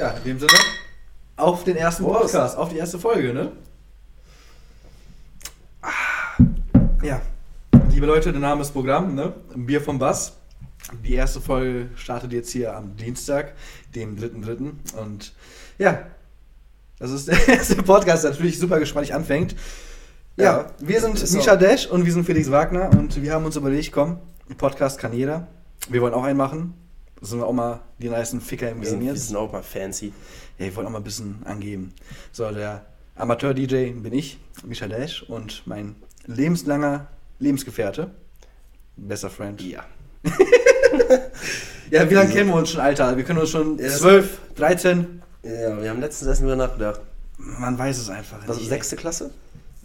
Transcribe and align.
Ja, 0.00 0.12
in 0.12 0.24
dem 0.24 0.38
Sinne, 0.38 0.52
auf 1.36 1.62
den 1.64 1.76
ersten 1.76 2.04
Prost. 2.04 2.32
Podcast, 2.32 2.56
auf 2.56 2.70
die 2.70 2.78
erste 2.78 2.98
Folge, 2.98 3.34
ne? 3.34 3.52
Ah, 5.82 5.90
Ja, 7.02 7.20
liebe 7.90 8.06
Leute, 8.06 8.32
der 8.32 8.40
Name 8.40 8.62
ist 8.62 8.70
Programm, 8.70 9.14
ne? 9.14 9.34
Bier 9.54 9.82
vom 9.82 9.98
Bass. 9.98 10.32
Die 11.04 11.12
erste 11.12 11.42
Folge 11.42 11.90
startet 11.96 12.32
jetzt 12.32 12.50
hier 12.50 12.74
am 12.74 12.96
Dienstag, 12.96 13.52
dem 13.94 14.16
3.3. 14.16 14.72
Und 14.98 15.34
ja, 15.76 16.06
das 16.98 17.10
ist 17.10 17.28
der 17.28 17.46
erste 17.48 17.76
Podcast, 17.82 18.24
der 18.24 18.30
natürlich 18.30 18.58
super 18.58 18.78
gespannt 18.80 19.12
anfängt. 19.12 19.54
Ja, 20.38 20.44
Ja, 20.44 20.66
wir 20.78 20.98
sind 21.02 21.20
Misha 21.30 21.56
Dash 21.56 21.86
und 21.86 22.06
wir 22.06 22.12
sind 22.14 22.24
Felix 22.24 22.50
Wagner 22.50 22.88
und 22.88 23.20
wir 23.20 23.34
haben 23.34 23.44
uns 23.44 23.56
überlegt, 23.56 23.92
komm, 23.92 24.16
Podcast 24.56 24.98
kann 24.98 25.12
jeder. 25.12 25.46
Wir 25.90 26.00
wollen 26.00 26.14
auch 26.14 26.24
einen 26.24 26.38
machen. 26.38 26.72
Sind 27.22 27.38
wir 27.38 27.46
auch 27.46 27.52
mal 27.52 27.80
die 27.98 28.08
nicen 28.08 28.40
Ficker 28.40 28.70
im 28.70 28.82
sind, 28.82 28.98
Game 28.98 29.06
wir 29.08 29.12
jetzt. 29.14 29.28
sind 29.28 29.36
auch 29.36 29.52
mal 29.52 29.62
fancy. 29.62 30.12
Ja, 30.58 30.66
ich 30.66 30.74
wollte 30.76 30.88
auch 30.88 30.92
mal 30.92 30.98
ein 31.00 31.04
bisschen 31.04 31.42
angeben. 31.44 31.92
So, 32.32 32.50
der 32.50 32.84
Amateur-DJ 33.16 33.92
bin 33.92 34.12
ich, 34.14 34.38
Misha 34.64 34.86
Dash, 34.88 35.22
und 35.24 35.62
mein 35.66 35.96
lebenslanger 36.26 37.08
Lebensgefährte, 37.38 38.10
bester 38.96 39.30
Friend. 39.30 39.60
Ja. 39.62 39.84
Ja, 41.90 42.08
wie 42.08 42.14
lange 42.14 42.30
kennen 42.32 42.50
wir 42.50 42.54
uns 42.56 42.70
schon, 42.70 42.80
Alter? 42.80 43.16
Wir 43.16 43.24
können 43.24 43.40
uns 43.40 43.50
schon 43.50 43.76
Ja, 43.78 43.84
das- 43.86 43.98
12, 43.98 44.38
13, 44.54 45.22
Ja, 45.42 45.82
wir 45.82 45.90
haben 45.90 46.00
letztens 46.00 46.28
erst 46.28 46.42
wieder 46.42 46.54
nachgedacht. 46.54 47.00
man 47.36 47.76
weiß 47.78 47.98
es 47.98 48.08
einfach 48.08 48.46
nicht. 48.46 48.68
sechste 48.68 48.94
Klasse? 48.96 49.30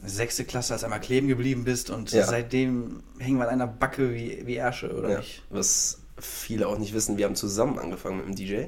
Sechste 0.05 0.45
Klasse, 0.45 0.73
als 0.73 0.83
einmal 0.83 0.99
kleben 1.02 1.27
geblieben 1.27 1.63
bist 1.63 1.89
und 1.89 2.11
Ja. 2.11 2.25
seitdem 2.27 3.02
hängen 3.17 3.38
wir 3.39 3.45
an 3.45 3.49
einer 3.55 3.66
Backe 3.67 4.13
wie, 4.13 4.44
wie 4.45 4.55
Ärsche, 4.55 4.94
oder 4.95 5.09
Ja. 5.09 5.17
nicht? 5.17 5.41
Was 5.49 5.97
viele 6.17 6.67
auch 6.67 6.77
nicht 6.77 6.93
wissen, 6.93 7.17
wir 7.17 7.25
haben 7.25 7.35
zusammen 7.35 7.79
angefangen 7.79 8.17
mit 8.17 8.27
dem 8.27 8.35
DJ. 8.35 8.63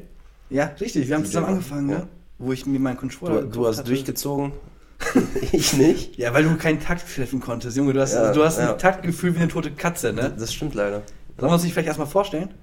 Ja, 0.50 0.66
richtig, 0.80 1.08
wir 1.08 1.16
haben 1.16 1.24
DJ, 1.24 1.28
zusammen 1.28 1.48
angefangen, 1.48 1.90
ja. 1.90 1.98
ne? 2.00 2.08
Wo 2.40 2.52
ich 2.52 2.66
mir 2.66 2.80
meinen 2.80 2.98
Controller 2.98 3.42
Du, 3.44 3.48
du 3.50 3.68
hast 3.68 3.80
hatte. 3.80 3.90
durchgezogen, 3.90 4.52
ich 5.52 5.74
nicht. 5.74 6.18
Ja, 6.18 6.34
weil 6.34 6.44
du 6.44 6.56
keinen 6.58 6.80
Takt 6.80 7.06
treffen 7.16 7.40
konntest, 7.40 7.78
Junge. 7.78 7.94
Du 7.94 8.02
hast, 8.02 8.14
Ja, 8.14 8.32
du 8.32 8.44
hast 8.44 8.58
ja. 8.60 8.74
ein 8.74 8.80
Taktgefühl 8.80 9.34
wie 9.36 9.40
eine 9.40 9.48
tote 9.48 9.72
Katze, 9.72 10.14
ne? 10.14 10.34
Das 10.38 10.54
stimmt 10.54 10.74
leider. 10.76 11.04
Sollen 11.38 11.52
wir 11.52 11.54
uns 11.54 11.64
nicht 11.64 11.74
vielleicht 11.74 11.88
erstmal 11.88 12.08
vorstellen? 12.08 12.54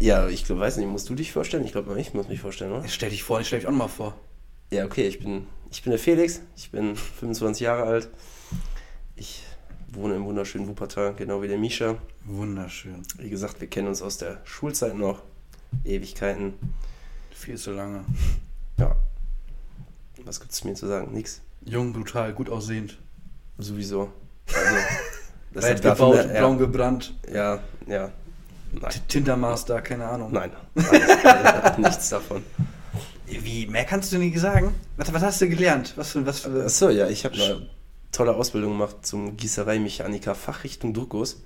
Ja, 0.00 0.28
ich 0.28 0.44
glaub, 0.44 0.58
weiß 0.58 0.76
nicht, 0.76 0.88
musst 0.88 1.08
du 1.08 1.14
dich 1.14 1.32
vorstellen? 1.32 1.64
Ich 1.64 1.72
glaube, 1.72 1.98
ich 1.98 2.12
muss 2.12 2.28
mich 2.28 2.40
vorstellen, 2.40 2.72
oder? 2.72 2.86
Stell 2.88 3.10
dich 3.10 3.22
vor, 3.22 3.40
ich 3.40 3.46
stell 3.46 3.60
dich 3.60 3.66
auch 3.66 3.72
noch 3.72 3.78
mal 3.78 3.88
vor. 3.88 4.14
Ja, 4.70 4.84
okay, 4.84 5.06
ich 5.06 5.20
bin, 5.20 5.46
ich 5.70 5.82
bin 5.82 5.90
der 5.90 5.98
Felix, 6.00 6.40
ich 6.56 6.70
bin 6.70 6.96
25 6.96 7.62
Jahre 7.62 7.84
alt. 7.84 8.08
Ich 9.96 10.02
wohne 10.02 10.16
im 10.16 10.26
wunderschönen 10.26 10.68
Wuppertal, 10.68 11.14
genau 11.14 11.40
wie 11.40 11.48
der 11.48 11.56
Misha. 11.56 11.96
Wunderschön. 12.26 13.00
Wie 13.16 13.30
gesagt, 13.30 13.62
wir 13.62 13.66
kennen 13.66 13.88
uns 13.88 14.02
aus 14.02 14.18
der 14.18 14.42
Schulzeit 14.44 14.94
noch. 14.94 15.22
Ewigkeiten. 15.86 16.52
Viel 17.30 17.56
zu 17.56 17.72
lange. 17.72 18.04
Ja. 18.78 18.94
Was 20.22 20.38
gibt's 20.38 20.62
mir 20.64 20.74
zu 20.74 20.86
sagen? 20.86 21.14
Nix. 21.14 21.40
Jung, 21.64 21.94
brutal, 21.94 22.34
gut 22.34 22.50
aussehend. 22.50 22.98
Sowieso. 23.58 24.12
Also, 25.54 25.68
das 25.70 25.80
davon 25.80 26.10
gebaut, 26.12 26.28
der- 26.30 26.40
braun 26.42 26.58
gebrannt. 26.58 27.14
Ja, 27.32 27.60
ja. 27.86 28.10
Nein. 28.72 28.92
Tindermaster, 29.08 29.80
keine 29.80 30.04
Ahnung. 30.04 30.30
Nein. 30.30 30.50
Alles, 30.74 31.78
nichts 31.78 32.10
davon. 32.10 32.42
Wie, 33.26 33.66
mehr 33.66 33.86
kannst 33.86 34.12
du 34.12 34.18
nicht 34.18 34.38
sagen? 34.38 34.74
Was, 34.98 35.10
was 35.14 35.22
hast 35.22 35.40
du 35.40 35.48
gelernt? 35.48 35.94
Was 35.96 36.12
für, 36.12 36.26
was 36.26 36.40
für... 36.40 36.64
Achso, 36.64 36.90
ja, 36.90 37.08
ich 37.08 37.24
habe 37.24 37.66
tolle 38.16 38.34
Ausbildung 38.34 38.72
gemacht 38.72 38.96
zum 39.02 39.36
Gießereimechaniker 39.36 40.34
Fachrichtung 40.34 40.94
Druckguss. 40.94 41.42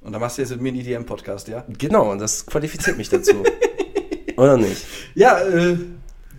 Und 0.00 0.12
da 0.12 0.18
machst 0.20 0.38
du 0.38 0.42
jetzt 0.42 0.50
mit 0.50 0.60
mir 0.60 0.68
einen 0.68 0.80
EDM-Podcast, 0.80 1.48
ja? 1.48 1.64
Genau, 1.76 2.12
und 2.12 2.20
das 2.20 2.46
qualifiziert 2.46 2.96
mich 2.96 3.08
dazu. 3.08 3.42
Oder 4.36 4.56
nicht? 4.56 4.86
Ja, 5.16 5.40
äh, 5.40 5.76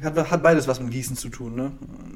hat, 0.02 0.32
hat 0.32 0.42
beides 0.42 0.66
was 0.70 0.80
mit 0.80 0.92
Gießen 0.92 1.18
zu 1.18 1.28
tun, 1.28 1.56
ne? 1.56 1.74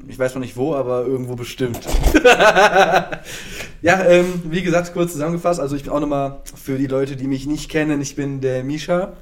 Ich 0.08 0.18
weiß 0.18 0.34
noch 0.34 0.40
nicht 0.40 0.56
wo, 0.56 0.74
aber 0.74 1.04
irgendwo 1.04 1.36
bestimmt. 1.36 1.80
ja, 3.82 4.04
ähm, 4.06 4.42
wie 4.46 4.62
gesagt, 4.62 4.94
kurz 4.94 5.12
zusammengefasst, 5.12 5.60
also 5.60 5.76
ich 5.76 5.82
bin 5.82 5.92
auch 5.92 6.00
nochmal 6.00 6.40
für 6.54 6.78
die 6.78 6.86
Leute, 6.86 7.16
die 7.16 7.28
mich 7.28 7.46
nicht 7.46 7.70
kennen, 7.70 8.00
ich 8.00 8.16
bin 8.16 8.40
der 8.40 8.64
Misha. 8.64 9.12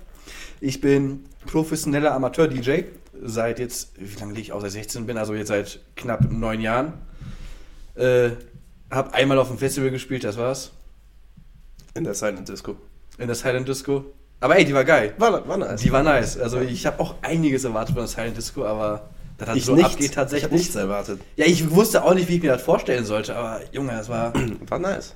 Ich 0.60 0.80
bin 0.80 1.24
professioneller 1.46 2.14
Amateur-DJ. 2.14 2.84
Seit 3.20 3.58
jetzt, 3.58 3.94
wie 3.98 4.20
lange 4.20 4.34
liege 4.34 4.42
ich 4.42 4.52
aus, 4.52 4.62
seit 4.62 4.70
16 4.70 5.06
bin, 5.06 5.18
also 5.18 5.34
jetzt 5.34 5.48
seit 5.48 5.80
knapp 5.96 6.30
neun 6.30 6.60
Jahren. 6.60 6.92
Äh, 7.94 8.30
hab 8.90 9.14
einmal 9.14 9.38
auf 9.38 9.48
dem 9.48 9.58
Festival 9.58 9.90
gespielt, 9.90 10.24
das 10.24 10.36
war's. 10.36 10.72
In 11.94 12.04
der 12.04 12.14
Silent 12.14 12.48
Disco. 12.48 12.76
In 13.18 13.26
der 13.26 13.36
Silent 13.36 13.68
Disco. 13.68 14.04
Aber 14.40 14.56
ey, 14.56 14.64
die 14.64 14.74
war 14.74 14.84
geil. 14.84 15.14
War, 15.18 15.46
war 15.46 15.56
nice. 15.56 15.80
Die 15.82 15.92
war 15.92 16.02
nice. 16.02 16.36
Also 16.38 16.60
ich 16.60 16.84
habe 16.86 16.98
auch 17.00 17.14
einiges 17.22 17.64
erwartet 17.64 17.94
von 17.94 18.02
der 18.04 18.08
Silent 18.08 18.36
Disco, 18.36 18.64
aber 18.64 19.08
das 19.38 19.48
hat 19.50 19.56
ich 19.56 19.64
so 19.64 19.74
nichts. 19.74 19.92
abgeht 19.92 20.10
Ich 20.10 20.16
habe 20.16 20.24
tatsächlich. 20.30 20.52
nichts 20.52 20.74
erwartet. 20.74 21.20
ja, 21.36 21.46
ich 21.46 21.70
wusste 21.70 22.02
auch 22.04 22.14
nicht, 22.14 22.28
wie 22.28 22.36
ich 22.36 22.42
mir 22.42 22.52
das 22.52 22.62
vorstellen 22.62 23.04
sollte, 23.04 23.36
aber 23.36 23.60
Junge, 23.72 23.92
das 23.92 24.08
war, 24.08 24.32
War 24.68 24.78
nice. 24.78 25.14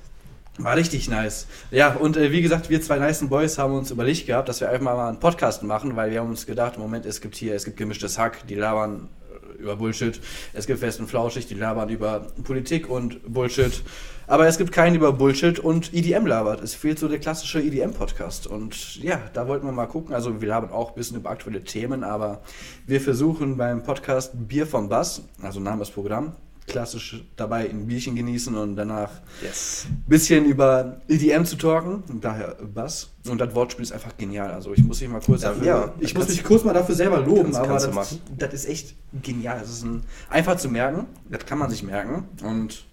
war 0.59 0.75
richtig 0.75 1.09
nice. 1.09 1.47
Ja, 1.71 1.93
und 1.95 2.15
äh, 2.17 2.31
wie 2.31 2.41
gesagt, 2.41 2.69
wir 2.69 2.81
zwei 2.81 2.97
nice 2.99 3.27
Boys 3.27 3.57
haben 3.57 3.73
uns 3.73 3.91
überlegt 3.91 4.25
gehabt, 4.27 4.47
dass 4.49 4.61
wir 4.61 4.69
einfach 4.69 4.83
mal 4.95 5.09
einen 5.09 5.19
Podcast 5.19 5.61
machen, 5.63 5.95
weil 5.95 6.11
wir 6.11 6.19
haben 6.21 6.29
uns 6.29 6.45
gedacht, 6.45 6.75
im 6.75 6.81
Moment, 6.81 7.05
es 7.05 7.19
gibt 7.21 7.35
hier, 7.35 7.53
es 7.55 7.65
gibt 7.65 7.77
gemischtes 7.77 8.17
Hack, 8.17 8.47
die 8.47 8.55
labern 8.55 9.09
über 9.59 9.75
Bullshit. 9.75 10.19
Es 10.53 10.67
gibt 10.67 10.79
Fest 10.79 10.99
und 10.99 11.07
Flauschig, 11.07 11.47
die 11.47 11.55
labern 11.55 11.89
über 11.89 12.27
Politik 12.43 12.89
und 12.89 13.21
Bullshit. 13.31 13.83
Aber 14.29 14.45
es 14.47 14.57
gibt 14.57 14.73
keinen 14.73 14.95
über 14.95 15.13
Bullshit 15.13 15.57
und 15.57 15.93
EDM 15.93 16.25
labert. 16.25 16.61
Es 16.61 16.75
fehlt 16.75 16.99
so 16.99 17.07
der 17.07 17.19
klassische 17.19 17.61
EDM-Podcast. 17.61 18.45
Und 18.45 19.01
ja, 19.01 19.21
da 19.33 19.47
wollten 19.47 19.65
wir 19.65 19.71
mal 19.71 19.85
gucken. 19.85 20.13
Also 20.13 20.41
wir 20.41 20.47
labern 20.49 20.71
auch 20.71 20.89
ein 20.89 20.95
bisschen 20.95 21.17
über 21.17 21.29
aktuelle 21.29 21.63
Themen, 21.63 22.03
aber 22.03 22.41
wir 22.85 22.99
versuchen 22.99 23.55
beim 23.55 23.83
Podcast 23.83 24.31
Bier 24.35 24.67
vom 24.67 24.89
Bass, 24.89 25.21
also 25.41 25.59
Name 25.59 25.83
ist 25.83 25.91
Programm, 25.91 26.35
klassisch 26.67 27.23
dabei 27.37 27.69
ein 27.69 27.87
Bierchen 27.87 28.15
genießen 28.15 28.53
und 28.55 28.75
danach 28.75 29.09
Yes. 29.41 29.87
bisschen 30.05 30.45
über 30.45 30.97
EDM 31.07 31.45
zu 31.45 31.55
talken, 31.55 32.03
und 32.09 32.23
daher 32.23 32.55
Bass. 32.73 33.09
Und 33.27 33.39
das 33.41 33.55
Wortspiel 33.55 33.83
ist 33.83 33.93
einfach 33.93 34.15
genial. 34.17 34.51
Also 34.51 34.73
ich 34.73 34.83
muss 34.83 34.99
mich 35.01 35.09
mal 35.09 35.21
kurz 35.21 35.41
Ja, 35.43 35.49
dafür, 35.49 35.65
ja, 35.65 35.93
ich 35.99 36.13
muss 36.13 36.27
mich 36.27 36.43
kurz 36.43 36.63
mal 36.63 36.73
dafür 36.73 36.93
selber 36.95 37.19
loben, 37.19 37.51
kannst- 37.53 37.59
aber 37.59 37.67
kannst 37.67 38.19
das, 38.37 38.49
das 38.51 38.53
ist 38.53 38.69
echt 38.69 38.95
genial. 39.23 39.59
Das 39.61 39.69
ist 39.69 39.83
ein, 39.83 40.03
einfach 40.29 40.57
zu 40.57 40.69
merken, 40.69 41.05
das 41.29 41.45
kann 41.45 41.57
man 41.57 41.69
sich 41.69 41.83
merken. 41.83 42.25
Und 42.43 42.83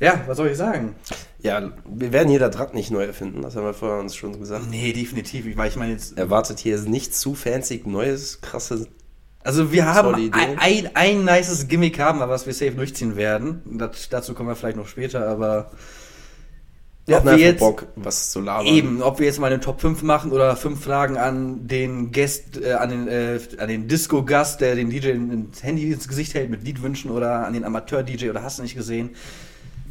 ja, 0.00 0.20
was 0.26 0.36
soll 0.36 0.48
ich 0.48 0.56
sagen? 0.56 0.96
Ja, 1.40 1.70
wir 1.86 2.12
werden 2.12 2.28
hier 2.28 2.40
das 2.40 2.58
Rad 2.58 2.74
nicht 2.74 2.90
neu 2.90 3.04
erfinden, 3.04 3.42
das 3.42 3.54
haben 3.54 3.64
wir 3.64 3.74
vorher 3.74 4.00
uns 4.00 4.16
schon 4.16 4.36
gesagt. 4.38 4.64
Nee, 4.68 4.92
definitiv. 4.92 5.56
Weil 5.56 5.68
ich 5.68 5.76
meine 5.76 5.92
jetzt, 5.92 6.18
Erwartet 6.18 6.58
hier 6.58 6.80
nicht 6.80 7.14
zu 7.14 7.34
fancy, 7.36 7.82
neues, 7.86 8.40
krasses. 8.40 8.88
Also 9.44 9.72
wir 9.72 9.86
haben 9.86 10.14
ein, 10.32 10.58
ein, 10.58 10.90
ein 10.94 11.24
nices 11.24 11.68
Gimmick 11.68 11.98
haben, 11.98 12.18
wir, 12.20 12.28
was 12.28 12.46
wir 12.46 12.54
safe 12.54 12.72
durchziehen 12.72 13.16
werden. 13.16 13.62
Das, 13.78 14.08
dazu 14.08 14.34
kommen 14.34 14.48
wir 14.48 14.56
vielleicht 14.56 14.76
noch 14.76 14.86
später, 14.88 15.26
aber 15.28 15.70
Wir 17.06 17.16
hatten 17.16 17.26
wir 17.26 17.32
einfach 17.32 17.44
jetzt 17.46 17.58
Bock, 17.60 17.86
was 17.96 18.30
zu 18.30 18.40
labern. 18.40 18.66
Eben, 18.66 19.02
ob 19.02 19.18
wir 19.18 19.26
jetzt 19.26 19.40
mal 19.40 19.48
eine 19.48 19.60
Top 19.60 19.80
5 19.80 20.02
machen 20.02 20.30
oder 20.30 20.54
fünf 20.54 20.84
Fragen 20.84 21.16
an 21.16 21.66
den 21.66 22.12
Gast, 22.12 22.62
äh, 22.62 22.74
an 22.74 22.90
den, 22.90 23.08
äh, 23.08 23.40
an 23.58 23.68
den 23.68 23.88
Disco-Gast, 23.88 24.60
der 24.60 24.76
den 24.76 24.90
DJ 24.90 25.08
ins 25.10 25.62
Handy 25.62 25.90
ins 25.90 26.06
Gesicht 26.06 26.34
hält 26.34 26.50
mit 26.50 26.62
Liedwünschen 26.62 27.10
oder 27.10 27.44
an 27.44 27.52
den 27.52 27.64
Amateur-DJ 27.64 28.30
oder 28.30 28.42
hast 28.44 28.58
du 28.58 28.62
nicht 28.62 28.76
gesehen. 28.76 29.10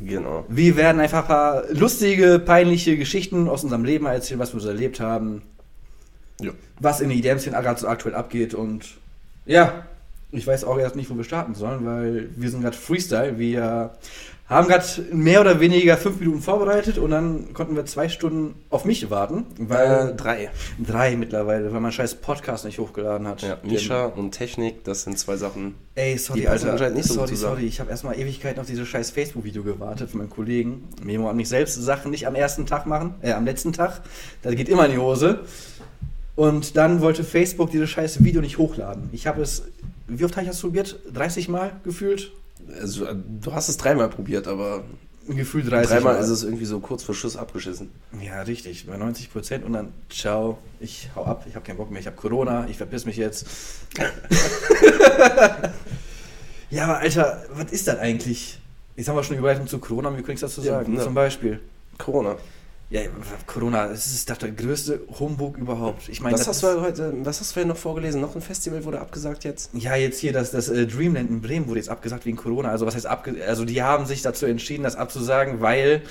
Genau. 0.04 0.46
Wir 0.48 0.78
werden 0.78 1.02
einfach 1.02 1.24
ein 1.24 1.28
paar 1.28 1.64
lustige, 1.72 2.40
peinliche 2.40 2.98
Geschichten 2.98 3.48
aus 3.50 3.64
unserem 3.64 3.84
Leben 3.84 4.06
erzählen, 4.06 4.40
was 4.40 4.54
wir 4.54 4.62
so 4.62 4.70
erlebt 4.70 5.00
haben, 5.00 5.42
Ja. 6.40 6.52
was 6.80 7.02
in 7.02 7.10
gerade 7.22 7.80
so 7.80 7.88
aktuell 7.88 8.16
abgeht 8.16 8.54
und 8.54 9.01
ja, 9.46 9.86
ich 10.32 10.48
weiß 10.48 10.64
auch 10.64 10.78
erst 10.80 10.96
nicht, 10.96 11.10
wo 11.10 11.18
wir 11.18 11.24
starten 11.24 11.56
sollen, 11.56 11.86
weil 11.86 12.30
wir 12.36 12.50
sind 12.50 12.62
gerade 12.62 12.78
Freestyle. 12.78 13.38
Wir 13.38 13.92
haben 14.48 14.68
gerade 14.68 14.84
mehr 15.14 15.40
oder 15.42 15.62
weniger 15.62 15.96
fünf 15.96 16.20
Minuten 16.20 16.42
vorbereitet 16.42 16.98
und 16.98 17.12
dann 17.12 17.54
konnten 17.54 17.76
wir 17.76 17.86
zwei 17.86 18.10
Stunden 18.10 18.56
auf 18.70 18.84
mich 18.84 19.10
warten, 19.10 19.46
weil 19.58 20.10
Äh, 20.10 20.16
drei. 20.16 20.50
drei 20.78 21.16
mittlerweile, 21.16 21.72
weil 21.72 21.80
mein 21.80 21.92
scheiß 21.94 22.16
Podcast 22.16 22.66
nicht 22.66 22.78
hochgeladen 22.80 23.28
hat. 23.28 23.42
Ja, 23.44 23.58
Misha 23.64 24.06
und 24.08 24.32
Technik, 24.32 24.84
das 24.84 25.04
sind 25.04 25.18
zwei 25.18 25.38
Sachen. 25.38 25.76
Ey, 25.96 26.18
sorry, 26.18 26.42
Die 26.42 26.48
Alter. 26.50 26.72
anscheinend 26.74 26.98
nicht 26.98 27.08
so 27.08 27.20
gut 27.20 27.28
sorry, 27.30 27.36
sorry. 27.38 27.66
Ich 27.66 27.80
habe 27.80 27.92
erstmal 27.92 28.18
Ewigkeiten 28.20 28.60
auf 28.60 28.68
dieses 28.68 28.88
scheiß 28.90 29.12
Facebook-Video 29.12 29.64
gewartet 29.64 30.10
von 30.10 30.20
meinen 30.20 30.30
Kollegen. 30.30 30.88
Memo 31.02 31.30
an 31.30 31.38
mich 31.38 31.48
selbst 31.48 31.76
Sachen 31.76 32.12
nicht 32.12 32.28
am 32.28 32.36
ersten 32.36 32.66
Tag 32.66 32.86
machen, 32.86 33.16
äh, 33.22 33.32
am 33.32 33.46
letzten 33.46 33.72
Tag. 33.72 34.02
Das 34.42 34.54
geht 34.56 34.68
immer 34.68 34.86
in 34.86 34.92
die 34.94 34.98
Hose. 34.98 35.42
Und 36.36 36.78
dann 36.78 37.02
wollte 37.02 37.24
Facebook 37.24 37.72
dieses 37.72 37.90
scheiß 37.90 38.24
Video 38.24 38.42
nicht 38.42 38.58
hochladen. 38.58 39.10
Ich 39.12 39.28
habe 39.28 39.42
es, 39.42 39.64
wie 40.08 40.24
oft 40.24 40.36
habe 40.36 40.44
ich 40.44 40.50
das 40.52 40.62
probiert? 40.62 41.00
30 41.14 41.50
Mal 41.50 41.74
gefühlt? 41.84 42.32
Also, 42.80 43.08
du 43.14 43.54
hast 43.54 43.70
es 43.70 43.78
dreimal 43.78 44.10
probiert, 44.10 44.48
aber 44.48 44.84
Gefühlt 45.28 45.70
30 45.70 45.90
dreimal 45.90 46.16
Mal. 46.16 46.20
ist 46.20 46.30
es 46.30 46.44
irgendwie 46.44 46.66
so 46.66 46.80
kurz 46.80 47.04
vor 47.04 47.14
Schuss 47.14 47.38
abgeschissen. 47.38 47.90
Ja, 48.22 48.42
richtig. 48.42 48.88
Bei 48.88 48.98
90 48.98 49.32
Prozent 49.32 49.64
und 49.66 49.74
dann, 49.74 49.90
ciao, 50.10 50.58
ich 50.80 51.10
hau 51.16 51.26
ab, 51.26 51.46
ich 51.48 51.56
habe 51.56 51.64
keinen 51.66 51.78
Bock 51.78 51.92
mehr, 51.92 52.00
ich 52.02 52.08
habe 52.08 52.16
Corona, 52.18 52.66
ich 52.70 52.78
verpiss 52.78 53.06
mich 53.06 53.18
jetzt. 53.18 53.46
ja, 56.70 56.86
aber 56.86 56.98
Alter, 57.00 57.44
was 57.54 57.72
ist 57.72 57.88
das 57.88 58.00
eigentlich? 58.00 58.60
Jetzt 58.96 59.08
haben 59.10 59.16
wir 59.16 59.24
schon 59.24 59.36
die 59.36 59.40
Überleitung 59.40 59.68
zu 59.68 59.80
Corona, 59.80 60.16
wie 60.18 60.22
kann 60.22 60.34
ich 60.34 60.42
das 60.42 60.56
zu 60.56 60.62
Ja, 60.62 60.80
sagen? 60.80 60.94
ne. 60.94 61.04
Zum 61.04 61.14
Beispiel. 61.14 61.60
Corona. 61.98 62.36
Ja, 62.92 63.02
Corona, 63.48 63.88
das 63.88 64.08
ist 64.08 64.30
doch 64.30 64.36
der 64.36 64.52
größte 64.52 65.00
Humbug 65.18 65.58
überhaupt. 65.58 66.10
Ich 66.10 66.20
meine, 66.20 66.34
Was 66.34 66.42
das 66.42 66.48
hast 66.50 66.64
ist- 66.64 66.76
du 66.76 66.82
heute, 66.82 67.14
was 67.24 67.40
hast 67.40 67.56
du 67.56 67.62
denn 67.62 67.70
noch 67.70 67.78
vorgelesen? 67.78 68.20
Noch 68.20 68.36
ein 68.36 68.42
Festival 68.42 68.84
wurde 68.84 69.00
abgesagt 69.00 69.46
jetzt? 69.46 69.70
Ja, 69.74 69.96
jetzt 69.96 70.20
hier 70.20 70.34
das, 70.34 70.52
das 70.52 70.68
äh, 70.68 70.86
Dreamland 70.86 71.30
in 71.30 71.40
Bremen 71.42 71.68
wurde 71.70 71.80
jetzt 71.80 71.88
abgesagt 71.90 72.26
wegen 72.26 72.36
Corona. 72.36 72.70
Also 72.70 72.86
was 72.86 72.96
heißt 72.96 73.06
abge 73.06 73.36
also 73.48 73.64
die 73.64 73.82
haben 73.82 74.06
sich 74.06 74.22
dazu 74.24 74.46
entschieden, 74.46 74.84
das 74.84 74.98
abzusagen, 74.98 75.62
weil 75.62 76.02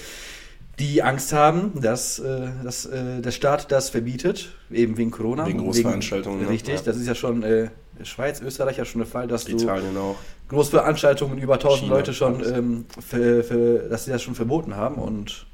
die 0.79 1.03
Angst 1.03 1.35
haben, 1.35 1.79
dass, 1.83 2.19
äh, 2.19 2.49
dass 2.65 2.87
äh, 2.87 3.21
der 3.21 3.31
Staat 3.31 3.71
das 3.71 3.91
verbietet, 3.91 4.55
eben 4.71 4.97
wegen 4.97 5.11
Corona. 5.11 5.47
Wegen 5.47 5.59
Großveranstaltungen, 5.59 6.41
ne? 6.41 6.49
richtig, 6.49 6.77
Ja. 6.77 6.81
das 6.83 6.97
ist 6.97 7.07
ja 7.07 7.15
schon 7.15 7.43
äh, 7.43 7.69
Schweiz, 8.05 8.41
Österreich 8.41 8.79
ja 8.79 8.87
schon 8.87 9.01
der 9.01 9.07
Fall, 9.07 9.29
dass 9.29 9.45
du 9.45 9.53
Italien 9.53 9.99
auch. 9.99 10.17
Großveranstaltungen 10.49 11.37
über 11.37 11.55
1000 11.55 11.83
China, 11.83 11.95
Leute 11.95 12.15
schon, 12.15 12.43
ähm, 12.55 12.85
für, 13.07 13.45
für, 13.45 13.79
dass 13.91 14.07
sie 14.07 14.11
das 14.13 14.23
schon 14.23 14.35
verboten 14.35 14.75
haben 14.77 14.95
und 14.95 15.47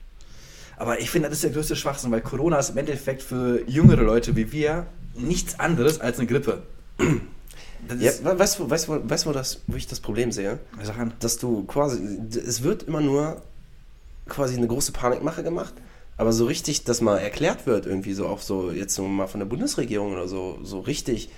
aber 0.76 1.00
ich 1.00 1.10
finde, 1.10 1.28
das 1.28 1.38
ist 1.38 1.44
der 1.44 1.50
größte 1.50 1.76
Schwachsinn, 1.76 2.10
weil 2.10 2.20
Corona 2.20 2.58
ist 2.58 2.70
im 2.70 2.78
Endeffekt 2.78 3.22
für 3.22 3.62
jüngere 3.68 4.02
Leute 4.02 4.36
wie 4.36 4.52
wir 4.52 4.86
nichts 5.14 5.58
anderes 5.58 6.00
als 6.00 6.18
eine 6.18 6.26
Grippe. 6.26 6.62
Ja, 8.00 8.10
weißt 8.22 8.58
du, 8.58 8.68
weißt, 8.68 8.88
du, 8.88 9.08
weißt 9.08 9.24
du, 9.26 9.28
wo, 9.28 9.32
das, 9.32 9.60
wo 9.66 9.76
ich 9.76 9.86
das 9.86 10.00
Problem 10.00 10.32
sehe? 10.32 10.58
Sag 10.82 10.98
an. 10.98 11.12
Dass 11.20 11.38
du 11.38 11.64
quasi, 11.64 12.18
es 12.34 12.62
wird 12.62 12.84
immer 12.84 13.00
nur 13.00 13.42
quasi 14.28 14.56
eine 14.56 14.66
große 14.66 14.90
Panikmache 14.92 15.44
gemacht, 15.44 15.74
aber 16.16 16.32
so 16.32 16.46
richtig, 16.46 16.84
dass 16.84 17.00
mal 17.00 17.18
erklärt 17.18 17.66
wird, 17.66 17.86
irgendwie 17.86 18.14
so 18.14 18.26
auch 18.26 18.40
so, 18.40 18.72
jetzt 18.72 18.98
mal 18.98 19.28
von 19.28 19.40
der 19.40 19.46
Bundesregierung 19.46 20.12
oder 20.12 20.26
so, 20.26 20.58
so 20.62 20.80
richtig, 20.80 21.30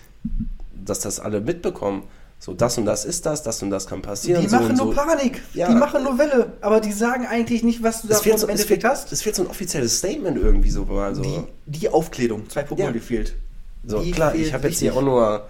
dass 0.72 1.00
das 1.00 1.20
alle 1.20 1.40
mitbekommen. 1.40 2.04
So, 2.40 2.54
das 2.54 2.78
und 2.78 2.84
das 2.86 3.04
ist 3.04 3.26
das, 3.26 3.42
das 3.42 3.60
und 3.64 3.70
das 3.70 3.86
kann 3.88 4.00
passieren. 4.00 4.40
Die 4.42 4.48
so 4.48 4.56
machen 4.56 4.76
nur 4.76 4.86
so. 4.86 4.92
Panik, 4.92 5.42
Ja. 5.54 5.68
die 5.68 5.74
machen 5.74 6.04
nur 6.04 6.18
Welle, 6.18 6.52
aber 6.60 6.80
die 6.80 6.92
sagen 6.92 7.26
eigentlich 7.26 7.64
nicht, 7.64 7.82
was 7.82 8.02
du 8.02 8.14
fehlt, 8.14 8.38
so, 8.38 8.46
im 8.46 8.50
Endeffekt 8.52 8.84
hast. 8.84 9.10
es 9.12 9.22
fehlt 9.22 9.34
so 9.34 9.42
ein 9.42 9.48
offizielles 9.48 9.98
Statement 9.98 10.36
irgendwie 10.38 10.70
so. 10.70 10.84
Also, 10.84 11.22
Die, 11.22 11.40
die 11.66 11.88
Aufklärung, 11.88 12.44
2.0, 12.48 12.78
Ja. 12.78 12.92
die 12.92 13.00
fehlt. 13.00 13.34
so 13.84 14.00
die 14.00 14.12
klar, 14.12 14.30
fehlt 14.32 14.46
ich 14.46 14.52
habe 14.54 14.68
jetzt 14.68 14.78
hier 14.78 14.94
auch 14.94 15.02
nur 15.02 15.48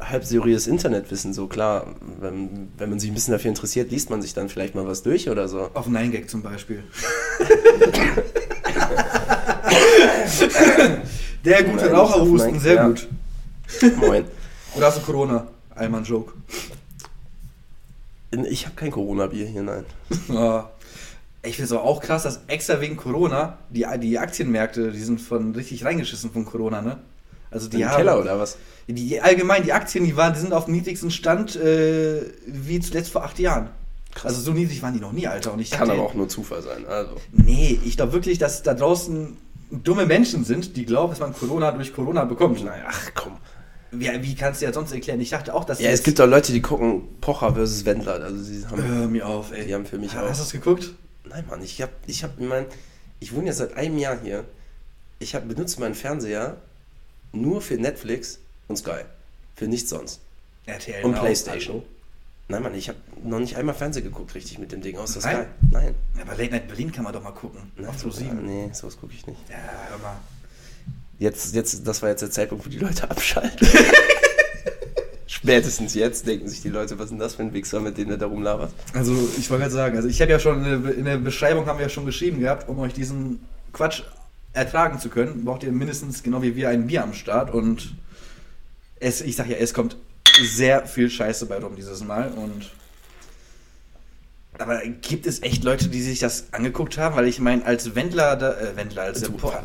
halb 0.00 0.24
seriöses 0.24 0.66
Internetwissen. 0.68 1.34
So 1.34 1.46
klar, 1.46 1.86
wenn, 2.18 2.68
wenn 2.78 2.88
man 2.88 2.98
sich 2.98 3.10
ein 3.10 3.14
bisschen 3.14 3.32
dafür 3.32 3.50
interessiert, 3.50 3.90
liest 3.90 4.08
man 4.08 4.22
sich 4.22 4.32
dann 4.32 4.48
vielleicht 4.48 4.74
mal 4.74 4.86
was 4.86 5.02
durch 5.02 5.28
oder 5.28 5.46
so. 5.48 5.68
Auf 5.74 5.86
9gag 5.88 6.28
zum 6.28 6.40
Beispiel. 6.42 6.82
Der 11.44 11.62
gute 11.64 11.84
Nein, 11.86 11.94
Raucherhusten, 11.94 12.60
sehr 12.60 12.82
Nine- 12.82 12.94
gut. 12.94 13.08
Moin. 13.98 14.24
Oder 14.76 14.86
hast 14.86 14.98
du 14.98 15.02
Corona? 15.02 15.46
Einmal 15.80 16.02
ein 16.02 16.04
Joke. 16.04 16.34
Ich 18.48 18.66
habe 18.66 18.76
kein 18.76 18.90
Corona-Bier 18.90 19.46
hier, 19.46 19.62
nein. 19.62 19.84
Ich 21.42 21.56
finde 21.56 21.64
es 21.64 21.72
aber 21.72 21.84
auch 21.84 22.02
krass, 22.02 22.24
dass 22.24 22.40
extra 22.48 22.82
wegen 22.82 22.98
Corona 22.98 23.56
die, 23.70 23.86
die 23.98 24.18
Aktienmärkte, 24.18 24.92
die 24.92 25.00
sind 25.00 25.22
von 25.22 25.54
richtig 25.54 25.86
reingeschissen 25.86 26.30
von 26.30 26.44
Corona, 26.44 26.82
ne? 26.82 26.98
Also 27.50 27.66
die 27.70 27.86
haben, 27.86 27.96
Keller 27.96 28.20
oder 28.20 28.38
was? 28.38 28.58
Die, 28.88 29.18
allgemein, 29.22 29.62
die 29.62 29.72
Aktien, 29.72 30.04
die 30.04 30.14
waren, 30.18 30.34
die 30.34 30.40
sind 30.40 30.52
auf 30.52 30.66
dem 30.66 30.74
niedrigsten 30.74 31.10
Stand 31.10 31.56
äh, 31.56 32.20
wie 32.44 32.78
zuletzt 32.80 33.10
vor 33.10 33.24
acht 33.24 33.38
Jahren. 33.38 33.70
Also 34.22 34.42
so 34.42 34.52
niedrig 34.52 34.82
waren 34.82 34.92
die 34.92 35.00
noch 35.00 35.12
nie, 35.12 35.26
Alter. 35.26 35.54
Und 35.54 35.60
ich 35.60 35.70
Kann 35.70 35.90
aber 35.90 36.02
auch 36.02 36.12
nur 36.12 36.28
Zufall 36.28 36.60
sein. 36.60 36.84
Also. 36.86 37.16
Nee, 37.32 37.80
ich 37.86 37.96
glaube 37.96 38.12
wirklich, 38.12 38.36
dass 38.36 38.62
da 38.62 38.74
draußen 38.74 39.34
dumme 39.70 40.04
Menschen 40.04 40.44
sind, 40.44 40.76
die 40.76 40.84
glauben, 40.84 41.12
dass 41.12 41.20
man 41.20 41.32
Corona 41.32 41.70
durch 41.72 41.94
Corona 41.94 42.24
bekommt. 42.26 42.62
Naja, 42.62 42.84
ach 42.86 43.10
komm. 43.14 43.38
Wie, 43.92 44.08
wie 44.22 44.34
kannst 44.34 44.60
du 44.60 44.66
ja 44.66 44.72
sonst 44.72 44.92
erklären? 44.92 45.20
Ich 45.20 45.30
dachte 45.30 45.52
auch, 45.54 45.64
dass 45.64 45.80
Ja, 45.80 45.90
es 45.90 46.02
gibt 46.02 46.18
doch 46.18 46.26
Leute, 46.26 46.52
die 46.52 46.62
gucken 46.62 47.02
Pocher 47.20 47.54
versus 47.54 47.84
Wendler. 47.84 48.22
Also 48.22 48.42
sie 48.42 48.64
haben. 48.66 48.82
Hör 48.82 49.08
mir 49.08 49.26
auf, 49.26 49.52
ey. 49.52 49.66
Die 49.66 49.74
haben 49.74 49.86
für 49.86 49.98
mich 49.98 50.14
Hast 50.14 50.24
auch- 50.32 50.36
du 50.36 50.42
es 50.42 50.52
geguckt? 50.52 50.94
Nein, 51.28 51.44
Mann, 51.48 51.62
ich 51.62 51.80
hab, 51.82 51.90
ich 52.06 52.22
hab, 52.24 52.38
mein, 52.40 52.66
ich 53.18 53.34
wohne 53.34 53.46
jetzt 53.46 53.58
seit 53.58 53.76
einem 53.76 53.98
Jahr 53.98 54.18
hier. 54.20 54.44
Ich 55.18 55.34
hab, 55.34 55.46
benutze 55.48 55.80
meinen 55.80 55.94
Fernseher 55.94 56.56
nur 57.32 57.60
für 57.60 57.74
Netflix 57.74 58.38
und 58.68 58.76
Sky. 58.76 59.00
Für 59.56 59.66
nichts 59.68 59.90
sonst. 59.90 60.20
RTL 60.66 61.04
Und 61.04 61.14
Playstation. 61.14 61.76
hallo. 61.76 61.86
Nein, 62.48 62.62
Mann, 62.64 62.74
ich 62.74 62.88
habe 62.88 62.98
noch 63.22 63.38
nicht 63.38 63.56
einmal 63.56 63.74
Fernsehen 63.74 64.02
geguckt, 64.04 64.34
richtig 64.34 64.58
mit 64.58 64.72
dem 64.72 64.80
Ding 64.80 64.96
aus 64.98 65.12
der? 65.12 65.22
Sky. 65.22 65.36
Nein. 65.70 65.94
Ja, 66.16 66.22
aber 66.22 66.36
Late 66.36 66.50
Night 66.50 66.66
Berlin 66.68 66.90
kann 66.90 67.04
man 67.04 67.12
doch 67.12 67.22
mal 67.22 67.30
gucken. 67.32 67.60
Nein, 67.76 67.86
Auf 67.88 67.98
Pro 68.02 68.08
ja, 68.08 68.14
7. 68.14 68.44
nee, 68.44 68.70
sowas 68.72 68.98
gucke 69.00 69.12
ich 69.14 69.24
nicht. 69.26 69.38
Ja, 69.48 69.56
hör 69.90 69.98
mal. 69.98 70.16
Jetzt, 71.20 71.54
jetzt, 71.54 71.86
das 71.86 72.00
war 72.02 72.08
jetzt 72.08 72.22
der 72.22 72.30
Zeitpunkt, 72.32 72.64
wo 72.66 72.70
die 72.70 72.78
Leute 72.78 73.08
abschalten. 73.08 73.68
Spätestens 75.26 75.94
jetzt 75.94 76.26
denken 76.26 76.48
sich 76.48 76.60
die 76.62 76.70
Leute, 76.70 76.98
was 76.98 77.04
ist 77.06 77.10
denn 77.10 77.18
das 77.20 77.34
für 77.36 77.42
ein 77.42 77.52
Wichser, 77.52 77.78
mit 77.80 77.96
dem 77.98 78.08
der 78.08 78.16
da 78.16 78.26
rumlabert? 78.26 78.72
Also, 78.94 79.12
ich 79.38 79.48
wollte 79.50 79.62
gerade 79.62 79.74
sagen, 79.74 79.96
also 79.96 80.08
ich 80.08 80.20
habe 80.20 80.30
ja 80.32 80.38
schon 80.40 80.64
in 80.64 80.82
der- 80.82 80.94
in 80.96 81.04
der 81.04 81.18
Beschreibung 81.18 81.66
haben 81.66 81.78
wir 81.78 81.84
ja 81.84 81.88
schon 81.88 82.04
geschrieben 82.06 82.40
gehabt, 82.40 82.68
um 82.68 82.78
euch 82.80 82.92
diesen 82.94 83.40
Quatsch 83.72 84.02
ertragen 84.54 84.98
zu 84.98 85.08
können, 85.08 85.44
braucht 85.44 85.62
ihr 85.62 85.70
mindestens 85.72 86.22
genau 86.24 86.42
wie 86.42 86.56
wir 86.56 86.68
ein 86.70 86.86
Bier 86.88 87.04
am 87.04 87.12
Start 87.14 87.52
und 87.54 87.94
es, 88.98 89.20
ich 89.20 89.36
sag 89.36 89.46
ja, 89.48 89.56
es 89.58 89.72
kommt 89.72 89.96
sehr 90.42 90.86
viel 90.86 91.08
Scheiße 91.08 91.46
bei 91.46 91.58
rum 91.58 91.76
dieses 91.76 92.02
Mal 92.02 92.30
und 92.32 92.70
aber 94.60 94.80
gibt 94.86 95.26
es 95.26 95.42
echt 95.42 95.64
Leute, 95.64 95.88
die 95.88 96.02
sich 96.02 96.18
das 96.18 96.46
angeguckt 96.52 96.98
haben? 96.98 97.16
Weil 97.16 97.26
ich 97.26 97.40
meine, 97.40 97.64
als 97.64 97.94
Wendler, 97.94 98.36
da, 98.36 98.52
äh, 98.52 98.76
Wendler, 98.76 99.02
als 99.02 99.22
Du, 99.22 99.32
Boah, 99.32 99.62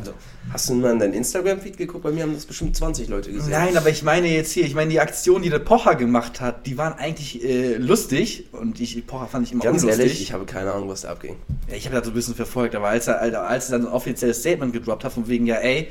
Hast 0.52 0.68
du 0.68 0.74
mal 0.74 0.92
in 0.92 0.98
dein 0.98 1.12
Instagram-Feed 1.12 1.76
geguckt? 1.76 2.04
Bei 2.04 2.12
mir 2.12 2.22
haben 2.22 2.34
das 2.34 2.46
bestimmt 2.46 2.76
20 2.76 3.08
Leute 3.08 3.32
gesehen. 3.32 3.50
Nein, 3.50 3.76
aber 3.76 3.90
ich 3.90 4.02
meine 4.02 4.28
jetzt 4.28 4.52
hier, 4.52 4.64
ich 4.64 4.74
meine 4.74 4.90
die 4.90 5.00
Aktion, 5.00 5.42
die 5.42 5.50
der 5.50 5.58
Pocher 5.58 5.96
gemacht 5.96 6.40
hat, 6.40 6.66
die 6.66 6.78
waren 6.78 6.94
eigentlich 6.94 7.44
äh, 7.44 7.76
lustig 7.76 8.46
und 8.52 8.80
ich, 8.80 9.06
Pocher 9.06 9.26
fand 9.26 9.46
ich 9.46 9.52
immer 9.52 9.64
Ganz 9.64 9.82
unlustig. 9.82 10.04
ehrlich, 10.04 10.22
ich 10.22 10.32
habe 10.32 10.46
keine 10.46 10.72
Ahnung, 10.72 10.88
was 10.88 11.02
da 11.02 11.10
abging. 11.10 11.36
Ja, 11.68 11.76
ich 11.76 11.86
habe 11.86 11.96
das 11.96 12.04
so 12.06 12.12
ein 12.12 12.14
bisschen 12.14 12.34
verfolgt, 12.34 12.74
aber 12.74 12.88
als 12.88 13.08
er, 13.08 13.20
als 13.20 13.70
er 13.70 13.78
dann 13.78 13.88
ein 13.88 13.92
offizielles 13.92 14.38
Statement 14.38 14.72
gedroppt 14.72 15.04
hat, 15.04 15.12
von 15.12 15.26
wegen, 15.28 15.46
ja, 15.46 15.56
ey, 15.56 15.80
äh, 15.80 15.86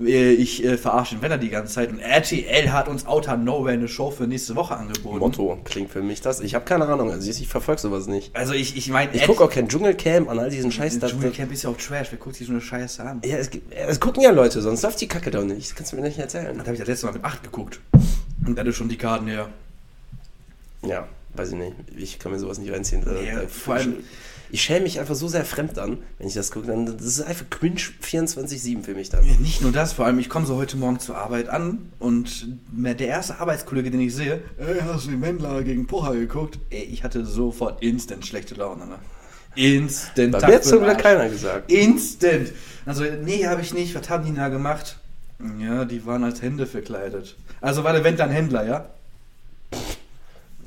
ich 0.00 0.64
äh, 0.64 0.76
verarsche 0.78 1.16
den 1.16 1.22
Wenner 1.22 1.38
die 1.38 1.48
ganze 1.48 1.72
Zeit 1.74 1.90
und 1.90 1.98
RTL 1.98 2.70
hat 2.72 2.86
uns 2.88 3.06
Outer 3.06 3.36
Nowhere 3.36 3.72
eine 3.74 3.88
Show 3.88 4.10
für 4.10 4.26
nächste 4.28 4.54
Woche 4.54 4.76
angeboten. 4.76 5.18
Motto 5.18 5.58
klingt 5.64 5.90
für 5.90 6.02
mich 6.02 6.20
das. 6.20 6.40
Ich 6.40 6.54
habe 6.54 6.64
keine 6.64 6.86
Ahnung, 6.86 7.10
also 7.10 7.28
ich, 7.28 7.40
ich 7.40 7.48
verfolge 7.48 7.80
sowas 7.80 8.06
nicht. 8.06 8.34
Also 8.36 8.52
ich, 8.52 8.76
ich 8.76 8.88
meine, 8.90 9.12
Ich 9.14 9.24
gucke 9.24 9.42
auch 9.44 9.50
kein 9.50 9.68
Dschungelcamp 9.68 10.28
an 10.30 10.38
all 10.38 10.50
diesen 10.50 10.70
Scheiß. 10.70 10.98
Das, 11.00 11.10
Junior 11.12 11.32
Camp 11.32 11.50
ist 11.52 11.64
ja 11.64 11.70
auch 11.70 11.76
Trash, 11.76 12.08
wer 12.10 12.18
guckt 12.18 12.36
sich 12.36 12.46
so 12.46 12.52
eine 12.52 12.60
Scheiße 12.60 13.02
an? 13.02 13.20
ja, 13.24 13.36
es, 13.38 13.50
es 13.70 13.98
gucken 14.00 14.22
ja 14.22 14.30
Leute, 14.30 14.62
sonst 14.62 14.82
läuft 14.82 15.00
die 15.00 15.08
Kacke 15.08 15.30
doch 15.32 15.44
nicht. 15.44 15.70
Das 15.70 15.74
kannst 15.76 15.92
du 15.92 15.96
mir 15.96 16.02
nicht 16.02 16.18
erzählen. 16.18 16.56
Das 16.56 16.66
habe 16.66 16.72
ich 16.74 16.78
das 16.78 16.88
letzte 16.88 17.06
Mal 17.06 17.12
mit 17.14 17.24
8 17.24 17.42
geguckt. 17.42 17.80
Und 18.46 18.54
da 18.56 18.60
hatte 18.60 18.72
schon 18.72 18.88
die 18.88 18.96
Karten 18.98 19.26
her. 19.26 19.48
Ja, 20.86 21.08
weiß 21.34 21.48
ich 21.50 21.56
nicht. 21.56 21.74
Ich 21.96 22.18
kann 22.20 22.30
mir 22.30 22.38
sowas 22.38 22.58
nicht 22.58 22.72
reinziehen. 22.72 23.02
Da, 23.04 23.20
Ja, 23.20 23.40
da, 23.42 23.48
vor 23.48 23.74
allem- 23.74 23.96
ich 24.50 24.62
schäme 24.62 24.82
mich 24.82 24.98
einfach 24.98 25.14
so 25.14 25.28
sehr 25.28 25.44
fremd 25.44 25.78
an, 25.78 25.98
wenn 26.18 26.28
ich 26.28 26.34
das 26.34 26.50
gucke. 26.50 26.66
Dann, 26.66 26.86
das 26.86 27.04
ist 27.04 27.20
einfach 27.20 27.48
cringe 27.50 27.80
24-7 28.02 28.82
für 28.82 28.94
mich 28.94 29.10
dann. 29.10 29.26
Ja, 29.26 29.34
Nicht 29.34 29.62
nur 29.62 29.72
das, 29.72 29.92
vor 29.92 30.06
allem, 30.06 30.18
ich 30.18 30.28
komme 30.28 30.46
so 30.46 30.56
heute 30.56 30.76
Morgen 30.76 31.00
zur 31.00 31.16
Arbeit 31.16 31.48
an 31.48 31.90
und 31.98 32.46
der 32.72 33.08
erste 33.08 33.40
Arbeitskollege, 33.40 33.90
den 33.90 34.00
ich 34.00 34.14
sehe, 34.14 34.42
ey, 34.58 34.80
hast 34.84 35.06
du 35.06 35.10
den 35.10 35.22
Wendler 35.22 35.62
gegen 35.62 35.86
Pocher 35.86 36.14
geguckt? 36.14 36.58
Ey, 36.70 36.84
ich 36.84 37.04
hatte 37.04 37.24
sofort 37.24 37.82
instant 37.82 38.26
schlechte 38.26 38.54
Laune, 38.54 38.86
ne? 38.86 38.98
Instant. 39.54 40.32
Bei 40.32 40.46
mir 40.46 40.54
hat 40.56 40.64
zum 40.64 40.82
Glück 40.82 40.98
keiner 40.98 41.28
gesagt. 41.28 41.70
Instant. 41.70 42.52
Also, 42.86 43.04
nee, 43.24 43.46
habe 43.46 43.60
ich 43.60 43.74
nicht. 43.74 43.94
Was 43.94 44.08
haben 44.08 44.24
die 44.24 44.34
da 44.34 44.48
gemacht? 44.48 44.98
Ja, 45.60 45.84
die 45.84 46.04
waren 46.06 46.24
als 46.24 46.42
Hände 46.42 46.66
verkleidet. 46.66 47.36
Also 47.60 47.84
war 47.84 47.92
der 47.92 48.04
Wendler 48.04 48.26
ein 48.26 48.30
Händler, 48.30 48.66
ja? 48.66 48.86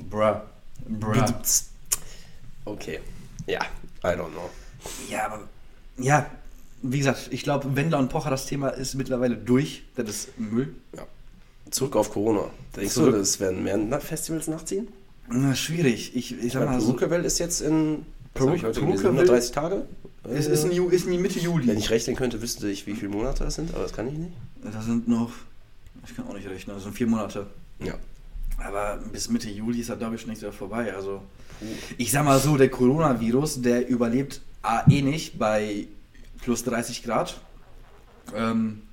Bruh. 0.10 0.41
Bruh. 0.88 1.24
Okay. 2.65 3.00
Ja, 3.48 3.60
I 4.03 4.08
don't 4.08 4.31
know. 4.31 4.50
Ja, 5.10 5.25
aber, 5.27 5.48
ja, 5.98 6.29
wie 6.81 6.98
gesagt, 7.00 7.27
ich 7.31 7.43
glaube, 7.43 7.75
Wendler 7.75 8.00
und 8.00 8.10
Pocher, 8.10 8.29
das 8.31 8.46
Thema 8.48 8.70
ist 8.70 8.96
mittlerweile 8.96 9.36
durch. 9.36 9.84
Das 9.96 10.10
ist 10.10 10.39
Müll. 10.39 10.74
Zurück 11.70 11.96
auf 11.96 12.12
Corona. 12.12 12.50
Denkst 12.75 12.93
Zurück. 12.93 13.13
du, 13.13 13.20
es 13.22 13.39
werden 13.39 13.63
mehr 13.63 14.01
Festivals 14.01 14.48
nachziehen? 14.48 14.88
Na, 15.29 15.55
schwierig. 15.55 16.15
Ich, 16.15 16.34
ich 16.36 16.43
Ich 16.46 16.53
sag 16.53 16.65
mal 16.65 16.79
so, 16.81 16.88
Perukewelle 16.88 17.24
ist 17.25 17.39
jetzt 17.39 17.62
in 17.62 18.05
was 18.34 18.41
Peru- 18.43 18.50
hab 18.50 18.55
ich 18.55 18.63
heute 18.63 18.79
gelesen, 18.81 19.03
Perukewelle- 19.05 19.20
130 19.22 19.51
Tage. 19.51 19.86
es 20.24 20.48
ist, 20.48 20.65
in, 20.65 20.72
ist 20.91 21.05
in 21.05 21.22
Mitte 21.22 21.39
Juli. 21.39 21.67
Wenn 21.67 21.77
ich 21.77 21.89
rechnen 21.89 22.15
könnte, 22.15 22.41
wüsste 22.41 22.67
ich, 22.70 22.88
wie 22.88 22.96
viele 22.96 23.10
Monate 23.10 23.43
das 23.43 23.55
sind, 23.55 23.74
aber 23.74 23.84
das 23.84 23.93
kann 23.93 24.08
ich 24.08 24.13
nicht. 24.15 24.31
Das 24.63 24.86
sind 24.86 25.08
noch, 25.08 25.31
ich 26.05 26.15
kann 26.15 26.27
auch 26.27 26.34
nicht 26.34 26.48
rechnen, 26.50 26.75
das 26.75 26.84
sind 26.84 26.93
vier 26.96 27.08
Monate. 27.08 27.48
Ja. 27.79 27.93
Aber 28.58 29.00
bis 29.12 29.29
Mitte 29.29 29.50
Juli 29.50 29.79
ist 29.79 29.89
da, 29.89 29.96
glaube 29.96 30.15
ich, 30.15 30.22
schon 30.22 30.29
nicht 30.29 30.41
wieder 30.41 30.51
vorbei. 30.51 30.93
Also, 30.93 31.22
ich 31.98 32.12
sag 32.12 32.25
mal 32.25 32.39
so, 32.39 32.58
der 32.58 32.70
Coronavirus, 32.70 33.62
der 33.62 33.88
überlebt 33.88 34.41
A, 34.62 34.84
eh 34.89 35.01
nicht 35.01 35.39
bei 35.39 35.88
plus 36.41 36.63
30 36.63 37.03
Grad. 37.03 37.39
Ähm, 38.36 38.84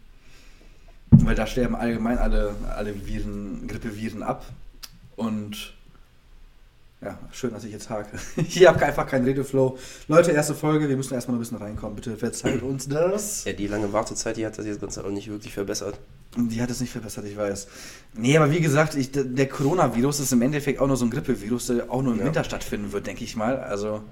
weil 1.11 1.35
da 1.35 1.47
sterben 1.47 1.75
allgemein 1.75 2.19
alle, 2.19 2.55
alle 2.75 3.07
Viren, 3.07 3.67
Grippeviren 3.67 4.23
ab. 4.23 4.45
Und 5.17 5.75
ja, 7.01 7.19
schön, 7.33 7.53
dass 7.53 7.65
ich 7.65 7.73
jetzt 7.73 7.91
hake. 7.91 8.19
Ich 8.37 8.67
habe 8.67 8.85
einfach 8.85 9.07
keinen 9.07 9.25
Redeflow. 9.25 9.79
Leute, 10.09 10.33
erste 10.33 10.55
Folge, 10.55 10.89
wir 10.89 10.97
müssen 10.97 11.15
erstmal 11.15 11.37
ein 11.37 11.41
bisschen 11.41 11.59
reinkommen. 11.59 11.95
Bitte 11.95 12.17
verzeiht 12.17 12.63
uns 12.63 12.89
das. 12.89 13.45
Ja, 13.45 13.53
die 13.53 13.69
lange 13.69 13.93
Wartezeit, 13.93 14.37
die 14.37 14.45
hat 14.45 14.59
das 14.59 14.67
jetzt 14.67 14.81
Ganze 14.81 15.05
auch 15.05 15.11
nicht 15.11 15.29
wirklich 15.31 15.55
verbessert. 15.55 15.99
Die 16.41 16.63
hat 16.63 16.71
es 16.71 16.81
nicht 16.81 16.93
verbessert, 16.93 17.25
ich 17.25 17.37
weiß. 17.37 17.67
Nee, 18.15 18.37
aber 18.37 18.51
wie 18.53 18.61
gesagt, 18.61 18.95
ich, 18.95 19.11
der- 19.11 19.49
Coronavirus 19.49 20.21
ist 20.21 20.33
im 20.33 20.41
Endeffekt 20.43 20.79
auch 20.81 20.87
nur 20.87 20.97
so 20.97 21.05
ein 21.05 21.11
Grippevirus, 21.11 21.67
der 21.67 21.91
auch 21.91 22.01
nur 22.03 22.13
im 22.13 22.21
Ja. 22.21 22.27
Winter 22.27 22.45
stattfinden 22.45 22.93
wird, 22.93 23.07
denke 23.07 23.25
ich 23.25 23.35
mal. 23.37 23.59
Also, 23.59 24.03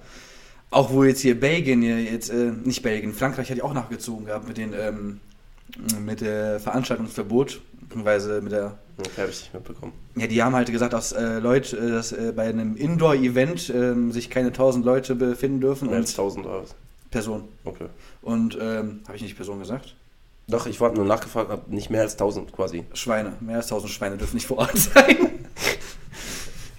Auch 0.71 0.91
wo 0.91 1.05
jetzt 1.05 1.21
hier 1.21 1.39
Belgien, 1.39 1.81
jetzt, 1.83 2.29
äh, 2.29 2.51
nicht 2.65 2.83
Belgien, 2.83 3.15
Frankreich 3.15 3.49
hat 3.51 3.57
ja 3.59 3.63
auch 3.63 3.73
nachgezogen 3.73 4.27
gehabt 4.27 4.49
mit 4.49 4.57
den, 4.57 4.73
ähm, 4.77 5.21
mit 6.05 6.21
der 6.21 6.59
Veranstaltungsverbot, 6.59 7.61
beziehungsweise 7.83 8.41
mit 8.43 8.51
der, 8.51 8.77
Okay, 8.99 9.11
habe 9.21 9.31
ich 9.31 9.41
nicht 9.43 9.55
mitbekommen. 9.55 9.93
ja, 10.17 10.27
die 10.27 10.43
haben 10.43 10.57
halt 10.57 10.71
gesagt, 10.73 10.93
dass 10.93 11.13
äh, 11.13 11.39
Leute, 11.39 11.77
äh, 11.77 11.91
dass 11.93 12.11
äh, 12.11 12.33
bei 12.35 12.49
einem 12.49 12.75
Indoor-Event 12.77 13.71
ähm, 13.71 14.11
sich 14.11 14.29
keine 14.29 14.49
1000 14.49 14.85
Leute 14.85 15.15
befinden 15.15 15.61
dürfen 15.61 15.87
Mehr 15.89 15.99
als 15.99 16.11
und 16.19 16.25
1000 16.25 16.47
Euro. 16.47 16.65
Personen. 17.13 17.45
Okay. 17.65 17.87
Und, 18.23 18.59
ähm, 18.61 19.01
habe 19.07 19.17
ich 19.17 19.23
nicht 19.23 19.37
Person 19.37 19.61
gesagt? 19.61 19.95
Doch, 20.49 20.67
ich 20.67 20.79
wollte 20.81 20.97
nur 20.97 21.05
nachgefragt, 21.07 21.51
ob 21.51 21.69
nicht 21.69 21.91
mehr 21.91 22.03
als 22.03 22.13
1000 22.13 22.53
quasi. 22.53 22.85
Schweine, 22.95 23.33
mehr 23.41 23.57
als 23.57 23.67
1000 23.67 23.91
Schweine 23.93 24.17
dürfen 24.17 24.37
nicht 24.37 24.47
vor 24.47 24.59
Ort 24.59 24.77
sein. 24.95 25.17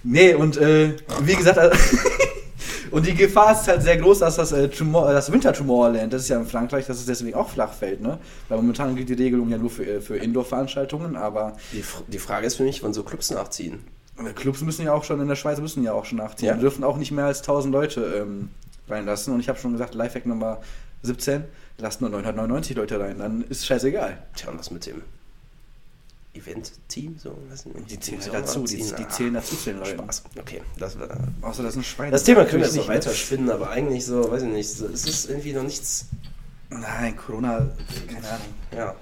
nee, 0.02 0.34
und 0.34 0.56
äh, 0.56 0.94
wie 1.22 1.34
gesagt, 1.36 1.58
äh, 1.58 1.70
und 2.90 3.06
die 3.06 3.14
Gefahr 3.14 3.52
ist 3.52 3.68
halt 3.68 3.82
sehr 3.82 3.98
groß, 3.98 4.20
dass 4.20 4.36
das, 4.36 4.52
äh, 4.52 4.68
Tumor, 4.68 5.12
das 5.12 5.30
Winter 5.30 5.52
Tomorrowland, 5.52 6.12
das 6.12 6.22
ist 6.22 6.28
ja 6.28 6.38
in 6.38 6.46
Frankreich, 6.46 6.86
dass 6.86 6.98
es 6.98 7.06
deswegen 7.06 7.34
auch 7.34 7.50
flach 7.50 7.72
fällt, 7.74 8.00
ne? 8.00 8.18
Weil 8.48 8.56
momentan 8.58 8.96
gilt 8.96 9.10
die 9.10 9.14
Regelung 9.14 9.50
ja 9.50 9.58
nur 9.58 9.68
für, 9.70 9.84
äh, 9.84 10.00
für 10.00 10.16
Indoor-Veranstaltungen, 10.16 11.16
aber 11.16 11.54
Die, 11.72 11.84
die 12.06 12.18
Frage 12.18 12.46
ist 12.46 12.56
für 12.56 12.62
mich, 12.64 12.82
wann 12.82 12.94
so 12.94 13.02
Clubs 13.02 13.30
nachziehen. 13.30 13.80
äh, 14.18 14.32
Clubs 14.32 14.62
müssen 14.62 14.86
ja 14.86 14.94
auch 14.94 15.04
schon, 15.04 15.20
in 15.20 15.28
der 15.28 15.36
Schweiz 15.36 15.58
müssen 15.60 15.82
ja 15.84 15.92
auch 15.92 16.06
schon 16.06 16.18
nachziehen. 16.18 16.48
Ja. 16.48 16.54
Die 16.54 16.60
dürfen 16.60 16.84
auch 16.84 16.96
nicht 16.96 17.10
mehr 17.10 17.26
als 17.26 17.40
1000 17.40 17.70
Leute 17.74 18.00
ähm, 18.22 18.48
reinlassen. 18.88 19.34
Und 19.34 19.40
ich 19.40 19.50
habe 19.50 19.58
schon 19.58 19.72
gesagt, 19.72 19.94
Lifehack 19.94 20.24
Nummer 20.24 20.58
17, 21.02 21.44
lasst 21.78 22.00
nur 22.00 22.10
999 22.10 22.76
Leute 22.76 23.00
rein, 23.00 23.18
dann 23.18 23.42
ist 23.42 23.66
scheißegal. 23.66 24.18
Tja, 24.34 24.50
und 24.50 24.58
was 24.58 24.70
mit 24.70 24.86
dem 24.86 25.02
Event-Team? 26.34 27.18
So, 27.18 27.36
Die 27.88 27.98
zählen 27.98 28.20
halt 28.22 28.34
dazu, 28.34 28.64
die, 28.64 28.76
die 28.76 28.92
Ah, 29.04 29.08
zählen 29.08 29.34
dazu 29.34 29.56
zu 29.56 29.70
den 29.70 29.78
Leuten. 29.80 29.98
Spaß. 30.02 30.22
Okay, 30.38 30.62
das, 30.78 30.98
war, 30.98 31.08
Außer 31.42 31.62
das 31.62 31.74
sind 31.74 31.84
Schweine. 31.86 32.10
das 32.12 32.24
Thema 32.24 32.44
können 32.44 32.60
wir 32.62 32.66
jetzt 32.66 32.76
noch 32.76 32.82
nicht, 32.82 32.88
weiter 32.88 33.12
spinnen, 33.14 33.50
aber 33.50 33.70
eigentlich 33.70 34.04
so, 34.04 34.30
weiß 34.30 34.42
ich 34.42 34.48
nicht, 34.48 34.68
so, 34.70 34.86
es 34.86 35.06
ist 35.06 35.28
irgendwie 35.30 35.52
noch 35.52 35.62
nichts. 35.64 36.06
Nein, 36.70 37.16
Corona, 37.16 37.66
keine 38.12 38.28
Ahnung. 38.28 38.46
Ja, 38.76 38.94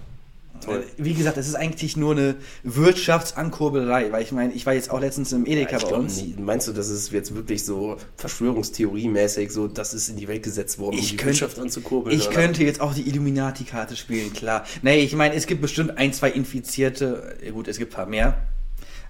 toll. 0.61 0.85
Äh, 0.99 1.05
Wie 1.05 1.15
gesagt, 1.15 1.37
es 1.37 1.49
ist 1.49 1.55
eigentlich 1.55 1.97
nur 1.97 2.13
eine 2.13 2.35
Wirtschaftsankurbelei, 2.65 4.11
weil 4.13 4.23
ich 4.23 4.33
meine, 4.33 4.53
ich 4.53 4.67
war 4.67 4.75
jetzt 4.75 4.91
auch 4.91 5.01
letztens 5.01 5.33
im 5.33 5.47
Edeka 5.47 5.73
Ja, 5.73 5.79
ich 5.79 5.85
bei 5.85 5.97
uns. 5.97 6.17
nie. 6.21 6.35
Meinst 6.39 6.69
du, 6.69 6.73
das 6.73 6.89
ist 6.89 7.13
jetzt 7.13 7.35
wirklich 7.35 7.65
so 7.65 7.97
Verschwörungstheorie-mäßig, 8.17 9.51
so, 9.51 9.69
das 9.69 9.95
ist 9.95 10.09
in 10.09 10.17
die 10.17 10.29
Welt 10.29 10.43
gesetzt 10.43 10.79
worden, 10.79 10.95
um 10.97 11.01
Ich 11.01 11.11
die 11.11 11.17
könnt- 11.17 11.33
Wirtschaft 11.41 11.59
anzukurbeln? 11.59 12.17
Ich 12.17 12.27
oder? 12.29 12.37
könnte 12.37 12.65
jetzt 12.65 12.81
auch 12.81 12.95
die 12.95 13.09
Illuminati-Karte 13.09 13.97
spielen, 13.97 14.33
klar. 14.33 14.65
Nee, 14.83 14.99
ich 15.01 15.15
meine, 15.15 15.35
es 15.35 15.47
gibt 15.47 15.61
bestimmt 15.61 15.97
ein, 15.99 16.13
zwei 16.13 16.31
Infizierte, 16.31 17.37
äh, 17.43 17.51
gut, 17.51 17.69
es 17.69 17.79
gibt 17.79 17.93
ein 17.93 17.97
paar 17.97 18.07
mehr, 18.07 18.37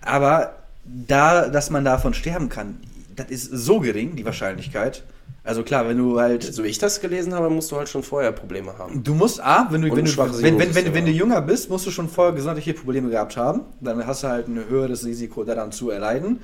aber 0.01 0.57
da, 0.85 1.49
dass 1.49 1.71
man 1.71 1.85
davon 1.85 2.15
sterben 2.15 2.49
kann, 2.49 2.79
das 3.15 3.31
ist 3.31 3.45
so 3.51 3.81
gering, 3.81 4.15
die 4.17 4.25
Wahrscheinlichkeit. 4.25 5.03
Also 5.47 5.63
klar, 5.63 5.89
wenn 5.89 5.97
du 5.97 6.19
halt 6.19 6.43
So 6.43 6.65
wie 6.65 6.69
ich 6.69 6.79
das 6.79 7.01
gelesen 7.01 7.33
habe, 7.33 7.49
musst 7.51 7.71
du 7.71 7.77
halt 7.77 7.89
schon 7.89 8.03
vorher 8.03 8.33
Probleme 8.33 8.77
haben. 8.77 9.05
Du 9.05 9.15
musst 9.15 9.41
A, 9.41 9.69
wenn 9.71 9.83
du, 9.83 9.95
wenn, 9.95 10.05
du, 10.05 10.17
wenn, 10.43 10.59
wenn, 10.59 10.75
wenn, 10.75 10.95
wenn 10.95 11.07
du 11.07 11.13
jünger 11.13 11.41
bist, 11.41 11.71
musst 11.71 11.87
du 11.87 11.91
schon 11.93 12.09
vorher 12.09 12.35
gesundheitliche 12.35 12.75
Probleme 12.75 13.09
gehabt 13.11 13.37
haben. 13.37 13.63
Dann 13.81 14.05
hast 14.07 14.25
du 14.25 14.29
halt 14.29 14.49
ein 14.49 14.69
höheres 14.69 15.05
Risiko 15.05 15.45
daran 15.45 15.71
zu 15.71 15.91
erleiden. 15.91 16.41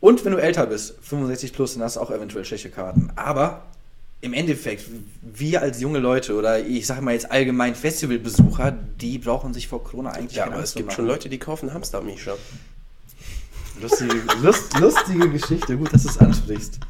Und 0.00 0.24
wenn 0.24 0.32
du 0.32 0.38
älter 0.38 0.66
bist, 0.66 0.94
65 1.02 1.52
plus, 1.54 1.74
dann 1.74 1.82
hast 1.82 1.96
du 1.96 2.00
auch 2.00 2.10
eventuell 2.10 2.44
schlechte 2.44 2.68
Karten. 2.68 3.10
Aber 3.16 3.62
im 4.20 4.32
Endeffekt, 4.34 4.84
wir 5.22 5.62
als 5.62 5.80
junge 5.80 5.98
Leute 5.98 6.34
oder 6.34 6.60
ich 6.64 6.86
sage 6.86 7.00
mal 7.02 7.12
jetzt 7.14 7.30
allgemein 7.30 7.74
Festivalbesucher, 7.74 8.76
die 9.00 9.18
brauchen 9.18 9.54
sich 9.54 9.66
vor 9.66 9.82
Corona 9.82 10.10
eigentlich 10.10 10.36
Ja, 10.36 10.44
keine 10.44 10.56
aber 10.56 10.64
es 10.64 10.74
gibt 10.74 10.88
machen. 10.88 10.96
schon 10.96 11.06
Leute, 11.06 11.28
die 11.28 11.38
kaufen 11.38 11.72
Hamster, 11.72 12.02
Misha. 12.02 12.32
Lustige, 13.80 14.14
lust, 14.42 14.78
lustige 14.78 15.30
Geschichte, 15.30 15.76
gut, 15.76 15.92
dass 15.92 16.02
du 16.02 16.08
es 16.08 16.18
ansprichst. 16.18 16.80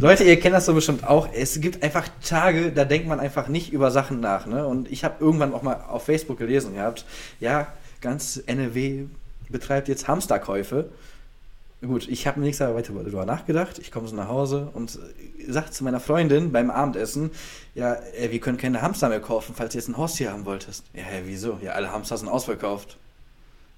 Leute, 0.00 0.22
ihr 0.22 0.38
kennt 0.38 0.54
das 0.54 0.66
so 0.66 0.74
bestimmt 0.74 1.02
auch. 1.02 1.28
Es 1.32 1.60
gibt 1.60 1.82
einfach 1.82 2.08
Tage, 2.24 2.70
da 2.70 2.84
denkt 2.84 3.08
man 3.08 3.18
einfach 3.18 3.48
nicht 3.48 3.72
über 3.72 3.90
Sachen 3.90 4.20
nach. 4.20 4.46
Ne? 4.46 4.64
Und 4.64 4.90
ich 4.92 5.02
habe 5.02 5.16
irgendwann 5.18 5.52
auch 5.52 5.62
mal 5.62 5.74
auf 5.88 6.04
Facebook 6.04 6.38
gelesen 6.38 6.74
gehabt, 6.74 7.04
ja, 7.40 7.66
ganz 8.00 8.40
NRW 8.46 9.06
betreibt 9.48 9.88
jetzt 9.88 10.06
Hamsterkäufe. 10.06 10.88
Gut, 11.80 12.08
ich 12.08 12.28
habe 12.28 12.38
mir 12.38 12.46
nichts 12.46 12.60
weiter 12.60 12.92
darüber 12.92 13.24
nachgedacht. 13.24 13.80
Ich 13.80 13.90
komme 13.90 14.06
so 14.06 14.14
nach 14.14 14.28
Hause 14.28 14.68
und 14.72 15.00
sage 15.48 15.70
zu 15.72 15.82
meiner 15.82 16.00
Freundin 16.00 16.52
beim 16.52 16.70
Abendessen, 16.70 17.30
ja, 17.74 17.94
äh, 18.16 18.30
wir 18.30 18.38
können 18.38 18.58
keine 18.58 18.82
Hamster 18.82 19.08
mehr 19.08 19.20
kaufen, 19.20 19.54
falls 19.56 19.72
du 19.72 19.78
jetzt 19.78 19.88
ein 19.88 19.96
Haustier 19.96 20.32
haben 20.32 20.44
wolltest. 20.44 20.84
Ja, 20.94 21.02
hä, 21.02 21.22
wieso? 21.24 21.58
Ja, 21.60 21.72
alle 21.72 21.90
Hamster 21.90 22.16
sind 22.18 22.28
ausverkauft. 22.28 22.98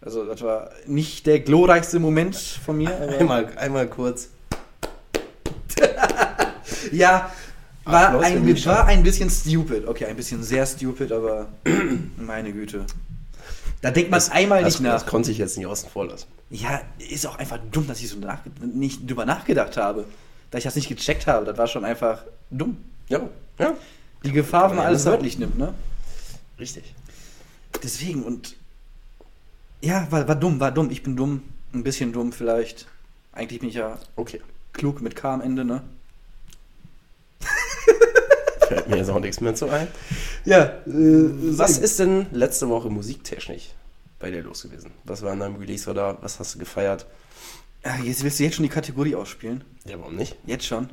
Also 0.02 0.26
das 0.26 0.42
war 0.42 0.70
nicht 0.86 1.26
der 1.26 1.40
glorreichste 1.40 1.98
Moment 1.98 2.36
von 2.36 2.76
mir. 2.76 2.90
Einmal, 3.18 3.52
einmal 3.56 3.86
kurz. 3.86 4.28
Ja, 6.92 7.32
war 7.84 8.06
Applaus 8.08 8.24
ein, 8.24 8.64
war 8.66 8.86
ein 8.86 9.02
bisschen 9.02 9.30
stupid. 9.30 9.86
Okay, 9.86 10.06
ein 10.06 10.16
bisschen 10.16 10.42
sehr 10.42 10.66
stupid, 10.66 11.12
aber 11.12 11.48
meine 12.16 12.52
Güte. 12.52 12.84
Da 13.82 13.90
denkt 13.90 14.10
man 14.10 14.20
einmal 14.30 14.62
Das, 14.62 14.78
nicht 14.78 14.92
das 14.92 15.02
nach. 15.04 15.10
konnte 15.10 15.30
ich 15.30 15.38
jetzt 15.38 15.56
nicht 15.56 15.66
außen 15.66 15.88
vor 15.88 16.06
lassen. 16.06 16.26
Ja, 16.50 16.82
ist 16.98 17.26
auch 17.26 17.38
einfach 17.38 17.58
dumm, 17.72 17.86
dass 17.86 18.00
ich 18.00 18.08
so 18.10 18.18
nach, 18.18 18.40
nicht 18.60 19.08
drüber 19.08 19.24
nachgedacht 19.24 19.76
habe. 19.78 20.04
Da 20.50 20.58
ich 20.58 20.64
das 20.64 20.74
nicht 20.76 20.88
gecheckt 20.88 21.26
habe. 21.26 21.46
Das 21.46 21.56
war 21.56 21.66
schon 21.66 21.84
einfach 21.84 22.24
dumm. 22.50 22.76
Ja, 23.08 23.20
ja. 23.58 23.74
Die 24.24 24.32
Gefahr, 24.32 24.68
wenn 24.70 24.76
man 24.76 24.86
alles 24.86 25.04
das- 25.04 25.12
wörtlich 25.12 25.38
nimmt, 25.38 25.56
ne? 25.58 25.72
Richtig. 26.58 26.94
Deswegen 27.82 28.22
und. 28.22 28.56
Ja, 29.80 30.06
war, 30.10 30.28
war 30.28 30.36
dumm, 30.36 30.60
war 30.60 30.72
dumm. 30.72 30.90
Ich 30.90 31.02
bin 31.02 31.16
dumm. 31.16 31.42
Ein 31.72 31.82
bisschen 31.84 32.12
dumm 32.12 32.32
vielleicht. 32.32 32.86
Eigentlich 33.32 33.60
bin 33.60 33.68
ich 33.70 33.76
ja 33.76 33.96
Okay. 34.16 34.42
klug 34.74 35.00
mit 35.00 35.16
K 35.16 35.32
am 35.34 35.40
Ende, 35.40 35.64
ne? 35.64 35.82
Fällt 38.68 38.88
mir 38.88 38.96
jetzt 38.98 39.10
auch 39.10 39.20
nichts 39.20 39.40
mehr 39.40 39.54
zu 39.54 39.68
ein. 39.68 39.88
Ja, 40.44 40.62
äh, 40.64 40.72
Was 40.86 41.78
ist 41.78 41.98
denn 41.98 42.26
letzte 42.32 42.68
Woche 42.68 42.88
musiktechnisch 42.88 43.70
bei 44.18 44.30
dir 44.30 44.42
los 44.42 44.62
gewesen? 44.62 44.90
Was 45.04 45.22
war 45.22 45.32
an 45.32 45.40
deinem 45.40 45.56
Release 45.56 45.90
oder 45.90 46.18
was 46.20 46.38
hast 46.38 46.54
du 46.54 46.58
gefeiert? 46.58 47.06
Ah, 47.82 47.96
Jetzt 48.04 48.22
willst 48.22 48.38
du 48.38 48.44
jetzt 48.44 48.56
schon 48.56 48.62
die 48.64 48.68
Kategorie 48.68 49.14
ausspielen? 49.16 49.64
Ja, 49.86 49.98
warum 49.98 50.14
nicht? 50.16 50.36
Jetzt 50.46 50.66
schon? 50.66 50.90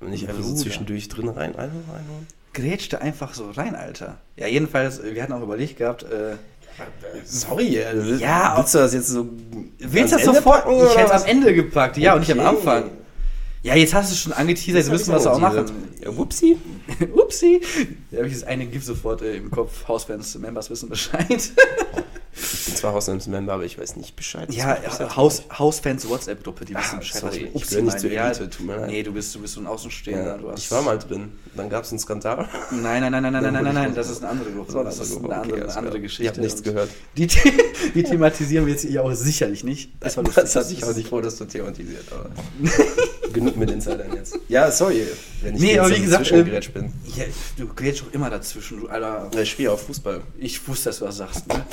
Und 0.00 0.10
nicht 0.10 0.28
einfach 0.28 0.42
so 0.42 0.50
Bruder. 0.50 0.62
zwischendurch 0.62 1.08
drin 1.08 1.28
rein 1.28 1.56
einhauen? 1.56 1.82
einhauen? 1.88 2.26
grätschte 2.52 3.00
einfach 3.00 3.34
so 3.34 3.50
rein, 3.50 3.74
Alter. 3.76 4.18
Ja, 4.36 4.46
jedenfalls, 4.46 5.02
wir 5.02 5.22
hatten 5.22 5.32
auch 5.32 5.42
überlegt 5.42 5.76
gehabt, 5.78 6.02
äh, 6.04 6.36
Sorry, 7.24 7.76
äh, 7.78 8.16
Ja, 8.18 8.54
willst 8.56 8.74
du 8.74 8.78
das 8.78 8.94
jetzt 8.94 9.08
so. 9.08 9.28
willst 9.78 10.12
du 10.12 10.16
das 10.16 10.24
sofort? 10.24 10.64
Ich 10.68 10.96
hätte 10.96 11.12
es 11.12 11.22
am 11.22 11.28
Ende 11.28 11.52
gepackt, 11.54 11.96
ja, 11.96 12.14
und 12.14 12.20
nicht 12.20 12.30
am 12.32 12.38
Okay. 12.38 12.48
Anfang. 12.48 12.90
Ja, 13.68 13.76
jetzt 13.76 13.94
hast 13.94 14.10
du 14.10 14.14
es 14.14 14.20
schon 14.20 14.32
angeteasert, 14.32 14.76
jetzt 14.82 14.90
müssen 14.90 15.10
wir 15.12 15.16
es 15.18 15.26
auch 15.26 15.38
machen. 15.38 15.64
Ja, 16.02 16.16
whoopsie. 16.16 16.56
Upsi. 17.14 17.60
Da 18.10 18.18
habe 18.18 18.28
ich 18.28 18.34
das 18.34 18.44
eine 18.44 18.66
GIF 18.66 18.84
sofort 18.84 19.20
äh, 19.22 19.36
im 19.36 19.50
Kopf. 19.50 19.86
Hausfans, 19.86 20.36
Members 20.38 20.70
wissen 20.70 20.88
Bescheid. 20.88 21.26
Ich 22.40 22.64
bin 22.66 22.76
zwar 22.76 22.92
Hausnummer, 22.92 23.52
aber 23.52 23.64
ich 23.64 23.78
weiß 23.78 23.96
nicht 23.96 24.14
Bescheid. 24.14 24.52
ja, 24.54 24.76
Das 24.76 24.98
ja 25.00 25.06
ist 25.06 25.16
Haus, 25.16 25.42
Hausfans 25.58 26.08
WhatsApp-Gruppe, 26.08 26.64
die 26.64 26.76
Ah, 26.76 26.80
wissen 26.80 26.98
Bescheid. 27.00 27.20
sorry, 27.20 27.40
mit 27.40 27.48
ich 27.48 27.54
Upsi 27.56 27.68
gehöre 27.74 27.84
nicht 27.86 28.00
zur 28.00 28.10
Ja, 28.12 28.28
Elite, 28.30 28.48
tut 28.50 28.66
mir 28.66 28.76
leid. 28.76 28.86
Nee, 28.90 29.02
du 29.02 29.12
bist, 29.12 29.34
du 29.34 29.40
bist 29.40 29.54
so 29.54 29.60
ein 29.60 29.66
Außenstehender. 29.66 30.38
Ja, 30.42 30.54
ich 30.56 30.70
war 30.70 30.82
mal 30.82 30.98
drin. 30.98 31.32
Dann 31.56 31.68
gab 31.68 31.82
es 31.84 31.90
einen 31.90 31.98
Skandal. 31.98 32.48
Nein, 32.70 32.80
nein, 32.80 33.10
nein, 33.10 33.22
nein, 33.24 33.32
nein, 33.32 33.42
nein, 33.42 33.64
nein, 33.64 33.74
nein, 33.74 33.94
das 33.94 34.08
ist 34.08 34.22
eine 34.22 34.30
andere 34.30 34.50
Gruppe. 34.52 34.72
Das 34.84 35.00
eine 35.00 35.04
ist 35.08 35.16
andere 35.16 35.32
eine 35.34 35.42
andere, 35.42 35.62
okay, 35.64 35.70
andere 35.72 35.90
alles 35.92 36.02
Geschichte. 36.02 36.22
Ich 36.22 36.28
habe 36.30 36.40
nichts 36.40 36.62
gehört. 36.62 36.90
Die, 37.16 37.28
The- 37.28 37.52
die 37.94 38.02
thematisieren 38.04 38.66
wir 38.66 38.72
jetzt 38.72 38.86
hier 38.86 39.02
auch 39.02 39.12
sicherlich 39.12 39.64
nicht. 39.64 39.90
Das 40.00 40.16
war. 40.16 40.22
Das 40.24 40.54
hatte 40.54 40.72
ich 40.72 40.84
auch 40.84 40.94
nicht 40.94 41.08
vor, 41.08 41.20
dass 41.22 41.36
du 41.36 41.44
thematisiert, 41.44 42.04
aber. 42.12 42.30
Genug 43.32 43.56
mit 43.56 43.70
Insidern 43.70 44.12
jetzt. 44.14 44.38
Ja, 44.48 44.70
sorry, 44.70 45.06
wenn 45.42 45.54
ich 45.54 45.60
Nee, 45.60 45.68
jetzt 45.72 45.78
aber 45.80 45.90
wie 45.96 46.00
gesagt, 46.00 46.26
zwischengegrätscht 46.26 46.72
bin. 46.74 46.92
Ja, 47.16 47.24
du 47.56 47.66
grätsch 47.68 48.02
doch 48.02 48.12
immer 48.12 48.30
dazwischen, 48.30 48.80
du 48.80 48.88
Alter. 48.88 49.30
Ja, 49.34 49.40
Ich 49.40 49.50
spiele 49.50 49.72
auch 49.72 49.78
Fußball. 49.78 50.22
Ich 50.38 50.66
wusste, 50.68 50.88
dass 50.90 50.98
du 51.00 51.04
was 51.06 51.16
sagst, 51.16 51.46
ne? 51.48 51.64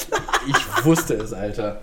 Ich 0.48 0.86
wusste 0.86 1.14
es, 1.16 1.34
Alter. 1.34 1.80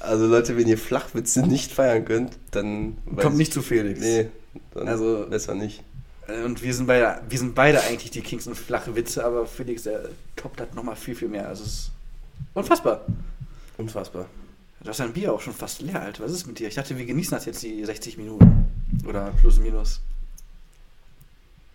Also 0.00 0.26
Leute, 0.26 0.56
wenn 0.56 0.66
ihr 0.66 0.78
Flachwitze 0.78 1.42
nicht 1.46 1.70
feiern 1.72 2.04
könnt, 2.04 2.32
dann 2.50 2.96
Kommt 3.16 3.34
ich- 3.34 3.38
nicht 3.38 3.52
zu 3.52 3.62
Felix. 3.62 4.00
Nee, 4.00 4.28
dann 4.74 4.88
Also- 4.88 5.26
besser 5.30 5.54
nicht. 5.54 5.82
Äh, 6.28 6.42
Und 6.44 6.62
wir 6.62 6.74
sind 6.74 6.86
beide, 6.86 7.20
wir 7.28 7.38
sind 7.38 7.54
beide 7.54 7.80
eigentlich 7.82 8.10
die 8.10 8.20
Kings 8.20 8.46
und 8.46 8.56
flache 8.56 8.94
Witze, 8.96 9.24
aber 9.24 9.46
Felix, 9.46 9.84
der 9.84 10.08
toppt 10.36 10.60
das 10.60 10.68
nochmal 10.74 10.96
viel, 10.96 11.14
viel 11.14 11.28
mehr. 11.28 11.48
Also 11.48 11.64
es 11.64 11.70
ist 11.70 11.90
unfassbar. 12.54 13.02
Unfassbar. 13.78 14.26
Du 14.82 14.88
hast 14.88 14.98
dein 14.98 15.12
Bier 15.12 15.32
auch 15.32 15.40
schon 15.40 15.54
fast 15.54 15.80
leer, 15.82 16.00
Alter. 16.02 16.24
Was 16.24 16.32
ist 16.32 16.46
mit 16.46 16.58
dir? 16.58 16.66
Ich 16.66 16.74
dachte, 16.74 16.98
wir 16.98 17.06
genießen 17.06 17.36
das 17.36 17.44
jetzt 17.44 17.62
die 17.62 17.84
60 17.84 18.18
Minuten. 18.18 18.66
Oder 19.06 19.32
plus 19.40 19.58
minus. 19.58 20.00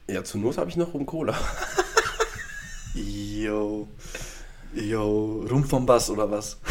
Ja, 0.08 0.24
zur 0.24 0.40
Not 0.42 0.58
habe 0.58 0.70
ich 0.70 0.78
noch 0.78 0.94
rum 0.94 1.06
Cola. 1.06 1.36
Yo. 2.94 3.88
Yo. 4.74 5.46
Rum 5.50 5.64
vom 5.64 5.86
Bass 5.86 6.10
oder 6.10 6.30
was? 6.30 6.58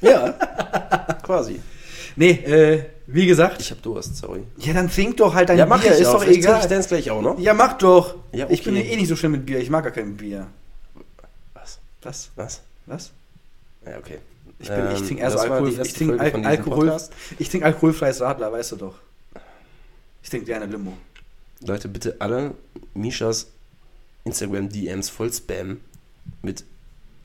Ja, 0.00 0.32
quasi. 1.22 1.60
Nee, 2.14 2.32
äh, 2.32 2.84
wie 3.06 3.26
gesagt. 3.26 3.60
Ich 3.62 3.70
habe 3.70 3.80
Durst, 3.80 4.16
sorry. 4.16 4.42
Ja, 4.58 4.74
dann 4.74 4.90
trink 4.90 5.16
doch 5.16 5.32
halt 5.34 5.48
dein 5.48 5.56
ja, 5.56 5.64
mach 5.64 5.80
Bier, 5.80 5.94
ich 5.94 6.00
ist 6.00 6.08
auch. 6.08 6.14
doch 6.14 6.24
trinke 6.24 6.40
egal. 6.40 6.60
Ich 6.60 6.66
dann 6.66 6.82
gleich 6.82 7.10
auch 7.10 7.22
noch. 7.22 7.38
Ja, 7.38 7.54
mach 7.54 7.78
doch. 7.78 8.16
Ja, 8.32 8.46
Ich 8.50 8.62
bin 8.62 8.74
ja 8.76 8.82
okay. 8.82 8.92
eh 8.92 8.96
nicht 8.96 9.08
so 9.08 9.16
schlimm 9.16 9.32
mit 9.32 9.46
Bier. 9.46 9.60
Ich 9.60 9.70
mag 9.70 9.82
gar 9.82 9.92
kein 9.92 10.14
Bier. 10.14 10.46
Was? 11.54 11.78
Was? 12.02 12.30
Was? 12.36 12.60
Was? 12.84 13.12
Ja, 13.86 13.96
okay. 13.98 14.18
Ich, 14.58 14.68
bin, 14.68 14.90
ich 14.92 15.02
trinke 15.02 15.22
eher 15.22 15.30
so 15.30 15.38
Alkohol. 15.38 15.80
Ich 15.82 15.94
trinke 15.94 16.20
Al 16.20 16.46
Alkohol. 16.46 16.96
Ich 17.38 17.48
trinke 17.48 17.66
alkoholfreies 17.66 18.20
Radler, 18.20 18.52
weißt 18.52 18.72
du 18.72 18.76
doch. 18.76 18.94
Ich 20.24 20.30
trinke 20.30 20.46
gerne 20.46 20.66
Limo. 20.66 20.96
Leute, 21.60 21.88
bitte 21.88 22.16
alle 22.18 22.54
Mishas 22.94 23.46
Instagram-DMs 24.24 25.10
voll 25.10 25.32
spammen 25.32 25.80
mit 26.42 26.64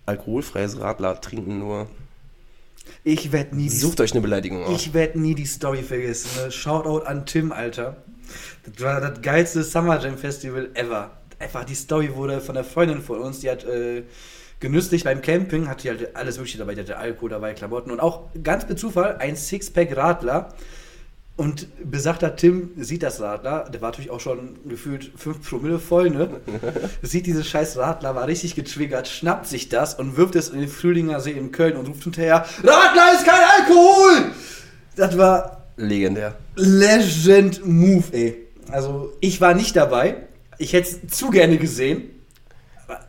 alkoholfreies 0.06 0.79
Radler 0.79 1.20
trinken 1.22 1.60
nur. 1.60 1.88
Ich 3.03 3.32
werde 3.32 3.56
nie, 3.56 3.70
die- 3.70 3.75
Sucht 3.75 4.01
euch 4.01 4.12
eine 4.12 4.22
Beleidigung 4.22 4.63
aus. 4.65 4.82
ich 4.82 4.94
werd 4.94 5.15
nie 5.15 5.34
die 5.34 5.46
Story 5.46 5.82
vergessen. 5.84 6.29
Ne? 6.44 6.51
Shoutout 6.51 7.06
an 7.06 7.25
Tim, 7.25 7.51
Alter. 7.51 7.98
Das 8.65 8.84
war 8.84 9.00
das 9.01 9.22
geilste 9.22 9.63
Summer 9.63 10.00
Jam 10.00 10.18
Festival 10.18 10.70
ever. 10.74 11.12
Einfach 11.39 11.63
die 11.63 11.75
Story 11.75 12.13
wurde 12.15 12.41
von 12.41 12.56
der 12.56 12.63
Freundin 12.65 13.01
von 13.01 13.20
uns, 13.22 13.39
die 13.39 13.50
hat 13.50 13.63
äh, 13.63 14.03
genüsslich 14.60 15.06
beim 15.06 15.22
Camping, 15.22 15.70
hatte 15.70 15.88
halt 15.89 16.15
alles 16.18 16.38
Mögliche 16.38 16.58
dabei. 16.58 16.75
Die 16.75 16.82
hatte 16.82 16.98
Alkohol 16.98 17.29
dabei, 17.29 17.53
Klamotten 17.53 17.91
und 17.91 18.01
auch 18.01 18.24
ganz 18.44 18.68
per 18.68 18.75
Zufall 18.75 19.18
ein 19.20 19.38
Sixpack 19.38 19.96
Radler. 19.96 20.53
Und 21.39 21.67
besagter 21.89 22.36
Tim 22.36 22.72
sieht 22.75 23.01
das 23.01 23.22
Radler, 23.22 23.69
der 23.69 23.79
war 23.79 23.91
natürlich 23.91 24.12
auch 24.12 24.19
schon 24.19 24.60
gefühlt 24.67 25.10
5 25.15 25.50
Promille 25.50 25.79
voll, 25.79 26.10
ne? 26.10 26.41
sieht 27.01 27.27
dieses 27.27 27.48
scheiß 27.48 27.77
Radler, 27.77 28.13
war 28.13 28.27
richtig 28.27 28.55
getriggert, 28.55 29.08
schnappt 29.08 29.48
sich 29.48 29.69
das 29.69 29.93
und 29.93 30.17
wirft 30.17 30.36
es 30.36 30.50
in 30.50 30.60
den 30.60 30.67
Frühlinger 30.67 31.22
See 31.22 31.31
in 31.31 31.53
Köln 31.53 31.77
und 31.77 31.88
ruft 31.88 32.03
hinterher, 32.03 32.46
Radler 32.62 33.13
ist 33.13 33.25
kein 33.25 33.39
Alkohol! 33.58 34.31
Das 34.98 35.17
war 35.17 35.63
Legendär. 35.77 36.36
Legend 36.58 37.65
Move, 37.65 38.03
ey. 38.12 38.48
Also, 38.69 39.13
ich 39.22 39.39
war 39.39 39.53
nicht 39.53 39.77
dabei. 39.77 40.27
Ich 40.58 40.74
hätte 40.74 40.89
es 40.89 41.17
zu 41.17 41.29
gerne 41.29 41.58
gesehen. 41.58 42.10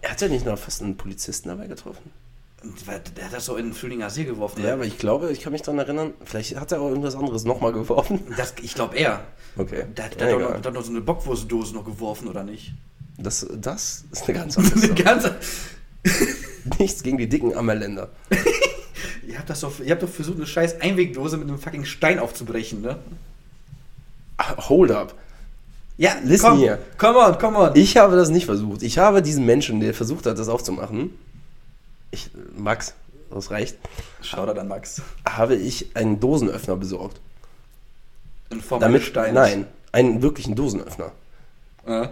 Er 0.03 0.11
hat 0.13 0.21
ja 0.21 0.29
nicht 0.29 0.47
noch 0.47 0.57
fast 0.57 0.83
einen 0.83 0.97
Polizisten 0.97 1.49
dabei 1.49 1.67
getroffen. 1.67 2.13
Der 3.17 3.25
hat 3.25 3.33
das 3.33 3.47
so 3.47 3.57
in 3.57 3.67
den 3.67 3.73
Frühlinger 3.75 4.11
See 4.11 4.25
geworfen. 4.25 4.61
Ja, 4.61 4.69
ne? 4.69 4.73
aber 4.75 4.85
ich 4.85 4.99
glaube, 4.99 5.31
ich 5.33 5.41
kann 5.41 5.53
mich 5.53 5.63
daran 5.63 5.79
erinnern, 5.79 6.13
vielleicht 6.25 6.57
hat 6.61 6.73
er 6.73 6.81
auch 6.83 6.89
irgendwas 6.91 7.15
anderes 7.17 7.45
nochmal 7.45 7.73
geworfen. 7.73 8.21
das, 8.37 8.53
ich 8.63 8.75
glaube 8.75 8.97
er. 8.99 9.25
Okay. 9.57 9.85
Der, 9.97 10.05
hat- 10.05 10.21
Ja, 10.21 10.27
hat, 10.27 10.33
doch 10.33 10.57
egal. 10.61 10.73
noch, 10.73 10.85
so 10.85 10.91
eine 10.91 11.01
Bockwurstdose 11.01 11.75
noch 11.75 11.85
geworfen, 11.87 12.29
oder 12.29 12.45
nicht? 12.45 12.75
Das, 13.19 13.47
das 13.57 14.05
ist 14.13 14.29
eine 14.29 14.39
ganz 14.39 14.59
andere 14.59 14.75
Eine 14.75 14.83
Sache. 14.89 14.95
ganze, 15.03 15.35
Nichts 16.79 17.03
gegen 17.03 17.17
die 17.19 17.29
dicken 17.29 17.57
Ammerländer. 17.57 18.11
ihr, 19.27 19.39
habt 19.39 19.49
das 19.49 19.61
doch, 19.61 19.81
ihr 19.81 19.91
habt 19.93 20.03
doch 20.03 20.09
versucht, 20.09 20.37
eine 20.37 20.47
scheiß 20.47 20.81
Einwegdose 20.83 21.39
mit 21.39 21.49
einem 21.49 21.59
fucking 21.59 21.85
Stein 21.87 22.19
aufzubrechen, 22.19 22.83
ne? 22.83 22.99
Ah, 24.37 24.69
Hold 24.69 24.91
up. 24.91 25.15
Ja, 25.97 26.13
Listen 26.25 26.47
komm, 26.51 26.59
hier. 26.59 26.79
come 26.99 27.19
on, 27.19 27.39
come 27.39 27.59
on. 27.59 27.71
Ich 27.75 27.97
habe 27.97 28.17
das 28.17 28.31
nicht 28.31 28.47
versucht. 28.47 28.83
Ich 28.83 28.99
habe 28.99 29.21
diesen 29.23 29.45
Menschen, 29.45 29.81
der 29.81 29.93
versucht 29.95 30.25
hat, 30.27 30.39
das 30.39 30.49
aufzumachen, 30.49 31.11
ich, 32.11 32.31
Max, 32.57 32.95
das 33.31 33.51
reicht, 33.51 33.77
Shoutout 34.23 34.59
an 34.59 34.69
Max. 34.69 35.03
habe 35.29 35.55
ich 35.57 35.95
einen 35.97 36.21
Dosenöffner 36.21 36.77
besorgt. 36.77 37.21
In 38.51 38.61
Form 38.61 38.81
Damit, 38.81 39.01
eines 39.03 39.09
Steins. 39.09 39.35
nein, 39.35 39.67
einen 39.93 40.23
wirklichen 40.23 40.55
Dosenöffner. 40.55 41.13
Äh, 41.87 42.09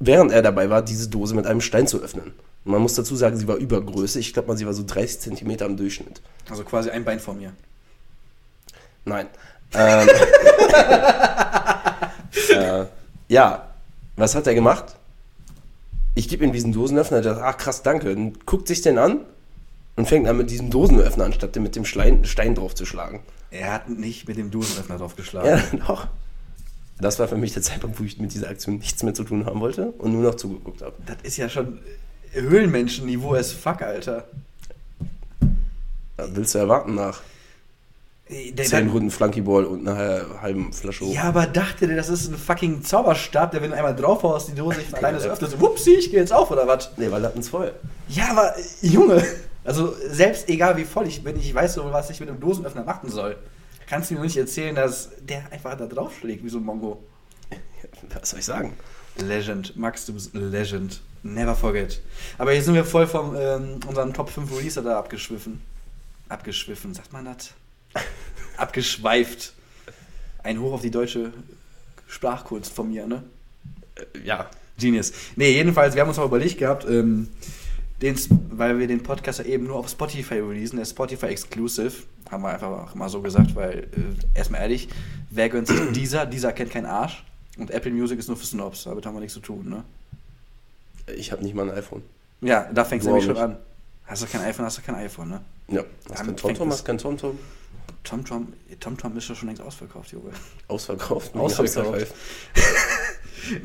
Während 0.00 0.32
er 0.32 0.42
dabei 0.42 0.68
war, 0.70 0.82
diese 0.82 1.08
Dose 1.08 1.34
mit 1.34 1.46
einem 1.46 1.60
Stein 1.60 1.86
zu 1.86 2.02
öffnen. 2.02 2.32
Und 2.64 2.72
man 2.72 2.82
muss 2.82 2.94
dazu 2.94 3.14
sagen, 3.14 3.36
sie 3.36 3.46
war 3.46 3.56
Übergröße. 3.56 4.18
Ich 4.18 4.32
glaube 4.32 4.48
mal, 4.48 4.56
sie 4.56 4.66
war 4.66 4.72
so 4.72 4.82
30 4.86 5.20
Zentimeter 5.20 5.66
im 5.66 5.76
Durchschnitt. 5.76 6.20
also 6.48 6.64
quasi 6.64 6.90
ein 6.90 7.04
Bein 7.04 7.20
von 7.20 7.38
mir. 7.38 7.52
Nein. 9.04 9.26
Ähm, 9.74 10.08
äh, 12.50 12.84
ja, 13.28 13.68
was 14.16 14.34
hat 14.34 14.46
er 14.46 14.54
gemacht? 14.54 14.96
Ich 16.14 16.28
gebe 16.28 16.44
ihm 16.44 16.52
diesen 16.52 16.72
Dosenöffner, 16.72 17.22
der 17.22 17.34
sagt, 17.34 17.46
ach 17.46 17.56
krass, 17.56 17.82
danke. 17.82 18.12
Und 18.14 18.46
guckt 18.46 18.68
sich 18.68 18.82
den 18.82 18.98
an 18.98 19.20
und 19.96 20.06
fängt 20.06 20.28
an 20.28 20.36
mit 20.36 20.50
diesem 20.50 20.70
Dosenöffner, 20.70 21.24
anstatt 21.24 21.56
mit 21.56 21.74
dem 21.76 21.84
Stein, 21.84 22.24
Stein 22.24 22.54
drauf 22.54 22.74
zu 22.74 22.84
schlagen. 22.84 23.20
Er 23.50 23.72
hat 23.72 23.88
nicht 23.88 24.28
mit 24.28 24.36
dem 24.36 24.50
Dosenöffner 24.50 24.98
draufgeschlagen. 24.98 25.50
Ja, 25.50 25.78
doch. 25.86 26.06
Das 27.00 27.18
war 27.18 27.26
für 27.28 27.36
mich 27.36 27.52
der 27.52 27.62
Zeitpunkt, 27.62 27.98
wo 27.98 28.04
ich 28.04 28.18
mit 28.18 28.32
dieser 28.32 28.48
Aktion 28.48 28.78
nichts 28.78 29.02
mehr 29.02 29.14
zu 29.14 29.24
tun 29.24 29.46
haben 29.46 29.60
wollte 29.60 29.90
und 29.92 30.12
nur 30.12 30.22
noch 30.22 30.36
zugeguckt 30.36 30.82
habe. 30.82 30.94
Das 31.06 31.16
ist 31.22 31.36
ja 31.36 31.48
schon 31.48 31.78
Höhlenmenschen-Niveau 32.32 33.34
as 33.34 33.52
fuck, 33.52 33.82
Alter. 33.82 34.24
Was 36.16 36.34
willst 36.34 36.54
du 36.54 36.58
erwarten 36.58 36.94
nach 36.94 37.22
Der, 38.52 38.64
zehn 38.64 38.88
Runden 38.88 39.10
Flunkyball 39.10 39.64
und 39.64 39.86
einer 39.86 40.40
halben 40.40 40.72
Flasche 40.72 41.04
ja, 41.04 41.24
aber 41.24 41.46
dachte 41.46 41.86
der, 41.86 41.96
das 41.96 42.08
ist 42.08 42.28
ein 42.28 42.36
fucking 42.36 42.82
Zauberstab, 42.82 43.50
der, 43.50 43.60
wenn 43.60 43.70
du 43.70 43.76
einmal 43.76 43.94
draufhaust, 43.94 44.48
die 44.48 44.54
Dose 44.54 44.78
sich 44.78 44.88
von 44.88 45.00
alleine 45.00 45.20
so 45.20 45.28
öffnet, 45.28 45.50
so, 45.50 45.60
wupsi, 45.60 45.94
ich 45.94 46.10
geh 46.10 46.16
jetzt 46.16 46.32
auf, 46.32 46.50
oder 46.50 46.66
was? 46.66 46.90
Nee, 46.96 47.10
weil 47.10 47.22
hatten's 47.22 47.48
voll. 47.48 47.72
Ja, 48.08 48.30
aber, 48.30 48.54
Junge, 48.80 49.22
also 49.64 49.94
selbst 50.08 50.48
egal 50.48 50.76
wie 50.76 50.84
voll 50.84 51.06
ich 51.06 51.22
bin, 51.22 51.36
ich 51.36 51.54
weiß 51.54 51.74
so, 51.74 51.92
was 51.92 52.10
ich 52.10 52.20
mit 52.20 52.28
dem 52.28 52.40
Dosenöffner 52.40 52.84
machen 52.84 53.10
soll. 53.10 53.36
Kannst 53.86 54.10
du 54.10 54.14
mir 54.14 54.20
nicht 54.20 54.36
erzählen, 54.36 54.74
dass 54.74 55.10
der 55.20 55.50
einfach 55.52 55.76
da 55.76 55.86
draufschlägt, 55.86 56.42
wie 56.42 56.48
so 56.48 56.58
ein 56.58 56.64
Mongo. 56.64 57.02
Was 58.20 58.30
soll 58.30 58.38
ich 58.38 58.46
sagen? 58.46 58.72
Legend, 59.16 59.76
Max, 59.76 60.06
du 60.06 60.14
bist 60.14 60.32
Legend. 60.32 61.02
Never 61.22 61.54
forget. 61.54 62.00
Aber 62.38 62.52
jetzt 62.52 62.64
sind 62.64 62.74
wir 62.74 62.84
voll 62.84 63.06
von 63.06 63.36
ähm, 63.36 63.80
unseren 63.86 64.12
Top 64.12 64.30
5 64.30 64.50
Releaser 64.56 64.82
da 64.82 64.98
abgeschwiffen. 64.98 65.60
Abgeschwiffen, 66.28 66.94
sagt 66.94 67.12
man 67.12 67.26
das? 67.26 67.52
Abgeschweift. 68.56 69.52
Ein 70.42 70.60
Hoch 70.60 70.72
auf 70.72 70.82
die 70.82 70.90
deutsche 70.90 71.32
Sprachkunst 72.06 72.72
von 72.72 72.88
mir, 72.90 73.06
ne? 73.06 73.22
Äh, 73.94 74.26
ja. 74.26 74.50
Genius. 74.78 75.12
Nee, 75.36 75.52
jedenfalls, 75.52 75.94
wir 75.94 76.02
haben 76.02 76.08
uns 76.08 76.18
auch 76.18 76.26
überlegt 76.26 76.58
gehabt, 76.58 76.84
ähm, 76.88 77.28
den, 78.00 78.16
weil 78.50 78.78
wir 78.78 78.88
den 78.88 79.02
Podcast 79.02 79.38
ja 79.38 79.44
eben 79.44 79.66
nur 79.66 79.76
auf 79.76 79.88
Spotify 79.88 80.40
releasen, 80.40 80.76
der 80.76 80.84
Spotify 80.84 81.26
Exclusive, 81.26 81.92
haben 82.30 82.42
wir 82.42 82.50
einfach 82.50 82.68
auch 82.68 82.94
mal 82.94 83.08
so 83.08 83.20
gesagt, 83.20 83.54
weil, 83.54 83.78
äh, 83.78 84.38
erstmal 84.38 84.62
ehrlich, 84.62 84.88
wer 85.30 85.48
gönnt 85.48 85.68
sich 85.68 85.80
dieser? 85.92 86.26
Dieser 86.26 86.52
kennt 86.52 86.70
keinen 86.70 86.86
Arsch. 86.86 87.24
Und 87.58 87.70
Apple 87.70 87.92
Music 87.92 88.18
ist 88.18 88.28
nur 88.28 88.36
für 88.36 88.46
Snobs, 88.46 88.84
damit 88.84 89.04
haben 89.04 89.14
wir 89.14 89.20
nichts 89.20 89.34
zu 89.34 89.40
tun, 89.40 89.68
ne? 89.68 89.84
Ich 91.16 91.32
habe 91.32 91.42
nicht 91.42 91.54
mal 91.54 91.68
ein 91.68 91.76
iPhone. 91.76 92.02
Ja, 92.40 92.68
da 92.72 92.84
fängt 92.84 93.02
es 93.02 93.06
nämlich 93.06 93.24
schon 93.24 93.36
an. 93.36 93.56
Hast 94.06 94.22
du 94.22 94.26
kein 94.26 94.40
iPhone, 94.42 94.64
hast 94.64 94.78
du 94.78 94.82
kein 94.82 94.94
iPhone, 94.96 95.28
ne? 95.28 95.40
Ja. 95.68 95.84
Hast 96.10 96.20
Damit 96.20 96.42
kein 96.42 96.54
TomTom? 96.54 96.70
Hast 96.70 96.84
kein 96.84 96.98
TomTom? 96.98 97.38
TomTom, 98.04 98.52
TomTom 98.80 99.16
ist 99.16 99.30
doch 99.30 99.36
schon 99.36 99.48
längst 99.48 99.62
ausverkauft, 99.62 100.12
Junge. 100.12 100.30
Ausverkauft? 100.68 101.34
Ausverkauft. 101.34 102.14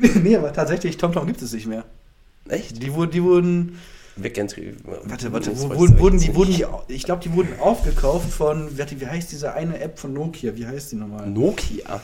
nee, 0.22 0.36
aber 0.36 0.52
tatsächlich, 0.52 0.96
TomTom 0.96 1.26
gibt 1.26 1.42
es 1.42 1.52
nicht 1.52 1.66
mehr. 1.66 1.84
Echt? 2.48 2.82
Die 2.82 2.92
wurden, 2.94 3.10
die 3.10 3.22
wurden 3.22 3.78
Weggentry. 4.22 4.74
Warte, 4.84 5.32
warte, 5.32 5.58
wo, 5.58 5.70
wurden, 5.70 5.94
ich 5.94 6.00
wurden 6.00 6.18
die, 6.18 6.34
wurden 6.34 6.52
die, 6.52 6.64
ich 6.88 7.04
glaube, 7.04 7.22
die 7.22 7.32
wurden 7.32 7.58
aufgekauft 7.60 8.30
von, 8.32 8.76
warte, 8.78 9.00
wie 9.00 9.06
heißt 9.06 9.30
diese 9.32 9.54
eine 9.54 9.80
App 9.80 9.98
von 9.98 10.12
Nokia? 10.12 10.56
Wie 10.56 10.66
heißt 10.66 10.92
die 10.92 10.96
nochmal? 10.96 11.28
Nokia. 11.28 12.00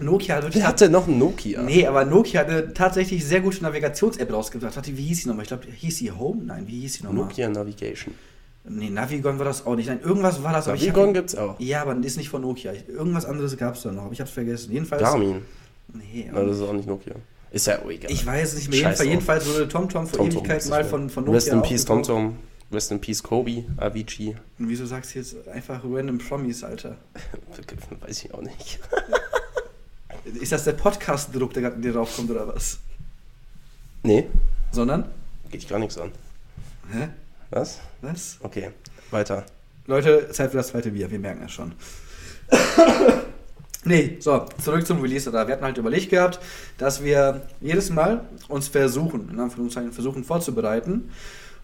Nokia 0.00 0.36
hat 0.36 0.44
wirklich. 0.44 0.64
Hatte 0.64 0.88
noch 0.88 1.06
ein 1.06 1.18
Nokia? 1.18 1.62
Nee, 1.62 1.86
aber 1.86 2.04
Nokia 2.04 2.40
hat 2.40 2.48
eine 2.48 2.74
tatsächlich 2.74 3.24
sehr 3.24 3.40
gute 3.40 3.62
Navigations-App 3.62 4.32
rausgebracht. 4.32 4.96
Wie 4.96 5.04
hieß 5.04 5.22
die 5.22 5.28
nochmal? 5.28 5.44
Ich 5.44 5.48
glaube, 5.48 5.66
hieß 5.70 5.98
sie 5.98 6.10
Home? 6.10 6.42
Nein, 6.44 6.66
wie 6.66 6.80
hieß 6.80 6.98
die 6.98 7.04
nochmal? 7.04 7.24
Nokia 7.24 7.48
Navigation. 7.48 8.14
Nee, 8.64 8.90
Navigon 8.90 9.38
war 9.38 9.44
das 9.44 9.66
auch 9.66 9.74
nicht. 9.74 9.88
Nein, 9.88 10.00
irgendwas 10.02 10.42
war 10.42 10.52
das. 10.52 10.68
aber 10.68 10.76
ich 10.76 10.82
Navigon 10.86 11.08
hab- 11.08 11.14
gibt's 11.14 11.34
auch. 11.34 11.58
Ja, 11.58 11.82
aber 11.82 11.96
ist 12.04 12.16
nicht 12.16 12.28
von 12.28 12.42
Nokia. 12.42 12.72
Irgendwas 12.88 13.24
anderes 13.24 13.56
gab 13.56 13.74
es 13.74 13.82
da 13.82 13.90
noch, 13.92 14.04
aber 14.04 14.12
ich 14.12 14.20
hab's 14.20 14.30
vergessen. 14.30 14.72
Jedenfalls. 14.72 15.02
Garmin. 15.02 15.42
Nee, 15.92 16.30
Na, 16.32 16.42
das 16.44 16.56
ist 16.58 16.62
auch 16.62 16.72
nicht 16.72 16.86
Nokia. 16.86 17.14
Ist 17.50 17.66
ja 17.66 17.78
egal. 17.88 18.10
ich 18.10 18.24
weiß 18.24 18.52
es 18.52 18.58
nicht 18.58 18.68
mehr. 18.70 18.78
Jedenfalls, 18.78 18.98
drauf. 19.00 19.06
jedenfalls 19.08 19.46
wurde 19.48 19.68
TomTom 19.68 20.06
vor 20.06 20.18
TomTom 20.18 20.38
Ewigkeiten 20.38 20.58
ist 20.64 20.70
mal 20.70 20.84
von, 20.84 21.10
von. 21.10 21.24
Nokia. 21.24 21.34
Rest 21.36 21.48
in 21.48 21.62
Peace. 21.62 21.84
TomTom. 21.84 22.36
Rest 22.72 22.90
in 22.92 23.00
Peace 23.00 23.22
Kobe, 23.22 23.64
Avicii. 23.76 24.34
Und 24.58 24.68
wieso 24.70 24.86
sagst 24.86 25.14
du 25.14 25.18
jetzt 25.18 25.46
einfach 25.48 25.82
random 25.84 26.16
Promis, 26.16 26.64
Alter? 26.64 26.96
Weiß 28.00 28.24
ich 28.24 28.32
auch 28.32 28.40
nicht. 28.40 28.78
Ist 30.40 30.52
das 30.52 30.64
der 30.64 30.72
Podcast-Druck, 30.72 31.52
der 31.52 31.62
gerade 31.64 31.76
in 31.76 31.82
dir 31.82 31.94
raufkommt 31.96 32.30
oder 32.30 32.48
was? 32.48 32.78
Nee, 34.04 34.26
Sondern? 34.70 35.04
geht 35.50 35.62
dich 35.62 35.68
gar 35.68 35.78
nichts 35.78 35.98
an. 35.98 36.12
Hä? 36.92 37.08
Was? 37.52 37.80
Was? 38.00 38.38
Okay, 38.42 38.70
weiter. 39.10 39.44
Leute, 39.86 40.30
Zeit 40.30 40.52
für 40.52 40.56
das 40.56 40.68
zweite 40.68 40.90
Bier, 40.90 41.10
wir 41.10 41.18
merken 41.18 41.42
es 41.44 41.52
schon. 41.52 41.72
nee, 43.84 44.16
so, 44.20 44.46
zurück 44.62 44.86
zum 44.86 45.02
Release. 45.02 45.30
Da 45.30 45.46
wir 45.46 45.52
hatten 45.54 45.64
halt 45.64 45.76
überlegt 45.76 46.08
gehabt, 46.08 46.40
dass 46.78 47.04
wir 47.04 47.42
jedes 47.60 47.90
Mal 47.90 48.24
uns 48.48 48.68
versuchen, 48.68 49.28
in 49.30 49.38
Anführungszeichen 49.38 49.92
versuchen 49.92 50.24
vorzubereiten. 50.24 51.10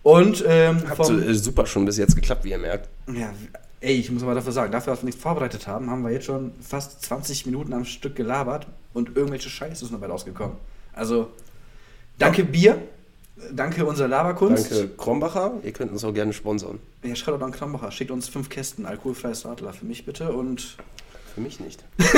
Und 0.02 0.44
ähm, 0.46 0.86
Hat 0.88 0.96
vom- 0.96 1.06
so, 1.06 1.18
äh, 1.18 1.34
super 1.34 1.64
schon 1.66 1.86
bis 1.86 1.96
jetzt 1.96 2.14
geklappt, 2.14 2.44
wie 2.44 2.50
ihr 2.50 2.58
merkt. 2.58 2.90
Ja, 3.10 3.32
ey, 3.80 3.94
ich 3.94 4.10
muss 4.10 4.22
aber 4.22 4.34
dafür 4.34 4.52
sagen, 4.52 4.70
dafür, 4.70 4.92
dass 4.92 5.02
wir 5.02 5.06
nichts 5.06 5.22
vorbereitet 5.22 5.66
haben, 5.66 5.90
haben 5.90 6.02
wir 6.02 6.10
jetzt 6.10 6.26
schon 6.26 6.52
fast 6.60 7.02
20 7.06 7.46
Minuten 7.46 7.72
am 7.72 7.86
Stück 7.86 8.14
gelabert 8.14 8.66
und 8.92 9.16
irgendwelche 9.16 9.48
Scheiße 9.48 9.86
ist 9.86 9.92
dabei 9.94 10.08
rausgekommen. 10.08 10.56
Also, 10.92 11.30
danke 12.18 12.44
Bier, 12.44 12.82
danke 13.52 13.84
unserer 13.84 14.08
Laberkunst. 14.08 14.70
Danke 14.70 14.88
Krombacher, 14.96 15.52
ihr 15.62 15.72
könnt 15.72 15.92
uns 15.92 16.04
auch 16.04 16.14
gerne 16.14 16.32
sponsern. 16.32 16.78
Ja, 17.02 17.14
Shoutout 17.14 17.44
an 17.44 17.52
Krambacher, 17.52 17.90
schickt 17.90 18.10
uns 18.10 18.28
fünf 18.28 18.48
Kästen 18.48 18.86
alkoholfreies 18.86 19.44
Radler 19.44 19.72
für 19.72 19.86
mich 19.86 20.04
bitte 20.04 20.32
und 20.32 20.76
Für 21.34 21.40
mich 21.40 21.60
nicht. 21.60 21.84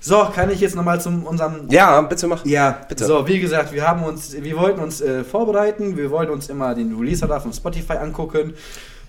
So, 0.00 0.24
kann 0.32 0.48
ich 0.50 0.60
jetzt 0.60 0.76
nochmal 0.76 1.00
zu 1.00 1.08
unserem 1.08 1.68
Ja, 1.70 2.00
bitte 2.02 2.28
mach. 2.28 2.44
Ja, 2.46 2.80
Bitte. 2.88 3.04
So, 3.04 3.26
wie 3.26 3.40
gesagt, 3.40 3.72
wir 3.72 3.86
haben 3.86 4.04
uns, 4.04 4.32
wir 4.32 4.56
wollten 4.56 4.80
uns 4.80 5.00
äh, 5.00 5.24
vorbereiten, 5.24 5.96
wir 5.96 6.10
wollten 6.10 6.32
uns 6.32 6.48
immer 6.48 6.74
den 6.74 6.96
Release-Radar 6.96 7.40
von 7.40 7.52
Spotify 7.52 7.94
angucken, 7.94 8.54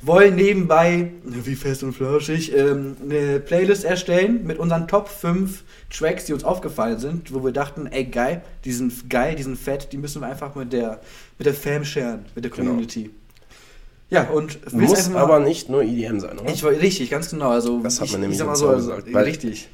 wollen 0.02 0.36
nebenbei, 0.36 1.12
wie 1.24 1.56
fest 1.56 1.84
und 1.84 1.94
flauschig, 1.94 2.56
ähm, 2.56 2.96
eine 3.04 3.40
Playlist 3.40 3.84
erstellen 3.84 4.46
mit 4.46 4.58
unseren 4.58 4.88
Top 4.88 5.10
5 5.10 5.64
Tracks, 5.90 6.26
die 6.26 6.34
uns 6.34 6.44
aufgefallen 6.44 7.00
sind, 7.00 7.34
wo 7.34 7.44
wir 7.44 7.52
dachten, 7.52 7.88
ey 7.88 8.06
geil, 8.06 8.42
die 8.64 8.72
sind 8.72 9.10
geil, 9.10 9.36
die 9.36 9.44
sind 9.44 9.58
fett, 9.58 9.92
die 9.92 9.98
müssen 9.98 10.22
wir 10.22 10.28
einfach 10.28 10.56
mit 10.56 10.72
der, 10.72 11.02
mit 11.38 11.46
der 11.46 11.54
Fam 11.54 11.84
sharen, 11.84 12.26
mit 12.36 12.46
der 12.46 12.52
Genau. 12.52 12.70
Community. 12.70 13.10
Ja, 14.10 14.24
und 14.30 14.74
Muss 14.74 15.10
mal- 15.10 15.20
aber 15.22 15.40
nicht 15.40 15.70
nur 15.70 15.84
EDM 15.84 16.20
sein, 16.20 16.40
oder? 16.40 16.50
ich, 16.52 16.64
richtig, 16.64 17.10
ganz 17.12 17.30
genau. 17.30 17.50
Also, 17.52 17.80
Das 17.82 18.00
hat 18.00 18.08
ich, 18.08 18.14
man 18.14 18.22
nämlich 18.22 18.40
ich 18.40 18.46
mal 18.46 18.56
so, 18.56 18.70
gesagt, 18.72 19.14
weil- 19.14 19.26
richtig. 19.26 19.68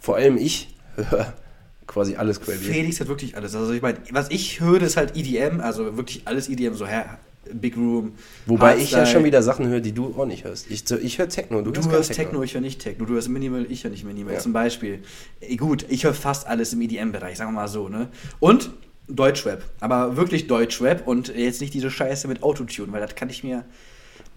Vor 0.00 0.16
allem 0.16 0.36
ich 0.38 0.74
höre 0.96 1.34
quasi 1.86 2.16
alles 2.16 2.40
querbeet. 2.40 2.64
Felix 2.66 2.98
hat 3.00 3.06
wirklich 3.08 3.36
alles. 3.36 3.54
Also 3.54 3.72
ich 3.72 3.82
meine, 3.82 3.98
was 4.10 4.28
ich 4.30 4.60
höre, 4.60 4.82
ist 4.82 4.96
halt 4.96 5.16
EDM, 5.16 5.60
also 5.60 5.96
wirklich 5.96 6.22
alles 6.24 6.48
EDM, 6.48 6.74
so 6.74 6.86
her, 6.86 7.18
Big 7.52 7.76
Room. 7.76 8.12
Wobei 8.46 8.78
ich 8.78 8.90
ja 8.90 9.06
schon 9.06 9.24
wieder 9.24 9.42
Sachen 9.42 9.68
höre, 9.68 9.80
die 9.80 9.92
du 9.92 10.14
auch 10.16 10.26
nicht 10.26 10.44
hörst. 10.44 10.70
Ich, 10.70 10.90
ich 10.90 11.18
höre 11.18 11.28
Techno, 11.28 11.62
du, 11.62 11.70
Du, 11.70 11.90
hörst 11.90 12.12
Techno, 12.12 12.42
ich 12.42 12.54
höre 12.54 12.60
nicht 12.60 12.80
Techno. 12.80 13.04
Du 13.06 13.14
hörst 13.14 13.28
Minimal, 13.28 13.66
ich 13.68 13.84
höre 13.84 13.90
nicht 13.90 14.04
Minimal. 14.04 14.34
Ja. 14.34 14.40
Zum 14.40 14.52
Beispiel. 14.52 15.00
Eh, 15.40 15.56
Gut, 15.56 15.86
ich 15.88 16.04
höre 16.04 16.14
fast 16.14 16.46
alles 16.46 16.72
im 16.72 16.80
EDM-Bereich, 16.80 17.38
sagen 17.38 17.52
wir 17.52 17.60
mal 17.60 17.68
so, 17.68 17.88
ne? 17.88 18.08
Und 18.40 18.70
Deutschrap. 19.08 19.62
Aber 19.80 20.16
wirklich 20.16 20.46
Deutschrap 20.46 21.06
und 21.06 21.28
jetzt 21.28 21.60
nicht 21.60 21.74
diese 21.74 21.90
Scheiße 21.90 22.28
mit 22.28 22.42
Autotune, 22.42 22.92
weil 22.92 23.00
das 23.00 23.14
kann 23.14 23.30
ich 23.30 23.44
mir. 23.44 23.64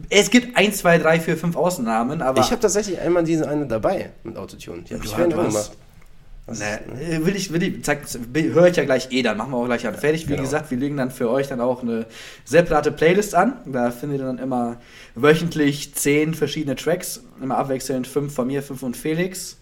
Es 0.09 0.29
gibt 0.29 0.55
1, 0.55 0.77
2, 0.77 0.99
3, 0.99 1.19
4, 1.19 1.37
5 1.37 1.55
Ausnahmen, 1.55 2.21
aber. 2.21 2.41
Ich 2.41 2.51
habe 2.51 2.61
tatsächlich 2.61 2.99
einmal 2.99 3.23
diese 3.23 3.49
eine 3.49 3.65
dabei 3.65 4.11
mit 4.23 4.37
Autotune. 4.37 4.83
Die 4.83 4.93
habe 4.93 5.03
ich 5.03 5.11
vorhin 5.11 5.33
auch 5.33 5.71
was? 6.49 6.59
Ne, 6.59 6.79
ist- 6.99 7.09
äh, 7.19 7.25
will 7.25 7.35
ich, 7.35 7.51
will 7.53 7.63
ich, 7.63 7.83
zeig, 7.83 8.01
höre 8.33 8.67
ich 8.67 8.75
ja 8.75 8.83
gleich 8.85 9.11
eh, 9.11 9.21
dann 9.21 9.37
machen 9.37 9.51
wir 9.51 9.57
auch 9.57 9.65
gleich 9.65 9.85
an. 9.87 9.95
Fertig, 9.95 10.23
wie 10.27 10.31
Genau. 10.31 10.41
gesagt, 10.43 10.71
wir 10.71 10.77
legen 10.77 10.97
dann 10.97 11.11
für 11.11 11.29
euch 11.29 11.47
dann 11.47 11.61
auch 11.61 11.81
eine 11.83 12.05
separate 12.45 12.91
Playlist 12.91 13.35
an. 13.35 13.53
Da 13.65 13.91
findet 13.91 14.19
ihr 14.19 14.25
dann 14.25 14.37
immer 14.39 14.77
wöchentlich 15.15 15.93
zehn 15.95 16.33
verschiedene 16.33 16.75
Tracks, 16.75 17.21
immer 17.41 17.57
abwechselnd 17.57 18.07
fünf 18.07 18.33
von 18.33 18.47
mir, 18.47 18.63
fünf 18.63 18.79
von 18.79 18.93
Felix. 18.93 19.57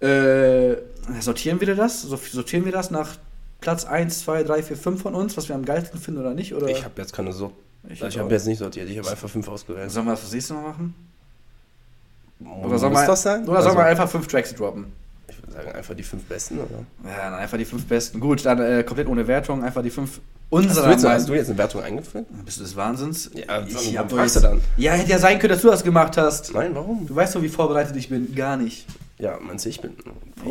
Äh, 0.00 0.76
sortieren 1.20 1.60
wir 1.60 1.74
das? 1.74 2.02
So- 2.02 2.16
Sortieren 2.16 2.64
wir 2.64 2.72
das 2.72 2.90
nach 2.90 3.16
Platz 3.60 3.84
1, 3.86 4.20
2, 4.20 4.42
3, 4.42 4.62
4, 4.62 4.76
5 4.76 5.00
von 5.02 5.14
uns, 5.14 5.36
was 5.36 5.48
wir 5.48 5.56
am 5.56 5.64
geilsten 5.64 5.98
finden 5.98 6.20
oder 6.20 6.34
nicht? 6.34 6.54
Oder? 6.54 6.68
Ich 6.68 6.84
habe 6.84 6.94
jetzt 7.00 7.12
keine 7.14 7.32
Sort. 7.32 7.54
Ich 7.88 8.02
Ich, 8.02 8.02
hab 8.02 8.24
habe 8.24 8.34
jetzt 8.34 8.46
nicht 8.46 8.58
sortiert, 8.58 8.88
ich 8.90 8.98
habe 8.98 9.08
einfach 9.10 9.28
fünf 9.30 9.48
ausgewählt. 9.48 9.90
Sollen 9.90 10.06
wir 10.06 10.10
das 10.12 10.22
das 10.22 10.32
nächste 10.32 10.54
Mal 10.54 10.62
machen? 10.62 10.94
Oder 12.64 12.78
sollen 12.78 12.92
wir, 12.92 13.06
das 13.06 13.22
sein? 13.22 13.48
oder 13.48 13.56
Also, 13.58 13.74
wir 13.74 13.84
einfach 13.84 14.10
fünf 14.10 14.26
Tracks 14.26 14.54
droppen? 14.54 14.92
Sagen, 15.56 15.72
einfach 15.72 15.94
die 15.94 16.02
fünf 16.02 16.24
besten, 16.24 16.58
oder? 16.58 16.84
Ja, 17.04 17.30
dann 17.30 17.34
einfach 17.40 17.56
die 17.56 17.64
fünf 17.64 17.86
besten. 17.86 18.20
Gut, 18.20 18.44
dann 18.44 18.60
äh, 18.60 18.84
komplett 18.84 19.08
ohne 19.08 19.26
Wertung, 19.26 19.64
einfach 19.64 19.82
die 19.82 19.90
fünf 19.90 20.12
Hast 20.18 20.22
unserer 20.50 20.86
du, 20.86 20.92
jetzt, 20.92 21.04
hast 21.04 21.28
du 21.28 21.34
jetzt 21.34 21.48
eine 21.48 21.58
Wertung 21.58 21.82
eingeführt? 21.82 22.26
Bist 22.44 22.58
du 22.58 22.62
des 22.62 22.76
Wahnsinns? 22.76 23.30
Ja, 23.32 23.64
ich 23.66 23.74
warum 23.74 23.98
hab 23.98 24.12
fragst 24.12 24.36
du 24.36 24.40
dann? 24.40 24.60
Ja, 24.76 24.92
hätte 24.92 25.10
ja 25.10 25.18
sein 25.18 25.38
können, 25.38 25.52
dass 25.54 25.62
du 25.62 25.68
das 25.68 25.82
gemacht 25.82 26.16
hast. 26.16 26.52
Nein, 26.52 26.74
warum? 26.74 27.06
Du 27.06 27.16
weißt 27.16 27.34
doch, 27.34 27.42
wie 27.42 27.48
vorbereitet 27.48 27.96
ich 27.96 28.08
bin. 28.08 28.34
Gar 28.34 28.56
nicht. 28.58 28.86
Ja, 29.18 29.38
meinst 29.40 29.64
du, 29.64 29.70
ich 29.70 29.80
bin? 29.80 29.92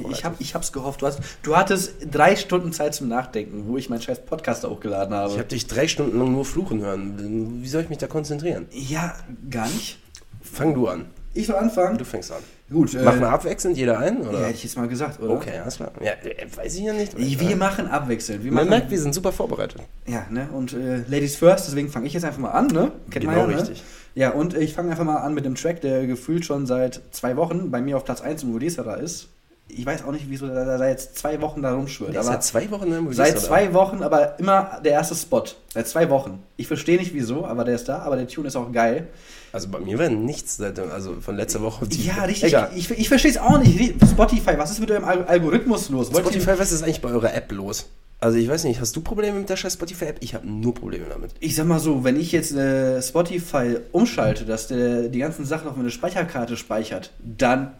Ich, 0.09 0.25
hab, 0.25 0.41
ich 0.41 0.55
hab's 0.55 0.73
gehofft. 0.73 1.03
Du, 1.03 1.05
hast, 1.05 1.19
du 1.43 1.55
hattest 1.55 1.93
drei 2.11 2.35
Stunden 2.35 2.73
Zeit 2.73 2.95
zum 2.95 3.07
Nachdenken, 3.07 3.67
wo 3.67 3.77
ich 3.77 3.89
meinen 3.89 4.01
scheiß 4.01 4.25
Podcast 4.25 4.63
hochgeladen 4.63 5.13
habe. 5.13 5.31
Ich 5.31 5.37
habe 5.37 5.47
dich 5.47 5.67
drei 5.67 5.87
Stunden 5.87 6.17
lang 6.17 6.31
nur 6.31 6.45
fluchen 6.45 6.81
hören. 6.81 7.61
Wie 7.61 7.67
soll 7.67 7.83
ich 7.83 7.89
mich 7.89 7.99
da 7.99 8.07
konzentrieren? 8.07 8.65
ja, 8.71 9.15
gar 9.51 9.67
nicht. 9.67 9.99
Fang 10.41 10.73
du 10.73 10.87
an. 10.87 11.05
Ich 11.35 11.47
soll 11.47 11.57
anfangen. 11.57 11.97
Du 11.97 12.05
fängst 12.05 12.31
an. 12.31 12.41
Gut, 12.71 12.95
äh, 12.95 13.03
Machen 13.03 13.19
wir 13.19 13.29
abwechselnd 13.29 13.77
jeder 13.77 13.99
einen, 13.99 14.23
ja, 14.23 14.29
oder? 14.29 14.39
hätte 14.39 14.55
ich 14.55 14.63
jetzt 14.63 14.75
mal 14.75 14.87
gesagt, 14.87 15.21
oder? 15.21 15.35
okay, 15.35 15.59
alles 15.59 15.75
klar. 15.75 15.91
Ja, 16.01 16.13
äh, 16.13 16.47
weiß 16.55 16.75
ich 16.75 16.83
ja 16.83 16.93
nicht. 16.93 17.15
Wir 17.15 17.55
machen 17.55 17.87
abwechselnd. 17.87 18.43
Wir 18.43 18.51
Man 18.51 18.65
machen, 18.65 18.69
merkt, 18.69 18.91
wir 18.91 18.99
sind 18.99 19.13
super 19.13 19.31
vorbereitet. 19.31 19.81
Ja, 20.07 20.25
ne? 20.31 20.49
Und 20.51 20.73
äh, 20.73 21.03
Ladies 21.07 21.35
first, 21.35 21.67
deswegen 21.67 21.89
fange 21.89 22.07
ich 22.07 22.13
jetzt 22.13 22.25
einfach 22.25 22.39
mal 22.39 22.51
an, 22.51 22.67
ne? 22.67 22.91
Kennt 23.11 23.25
man 23.25 23.35
Genau 23.35 23.47
ja, 23.47 23.55
ne? 23.55 23.61
richtig. 23.61 23.83
Ja, 24.15 24.31
und 24.31 24.55
ich 24.55 24.73
fange 24.73 24.89
einfach 24.89 25.03
mal 25.03 25.17
an 25.17 25.35
mit 25.35 25.45
dem 25.45 25.53
Track, 25.55 25.81
der 25.81 26.07
gefühlt 26.07 26.43
schon 26.43 26.65
seit 26.65 27.01
zwei 27.11 27.37
Wochen 27.37 27.69
bei 27.69 27.81
mir 27.81 27.97
auf 27.97 28.05
Platz 28.05 28.21
1 28.21 28.43
im 28.43 28.53
Release-Radar 28.55 28.97
ist. 28.97 29.27
Ich 29.67 29.85
weiß 29.85 30.03
auch 30.05 30.11
nicht, 30.11 30.29
wieso 30.29 30.47
da 30.47 30.87
jetzt 30.87 31.17
zwei 31.17 31.41
Wochen 31.41 31.61
da 31.61 31.73
rumschwirrt. 31.73 32.13
Der 32.13 32.21
ist 32.21 32.27
seit 32.27 32.43
zwei 32.43 32.69
Wochen 32.71 32.85
im 32.85 33.07
Release, 33.07 33.15
seit 33.15 33.39
zwei 33.39 33.73
Wochen, 33.73 34.03
aber 34.03 34.39
immer 34.39 34.79
der 34.83 34.93
erste 34.93 35.15
Spot. 35.15 35.43
Seit 35.73 35.87
zwei 35.87 36.09
Wochen. 36.09 36.41
Ich 36.55 36.67
verstehe 36.67 36.97
nicht 36.97 37.13
wieso, 37.13 37.45
aber 37.45 37.63
der 37.63 37.75
ist 37.75 37.89
da, 37.89 37.99
aber 37.99 38.15
der 38.15 38.27
Tune 38.27 38.47
ist 38.47 38.55
auch 38.55 38.71
geil. 38.71 39.07
Also 39.55 39.69
bei 39.69 39.79
mir 39.79 39.97
war 39.97 40.09
nichts 40.09 40.57
seit, 40.57 40.77
also 40.79 41.21
von 41.21 41.37
letzter 41.37 41.61
Woche. 41.61 41.87
die- 41.87 42.03
Ja, 42.07 42.25
richtig. 42.25 42.49
Egal. 42.49 42.71
Ich, 42.75 42.91
ich 42.91 43.07
verstehe 43.07 43.31
es 43.31 43.37
auch 43.37 43.57
nicht. 43.57 43.95
Spotify, 44.11 44.57
was 44.57 44.69
ist 44.71 44.81
mit 44.81 44.91
eurem 44.91 45.05
Al- 45.05 45.23
Algorithmus 45.23 45.87
los? 45.89 46.13
Wollt 46.13 46.25
Spotify, 46.25 46.59
was 46.59 46.73
ist 46.73 46.83
eigentlich 46.83 46.99
bei 46.99 47.07
eurer 47.09 47.33
App 47.33 47.49
los? 47.53 47.85
Also 48.19 48.37
ich 48.37 48.49
weiß 48.49 48.65
nicht, 48.65 48.81
hast 48.81 48.93
du 48.97 49.01
Probleme 49.01 49.39
mit 49.39 49.47
der 49.49 49.55
scheiß 49.55 49.73
Spotify-App? 49.75 50.17
Ich 50.19 50.33
habe 50.35 50.45
nur 50.45 50.73
Probleme 50.73 51.05
damit. 51.09 51.31
Ich 51.39 51.55
sag 51.55 51.67
mal 51.67 51.79
so, 51.79 52.03
wenn 52.03 52.19
ich 52.19 52.33
jetzt 52.33 52.53
äh, 52.53 53.01
Spotify 53.01 53.77
umschalte, 53.93 54.43
dass 54.43 54.67
der 54.67 55.03
die 55.07 55.19
ganzen 55.19 55.45
Sachen 55.45 55.69
auf 55.69 55.77
meine 55.77 55.89
Speicherkarte 55.91 56.57
speichert, 56.57 57.11
dann 57.19 57.71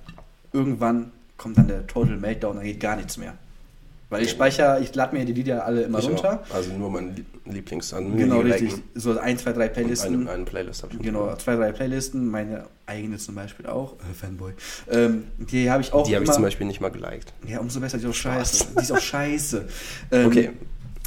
irgendwann 0.54 1.12
kommt 1.38 1.58
dann 1.58 1.68
der 1.68 1.86
Total 1.88 2.16
Meltdown, 2.16 2.56
dann 2.56 2.66
geht 2.66 2.80
gar 2.80 2.96
nichts 2.96 3.18
mehr. 3.18 3.34
Weil 4.10 4.22
ich 4.24 4.30
speichere, 4.30 4.80
ich 4.82 4.94
lade 4.94 5.16
mir 5.16 5.26
die 5.26 5.34
Lieder 5.34 5.66
alle 5.66 5.82
immer 5.84 5.98
Ich 6.00 6.06
runter. 6.08 6.44
auch. 6.50 6.54
Also 6.56 6.72
nur 6.74 6.92
mein 6.92 7.16
Lie- 7.16 7.26
Lieblings. 7.46 7.92
Also 7.94 8.08
nur 8.08 8.18
Genau, 8.18 8.40
richtig. 8.42 8.72
Liken. 8.72 8.84
So 8.94 9.18
ein, 9.18 9.38
zwei, 9.38 9.52
drei 9.52 9.66
Und 9.68 9.74
Playlisten. 9.74 10.22
Eine, 10.22 10.30
eine 10.32 10.46
Playlist 10.46 10.84
habe 10.84 10.94
ich. 10.94 11.02
Genau, 11.02 11.36
zwei, 11.38 11.56
drei 11.56 11.72
Playlisten, 11.72 12.28
meine 12.30 12.66
eigene 12.86 13.18
zum 13.18 13.34
Beispiel 13.36 13.66
auch, 13.66 13.94
äh, 13.94 14.14
Fanboy. 14.14 14.54
Ähm, 14.92 15.24
die 15.40 15.70
habe 15.72 15.82
ich 15.82 15.92
auch 15.92 16.06
Die 16.08 16.14
habe 16.16 16.24
ich 16.24 16.32
zum 16.32 16.44
Beispiel 16.44 16.68
nicht 16.68 16.82
mal 16.82 16.92
geliked. 16.92 17.34
Ja, 17.48 17.60
umso 17.60 17.80
besser, 17.80 17.98
die 17.98 18.04
ist 18.04 18.10
auch 18.12 18.14
scheiße. 18.14 18.66
Die 18.78 18.82
ist 18.84 18.92
auch 18.92 19.00
scheiße. 19.02 19.66
Ähm, 20.12 20.28
Okay. 20.28 20.50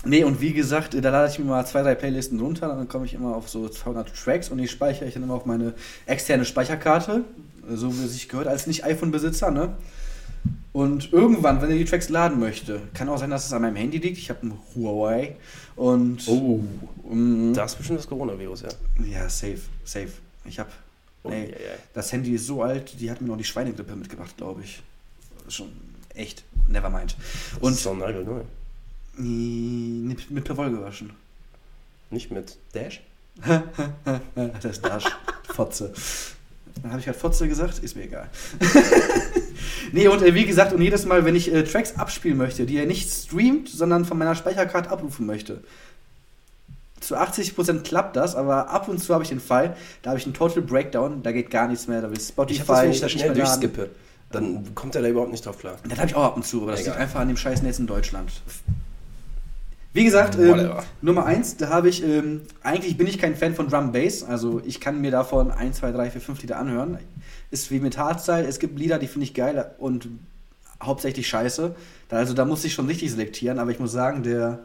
Nee, 0.04 0.22
und 0.22 0.40
wie 0.40 0.52
gesagt, 0.52 0.94
da 0.94 1.10
lade 1.10 1.30
ich 1.30 1.38
mir 1.40 1.44
mal 1.44 1.66
zwei, 1.66 1.82
drei 1.82 1.94
Playlisten 1.96 2.38
runter, 2.40 2.68
dann 2.68 2.88
komme 2.88 3.04
ich 3.04 3.14
immer 3.14 3.34
auf 3.34 3.48
so 3.48 3.68
200 3.68 4.08
Tracks 4.14 4.48
und 4.48 4.58
die 4.58 4.68
speichere 4.68 5.06
ich 5.08 5.14
dann 5.14 5.24
immer 5.24 5.34
auf 5.34 5.44
meine 5.44 5.74
externe 6.06 6.44
Speicherkarte, 6.44 7.24
so 7.68 7.92
wie 7.98 8.04
es 8.04 8.12
sich 8.12 8.28
gehört, 8.28 8.46
als 8.46 8.68
Nicht-iPhone-Besitzer, 8.68 9.50
ne? 9.50 9.76
Und 10.72 11.12
irgendwann, 11.12 11.60
wenn 11.62 11.70
er 11.70 11.76
die 11.76 11.84
Tracks 11.84 12.08
laden 12.08 12.38
möchte, 12.38 12.80
kann 12.94 13.08
auch 13.08 13.18
sein, 13.18 13.30
dass 13.30 13.46
es 13.46 13.52
an 13.52 13.62
meinem 13.62 13.76
Handy 13.76 13.98
liegt. 13.98 14.18
Ich 14.18 14.30
habe 14.30 14.46
ein 14.46 14.52
Huawei 14.74 15.36
und. 15.76 16.26
Oh. 16.28 16.62
Mm, 17.10 17.52
Da 17.54 17.64
ist 17.64 17.76
bestimmt 17.76 17.98
das 17.98 18.06
Coronavirus, 18.08 18.62
ja. 18.62 18.68
ja, 19.04 19.28
safe, 19.28 19.60
safe. 19.84 20.12
Ich 20.44 20.58
habe. 20.58 20.70
Oh, 21.24 21.30
Nee, 21.30 21.44
ja, 21.46 21.50
ja. 21.50 21.56
das 21.94 22.12
Handy 22.12 22.34
ist 22.34 22.46
so 22.46 22.62
alt, 22.62 23.00
die 23.00 23.10
hat 23.10 23.20
mir 23.20 23.26
noch 23.28 23.36
die 23.36 23.44
Schweinegrippe 23.44 23.96
mitgebracht, 23.96 24.36
glaube 24.36 24.62
ich. 24.62 24.82
Schon 25.48 25.68
echt, 26.14 26.44
never 26.68 26.90
mind. 26.90 27.16
Das 27.54 27.58
Und 27.60 27.72
ist 27.72 27.84
doch 27.86 27.96
nagelneu. 27.96 28.42
mit, 29.16 30.30
mit 30.30 30.44
Perwoll 30.44 30.70
gewaschen. 30.70 31.10
Nicht 32.10 32.30
mit 32.30 32.56
Dash? 32.72 33.00
Das 34.34 34.64
ist 34.64 34.84
Dash. 34.84 35.04
Fotze. 35.44 35.92
Dann 36.82 36.90
habe 36.92 37.00
ich 37.00 37.06
halt 37.08 37.16
Fotze 37.16 37.48
gesagt, 37.48 37.78
ist 37.80 37.96
mir 37.96 38.04
egal. 38.04 38.28
nee, 39.92 40.08
und 40.08 40.22
äh, 40.22 40.34
wie 40.34 40.46
gesagt, 40.46 40.72
und 40.72 40.82
jedes 40.82 41.06
Mal, 41.06 41.24
wenn 41.24 41.36
ich 41.36 41.52
äh, 41.52 41.64
Tracks 41.64 41.96
abspielen 41.96 42.36
möchte, 42.36 42.66
die 42.66 42.78
er 42.78 42.86
nicht 42.86 43.10
streamt, 43.10 43.68
sondern 43.68 44.04
von 44.04 44.18
meiner 44.18 44.34
Speicherkarte 44.34 44.90
abrufen 44.90 45.26
möchte, 45.26 45.62
zu 47.00 47.16
80% 47.16 47.82
klappt 47.82 48.16
das, 48.16 48.34
aber 48.34 48.70
ab 48.70 48.88
und 48.88 48.98
zu 48.98 49.14
habe 49.14 49.22
ich 49.22 49.30
den 49.30 49.40
Fall, 49.40 49.76
da 50.02 50.10
habe 50.10 50.18
ich 50.18 50.26
einen 50.26 50.34
Total 50.34 50.62
Breakdown, 50.62 51.22
da 51.22 51.32
geht 51.32 51.50
gar 51.50 51.68
nichts 51.68 51.86
mehr, 51.86 52.02
da 52.02 52.10
will 52.10 52.20
Spotify 52.20 52.54
Ich 52.54 52.60
habe 52.60 52.72
das, 52.72 52.82
wenn 52.82 52.90
ich 52.90 53.00
da 53.00 53.08
schnell 53.08 53.34
durchskippe. 53.34 53.90
Dann 54.30 54.74
kommt 54.74 54.94
er 54.94 55.02
da 55.02 55.08
überhaupt 55.08 55.30
nicht 55.30 55.46
drauf 55.46 55.58
klar. 55.58 55.76
Das 55.88 55.98
habe 55.98 56.08
ich 56.08 56.14
auch 56.14 56.24
ab 56.24 56.36
und 56.36 56.44
zu, 56.44 56.62
aber 56.62 56.72
das 56.72 56.80
Egal. 56.80 56.92
liegt 56.92 57.02
einfach 57.02 57.20
an 57.20 57.28
dem 57.28 57.36
scheiß 57.36 57.62
Netz 57.62 57.78
in 57.78 57.86
Deutschland. 57.86 58.30
Wie 59.92 60.04
gesagt, 60.04 60.38
ähm. 60.38 60.70
Nummer 61.00 61.24
eins, 61.24 61.56
da 61.56 61.70
habe 61.70 61.88
ich, 61.88 62.04
ähm, 62.04 62.42
eigentlich 62.62 62.96
bin 62.96 63.06
ich 63.06 63.18
kein 63.18 63.34
Fan 63.34 63.54
von 63.54 63.68
Drum 63.68 63.92
Bass, 63.92 64.22
also 64.22 64.60
ich 64.64 64.80
kann 64.80 65.00
mir 65.00 65.10
davon 65.10 65.50
1, 65.50 65.78
2, 65.78 65.92
3, 65.92 66.10
4, 66.10 66.20
5 66.20 66.42
Lieder 66.42 66.58
anhören. 66.58 66.98
Ist 67.50 67.70
wie 67.70 67.80
mit 67.80 67.96
Hardstyle, 67.96 68.46
es 68.46 68.58
gibt 68.58 68.78
Lieder, 68.78 68.98
die 68.98 69.06
finde 69.06 69.24
ich 69.24 69.34
geil 69.34 69.70
und 69.78 70.08
hauptsächlich 70.82 71.26
scheiße. 71.26 71.74
Also 72.10 72.34
da 72.34 72.44
muss 72.44 72.64
ich 72.64 72.74
schon 72.74 72.86
richtig 72.86 73.10
selektieren, 73.10 73.58
aber 73.58 73.70
ich 73.70 73.80
muss 73.80 73.92
sagen, 73.92 74.22
der 74.22 74.60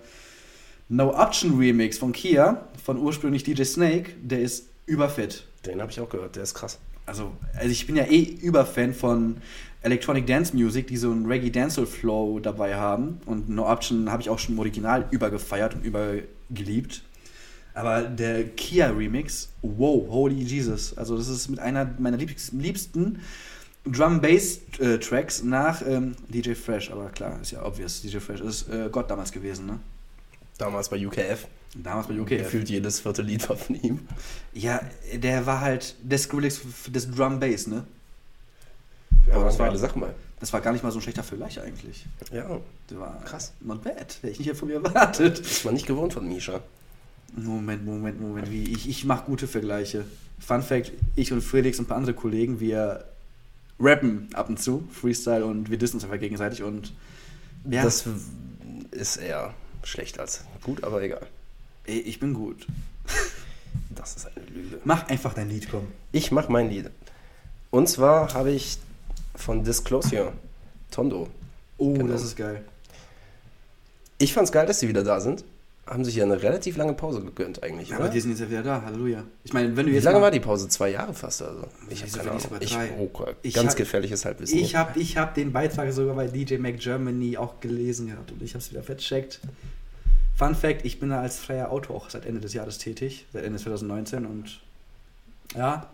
No 0.89 1.17
Option 1.17 1.57
Remix 1.57 1.97
von 1.97 2.11
Kia, 2.11 2.67
von 2.83 2.97
ursprünglich 2.97 3.43
DJ 3.43 3.63
Snake, 3.63 4.11
der 4.21 4.41
ist 4.41 4.67
überfett. 4.85 5.45
Den 5.65 5.81
habe 5.81 5.91
ich 5.91 5.99
auch 5.99 6.09
gehört, 6.09 6.35
der 6.35 6.43
ist 6.43 6.53
krass. 6.53 6.79
Also, 7.05 7.31
also 7.55 7.69
ich 7.69 7.87
bin 7.87 7.95
ja 7.95 8.03
eh 8.03 8.21
Überfan 8.21 8.93
von 8.93 9.37
Electronic 9.83 10.25
Dance 10.25 10.55
Music, 10.55 10.87
die 10.87 10.97
so 10.97 11.11
einen 11.11 11.25
Reggae 11.25 11.49
Dancehall 11.49 11.85
Flow 11.85 12.39
dabei 12.39 12.75
haben. 12.75 13.19
Und 13.25 13.49
No 13.49 13.69
Option 13.69 14.09
habe 14.11 14.21
ich 14.21 14.29
auch 14.29 14.39
schon 14.39 14.55
im 14.55 14.59
Original 14.59 15.07
übergefeiert 15.11 15.75
und 15.75 15.83
übergeliebt. 15.83 17.03
Aber 17.73 18.03
der 18.03 18.45
Kia 18.45 18.89
Remix, 18.89 19.49
wow, 19.61 20.07
holy 20.09 20.35
Jesus. 20.35 20.97
Also 20.97 21.17
das 21.17 21.27
ist 21.27 21.49
mit 21.49 21.59
einer 21.59 21.93
meiner 21.99 22.17
liebsten, 22.17 22.59
liebsten 22.59 23.19
Drum 23.85 24.21
Bass 24.21 24.59
äh, 24.79 24.97
Tracks 24.99 25.43
nach 25.43 25.81
ähm, 25.85 26.15
DJ 26.29 26.53
Fresh. 26.53 26.91
Aber 26.91 27.09
klar, 27.09 27.41
ist 27.41 27.51
ja 27.51 27.65
obvious. 27.65 28.01
DJ 28.01 28.19
Fresh 28.19 28.41
ist 28.41 28.69
äh, 28.69 28.87
Gott 28.89 29.09
damals 29.11 29.31
gewesen, 29.31 29.65
ne? 29.65 29.79
Damals 30.57 30.87
bei 30.87 31.05
UKF. 31.05 31.47
Damals 31.75 32.07
bei 32.07 32.17
UK. 32.17 32.29
Gefühlt 32.29 32.69
jedes 32.69 32.99
vierte 33.01 33.23
Lied 33.23 33.49
war 33.49 33.57
von 33.57 33.75
ihm. 33.81 34.07
Ja, 34.53 34.79
der 35.13 35.45
war 35.45 35.59
halt 35.59 35.95
der 36.01 36.19
Skrillex 36.19 36.61
des 36.87 37.11
Drum 37.11 37.39
Bass, 37.39 37.67
ne? 37.67 37.85
Ja, 39.27 39.35
Aber 39.35 39.45
das 39.45 39.59
war- 39.59 39.67
geile 39.67 39.79
Sachen 39.79 40.01
bei. 40.01 40.09
Das 40.39 40.51
war 40.51 40.59
gar 40.61 40.73
nicht 40.73 40.83
mal 40.83 40.91
so 40.91 40.99
ein 40.99 41.01
schlechter 41.01 41.23
Vergleich 41.23 41.59
eigentlich. 41.61 42.05
Ja, 42.31 42.59
Das 42.87 42.97
war 42.99 43.21
Krass. 43.23 43.53
Not 43.61 43.81
bad. 43.83 44.17
Hätte 44.21 44.29
ich 44.29 44.39
nicht 44.39 44.55
von 44.55 44.67
mir 44.67 44.75
erwartet. 44.83 45.39
ist 45.39 45.63
man 45.63 45.73
nicht 45.73 45.85
gewohnt 45.87 46.13
von 46.13 46.27
Misha. 46.27 46.59
Moment, 47.35 47.85
Moment, 47.85 48.19
Moment. 48.19 48.51
Wie? 48.51 48.63
Ich, 48.73 48.87
ich 48.89 49.05
mache 49.05 49.25
gute 49.25 49.47
Vergleiche. 49.47 50.05
Fun 50.39 50.61
Fact: 50.61 50.91
Ich 51.15 51.31
und 51.31 51.41
Felix 51.41 51.79
und 51.79 51.85
ein 51.85 51.87
paar 51.87 51.97
andere 51.97 52.13
Kollegen, 52.13 52.59
wir 52.59 53.05
rappen 53.79 54.27
ab 54.33 54.49
und 54.49 54.61
zu, 54.61 54.87
Freestyle 54.91 55.45
und 55.45 55.69
wir 55.71 55.77
dissen 55.77 55.95
uns 55.95 56.03
einfach 56.03 56.19
gegenseitig 56.19 56.61
und 56.63 56.93
ja, 57.69 57.81
Das 57.83 58.05
ist 58.91 59.17
eher 59.17 59.53
schlecht 59.83 60.19
als 60.19 60.43
gut, 60.63 60.83
aber 60.83 61.01
egal. 61.01 61.25
ich 61.85 62.19
bin 62.19 62.33
gut. 62.33 62.67
Das 63.89 64.15
ist 64.15 64.25
eine 64.27 64.45
Lüge. 64.47 64.79
Mach 64.83 65.07
einfach 65.07 65.33
dein 65.33 65.49
Lied, 65.49 65.67
komm. 65.71 65.87
Ich 66.11 66.31
mach 66.31 66.49
mein 66.49 66.69
Lied. 66.69 66.89
Und 67.71 67.87
zwar 67.89 68.33
habe 68.33 68.51
ich 68.51 68.77
von 69.35 69.63
Disclosure 69.63 70.33
Tondo. 70.91 71.27
Oh, 71.77 71.93
Genau. 71.93 72.11
das 72.13 72.23
ist 72.23 72.35
geil. 72.35 72.63
Ich 74.19 74.33
fand's 74.33 74.51
geil, 74.51 74.65
dass 74.65 74.79
sie 74.79 74.87
wieder 74.87 75.03
da 75.03 75.19
sind. 75.19 75.43
Haben 75.85 76.05
sich 76.05 76.15
ja 76.15 76.23
eine 76.23 76.41
relativ 76.41 76.77
lange 76.77 76.93
Pause 76.93 77.21
gegönnt 77.21 77.61
eigentlich, 77.61 77.89
Ja, 77.89 77.97
aber 77.97 78.07
die 78.07 78.21
sind 78.21 78.29
jetzt 78.31 78.39
ja 78.39 78.49
wieder 78.49 78.63
da, 78.63 78.81
Halleluja. 78.83 79.25
Ich 79.43 79.51
meine, 79.51 79.75
wenn 79.75 79.85
du 79.85 79.91
Wie 79.91 79.95
jetzt 79.95 80.05
lange 80.05 80.17
mal- 80.19 80.23
war 80.25 80.31
die 80.31 80.39
Pause? 80.39 80.69
Zwei 80.69 80.91
Jahre 80.91 81.13
fast 81.13 81.41
also. 81.41 81.67
Ich 81.89 82.01
habe 82.03 82.11
Wieso 82.13 82.19
keine 82.47 82.63
ich 82.63 82.73
Ahnung. 82.77 82.87
Ich, 82.89 82.99
oh, 82.99 83.09
Gott, 83.11 83.35
Ich 83.41 83.53
ganz 83.53 83.71
hab- 83.71 83.77
gefährliches 83.77 84.23
Halbwissen. 84.23 84.57
Ich 84.59 84.75
habe 84.77 84.97
ich 84.97 85.17
hab 85.17 85.35
den 85.35 85.51
Beitrag 85.51 85.91
sogar 85.91 86.15
bei 86.15 86.27
DJ 86.27 86.55
Mac 86.57 86.79
Germany 86.79 87.35
auch 87.35 87.59
gelesen 87.59 88.07
gehabt 88.07 88.31
und 88.31 88.41
ich 88.41 88.51
habe 88.53 88.59
es 88.59 88.71
wieder 88.71 88.81
vercheckt. 88.81 89.41
Fun 90.37 90.55
Fact: 90.55 90.85
Ich 90.85 91.01
bin 91.01 91.09
da 91.09 91.19
als 91.19 91.37
freier 91.37 91.69
Autor 91.69 91.97
auch 91.97 92.09
seit 92.09 92.25
Ende 92.25 92.39
des 92.39 92.53
Jahres 92.53 92.77
tätig, 92.77 93.25
seit 93.33 93.43
Ende 93.43 93.59
2019 93.59 94.25
und 94.25 94.61
ja, 95.53 95.91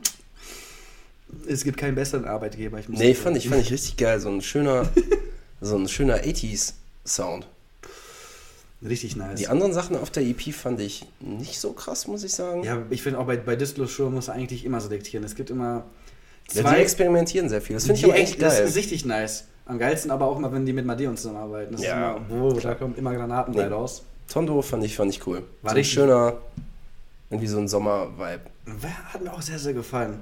es 1.47 1.63
gibt 1.63 1.77
keinen 1.77 1.95
besseren 1.95 2.25
Arbeitgeber. 2.25 2.79
Ich 2.79 2.89
nee, 2.89 3.13
fand 3.13 3.37
ich, 3.37 3.49
fand 3.49 3.61
ich 3.61 3.71
richtig 3.71 3.97
geil. 3.97 4.19
So 4.19 4.29
ein 4.29 4.41
schöner, 4.41 4.87
so 5.61 5.75
ein 5.77 5.87
schöner 5.87 6.17
80s 6.17 6.73
Sound. 7.05 7.47
Richtig 8.81 9.15
nice. 9.17 9.37
Die 9.39 9.47
anderen 9.49 9.73
Sachen 9.73 9.97
auf 9.97 10.09
der 10.09 10.23
EP 10.23 10.53
fand 10.53 10.79
ich 10.79 11.05
nicht 11.19 11.59
so 11.59 11.73
krass, 11.73 12.07
muss 12.07 12.23
ich 12.23 12.33
sagen. 12.33 12.63
ja, 12.63 12.81
ich 12.89 13.01
finde 13.01 13.19
auch 13.19 13.25
bei, 13.25 13.35
bei 13.35 13.55
Disclosure 13.57 14.09
muss 14.09 14.27
man 14.27 14.37
eigentlich 14.37 14.63
immer 14.63 14.79
selektieren. 14.79 15.25
Es 15.25 15.35
gibt 15.35 15.49
immer 15.49 15.83
Ja, 16.53 16.61
zwei. 16.63 16.75
die 16.75 16.81
experimentieren 16.81 17.49
sehr 17.49 17.61
viel. 17.61 17.75
Das 17.75 17.85
finde 17.85 17.99
ich 17.99 18.05
aber 18.05 18.15
echt 18.15 18.33
echt- 18.33 18.41
Das 18.41 18.57
geil. 18.57 18.67
ist 18.67 18.75
richtig 18.77 19.05
nice. 19.05 19.45
Am 19.65 19.77
geilsten 19.79 20.11
aber 20.11 20.25
auch 20.25 20.37
immer, 20.37 20.51
wenn 20.53 20.65
die 20.65 20.71
mit 20.73 20.85
Madeon 20.85 21.17
zusammenarbeiten. 21.17 21.73
Das 21.73 21.83
Ja, 21.83 22.15
ist 22.15 22.31
immer, 22.31 22.41
oh, 22.43 22.53
da 22.53 22.73
kommen 22.73 22.95
immer 22.95 23.13
Granaten 23.13 23.53
Nee. 23.53 23.63
raus. 23.65 24.03
Tondo 24.29 24.61
fand 24.61 24.83
ich, 24.85 24.95
fand 24.95 25.13
ich 25.13 25.27
cool. 25.27 25.43
War 25.61 25.71
so 25.73 25.77
ein 25.77 25.83
schöner, 25.83 26.37
irgendwie 27.29 27.47
so 27.47 27.59
ein 27.59 27.67
Sommer-Vibe. 27.67 28.41
Hat 29.13 29.21
mir 29.21 29.33
auch 29.33 29.41
sehr, 29.41 29.59
sehr 29.59 29.73
gefallen. 29.73 30.19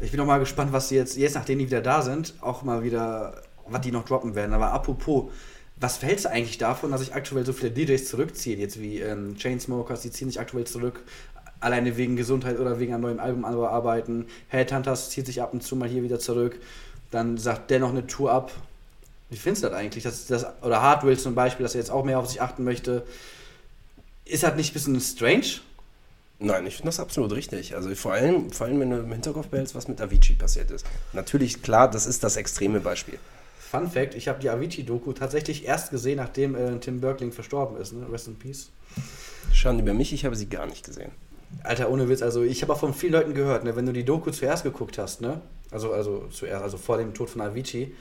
Ich 0.00 0.10
bin 0.10 0.20
auch 0.20 0.26
mal 0.26 0.38
gespannt, 0.38 0.72
was 0.72 0.88
die 0.88 0.94
jetzt, 0.94 1.16
jetzt 1.16 1.34
nachdem 1.34 1.58
die 1.58 1.66
wieder 1.66 1.80
da 1.80 2.02
sind, 2.02 2.34
auch 2.40 2.62
mal 2.62 2.82
wieder, 2.82 3.42
was 3.66 3.80
die 3.80 3.90
noch 3.90 4.04
droppen 4.04 4.34
werden. 4.34 4.52
Aber 4.52 4.72
apropos, 4.72 5.30
was 5.76 5.96
fällt 5.96 6.26
eigentlich 6.26 6.58
davon, 6.58 6.90
dass 6.90 7.00
sich 7.00 7.14
aktuell 7.14 7.44
so 7.44 7.52
viele 7.52 7.70
DJs 7.70 8.08
zurückziehen? 8.08 8.60
Jetzt 8.60 8.80
wie 8.80 9.00
ähm, 9.00 9.36
Chainsmokers, 9.36 10.02
die 10.02 10.10
ziehen 10.10 10.28
sich 10.28 10.40
aktuell 10.40 10.64
zurück, 10.64 11.02
alleine 11.60 11.96
wegen 11.96 12.16
Gesundheit 12.16 12.58
oder 12.58 12.78
wegen 12.78 12.94
einem 12.94 13.02
neuen 13.02 13.20
Album 13.20 13.44
arbeiten. 13.44 14.26
Headhunters 14.48 15.10
zieht 15.10 15.26
sich 15.26 15.42
ab 15.42 15.52
und 15.52 15.62
zu 15.62 15.76
mal 15.76 15.88
hier 15.88 16.02
wieder 16.02 16.18
zurück. 16.18 16.58
Dann 17.10 17.38
sagt 17.38 17.70
der 17.70 17.80
noch 17.80 17.90
eine 17.90 18.06
Tour 18.06 18.32
ab. 18.32 18.52
Wie 19.30 19.36
findest 19.36 19.64
du 19.64 19.68
das 19.68 19.76
eigentlich? 19.76 20.04
Das, 20.04 20.26
das, 20.26 20.46
oder 20.62 20.82
Hardwell 20.82 21.18
zum 21.18 21.34
Beispiel, 21.34 21.64
dass 21.64 21.74
er 21.74 21.80
jetzt 21.80 21.90
auch 21.90 22.04
mehr 22.04 22.18
auf 22.18 22.28
sich 22.28 22.40
achten 22.40 22.64
möchte. 22.64 23.04
Ist 24.24 24.42
das 24.42 24.54
nicht 24.56 24.70
ein 24.70 24.74
bisschen 24.74 25.00
strange? 25.00 25.60
Nein, 26.40 26.66
ich 26.66 26.76
finde 26.76 26.88
das 26.88 27.00
absolut 27.00 27.32
richtig. 27.32 27.74
Also 27.74 27.92
vor 27.94 28.12
allem, 28.12 28.50
vor 28.50 28.66
allem, 28.66 28.78
wenn 28.80 28.90
du 28.90 28.98
im 28.98 29.12
Hinterkopf 29.12 29.48
behältst, 29.48 29.74
was 29.74 29.88
mit 29.88 30.00
Avicii 30.00 30.36
passiert 30.36 30.70
ist. 30.70 30.86
Natürlich, 31.12 31.62
klar, 31.62 31.90
das 31.90 32.06
ist 32.06 32.22
das 32.22 32.36
extreme 32.36 32.78
Beispiel. 32.80 33.18
Fun 33.58 33.90
Fact: 33.90 34.14
Ich 34.14 34.28
habe 34.28 34.38
die 34.40 34.48
Avicii-Doku 34.48 35.12
tatsächlich 35.12 35.66
erst 35.66 35.90
gesehen, 35.90 36.16
nachdem 36.16 36.54
äh, 36.54 36.78
Tim 36.78 37.00
Berkling 37.00 37.32
verstorben 37.32 37.76
ist. 37.80 37.92
Ne? 37.92 38.06
Rest 38.10 38.28
in 38.28 38.38
Peace. 38.38 38.70
Schande 39.52 39.82
über 39.82 39.94
mich, 39.94 40.12
ich 40.12 40.24
habe 40.24 40.36
sie 40.36 40.48
gar 40.48 40.66
nicht 40.66 40.84
gesehen. 40.84 41.10
Alter, 41.64 41.90
ohne 41.90 42.08
Witz, 42.08 42.22
also 42.22 42.42
ich 42.42 42.62
habe 42.62 42.72
auch 42.72 42.78
von 42.78 42.94
vielen 42.94 43.14
Leuten 43.14 43.34
gehört, 43.34 43.64
ne, 43.64 43.74
wenn 43.74 43.86
du 43.86 43.92
die 43.92 44.04
Doku 44.04 44.30
zuerst 44.30 44.64
geguckt 44.64 44.98
hast, 44.98 45.20
ne? 45.20 45.40
Also, 45.70 45.92
also 45.92 46.26
zuerst, 46.30 46.62
also 46.62 46.76
vor 46.76 46.98
dem 46.98 47.14
Tod 47.14 47.30
von 47.30 47.40
Avicii 47.40 47.94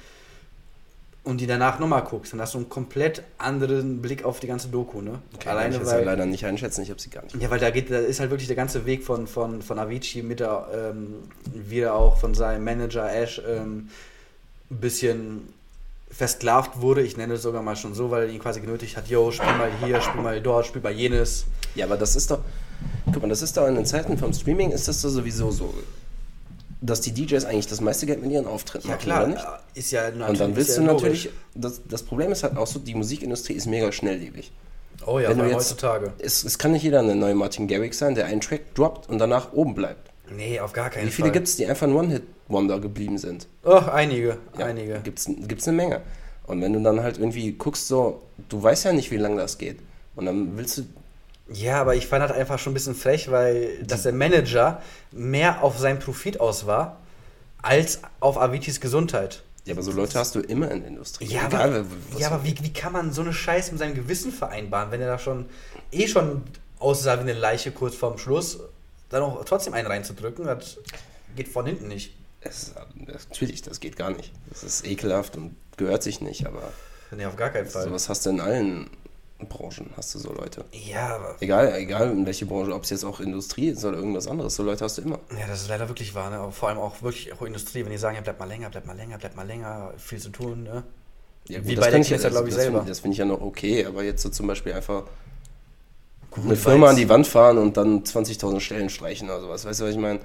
und 1.28 1.42
die 1.42 1.48
danach 1.48 1.78
nochmal 1.78 2.04
guckst, 2.04 2.32
dann 2.32 2.40
hast 2.40 2.54
du 2.54 2.60
einen 2.60 2.70
komplett 2.70 3.22
anderen 3.38 4.02
Blick 4.02 4.24
auf 4.24 4.40
die 4.40 4.48
ganze 4.48 4.70
Doku, 4.70 5.02
ne? 5.02 5.20
Okay, 5.36 5.50
Alleine 5.50 5.76
ich 5.76 5.86
weil. 5.86 6.06
leider 6.06 6.26
nicht 6.26 6.46
einschätzen, 6.46 6.84
ich 6.84 6.90
habe 6.90 7.02
sie 7.02 7.10
gar 7.10 7.24
nicht. 7.24 7.36
Ja, 7.42 7.50
weil 7.50 7.60
da 7.60 7.70
geht, 7.70 7.92
da 7.92 8.00
ist 8.00 8.22
halt 8.22 8.30
wirklich 8.30 8.48
der 8.48 8.56
ganze 8.56 8.86
Weg 8.86 9.04
von, 9.04 9.28
von, 9.28 9.62
von 9.62 9.78
Avicii 9.78 10.24
mit 10.24 10.40
der, 10.40 10.68
ähm, 10.74 11.16
wie 11.54 11.82
er 11.82 11.96
auch 11.96 12.18
von 12.18 12.34
seinem 12.34 12.64
Manager 12.64 13.14
Ash 13.14 13.42
ähm, 13.46 13.90
ein 14.72 14.78
bisschen 14.78 15.50
versklavt 16.10 16.80
wurde. 16.80 17.02
Ich 17.02 17.18
nenne 17.18 17.34
es 17.34 17.42
sogar 17.42 17.62
mal 17.62 17.76
schon 17.76 17.94
so, 17.94 18.10
weil 18.10 18.24
er 18.24 18.30
ihn 18.30 18.40
quasi 18.40 18.62
genötigt 18.62 18.96
hat, 18.96 19.10
yo, 19.10 19.30
spiel 19.32 19.54
mal 19.58 19.70
hier, 19.84 20.00
spiel 20.00 20.22
mal 20.22 20.40
dort, 20.40 20.66
spiel 20.66 20.82
mal 20.82 20.94
jenes. 20.94 21.46
Ja, 21.76 21.88
aber 21.88 21.98
das 21.98 22.16
ist 22.16 22.32
doch, 22.32 22.40
guck 23.12 23.22
mal, 23.22 23.28
das 23.28 23.42
ist 23.42 23.58
doch 23.58 23.68
in 23.68 23.76
den 23.76 23.86
Zeiten 23.86 24.18
vom 24.18 24.32
Streaming 24.32 24.72
ist 24.72 24.88
das 24.88 25.02
doch 25.02 25.10
sowieso 25.10 25.52
so, 25.52 25.74
dass 26.82 27.02
die 27.02 27.12
DJs 27.12 27.46
eigentlich 27.46 27.68
das 27.68 27.82
meiste 27.82 28.06
Geld 28.06 28.22
mit 28.22 28.32
ihren 28.32 28.46
Auftritten 28.46 28.88
Ja 28.88 28.96
machen, 28.96 29.04
klar, 29.04 29.24
oder 29.24 29.34
nicht? 29.34 29.46
ist 29.74 29.92
ja 29.92 30.04
natürlich 30.12 30.30
Und 30.30 30.40
dann 30.40 30.56
willst 30.56 30.78
du 30.78 30.82
natürlich, 30.84 31.30
das, 31.56 31.82
das 31.88 32.04
Problem 32.04 32.32
ist 32.32 32.44
halt 32.44 32.56
auch 32.58 32.68
so, 32.68 32.80
die 32.80 32.94
Musikindustrie 32.96 33.54
ist 33.54 33.66
mega 33.66 33.92
schnelllebig. 33.92 34.52
Oh 35.06 35.20
ja, 35.20 35.32
jetzt- 35.32 35.56
heutzutage. 35.56 36.14
Es, 36.20 36.44
es 36.44 36.58
kann 36.58 36.72
nicht 36.72 36.84
jeder 36.84 37.00
eine 37.00 37.16
neue 37.16 37.36
Martin 37.36 37.68
Garrix 37.68 37.98
sein, 38.00 38.16
der 38.16 38.26
einen 38.26 38.42
Track 38.42 38.76
droppt 38.76 39.10
und 39.10 39.20
danach 39.20 39.54
oben 39.54 39.74
bleibt. 39.76 40.12
Nee, 40.36 40.60
auf 40.60 40.74
gar 40.74 40.90
keinen 40.90 41.08
Wie 41.08 41.12
viele 41.12 41.28
Fall. 41.28 41.34
gibt 41.34 41.48
es, 41.48 41.56
die 41.56 41.66
einfach 41.66 41.88
ein 41.88 41.94
One-Hit-Wonder 41.96 42.80
geblieben 42.80 43.18
sind? 43.18 43.48
Oh, 43.64 43.72
einige, 43.92 44.38
Ja, 44.58 44.66
einige. 44.66 45.00
Gibt's, 45.04 45.30
gibt's 45.48 45.68
eine 45.68 45.78
Menge. 45.78 46.02
Und 46.48 46.62
wenn 46.62 46.74
du 46.74 46.82
dann 46.82 47.02
halt 47.02 47.18
irgendwie 47.18 47.54
guckst, 47.54 47.88
so, 47.88 48.22
du 48.50 48.62
weißt 48.62 48.86
ja 48.86 48.94
nicht, 48.94 49.10
wie 49.12 49.18
lange 49.18 49.38
das 49.38 49.58
geht. 49.58 49.80
Und 50.16 50.26
dann 50.26 50.58
willst 50.58 50.78
du, 50.80 50.84
Ja, 51.52 51.80
aber 51.82 51.96
ich 51.96 52.08
fand 52.08 52.24
das 52.24 52.32
einfach 52.32 52.60
schon 52.60 52.72
ein 52.72 52.74
bisschen 52.74 52.96
frech, 52.96 53.32
weil 53.32 53.84
dass 53.84 54.04
der 54.04 54.14
Manager 54.14 54.82
mehr 55.12 55.64
auf 55.64 55.78
seinen 55.80 56.00
Profit 56.00 56.40
aus 56.40 56.66
war, 56.68 56.98
als 57.62 58.02
auf 58.20 58.38
Aviciis 58.38 58.82
Gesundheit. 58.82 59.44
ja, 59.66 59.74
aber 59.74 59.82
so 59.82 59.92
Leute 59.92 60.20
hast 60.20 60.36
du 60.36 60.40
immer 60.42 60.70
in 60.72 60.82
der 60.82 60.90
Industrie. 60.90 61.26
Ja, 61.26 61.48
Egal, 61.48 61.74
aber, 61.74 61.86
was 62.12 62.20
ja, 62.20 62.28
aber 62.32 62.44
wie, 62.44 62.56
wie 62.62 62.74
kann 62.74 62.92
man 62.94 63.12
so 63.14 63.22
eine 63.22 63.34
Scheiße 63.34 63.72
mit 63.72 63.80
seinem 63.80 63.96
Gewissen 63.96 64.32
vereinbaren, 64.32 64.92
wenn 64.92 65.02
er 65.02 65.08
da 65.08 65.20
schon 65.20 65.46
eh 65.92 66.08
schon 66.08 66.44
aussah 66.80 67.16
wie 67.18 67.22
eine 67.22 67.34
Leiche 67.34 67.72
kurz 67.72 67.96
vorm 67.96 68.18
Schluss, 68.18 68.60
dann 69.10 69.24
auch 69.24 69.44
trotzdem 69.46 69.74
einen 69.74 69.88
reinzudrücken, 69.88 70.46
das 70.46 70.78
geht 71.36 71.48
von 71.48 71.66
hinten 71.66 71.88
nicht. 71.88 72.14
es, 72.42 72.74
natürlich, 73.30 73.62
das 73.62 73.80
geht 73.80 73.96
gar 73.96 74.12
nicht. 74.12 74.32
Das 74.50 74.64
ist 74.64 74.86
ekelhaft 74.86 75.38
und 75.38 75.56
gehört 75.78 76.04
sich 76.04 76.20
nicht, 76.22 76.46
aber 76.46 76.62
Nee, 77.12 77.26
auf 77.26 77.38
gar 77.38 77.52
keinen 77.52 77.68
Fall. 77.68 77.86
sowas 77.86 78.10
hast 78.10 78.26
du 78.26 78.32
in 78.32 78.42
allen 78.42 78.90
Branchen, 79.40 79.92
hast 79.96 80.16
du 80.16 80.20
so 80.20 80.34
Leute. 80.34 80.66
Ja, 80.72 81.16
aber 81.16 81.36
Egal, 81.40 81.76
egal 81.78 82.12
in 82.12 82.26
welche 82.26 82.46
Branche, 82.48 82.74
ob 82.74 82.84
es 82.84 82.90
jetzt 82.90 83.04
auch 83.04 83.20
Industrie 83.20 83.68
ist 83.70 83.86
oder 83.86 83.98
irgendwas 83.98 84.28
anderes, 84.28 84.56
so 84.56 84.64
Leute 84.64 84.84
hast 84.84 84.98
du 84.98 85.04
immer. 85.04 85.20
Ja, 85.40 85.46
das 85.48 85.62
ist 85.62 85.70
leider 85.70 85.88
wirklich 85.88 86.16
wahr, 86.16 86.30
ne? 86.32 86.38
Aber 86.38 86.52
vor 86.52 86.70
allem 86.70 86.80
auch 86.80 87.02
wirklich 87.04 87.32
auch 87.34 87.42
Industrie, 87.44 87.84
wenn 87.84 87.92
die 87.92 87.98
sagen, 88.00 88.16
ja, 88.16 88.22
bleib 88.22 88.40
mal 88.40 88.46
länger, 88.48 88.70
bleib 88.72 88.86
mal 88.88 88.96
länger, 88.96 89.18
bleib 89.20 89.36
mal 89.36 89.46
länger, 89.46 89.94
viel 89.98 90.20
zu 90.20 90.30
tun, 90.30 90.64
ne? 90.64 90.84
Ja, 91.50 91.60
Wie 91.66 91.76
das 91.76 91.86
bei 91.86 91.92
der 91.92 92.00
Künstler, 92.00 92.18
das- 92.18 92.32
glaub 92.32 92.48
ich, 92.48 92.54
das 92.56 92.64
selber. 92.64 92.80
Find, 92.80 92.90
das 92.90 93.00
finde 93.00 93.14
ich 93.14 93.20
ja 93.20 93.26
noch 93.26 93.42
okay, 93.42 93.86
aber 93.86 94.04
jetzt 94.04 94.24
so 94.24 94.30
zum 94.30 94.48
Beispiel 94.48 94.74
einfach 94.74 95.04
Gut, 96.32 96.44
eine 96.44 96.56
Firma 96.56 96.90
an 96.90 96.96
die 96.96 97.08
Wand 97.08 97.26
fahren 97.28 97.58
und 97.58 97.78
dann 97.78 98.04
20.000 98.04 98.60
Stellen 98.60 98.90
streichen 98.90 99.30
oder 99.30 99.42
sowas. 99.42 99.66
Weißt 99.66 99.80
du, 99.80 99.86
was 99.86 99.92
ich 99.92 99.98
meine? 99.98 100.20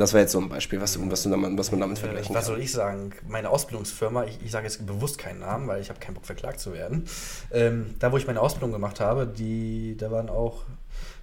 Das 0.00 0.14
war 0.14 0.20
jetzt 0.20 0.32
so 0.32 0.40
ein 0.40 0.48
Beispiel, 0.48 0.80
was, 0.80 0.98
was, 1.10 1.22
du 1.24 1.28
damit, 1.28 1.58
was 1.58 1.70
man 1.70 1.80
damit 1.80 1.98
Äh, 1.98 2.00
vergleichen 2.00 2.34
was 2.34 2.46
kann. 2.46 2.54
soll 2.54 2.62
ich 2.62 2.72
sagen? 2.72 3.12
Meine 3.28 3.50
Ausbildungsfirma, 3.50 4.24
ich, 4.24 4.38
ich 4.42 4.50
sage 4.50 4.64
jetzt 4.64 4.86
bewusst 4.86 5.18
keinen 5.18 5.40
Namen, 5.40 5.68
weil 5.68 5.82
ich 5.82 5.90
habe 5.90 6.00
keinen 6.00 6.14
Bock 6.14 6.24
verklagt 6.24 6.58
zu 6.58 6.72
werden. 6.72 7.06
Ähm, 7.52 7.94
da, 7.98 8.10
wo 8.10 8.16
ich 8.16 8.26
meine 8.26 8.40
Ausbildung 8.40 8.72
gemacht 8.72 8.98
habe, 8.98 9.26
die, 9.26 9.96
da 9.98 10.10
waren 10.10 10.30
auch 10.30 10.62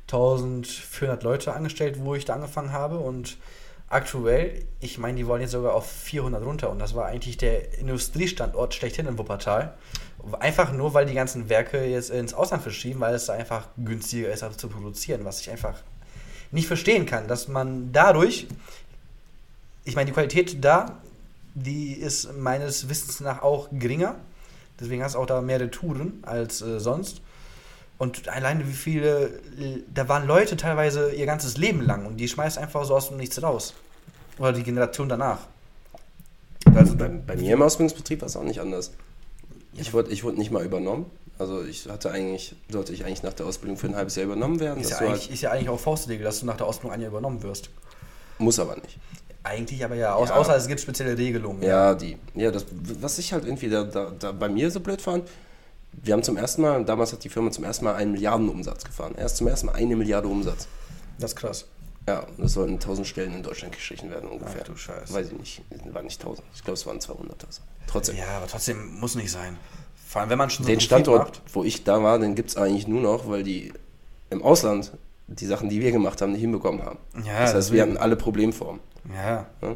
1400 0.03 1.23
Leute 1.23 1.53
angestellt, 1.53 1.97
wo 1.99 2.13
ich 2.13 2.25
da 2.25 2.35
angefangen 2.35 2.71
habe 2.71 2.99
und 2.99 3.37
aktuell, 3.89 4.63
ich 4.79 4.99
meine, 4.99 5.17
die 5.17 5.25
wollen 5.25 5.41
jetzt 5.41 5.51
sogar 5.51 5.73
auf 5.73 5.89
400 5.89 6.43
runter 6.43 6.69
und 6.69 6.77
das 6.77 6.93
war 6.93 7.07
eigentlich 7.07 7.37
der 7.37 7.79
Industriestandort 7.79 8.75
schlechthin 8.75 9.07
in 9.07 9.17
Wuppertal. 9.17 9.75
Einfach 10.39 10.71
nur, 10.71 10.93
weil 10.93 11.07
die 11.07 11.15
ganzen 11.15 11.49
Werke 11.49 11.83
jetzt 11.85 12.11
ins 12.11 12.35
Ausland 12.35 12.61
verschieben, 12.61 12.99
weil 12.99 13.15
es 13.15 13.25
da 13.25 13.33
einfach 13.33 13.69
günstiger 13.77 14.29
ist, 14.29 14.43
also 14.43 14.55
zu 14.55 14.67
produzieren, 14.69 15.25
was 15.25 15.41
ich 15.41 15.49
einfach 15.49 15.75
nicht 16.51 16.67
verstehen 16.67 17.05
kann, 17.05 17.27
dass 17.27 17.47
man 17.47 17.91
dadurch 17.91 18.47
ich 19.87 19.95
meine, 19.95 20.07
die 20.07 20.11
Qualität 20.11 20.63
da, 20.63 20.97
die 21.55 21.93
ist 21.93 22.37
meines 22.37 22.89
Wissens 22.89 23.21
nach 23.21 23.41
auch 23.41 23.69
geringer. 23.71 24.15
Deswegen 24.79 25.01
hast 25.01 25.15
du 25.15 25.19
auch 25.19 25.25
da 25.25 25.41
mehr 25.41 25.61
Retouren 25.61 26.19
als 26.23 26.61
äh, 26.61 26.79
sonst. 26.79 27.21
Und 27.97 28.27
alleine 28.27 28.67
wie 28.67 28.73
viele, 28.73 29.39
da 29.91 30.07
waren 30.07 30.27
Leute 30.27 30.57
teilweise 30.57 31.13
ihr 31.13 31.25
ganzes 31.25 31.57
Leben 31.57 31.81
lang 31.81 32.05
und 32.05 32.17
die 32.17 32.27
schmeißt 32.27 32.57
einfach 32.59 32.83
so 32.83 32.95
aus 32.95 33.07
dem 33.07 33.17
Nichts 33.17 33.41
raus. 33.41 33.73
Oder 34.37 34.53
die 34.53 34.61
Generation 34.61 35.09
danach. 35.09 35.39
Also, 36.75 36.95
Bei, 36.95 37.07
bei 37.07 37.37
mir 37.37 37.53
im 37.53 37.61
Ausbildungsbetrieb 37.61 38.21
war 38.21 38.27
es 38.27 38.35
auch 38.35 38.43
nicht 38.43 38.59
anders. 38.59 38.91
Ich 39.73 39.93
wurde, 39.93 40.11
ich 40.11 40.23
wurde 40.23 40.37
nicht 40.37 40.51
mal 40.51 40.63
übernommen. 40.63 41.09
Also 41.39 41.63
ich 41.63 41.87
hatte 41.87 42.11
eigentlich, 42.11 42.55
sollte 42.69 42.93
ich 42.93 43.05
eigentlich 43.05 43.23
nach 43.23 43.33
der 43.33 43.45
Ausbildung 43.45 43.77
für 43.77 43.87
ein 43.87 43.95
halbes 43.95 44.15
Jahr 44.15 44.25
übernommen 44.25 44.59
werden. 44.59 44.81
ist, 44.81 44.89
ja 44.91 44.99
du 44.99 45.05
eigentlich, 45.07 45.31
ist 45.31 45.41
ja 45.41 45.51
eigentlich 45.51 45.69
auch 45.69 45.79
Faustregel, 45.79 46.23
dass 46.23 46.39
du 46.39 46.45
nach 46.45 46.57
der 46.57 46.65
Ausbildung 46.65 46.93
ein 46.93 47.01
Jahr 47.01 47.11
übernommen 47.11 47.43
wirst. 47.43 47.65
halt, 47.67 48.39
muss 48.39 48.59
aber 48.59 48.75
nicht. 48.75 48.97
Eigentlich 49.43 49.83
aber 49.85 49.95
ja, 49.95 50.13
aus, 50.13 50.29
Ja. 50.29 50.35
außer 50.35 50.55
es 50.55 50.67
gibt 50.67 50.81
spezielle 50.81 51.17
Regelungen. 51.17 51.61
Ja, 51.61 51.93
die. 51.95 52.17
Ja, 52.35 52.51
das, 52.51 52.65
was 52.71 53.17
ich 53.19 53.31
halt 53.31 53.45
irgendwie 53.45 53.69
da, 53.69 53.83
da, 53.83 54.11
da 54.17 54.31
bei 54.31 54.49
mir 54.49 54.69
so 54.71 54.79
blöd 54.79 55.01
fand, 55.01 55.29
wir 55.93 56.13
haben 56.13 56.23
zum 56.23 56.37
ersten 56.37 56.61
Mal, 56.61 56.83
damals 56.85 57.13
hat 57.13 57.23
die 57.23 57.29
Firma 57.29 57.49
zum 57.51 57.63
ersten 57.63 57.85
Mal 57.85 57.95
einen 57.95 58.11
Milliardenumsatz 58.11 58.83
gefahren. 58.83 59.15
Erst 59.15 59.37
zum 59.37 59.47
ersten 59.47 59.67
Mal 59.67 59.73
eine 59.75 59.95
Milliarde 59.95 60.27
Umsatz. 60.27 60.67
Das 61.19 61.31
ist 61.31 61.35
krass. 61.37 61.65
Ja, 62.07 62.19
und 62.19 62.39
das 62.39 62.53
sollten 62.53 62.73
1000 62.75 63.05
Stellen 63.05 63.33
in 63.33 63.43
Deutschland 63.43 63.73
gestrichen 63.73 64.09
werden 64.09 64.29
ungefähr. 64.29 64.61
Ach 64.61 64.67
du 64.67 64.77
Scheiße. 64.77 65.13
Weiß 65.13 65.27
ich 65.27 65.37
nicht, 65.37 65.61
war 65.93 66.03
nicht 66.03 66.19
1000. 66.21 66.45
Ich 66.53 66.63
glaube, 66.63 66.75
es 66.75 66.85
waren 66.85 67.01
200. 67.01 67.45
Also. 67.45 67.61
Trotzdem. 67.87 68.15
Ja, 68.17 68.27
aber 68.37 68.47
trotzdem 68.47 68.99
muss 68.99 69.15
nicht 69.15 69.31
sein. 69.31 69.57
Vor 70.07 70.21
allem, 70.21 70.29
wenn 70.29 70.37
man 70.37 70.49
schon 70.49 70.63
so 70.63 70.71
den 70.71 70.79
Standort, 70.79 71.19
macht. 71.19 71.41
wo 71.53 71.65
ich 71.65 71.83
da 71.83 72.01
war, 72.01 72.17
den 72.17 72.33
gibt 72.33 72.49
es 72.51 72.55
eigentlich 72.55 72.87
nur 72.87 73.01
noch, 73.01 73.29
weil 73.29 73.43
die 73.43 73.73
im 74.29 74.41
Ausland 74.41 74.93
die 75.27 75.45
Sachen, 75.45 75.67
die 75.67 75.81
wir 75.81 75.91
gemacht 75.91 76.21
haben, 76.21 76.31
nicht 76.31 76.39
hinbekommen 76.39 76.81
haben. 76.81 76.97
Ja, 77.25 77.41
das 77.41 77.53
heißt, 77.53 77.73
wir 77.73 77.81
hatten 77.81 77.97
alle 77.97 78.15
Problemformen. 78.15 78.79
Ja. 79.13 79.45
Ja? 79.61 79.75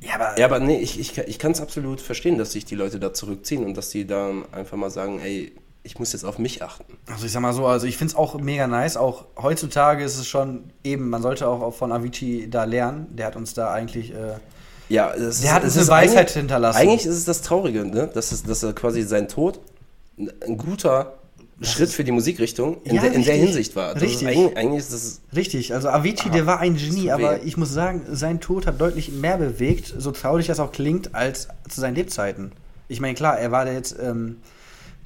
Ja, 0.00 0.14
aber, 0.16 0.38
Ja, 0.38 0.46
aber 0.46 0.58
nee, 0.58 0.80
ich, 0.80 0.98
ich, 0.98 1.16
ich 1.18 1.38
kann 1.38 1.52
es 1.52 1.60
absolut 1.60 2.00
verstehen, 2.00 2.36
dass 2.36 2.50
sich 2.50 2.64
die 2.64 2.74
Leute 2.74 2.98
da 2.98 3.14
zurückziehen 3.14 3.64
und 3.64 3.76
dass 3.76 3.90
die 3.90 4.08
da 4.08 4.32
einfach 4.50 4.76
mal 4.76 4.90
sagen, 4.90 5.20
ey, 5.20 5.52
ich 5.84 6.00
muss 6.00 6.12
jetzt 6.12 6.24
auf 6.24 6.40
mich 6.40 6.64
achten. 6.64 6.98
also 7.06 7.26
ich 7.26 7.32
sag 7.32 7.42
mal 7.42 7.52
so, 7.52 7.64
also 7.64 7.86
ich 7.86 7.96
finde 7.96 8.10
es 8.10 8.16
auch 8.16 8.36
mega 8.40 8.66
nice. 8.66 8.96
Auch 8.96 9.26
heutzutage 9.40 10.02
ist 10.02 10.18
es 10.18 10.26
schon 10.26 10.64
eben, 10.82 11.10
man 11.10 11.22
sollte 11.22 11.46
auch 11.46 11.72
von 11.72 11.92
Avicii 11.92 12.50
da 12.50 12.64
lernen. 12.64 13.06
Der 13.14 13.26
hat 13.26 13.36
uns 13.36 13.54
da 13.54 13.72
eigentlich. 13.72 14.12
Äh, 14.12 14.34
Ja, 14.88 15.12
das 15.16 15.40
Der 15.40 15.52
hat 15.54 15.64
das 15.64 15.76
uns 15.76 15.88
eine 15.90 16.02
Weisheit 16.02 16.30
hinterlassen. 16.30 16.78
Eigentlich 16.78 17.06
ist 17.06 17.16
es 17.16 17.24
das 17.24 17.42
Traurige, 17.42 17.84
ne? 17.84 18.08
dass, 18.12 18.32
es, 18.32 18.42
dass 18.44 18.62
er 18.62 18.72
quasi 18.72 19.02
sein 19.02 19.28
Tod 19.28 19.60
ein- 20.18 20.56
guter 20.56 21.14
Schritt 21.62 21.88
für 21.90 22.04
die 22.04 22.12
Musikrichtung 22.12 22.82
in, 22.84 22.96
Ja, 22.96 23.02
der, 23.02 23.12
in 23.12 23.24
der. 23.24 23.34
Hinsicht 23.34 23.74
war. 23.76 23.94
Das 23.94 24.02
Richtig. 24.02 24.28
Ist 24.28 24.36
eigentlich, 24.36 24.56
eigentlich 24.58 24.78
ist 24.80 24.92
das 24.92 25.20
Richtig, 25.34 25.72
also 25.74 25.88
Avicii, 25.88 26.30
der 26.30 26.44
war 26.46 26.60
ein 26.60 26.76
Genie, 26.76 27.10
aber 27.10 27.42
ich 27.42 27.56
muss 27.56 27.72
sagen, 27.72 28.02
sein 28.12 28.40
Tod 28.40 28.66
hat 28.66 28.78
deutlich 28.80 29.10
mehr 29.10 29.38
bewegt, 29.38 29.94
so 29.96 30.10
traurig 30.12 30.46
das 30.48 30.60
auch 30.60 30.70
klingt, 30.70 31.14
als 31.14 31.48
zu 31.68 31.80
seinen 31.80 31.94
Lebzeiten. 31.94 32.52
Ich 32.88 33.00
meine, 33.00 33.14
klar, 33.14 33.38
er 33.38 33.50
war 33.52 33.64
der 33.64 33.72
jetzt 33.74 33.96
ähm, 34.00 34.36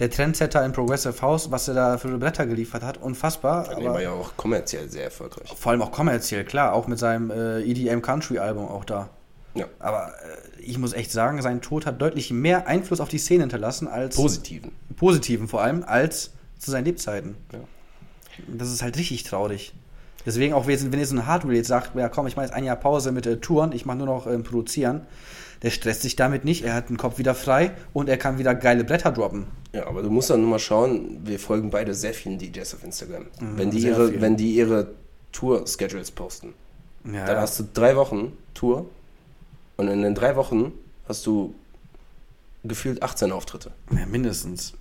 der 0.01 0.11
Trendsetter 0.11 0.65
im 0.65 0.73
Progressive 0.73 1.23
House, 1.23 1.51
was 1.53 1.69
er 1.69 1.75
da 1.75 1.99
für 1.99 2.09
Bretter 2.19 2.47
geliefert 2.47 2.83
hat, 2.83 2.97
unfassbar. 3.01 3.69
aber 3.71 3.85
war 3.85 4.03
ja 4.03 4.11
auch 4.11 4.37
kommerziell 4.37 4.89
sehr 4.91 5.05
erfolgreich. 5.05 5.49
vor 5.57 5.71
allem 5.73 5.83
auch 5.83 5.93
kommerziell, 5.93 6.45
klar, 6.45 6.73
auch 6.73 6.89
mit 6.89 6.99
seinem 6.99 7.31
äh, 7.31 7.61
EDM 7.63 8.03
Country 8.03 8.39
Album 8.39 8.67
auch 8.67 8.85
da. 8.85 9.09
Ja. 9.55 9.67
Aber 9.79 10.09
äh, 10.09 10.61
ich 10.63 10.79
muss 10.79 10.93
echt 10.93 11.11
sagen, 11.11 11.41
sein 11.43 11.61
Tod 11.61 11.87
hat 11.87 12.01
deutlich 12.01 12.31
mehr 12.31 12.67
Einfluss 12.69 13.01
auf 13.01 13.09
die 13.09 13.19
Szene 13.19 13.43
hinterlassen 13.43 13.89
als 13.89 14.17
Positiven. 14.17 14.73
positiven 14.97 15.49
vor 15.49 15.63
allem 15.63 15.83
als 15.85 16.31
zu 16.59 16.71
seinen 16.71 16.85
Lebzeiten. 16.85 17.35
Ja. 17.53 17.59
Das 18.49 18.71
ist 18.73 18.83
halt 18.83 18.97
richtig 18.97 19.25
traurig. 19.25 19.73
Deswegen 20.27 20.53
auch, 20.55 20.67
wenn 20.67 20.93
jetzt 20.99 21.11
so 21.11 21.17
ein 21.17 21.27
Hardware 21.27 21.55
jetzt 21.55 21.69
sagt, 21.69 21.97
ja 21.97 22.09
komm, 22.09 22.27
ich 22.27 22.37
mache 22.37 22.47
jetzt 22.47 22.55
ein 22.55 22.65
Jahr 22.65 22.77
Pause 22.77 23.11
mit 23.11 23.27
äh, 23.27 23.39
Touren, 23.39 23.73
ich 23.73 23.87
mache 23.87 23.99
nur 23.99 24.07
noch 24.07 24.27
ähm, 24.27 24.43
produzieren, 24.45 25.03
der 25.63 25.71
stresst 25.71 26.03
sich 26.03 26.15
damit 26.17 26.45
nicht, 26.45 26.63
er 26.65 26.75
hat 26.75 26.89
den 26.91 26.97
Kopf 26.99 27.19
wieder 27.19 27.35
frei 27.35 27.73
und 27.93 28.09
er 28.09 28.19
kann 28.19 28.39
wieder 28.39 28.55
geile 28.55 28.85
Bretter 28.85 29.13
droppen. 29.13 29.47
Ja, 29.73 29.87
aber 29.87 30.03
du 30.03 30.11
musst 30.11 30.31
dann 30.31 30.41
nur 30.43 30.51
mal 30.51 30.59
schauen, 30.59 31.21
wir 31.25 31.39
folgen 31.39 31.71
beide 31.71 31.95
sehr 31.95 32.13
vielen 32.15 32.39
DJs 32.39 32.75
auf 32.75 32.85
Instagram. 32.85 33.27
wenn, 33.41 33.71
die 33.71 33.79
Mhm, 33.81 33.87
ihre, 33.87 34.09
viel. 34.09 34.21
wenn 34.21 34.37
die 34.37 34.55
ihre 34.55 34.89
Tour-Schedules 35.33 36.11
posten, 36.11 36.55
Ja, 37.05 37.25
dann 37.25 37.39
hast 37.39 37.59
du 37.59 37.65
drei 37.73 37.97
Wochen 37.97 38.33
Tour 38.55 38.87
und 39.81 39.89
in 39.89 40.03
den 40.03 40.15
drei 40.15 40.37
Wochen 40.37 40.73
hast 41.09 41.27
du 41.27 41.55
gefühlt 42.65 43.03
18 43.03 43.33
Auftritte. 43.33 43.73
ja, 43.91 44.07
mindestens. 44.07 44.75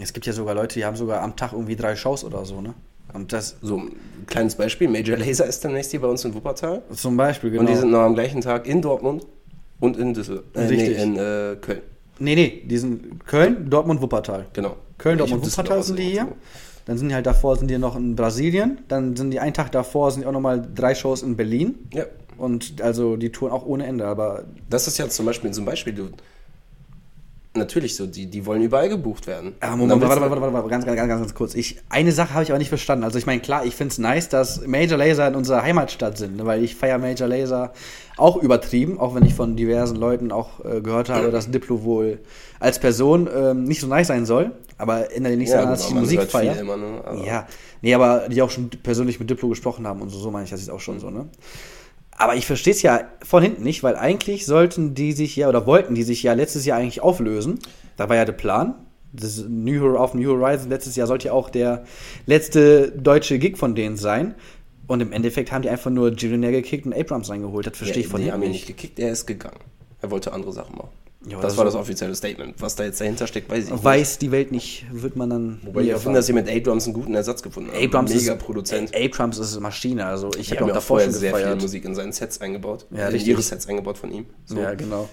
Es 0.00 0.12
gibt 0.12 0.26
ja 0.26 0.32
sogar 0.32 0.54
Leute, 0.54 0.74
die 0.78 0.84
haben 0.84 0.96
sogar 0.96 1.22
am 1.22 1.36
Tag 1.36 1.52
irgendwie 1.52 1.74
drei 1.76 1.96
Shows 1.96 2.22
oder 2.22 2.44
so, 2.44 2.60
ne? 2.60 2.74
Und 3.14 3.32
das 3.32 3.56
So 3.62 3.78
ein 3.78 3.92
kleines 4.26 4.56
Beispiel, 4.56 4.88
Major 4.88 5.16
Laser 5.16 5.46
ist 5.46 5.64
demnächst 5.64 5.90
hier 5.92 6.00
bei 6.00 6.08
uns 6.08 6.24
in 6.24 6.34
Wuppertal. 6.34 6.82
zum 6.94 7.16
Beispiel, 7.16 7.50
genau. 7.50 7.62
Und 7.62 7.68
die 7.68 7.76
sind 7.76 7.90
noch 7.90 8.00
am 8.00 8.14
gleichen 8.14 8.42
Tag 8.42 8.66
in 8.66 8.82
Dortmund 8.82 9.26
und 9.80 9.96
in 9.96 10.12
Düsseldorf. 10.12 10.44
Äh, 10.54 10.60
nee, 10.64 10.66
Richtig. 10.68 10.98
in 10.98 11.16
äh, 11.16 11.56
Köln. 11.60 11.80
nee, 12.18 12.34
nee, 12.34 12.62
die 12.66 12.76
sind 12.76 13.24
Köln, 13.26 13.70
Dortmund, 13.70 14.02
Wuppertal. 14.02 14.46
Genau. 14.52 14.76
Köln, 14.98 15.16
Dortmund, 15.16 15.46
Wuppertal 15.46 15.82
sind 15.82 15.98
die 15.98 16.10
hier. 16.10 16.28
Dann 16.84 16.98
sind 16.98 17.08
die 17.08 17.14
halt 17.14 17.26
davor, 17.26 17.56
sind 17.56 17.68
die 17.70 17.78
noch 17.78 17.96
in 17.96 18.14
Brasilien. 18.14 18.78
Dann 18.88 19.16
sind 19.16 19.30
die 19.30 19.40
einen 19.40 19.54
Tag 19.54 19.72
davor, 19.72 20.10
sind 20.10 20.20
die 20.22 20.26
auch 20.26 20.32
nochmal 20.32 20.66
drei 20.74 20.94
Shows 20.94 21.22
in 21.22 21.36
Berlin. 21.36 21.74
Ja. 21.94 22.04
Und 22.38 22.80
also 22.80 23.16
die 23.16 23.30
touren 23.30 23.52
auch 23.52 23.64
ohne 23.66 23.86
Ende, 23.86 24.06
aber 24.06 24.44
Das 24.68 24.86
ist 24.86 24.98
ja 24.98 25.08
zum 25.08 25.26
Beispiel 25.26 25.50
zum 25.52 25.64
Beispiel, 25.64 25.92
du, 25.94 26.10
natürlich 27.56 27.96
so, 27.96 28.06
die, 28.06 28.26
die 28.26 28.46
wollen 28.46 28.62
überall 28.62 28.88
gebucht 28.88 29.26
werden. 29.26 29.54
Ah, 29.60 29.76
Moment, 29.76 30.00
warte, 30.02 30.20
warte, 30.20 30.40
warte, 30.40 30.52
warte, 30.52 30.68
ganz, 30.68 30.84
ganz, 30.84 30.96
ganz, 30.96 31.08
ganz 31.08 31.34
kurz. 31.34 31.54
Ich, 31.54 31.78
eine 31.88 32.12
Sache 32.12 32.34
habe 32.34 32.42
ich 32.44 32.50
aber 32.50 32.58
nicht 32.58 32.68
verstanden. 32.68 33.04
Also 33.04 33.18
ich 33.18 33.26
meine, 33.26 33.40
klar, 33.40 33.64
ich 33.64 33.74
finde 33.74 33.92
es 33.92 33.98
nice, 33.98 34.28
dass 34.28 34.66
Major 34.66 34.98
Laser 34.98 35.28
in 35.28 35.34
unserer 35.34 35.62
Heimatstadt 35.62 36.18
sind, 36.18 36.36
ne, 36.36 36.46
weil 36.46 36.62
ich 36.62 36.74
feiere 36.76 36.98
Major 36.98 37.28
Laser 37.28 37.72
auch 38.16 38.36
übertrieben, 38.36 38.98
auch 38.98 39.14
wenn 39.14 39.24
ich 39.24 39.34
von 39.34 39.56
diversen 39.56 39.96
Leuten 39.96 40.32
auch 40.32 40.64
äh, 40.64 40.80
gehört 40.80 41.08
habe, 41.08 41.30
dass 41.30 41.50
Diplo 41.50 41.82
wohl 41.84 42.18
als 42.60 42.78
Person 42.78 43.28
ähm, 43.34 43.64
nicht 43.64 43.80
so 43.80 43.86
nice 43.86 44.06
sein 44.08 44.26
soll. 44.26 44.52
Aber 44.78 45.10
ändert 45.10 45.32
ja 45.32 45.38
nichts 45.38 45.54
Ja, 45.54 45.64
man 45.64 46.00
Musik 46.00 46.22
feiere. 46.24 46.62
ne? 46.62 47.24
Ja, 47.26 47.46
nee, 47.80 47.94
aber 47.94 48.28
die 48.28 48.42
auch 48.42 48.50
schon 48.50 48.68
persönlich 48.68 49.18
mit 49.18 49.30
Diplo 49.30 49.48
gesprochen 49.48 49.86
haben 49.86 50.02
und 50.02 50.10
so, 50.10 50.18
so 50.18 50.30
meine 50.30 50.44
ich 50.44 50.50
das 50.50 50.60
jetzt 50.60 50.70
auch 50.70 50.80
schon 50.80 51.00
so, 51.00 51.08
ne? 51.10 51.26
Aber 52.16 52.34
ich 52.34 52.46
verstehe 52.46 52.72
es 52.72 52.82
ja 52.82 53.00
von 53.22 53.42
hinten 53.42 53.62
nicht, 53.62 53.82
weil 53.82 53.96
eigentlich 53.96 54.46
sollten 54.46 54.94
die 54.94 55.12
sich 55.12 55.36
ja 55.36 55.48
oder 55.48 55.66
wollten 55.66 55.94
die 55.94 56.02
sich 56.02 56.22
ja 56.22 56.32
letztes 56.32 56.64
Jahr 56.64 56.78
eigentlich 56.78 57.02
auflösen. 57.02 57.58
Da 57.96 58.08
war 58.08 58.16
ja 58.16 58.24
der 58.24 58.32
Plan. 58.32 58.74
Das 59.12 59.44
New 59.48 59.96
auf 59.96 60.14
New 60.14 60.30
Horizon 60.30 60.68
letztes 60.68 60.96
Jahr 60.96 61.06
sollte 61.06 61.28
ja 61.28 61.32
auch 61.32 61.50
der 61.50 61.84
letzte 62.26 62.90
deutsche 62.90 63.38
Gig 63.38 63.56
von 63.56 63.74
denen 63.74 63.96
sein. 63.96 64.34
Und 64.86 65.00
im 65.00 65.12
Endeffekt 65.12 65.52
haben 65.52 65.62
die 65.62 65.70
einfach 65.70 65.90
nur 65.90 66.12
Jillionaire 66.12 66.52
gekickt 66.52 66.86
und 66.86 66.94
Abrams 66.94 67.28
reingeholt. 67.28 67.66
Das 67.66 67.76
verstehe 67.76 68.02
ich 68.02 68.08
von 68.08 68.20
die 68.20 68.24
hinten 68.24 68.34
haben 68.34 68.42
ihn 68.42 68.50
nicht. 68.50 68.68
nicht 68.68 68.78
gekickt, 68.78 68.98
er 68.98 69.10
ist 69.10 69.26
gegangen. 69.26 69.58
Er 70.00 70.10
wollte 70.10 70.32
andere 70.32 70.52
Sachen 70.52 70.76
machen. 70.76 70.90
Ja, 71.28 71.36
das 71.36 71.44
also- 71.44 71.56
war 71.58 71.64
das 71.64 71.74
offizielle 71.74 72.14
Statement. 72.14 72.60
Was 72.60 72.76
da 72.76 72.84
jetzt 72.84 73.00
dahinter 73.00 73.26
steckt, 73.26 73.50
weiß 73.50 73.64
ich 73.64 73.70
nicht. 73.72 73.84
Weiß 73.84 74.18
die 74.18 74.30
Welt 74.30 74.52
nicht, 74.52 74.86
wird 74.92 75.16
man 75.16 75.28
dann. 75.30 75.60
Wobei 75.64 75.82
ich 75.82 75.92
finde, 75.96 76.18
dass 76.18 76.26
sie 76.26 76.32
mit 76.32 76.48
A-Drums 76.48 76.84
einen 76.84 76.94
guten 76.94 77.14
Ersatz 77.14 77.42
gefunden 77.42 77.72
haben. 77.72 77.84
Abrams 77.84 78.14
Mega 78.14 78.34
ist, 78.34 78.38
Produzent. 78.38 78.94
Abrams 78.94 79.38
ist 79.38 79.58
Maschine. 79.58 80.06
Also 80.06 80.30
ich 80.38 80.52
habe 80.52 80.64
auch 80.64 80.68
davor 80.68 80.82
vorher 80.82 81.10
schon 81.10 81.18
sehr 81.18 81.32
viel 81.34 81.40
gefeiert. 81.40 81.60
Musik 81.62 81.84
in 81.84 81.94
seinen 81.96 82.12
Sets 82.12 82.40
eingebaut. 82.40 82.86
Ja, 82.90 83.08
in 83.08 83.20
ihre 83.26 83.42
Sets 83.42 83.66
eingebaut 83.66 83.98
von 83.98 84.12
ihm. 84.12 84.26
So. 84.44 84.56
Ja, 84.58 84.74
genau. 84.74 85.08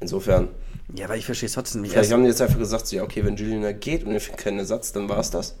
Insofern, 0.00 0.48
Ja, 0.96 1.04
aber 1.04 1.16
ich 1.16 1.26
verstehe 1.26 1.46
es 1.46 1.52
trotzdem 1.52 1.82
nicht. 1.82 1.92
vielleicht 1.92 2.10
haben 2.12 2.22
die 2.22 2.28
jetzt 2.28 2.40
einfach 2.42 2.58
gesagt, 2.58 2.86
so, 2.86 2.96
ja, 2.96 3.02
okay, 3.04 3.24
wenn 3.24 3.36
Juliana 3.36 3.72
geht 3.72 4.04
und 4.04 4.12
wir 4.12 4.20
finden 4.20 4.40
keinen 4.40 4.58
Ersatz, 4.58 4.92
dann 4.92 5.08
war 5.08 5.18
es 5.18 5.30
das. 5.30 5.54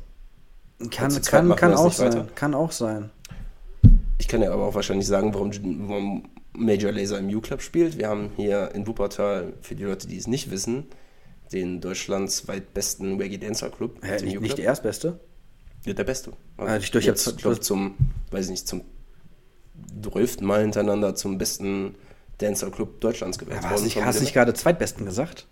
Kann, 0.90 1.12
kann, 1.22 1.54
kann 1.54 1.70
das 1.70 1.80
auch 1.80 1.92
sein. 1.92 2.08
weiter. 2.12 2.26
Kann 2.34 2.54
auch 2.54 2.72
sein. 2.72 3.10
Ich 4.18 4.26
kann 4.26 4.42
ja 4.42 4.52
aber 4.52 4.64
auch 4.64 4.74
wahrscheinlich 4.74 5.06
sagen, 5.06 5.32
warum, 5.34 5.50
warum 5.88 6.24
Major 6.54 6.92
Laser 6.92 7.18
im 7.18 7.28
U-Club 7.28 7.62
spielt. 7.62 7.98
Wir 7.98 8.08
haben 8.08 8.30
hier 8.36 8.70
in 8.74 8.86
Wuppertal, 8.86 9.54
für 9.62 9.74
die 9.74 9.84
Leute, 9.84 10.06
die 10.06 10.16
es 10.16 10.26
nicht 10.26 10.50
wissen, 10.50 10.86
den 11.52 11.80
Deutschlands 11.80 12.46
weit 12.48 12.74
besten 12.74 13.16
Reggae 13.20 13.38
Dancer 13.38 13.70
Club. 13.70 13.98
Hä, 14.02 14.22
nicht, 14.22 14.40
nicht 14.40 14.58
der 14.58 14.66
Erstbeste? 14.66 15.18
Ja, 15.84 15.92
der 15.94 16.04
Beste. 16.04 16.32
Ah, 16.58 16.76
ich- 16.76 16.94
ich 16.94 17.04
Jetzt, 17.04 17.26
hab- 17.26 17.34
ich 17.36 17.42
glaube, 17.42 17.60
zum, 17.60 17.94
weiß 18.30 18.46
ich 18.46 18.50
nicht, 18.52 18.68
zum 18.68 18.82
12. 20.02 20.40
Mal 20.42 20.60
hintereinander 20.62 21.14
zum 21.14 21.38
besten 21.38 21.94
Dancer 22.38 22.70
Club 22.70 23.00
Deutschlands 23.00 23.38
gewählt 23.38 23.58
Aber 23.58 23.70
hast 23.70 23.80
du 23.80 23.84
nicht, 23.84 23.94
Von 23.94 24.04
hast 24.04 24.18
du 24.18 24.22
nicht 24.24 24.32
gerade 24.34 24.54
Zweitbesten 24.54 25.04
gesagt? 25.06 25.46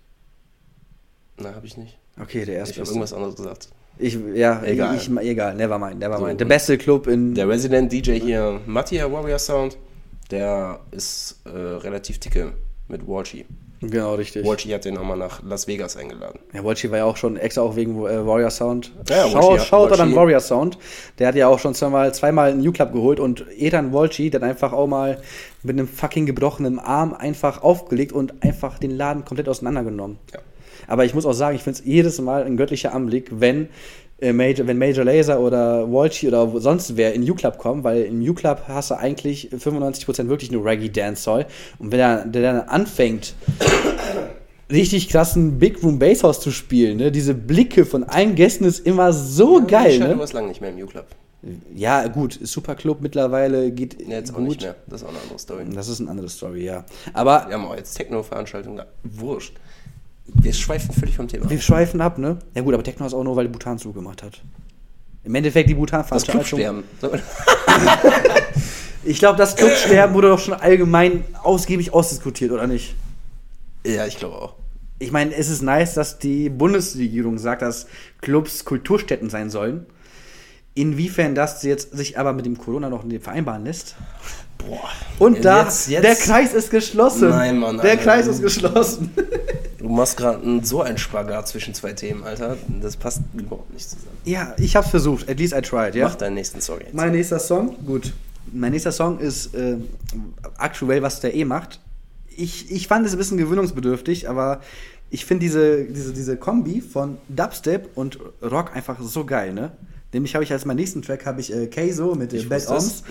Nein, 1.37 1.55
habe 1.55 1.65
ich 1.65 1.77
nicht. 1.77 1.97
Okay, 2.19 2.45
der 2.45 2.63
Ich 2.63 2.77
habe 2.77 2.87
irgendwas 2.87 3.13
anderes 3.13 3.35
gesagt. 3.35 3.69
Ich, 3.97 4.17
ja, 4.33 4.63
Egal. 4.63 4.95
Ich, 4.95 5.09
egal, 5.09 5.55
never 5.55 5.77
mind, 5.77 5.99
never 5.99 6.17
So, 6.17 6.25
mind. 6.25 6.39
Der 6.39 6.45
und- 6.45 6.49
beste 6.49 6.77
Club 6.77 7.07
in. 7.07 7.33
Der 7.35 7.47
Resident 7.49 7.91
DJ 7.91 8.19
hier, 8.19 8.61
Mattia 8.65 9.11
Warrior 9.11 9.39
Sound, 9.39 9.77
der 10.31 10.79
ist 10.91 11.41
äh, 11.45 11.49
relativ 11.49 12.19
dicke 12.19 12.53
mit 12.87 13.07
Walshy. 13.07 13.45
genau, 13.81 14.15
richtig. 14.15 14.45
Walshy 14.45 14.69
hat 14.69 14.85
den 14.85 14.95
nochmal 14.95 15.17
nach 15.17 15.41
Las 15.43 15.67
Vegas 15.67 15.97
eingeladen. 15.97 16.39
Ja, 16.53 16.63
Walchi 16.63 16.89
war 16.91 16.99
ja 16.99 17.05
auch 17.05 17.17
schon 17.17 17.37
extra 17.37 17.61
auch 17.61 17.75
wegen 17.75 17.95
äh, 18.05 18.25
Warrior 18.25 18.51
Sound. 18.51 18.91
Ja, 19.09 19.27
Schau, 19.29 19.57
schaut 19.59 19.99
an 19.99 20.15
Warrior 20.15 20.39
Sound. 20.39 20.77
Der 21.19 21.27
hat 21.27 21.35
ja 21.35 21.47
auch 21.47 21.59
schon 21.59 21.73
zweimal, 21.73 22.13
zweimal 22.13 22.51
einen 22.51 22.61
New-Club 22.61 22.93
geholt 22.93 23.19
und 23.19 23.45
Ethan 23.57 23.93
Walchi, 23.93 24.29
der 24.29 24.43
einfach 24.43 24.73
auch 24.73 24.87
mal 24.87 25.21
mit 25.63 25.77
einem 25.77 25.87
fucking 25.87 26.25
gebrochenen 26.25 26.79
Arm 26.79 27.13
einfach 27.13 27.63
aufgelegt 27.63 28.11
und 28.11 28.43
einfach 28.43 28.79
den 28.79 28.91
Laden 28.91 29.25
komplett 29.25 29.49
auseinandergenommen. 29.49 30.17
Ja. 30.33 30.39
Aber 30.87 31.05
ich 31.05 31.13
muss 31.13 31.25
auch 31.25 31.33
sagen, 31.33 31.55
ich 31.55 31.63
finde 31.63 31.79
es 31.79 31.85
jedes 31.85 32.19
Mal 32.19 32.43
ein 32.43 32.57
göttlicher 32.57 32.93
Anblick, 32.93 33.29
wenn, 33.31 33.69
Major, 34.33 34.67
wenn 34.67 34.77
Major 34.77 35.03
Laser 35.03 35.39
oder 35.39 35.91
Walchi 35.91 36.27
oder 36.27 36.47
sonst 36.59 36.95
wer 36.95 37.13
in 37.13 37.29
U-Club 37.29 37.57
kommt, 37.57 37.83
weil 37.83 38.03
im 38.03 38.21
U-Club 38.21 38.63
hast 38.67 38.91
du 38.91 38.95
eigentlich 38.97 39.49
95% 39.51 40.27
wirklich 40.29 40.51
nur 40.51 40.63
Reggae 40.63 40.89
Dancehall. 40.89 41.47
Und 41.79 41.91
wenn 41.91 41.99
er 41.99 42.25
der 42.25 42.41
dann 42.53 42.61
anfängt, 42.67 43.33
richtig 44.71 45.09
krassen 45.09 45.59
Big 45.59 45.83
Room 45.83 45.99
Basshouse 45.99 46.39
zu 46.39 46.51
spielen, 46.51 46.97
ne? 46.97 47.11
diese 47.11 47.33
Blicke 47.33 47.85
von 47.85 48.03
allen 48.03 48.35
Gästen 48.35 48.63
ist 48.65 48.85
immer 48.85 49.11
so 49.13 49.65
geil. 49.65 49.99
Du 49.99 50.07
Ne? 50.07 50.19
warst 50.19 50.33
lange 50.33 50.47
nicht 50.49 50.61
mehr 50.61 50.69
im 50.69 50.77
U-Club. 50.77 51.05
Ja, 51.75 52.07
gut, 52.07 52.37
Superclub 52.39 53.01
mittlerweile 53.01 53.71
geht 53.71 54.07
Nee, 54.07 54.13
jetzt 54.13 54.31
auch 54.31 54.35
gut. 54.37 54.49
nicht 54.49 54.61
mehr. 54.61 54.75
Das 54.85 55.01
ist 55.01 55.07
auch 55.07 55.11
eine 55.11 55.19
andere 55.21 55.39
Story. 55.39 55.63
Das 55.73 55.87
ist 55.87 55.99
eine 55.99 56.11
andere 56.11 56.29
Story, 56.29 56.63
ja. 56.65 56.85
Aber 57.13 57.45
Wir 57.47 57.55
haben 57.55 57.65
auch 57.65 57.75
jetzt 57.75 57.95
Techno-Veranstaltungen. 57.95 58.83
Wurscht. 59.03 59.55
Wir 60.25 60.53
schweifen 60.53 60.93
völlig 60.93 61.15
vom 61.15 61.27
Thema. 61.27 61.49
Wir 61.49 61.59
schweifen 61.59 61.99
ab, 62.01 62.17
ne? 62.17 62.37
Ja 62.55 62.61
gut, 62.61 62.73
aber 62.73 62.83
Techno 62.83 63.05
ist 63.05 63.13
auch 63.13 63.23
nur, 63.23 63.35
weil 63.35 63.45
die 63.47 63.51
Bhutan 63.51 63.77
zugemacht 63.77 64.23
hat. 64.23 64.41
Im 65.23 65.35
Endeffekt 65.35 65.69
die 65.69 65.73
Das 65.73 65.79
Bhutan-Veranstaltung. 65.79 66.59
Clubsterben. 66.59 66.83
Ich 69.03 69.17
glaube, 69.17 69.35
das 69.37 69.55
Clubsterben 69.55 70.13
wurde 70.13 70.27
doch 70.29 70.37
schon 70.39 70.53
allgemein 70.53 71.23
ausgiebig 71.41 71.91
ausdiskutiert, 71.91 72.51
oder 72.51 72.67
nicht? 72.67 72.93
Ja, 73.83 74.05
ich 74.05 74.17
glaube 74.17 74.35
auch. 74.35 74.53
Ich 74.99 75.11
meine, 75.11 75.33
es 75.33 75.49
ist 75.49 75.63
nice, 75.63 75.95
dass 75.95 76.19
die 76.19 76.49
Bundesregierung 76.49 77.39
sagt, 77.39 77.63
dass 77.63 77.87
Clubs 78.21 78.63
Kulturstätten 78.63 79.31
sein 79.31 79.49
sollen. 79.49 79.87
Inwiefern 80.75 81.33
das 81.33 81.63
jetzt 81.63 81.97
sich 81.97 82.19
aber 82.19 82.33
mit 82.33 82.45
dem 82.45 82.59
Corona 82.59 82.89
noch 82.89 83.03
vereinbaren 83.21 83.65
lässt. 83.65 83.95
Boah. 84.59 84.87
Und 85.17 85.43
da, 85.43 85.63
Jetzt- 85.63 85.87
jetzt- 85.89 86.03
der 86.03 86.15
Kreis 86.15 86.53
ist 86.53 86.69
geschlossen. 86.69 87.29
Nein, 87.29 87.57
Mann, 87.57 87.79
Der. 87.81 87.97
Kreis 87.97 88.27
ist 88.27 88.41
geschlossen. 88.43 89.09
Du 89.81 89.89
machst 89.89 90.17
gerade 90.17 90.63
so 90.63 90.81
einen 90.81 90.97
Spagat 90.97 91.47
zwischen 91.47 91.73
zwei 91.73 91.93
Themen, 91.93 92.23
Alter. 92.23 92.57
Das 92.81 92.95
passt 92.95 93.21
überhaupt 93.33 93.73
nicht 93.73 93.89
zusammen. 93.89 94.17
ja, 94.25 94.53
ich 94.57 94.75
hab's 94.75 94.89
versucht. 94.89 95.27
At 95.29 95.39
least 95.39 95.53
I 95.53 95.61
tried, 95.61 95.95
ja? 95.95 96.05
Mach 96.07 96.15
deinen 96.15 96.35
nächsten 96.35 96.61
Song 96.61 96.79
jetzt. 96.79 96.93
Mein 96.93 97.11
nächster 97.13 97.39
Song, 97.39 97.75
gut. 97.85 98.13
Mein 98.51 98.71
nächster 98.71 98.91
Song 98.91 99.19
ist 99.19 99.55
äh, 99.55 99.77
aktuell, 100.57 101.01
was 101.01 101.19
der 101.19 101.33
eh 101.33 101.45
macht. 101.45 101.79
Ich, 102.35 102.71
ich 102.71 102.87
fand 102.87 103.05
es 103.05 103.13
ein 103.13 103.17
bisschen 103.17 103.37
gewöhnungsbedürftig, 103.37 104.29
aber 104.29 104.61
ich 105.09 105.25
finde 105.25 105.45
diese, 105.45 105.85
diese, 105.85 106.13
diese 106.13 106.37
Kombi 106.37 106.81
von 106.81 107.17
Dubstep 107.27 107.89
und 107.95 108.19
Rock 108.41 108.75
einfach 108.75 108.97
so 109.01 109.25
geil, 109.25 109.53
ne? 109.53 109.71
Nämlich 110.13 110.35
habe 110.35 110.43
ich 110.43 110.51
als 110.51 110.65
meinen 110.65 110.77
nächsten 110.77 111.01
Track 111.01 111.25
habe 111.25 111.39
ich 111.41 111.53
äh, 111.53 111.67
Keizo 111.67 112.15
mit 112.15 112.33
äh, 112.33 112.43
Bad 112.43 112.67
Oms. 112.69 113.03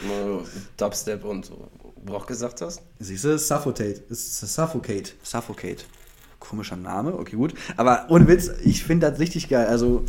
Dubstep 0.77 1.25
und 1.25 1.51
Rock 2.09 2.27
gesagt 2.27 2.61
hast. 2.61 2.83
Siehst 2.99 3.25
du, 3.25 3.39
Suffocate. 3.39 4.03
Ist 4.09 4.41
Suffocate. 4.41 5.15
Suffocate. 5.23 5.85
Komischer 6.41 6.77
Name, 6.77 7.15
okay, 7.17 7.37
gut. 7.37 7.55
Aber 7.77 8.07
ohne 8.09 8.27
Witz, 8.27 8.51
ich 8.65 8.83
finde 8.83 9.09
das 9.11 9.21
richtig 9.21 9.49
geil. 9.49 9.67
Also, 9.69 10.05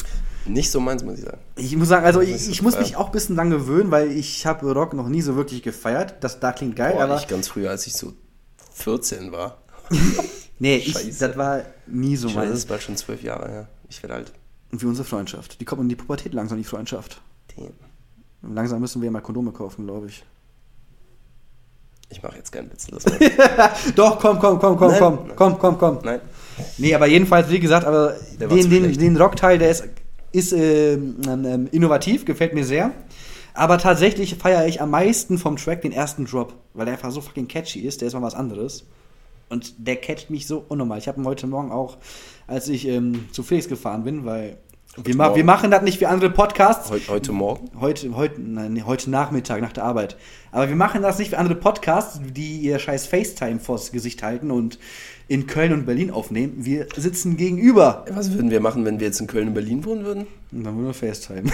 Nicht 0.45 0.71
so 0.71 0.79
meins, 0.79 1.03
muss 1.03 1.19
ich 1.19 1.25
sagen. 1.25 1.37
ich 1.57 1.75
muss 1.75 1.87
sagen, 1.89 2.05
also 2.05 2.21
ich, 2.21 2.49
ich 2.49 2.61
muss 2.63 2.77
mich 2.79 2.95
auch 2.95 3.07
ein 3.07 3.11
bisschen 3.11 3.35
dran 3.35 3.49
gewöhnen, 3.51 3.91
weil 3.91 4.09
ich 4.11 4.45
habe 4.47 4.71
Rock 4.73 4.93
noch 4.93 5.07
nie 5.07 5.21
so 5.21 5.35
wirklich 5.35 5.61
gefeiert. 5.61 6.15
Das 6.21 6.39
da 6.39 6.51
klingt 6.53 6.75
geil, 6.75 6.93
Boah, 6.93 7.03
aber. 7.03 7.17
ich 7.17 7.27
ganz 7.27 7.47
früher, 7.49 7.69
als 7.69 7.85
ich 7.85 7.93
so 7.93 8.13
14 8.73 9.31
war. 9.31 9.57
Nee, 10.63 10.77
ich, 10.77 10.93
das 11.17 11.35
war 11.37 11.63
nie 11.87 12.15
so 12.15 12.27
weiß, 12.27 12.35
das 12.35 12.45
meins. 12.45 12.57
ist 12.59 12.65
bald 12.67 12.83
schon 12.83 12.95
zwölf 12.95 13.23
Jahre 13.23 13.49
her. 13.49 13.67
Ich 13.89 14.03
werde 14.03 14.13
alt. 14.13 14.31
Und 14.71 14.79
wie 14.79 14.85
unsere 14.85 15.07
Freundschaft. 15.07 15.59
Die 15.59 15.65
kommt 15.65 15.81
in 15.81 15.89
die 15.89 15.95
Pubertät 15.95 16.35
langsam, 16.35 16.59
die 16.59 16.63
Freundschaft. 16.63 17.19
Damn. 17.55 18.53
Langsam 18.53 18.79
müssen 18.79 19.01
wir 19.01 19.09
mal 19.09 19.21
Kondome 19.21 19.53
kaufen, 19.53 19.85
glaube 19.87 20.05
ich. 20.09 20.23
Ich 22.11 22.21
mache 22.21 22.35
jetzt 22.35 22.51
keinen 22.51 22.69
Witz. 22.71 22.87
Doch, 23.95 24.19
komm, 24.19 24.37
komm, 24.39 24.59
komm, 24.59 24.77
komm, 24.77 24.91
Nein. 24.91 24.99
komm, 24.99 25.19
komm, 25.35 25.57
komm, 25.57 25.77
komm. 25.77 25.99
Nein. 26.03 26.19
Nee, 26.77 26.93
aber 26.93 27.07
jedenfalls, 27.07 27.49
wie 27.49 27.59
gesagt, 27.59 27.87
aber 27.87 28.15
Der 28.39 28.49
den, 28.49 28.69
den, 28.69 28.93
den 28.93 29.17
Rockteil, 29.17 29.57
der 29.57 29.71
ist, 29.71 29.87
ist 30.31 30.51
ähm, 30.51 31.15
ähm, 31.25 31.67
innovativ, 31.71 32.25
gefällt 32.25 32.53
mir 32.53 32.65
sehr. 32.65 32.91
Aber 33.53 33.77
tatsächlich 33.77 34.35
feiere 34.35 34.67
ich 34.67 34.81
am 34.81 34.91
meisten 34.91 35.37
vom 35.37 35.57
Track 35.57 35.81
den 35.81 35.91
ersten 35.91 36.25
Drop, 36.25 36.53
weil 36.73 36.85
der 36.85 36.95
einfach 36.95 37.11
so 37.11 37.21
fucking 37.21 37.47
catchy 37.47 37.79
ist, 37.79 38.01
der 38.01 38.07
ist 38.07 38.13
mal 38.13 38.21
was 38.21 38.35
anderes. 38.35 38.85
Und 39.49 39.73
der 39.77 39.97
catcht 39.97 40.29
mich 40.29 40.47
so 40.47 40.63
unnormal. 40.67 40.97
Ich 40.97 41.07
habe 41.07 41.19
ihn 41.19 41.25
heute 41.25 41.47
Morgen 41.47 41.71
auch, 41.71 41.97
als 42.47 42.69
ich 42.69 42.87
ähm, 42.87 43.27
zu 43.31 43.43
Felix 43.43 43.67
gefahren 43.67 44.03
bin, 44.03 44.25
weil 44.25 44.57
wir, 44.97 45.15
ma 45.15 45.25
Morgen? 45.25 45.37
wir 45.37 45.45
machen 45.45 45.71
das 45.71 45.83
nicht 45.83 46.01
wie 46.01 46.05
andere 46.05 46.29
Podcasts. 46.29 46.89
Heute, 46.89 47.07
heute 47.07 47.31
Morgen? 47.31 47.71
Heute, 47.79 48.13
heute, 48.15 48.41
nein, 48.41 48.85
heute 48.85 49.09
Nachmittag 49.09 49.61
nach 49.61 49.71
der 49.71 49.85
Arbeit. 49.85 50.17
Aber 50.51 50.67
wir 50.67 50.75
machen 50.75 51.01
das 51.01 51.17
nicht 51.17 51.31
wie 51.31 51.37
andere 51.37 51.55
Podcasts, 51.55 52.19
die 52.21 52.57
ihr 52.57 52.77
scheiß 52.77 53.07
FaceTime 53.07 53.59
vors 53.59 53.93
Gesicht 53.93 54.21
halten 54.21 54.51
und 54.51 54.79
in 55.29 55.47
Köln 55.47 55.71
und 55.71 55.85
Berlin 55.85 56.11
aufnehmen. 56.11 56.65
Wir 56.65 56.87
sitzen 56.97 57.37
gegenüber. 57.37 58.03
Was 58.11 58.33
würden 58.33 58.51
wir 58.51 58.59
machen, 58.59 58.83
wenn 58.83 58.99
wir 58.99 59.07
jetzt 59.07 59.21
in 59.21 59.27
Köln 59.27 59.47
und 59.47 59.53
Berlin 59.53 59.85
wohnen 59.85 60.03
würden? 60.03 60.27
Und 60.51 60.65
dann 60.65 60.75
nur 60.75 60.93
FaceTime. 60.93 61.49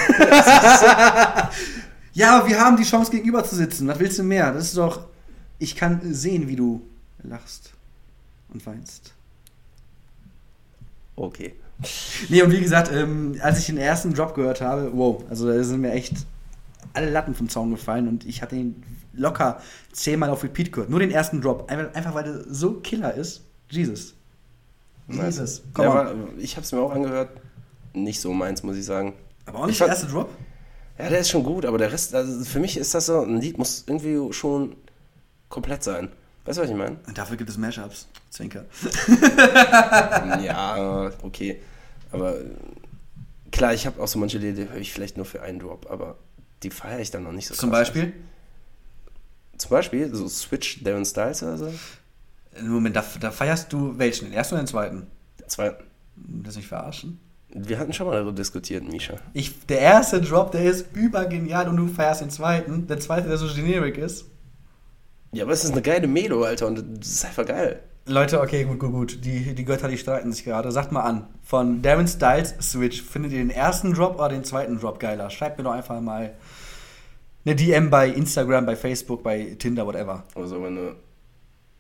ja, 2.13 2.39
aber 2.39 2.47
wir 2.49 2.59
haben 2.59 2.75
die 2.75 2.83
Chance 2.83 3.11
gegenüber 3.11 3.43
zu 3.43 3.55
sitzen. 3.55 3.87
Was 3.87 3.99
willst 3.99 4.17
du 4.17 4.23
mehr? 4.23 4.51
Das 4.51 4.63
ist 4.63 4.77
doch. 4.77 5.05
Ich 5.59 5.75
kann 5.75 6.01
sehen, 6.11 6.47
wie 6.47 6.55
du 6.55 6.81
lachst 7.21 7.73
und 8.51 8.65
weinst. 8.65 9.13
Okay. 11.15 11.53
Nee, 12.29 12.41
und 12.41 12.51
wie 12.51 12.59
gesagt, 12.59 12.91
ähm, 12.91 13.37
als 13.41 13.59
ich 13.59 13.67
den 13.67 13.77
ersten 13.77 14.13
Drop 14.13 14.33
gehört 14.33 14.61
habe, 14.61 14.91
wow, 14.93 15.23
also 15.29 15.47
da 15.47 15.63
sind 15.63 15.81
mir 15.81 15.91
echt 15.91 16.13
alle 16.93 17.09
Latten 17.09 17.35
vom 17.35 17.49
Zaun 17.49 17.69
gefallen 17.69 18.07
und 18.07 18.25
ich 18.25 18.41
hatte 18.41 18.55
ihn 18.55 18.83
locker 19.13 19.61
zehnmal 19.91 20.29
auf 20.29 20.43
Repeat 20.43 20.71
gehört. 20.71 20.89
Nur 20.89 20.99
den 20.99 21.11
ersten 21.11 21.41
Drop. 21.41 21.69
Einfach, 21.69 21.93
einfach 21.93 22.15
weil 22.15 22.23
der 22.23 22.43
so 22.49 22.73
Killer 22.73 23.13
ist. 23.13 23.43
Jesus. 23.69 24.15
Jesus. 25.07 25.63
Komm 25.73 25.85
Ja, 25.85 25.91
aber 25.91 26.15
ich 26.37 26.55
habe 26.55 26.65
es 26.65 26.71
mir 26.71 26.79
auch 26.79 26.91
angehört. 26.91 27.29
Nicht 27.93 28.19
so 28.19 28.33
meins, 28.33 28.63
muss 28.63 28.77
ich 28.77 28.85
sagen. 28.85 29.13
aber 29.45 29.59
auch 29.59 29.65
nicht 29.65 29.73
ich 29.73 29.79
der 29.79 29.87
erste 29.87 30.07
Drop? 30.07 30.29
Ja, 30.97 31.09
der 31.09 31.19
ist 31.19 31.29
schon 31.29 31.43
gut, 31.43 31.65
aber 31.65 31.77
der 31.77 31.91
Rest, 31.91 32.15
also 32.15 32.43
für 32.43 32.59
mich 32.59 32.77
ist 32.77 32.93
das 32.95 33.05
so, 33.05 33.21
ein 33.21 33.39
Lied 33.39 33.57
muss 33.57 33.83
irgendwie 33.85 34.33
schon 34.33 34.75
komplett 35.47 35.83
sein. 35.83 36.09
Weißt 36.47 36.57
du, 36.57 36.63
was 36.63 36.69
ich 36.69 36.75
meine? 36.77 36.95
Und 37.05 37.17
dafür 37.17 37.35
gibt 37.35 37.49
es 37.49 37.57
Mashups. 37.57 38.07
Zwinker. 38.29 38.63
ja, 40.41 41.11
okay. 41.21 41.59
Aber 42.13 42.35
klar, 43.51 43.73
ich 43.73 43.85
habe 43.85 44.01
auch 44.01 44.07
so 44.07 44.17
manche 44.17 44.37
Lieder, 44.37 44.63
die 44.63 44.69
höre 44.69 44.79
ich 44.79 44.93
vielleicht 44.93 45.17
nur 45.17 45.25
für 45.25 45.41
einen 45.41 45.59
Drop, 45.59 45.91
aber 45.91 46.15
die 46.63 46.69
feiere 46.69 46.99
ich 47.01 47.11
dann 47.11 47.23
noch 47.23 47.33
nicht 47.33 47.47
so 47.47 47.53
Zum 47.53 47.69
krass. 47.69 47.79
Beispiel? 47.79 48.13
Zum 49.57 49.71
Beispiel, 49.71 50.15
so 50.15 50.29
Switch 50.29 50.81
Darren 50.85 51.03
Styles 51.03 51.43
oder 51.43 51.57
so. 51.57 51.73
Moment, 52.61 52.95
da, 52.95 53.03
da 53.19 53.31
feierst 53.31 53.73
du 53.73 53.97
welchen? 53.97 54.29
Den 54.29 54.33
ersten 54.33 54.55
oder 54.55 54.63
den 54.63 54.67
zweiten? 54.67 55.07
Der 55.39 55.47
zweite. 55.49 55.83
Das 56.15 56.55
nicht 56.55 56.69
verarschen? 56.69 57.19
Wir 57.49 57.77
hatten 57.77 57.91
schon 57.91 58.07
mal 58.07 58.13
darüber 58.13 58.31
diskutiert, 58.31 58.87
Misha. 58.89 59.15
Ich, 59.33 59.65
der 59.65 59.79
erste 59.79 60.21
Drop, 60.21 60.53
der 60.53 60.63
ist 60.63 60.95
übergenial 60.95 61.67
und 61.67 61.75
du 61.75 61.87
feierst 61.87 62.21
den 62.21 62.29
zweiten. 62.29 62.87
Der 62.87 63.01
zweite, 63.01 63.27
der 63.27 63.37
so 63.37 63.53
generic 63.53 63.97
ist. 63.97 64.25
Ja, 65.31 65.43
aber 65.43 65.53
es 65.53 65.63
ist 65.63 65.71
eine 65.71 65.81
geile 65.81 66.07
Melo, 66.07 66.43
Alter, 66.43 66.67
und 66.67 66.83
das 66.99 67.09
ist 67.09 67.25
einfach 67.25 67.45
geil. 67.45 67.81
Leute, 68.05 68.39
okay, 68.39 68.63
gut, 68.63 68.79
gut, 68.79 68.91
gut. 68.91 69.25
Die, 69.25 69.53
die 69.53 69.65
Götter, 69.65 69.89
die 69.89 69.97
streiten 69.97 70.31
sich 70.31 70.45
gerade. 70.45 70.71
Sagt 70.71 70.93
mal 70.93 71.01
an. 71.01 71.27
Von 71.43 71.81
Darren 71.81 72.07
Styles 72.07 72.55
Switch, 72.61 73.01
findet 73.01 73.33
ihr 73.33 73.39
den 73.39 73.49
ersten 73.49 73.93
Drop 73.93 74.15
oder 74.15 74.29
den 74.29 74.45
zweiten 74.45 74.79
Drop 74.79 74.99
geiler? 74.99 75.29
Schreibt 75.29 75.57
mir 75.57 75.65
doch 75.65 75.73
einfach 75.73 75.99
mal 75.99 76.33
eine 77.45 77.55
DM 77.55 77.89
bei 77.89 78.07
Instagram, 78.07 78.65
bei 78.65 78.75
Facebook, 78.77 79.23
bei 79.23 79.55
Tinder, 79.59 79.85
whatever. 79.85 80.23
Oder 80.35 80.49
wir 80.61 80.67
eine, 80.67 80.95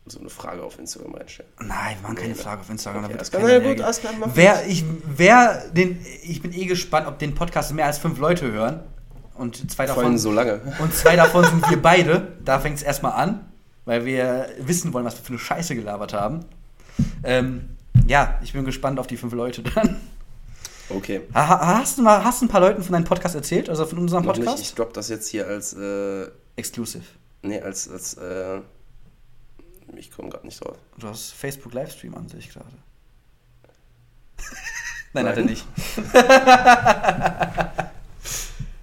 so 0.05 0.19
eine 0.19 0.29
Frage 0.29 0.63
auf 0.63 0.77
Instagram 0.77 1.15
reinstellen? 1.15 1.51
Nein, 1.59 1.95
wir 1.97 2.01
machen 2.03 2.15
keine 2.15 2.29
Nee, 2.29 2.35
ne? 2.35 2.41
Frage 2.41 2.61
auf 2.61 2.69
Instagram. 2.69 3.05
Okay, 3.05 3.13
da 3.13 3.17
alles 3.19 3.31
wird 3.33 3.41
klar. 3.41 3.51
keiner 3.59 3.63
Na 3.63 3.73
gut, 3.73 3.99
klar, 4.01 4.13
mach 4.19 4.35
wer, 4.35 4.67
ich, 4.67 4.83
wer 5.05 5.69
den, 5.71 6.05
ich 6.23 6.41
bin 6.41 6.53
eh 6.53 6.65
gespannt, 6.65 7.07
ob 7.07 7.19
den 7.19 7.35
Podcast 7.35 7.73
mehr 7.73 7.85
als 7.85 7.99
fünf 7.99 8.17
Leute 8.19 8.51
hören. 8.51 8.81
Und 9.37 9.69
zwei 9.71 9.85
davon, 9.85 10.17
so 10.17 10.31
lange. 10.31 10.61
und 10.79 10.93
zwei 10.93 11.15
davon 11.15 11.43
sind 11.45 11.67
wir 11.69 11.81
beide. 11.81 12.33
Da 12.43 12.59
fängt 12.59 12.77
es 12.77 12.83
erstmal 12.83 13.13
an, 13.13 13.45
weil 13.85 14.05
wir 14.05 14.49
wissen 14.59 14.93
wollen, 14.93 15.05
was 15.05 15.15
wir 15.17 15.23
für 15.23 15.29
eine 15.29 15.39
Scheiße 15.39 15.75
gelabert 15.75 16.13
haben. 16.13 16.45
Ähm, 17.23 17.69
ja, 18.07 18.39
ich 18.43 18.53
bin 18.53 18.65
gespannt 18.65 18.99
auf 18.99 19.07
die 19.07 19.17
fünf 19.17 19.33
Leute 19.33 19.61
dann. 19.63 19.99
Okay. 20.89 21.21
Ha- 21.33 21.47
ha- 21.49 21.79
Hast 21.79 21.97
du 21.97 22.01
mal 22.01 22.23
hast 22.23 22.41
du 22.41 22.45
ein 22.45 22.49
paar 22.49 22.61
Leuten 22.61 22.81
von 22.81 22.93
deinem 22.93 23.03
Podcast 23.03 23.35
erzählt? 23.35 23.69
Also 23.69 23.85
von 23.85 23.99
unserem 23.99 24.23
Noch 24.25 24.35
nicht, 24.35 24.45
Podcast? 24.45 24.63
ich 24.63 24.73
drop 24.73 24.93
das 24.93 25.09
jetzt 25.09 25.27
hier 25.27 25.45
als, 25.45 25.73
äh, 25.73 26.27
Exclusive. 26.55 27.03
nee, 27.43 27.59
als, 27.61 27.89
als, 27.89 28.13
äh, 28.15 28.59
ich 29.95 30.09
komme 30.11 30.29
gerade 30.29 30.45
nicht 30.45 30.63
drauf. 30.63 30.77
Du 30.97 31.07
hast 31.07 31.31
Facebook 31.33 31.73
Livestream 31.73 32.15
an 32.15 32.27
sich 32.29 32.49
gerade. 32.51 32.65
Nein, 35.13 35.25
Nein. 35.25 35.27
hat 35.27 35.37
er 35.37 35.43
nicht. 35.45 35.65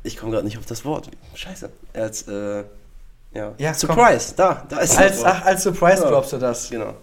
Ich 0.05 0.17
komme 0.17 0.31
gerade 0.33 0.45
nicht 0.45 0.59
auf 0.59 0.67
das 0.67 0.85
Wort. 0.85 1.11
Scheiße. 1.35 1.71
Als, 1.95 2.29
äh, 2.29 2.63
ja. 3.35 3.53
Ja, 3.59 3.75
Surprise, 3.75 4.35
da, 4.37 4.65
da 4.69 4.79
ist 4.79 4.97
Als, 4.97 5.17
das 5.17 5.25
ach, 5.25 5.35
Wort. 5.41 5.47
als 5.47 5.63
Surprise 5.65 6.03
Ja. 6.05 6.11
droppst 6.11 6.33
du 6.35 6.39
das. 6.39 6.71
Genau. 6.71 6.95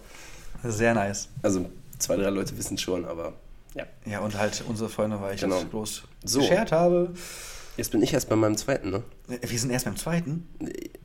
Sehr 0.64 0.94
nice. 0.94 1.28
Also, 1.42 1.66
zwei, 1.98 2.16
drei 2.16 2.30
Leute 2.30 2.56
wissen 2.56 2.78
schon, 2.78 3.04
aber 3.04 3.34
ja. 3.74 3.84
Ja, 4.06 4.20
und 4.20 4.38
halt 4.38 4.62
unsere 4.68 4.88
Freunde, 4.88 5.20
weil 5.20 5.34
ich 5.34 5.40
Genau. 5.40 5.56
das 5.60 5.70
groß 5.70 6.02
So. 6.24 6.40
geshared 6.40 6.72
habe. 6.72 7.10
Jetzt 7.76 7.90
bin 7.90 8.02
ich 8.02 8.12
erst 8.12 8.28
bei 8.28 8.36
meinem 8.36 8.56
zweiten, 8.56 8.90
ne? 8.90 9.02
Wir 9.28 9.58
sind 9.58 9.70
erst 9.70 9.86
beim 9.86 9.96
zweiten. 9.96 10.46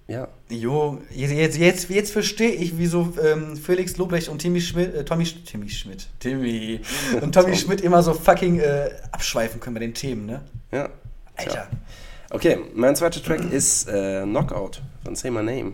Ja. 0.08 0.28
Jo, 0.50 1.00
jetzt, 1.16 1.32
jetzt, 1.32 1.58
jetzt, 1.58 1.90
jetzt 1.90 2.12
verstehe 2.12 2.52
ich, 2.52 2.78
wieso 2.78 3.14
ähm, 3.24 3.56
Felix 3.56 3.96
Lobrecht 3.98 4.28
und 4.28 4.40
Timmy 4.40 4.60
Schmidt, 4.62 4.94
äh, 4.94 5.06
Tommy, 5.06 5.24
Timmy 5.24 5.70
Schmidt, 5.70 6.08
Timmy 6.20 6.82
und 7.22 7.32
Tommy 7.34 7.52
Tom. 7.52 7.56
Schmidt 7.56 7.82
immer 7.82 8.04
so 8.04 8.14
fucking 8.14 8.60
äh, 8.60 8.90
abschweifen 9.14 9.60
können 9.62 9.76
bei 9.76 9.80
den 9.80 9.94
Themen, 9.94 10.26
ne? 10.26 10.42
Ja. 10.72 10.90
Alter. 11.38 11.68
Okay, 12.30 12.58
mein 12.74 12.96
zweiter 12.96 13.24
Track 13.24 13.52
ist 13.52 13.88
äh, 13.88 14.24
Knockout 14.24 14.82
von 15.04 15.16
Say 15.16 15.32
My 15.32 15.44
Name. 15.44 15.74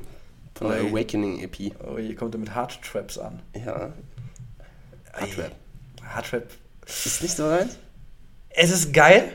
Von 0.55 0.69
der 0.69 0.83
Oi. 0.83 0.89
Awakening 0.89 1.39
EP. 1.39 1.73
Oh, 1.83 1.97
hier 1.97 2.15
kommt 2.15 2.35
er 2.35 2.39
mit 2.39 2.53
Hard 2.53 2.79
Traps 2.83 3.17
an. 3.17 3.41
Ja. 3.55 3.91
Hardtrap. 5.13 5.51
Hard 6.03 6.25
Trap. 6.27 6.43
Ist 6.85 7.21
nicht 7.21 7.35
so 7.35 7.49
rein? 7.49 7.69
Es 8.49 8.69
ist 8.69 8.93
geil, 8.93 9.31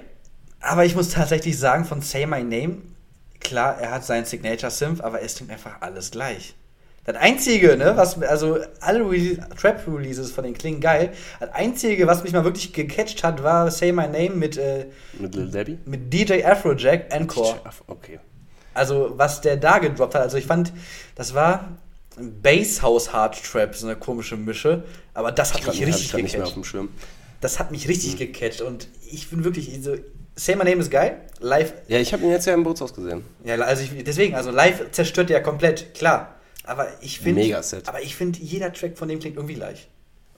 aber 0.60 0.84
ich 0.84 0.94
muss 0.94 1.10
tatsächlich 1.10 1.58
sagen, 1.58 1.84
von 1.84 2.02
Say 2.02 2.26
My 2.26 2.42
Name, 2.44 2.82
klar, 3.40 3.78
er 3.78 3.90
hat 3.90 4.04
seinen 4.04 4.24
Signature 4.26 4.70
Synth, 4.70 5.00
aber 5.00 5.22
es 5.22 5.36
klingt 5.36 5.50
einfach 5.50 5.80
alles 5.80 6.12
gleich. 6.12 6.54
Das 7.08 7.16
einzige, 7.16 7.78
ne, 7.78 7.94
was, 7.96 8.20
also 8.22 8.58
alle 8.80 9.00
Rele 9.10 9.38
Trap-Releases 9.58 10.30
von 10.30 10.44
den 10.44 10.52
klingen 10.52 10.78
geil. 10.78 11.10
Das 11.40 11.48
einzige, 11.54 12.06
was 12.06 12.22
mich 12.22 12.34
mal 12.34 12.44
wirklich 12.44 12.74
gecatcht 12.74 13.24
hat, 13.24 13.42
war 13.42 13.70
Say 13.70 13.92
My 13.92 14.02
Name 14.06 14.30
mit, 14.30 14.58
äh, 14.58 14.88
Mit 15.18 15.34
Lil 15.34 15.50
Debbie? 15.50 15.78
mit 15.86 16.12
DJ 16.12 16.44
Afrojack 16.44 17.06
Encore. 17.10 17.60
Okay. 17.86 18.20
Also, 18.74 19.14
was 19.16 19.40
der 19.40 19.56
da 19.56 19.78
gedroppt 19.78 20.16
hat, 20.16 20.20
also 20.20 20.36
ich 20.36 20.44
fand, 20.44 20.70
das 21.14 21.32
war 21.32 21.78
Bass 22.42 22.82
House 22.82 23.10
Hard 23.10 23.42
Trap, 23.42 23.74
so 23.74 23.86
eine 23.86 23.96
komische 23.96 24.36
Mische, 24.36 24.82
aber 25.14 25.32
das 25.32 25.54
hat 25.54 25.66
mich 25.66 25.80
Hab 25.80 25.86
richtig 25.88 26.10
grad 26.10 26.22
nicht 26.22 26.32
mehr 26.34 26.42
auf 26.42 26.48
gecatcht. 26.50 26.56
dem 26.56 26.64
Schirm. 26.64 26.88
Das 27.40 27.58
hat 27.58 27.70
mich 27.70 27.88
richtig 27.88 28.18
gecatcht 28.18 28.60
und 28.60 28.86
ich 29.10 29.30
bin 29.30 29.44
wirklich 29.44 29.74
so, 29.82 29.94
Say 30.36 30.56
My 30.56 30.64
Name 30.64 30.82
ist 30.82 30.90
geil, 30.90 31.22
live, 31.40 31.72
Ja, 31.88 31.98
ich 32.00 32.12
habe 32.12 32.22
ihn 32.24 32.30
jetzt 32.32 32.46
ja 32.46 32.52
im 32.52 32.64
Bootshaus 32.64 32.92
gesehen. 32.92 33.24
ja, 33.44 33.54
also 33.54 33.82
ich, 33.82 34.04
deswegen, 34.04 34.34
also 34.34 34.50
live 34.50 34.90
zerstört 34.90 35.30
der 35.30 35.42
komplett, 35.42 35.94
klar, 35.94 36.34
aber 36.68 36.88
ich 37.00 37.18
finde, 37.20 37.62
aber 37.86 38.02
ich 38.02 38.14
finde, 38.14 38.38
jeder 38.40 38.72
Track 38.72 38.98
von 38.98 39.08
dem 39.08 39.18
klingt 39.20 39.36
irgendwie 39.36 39.54
gleich. 39.54 39.88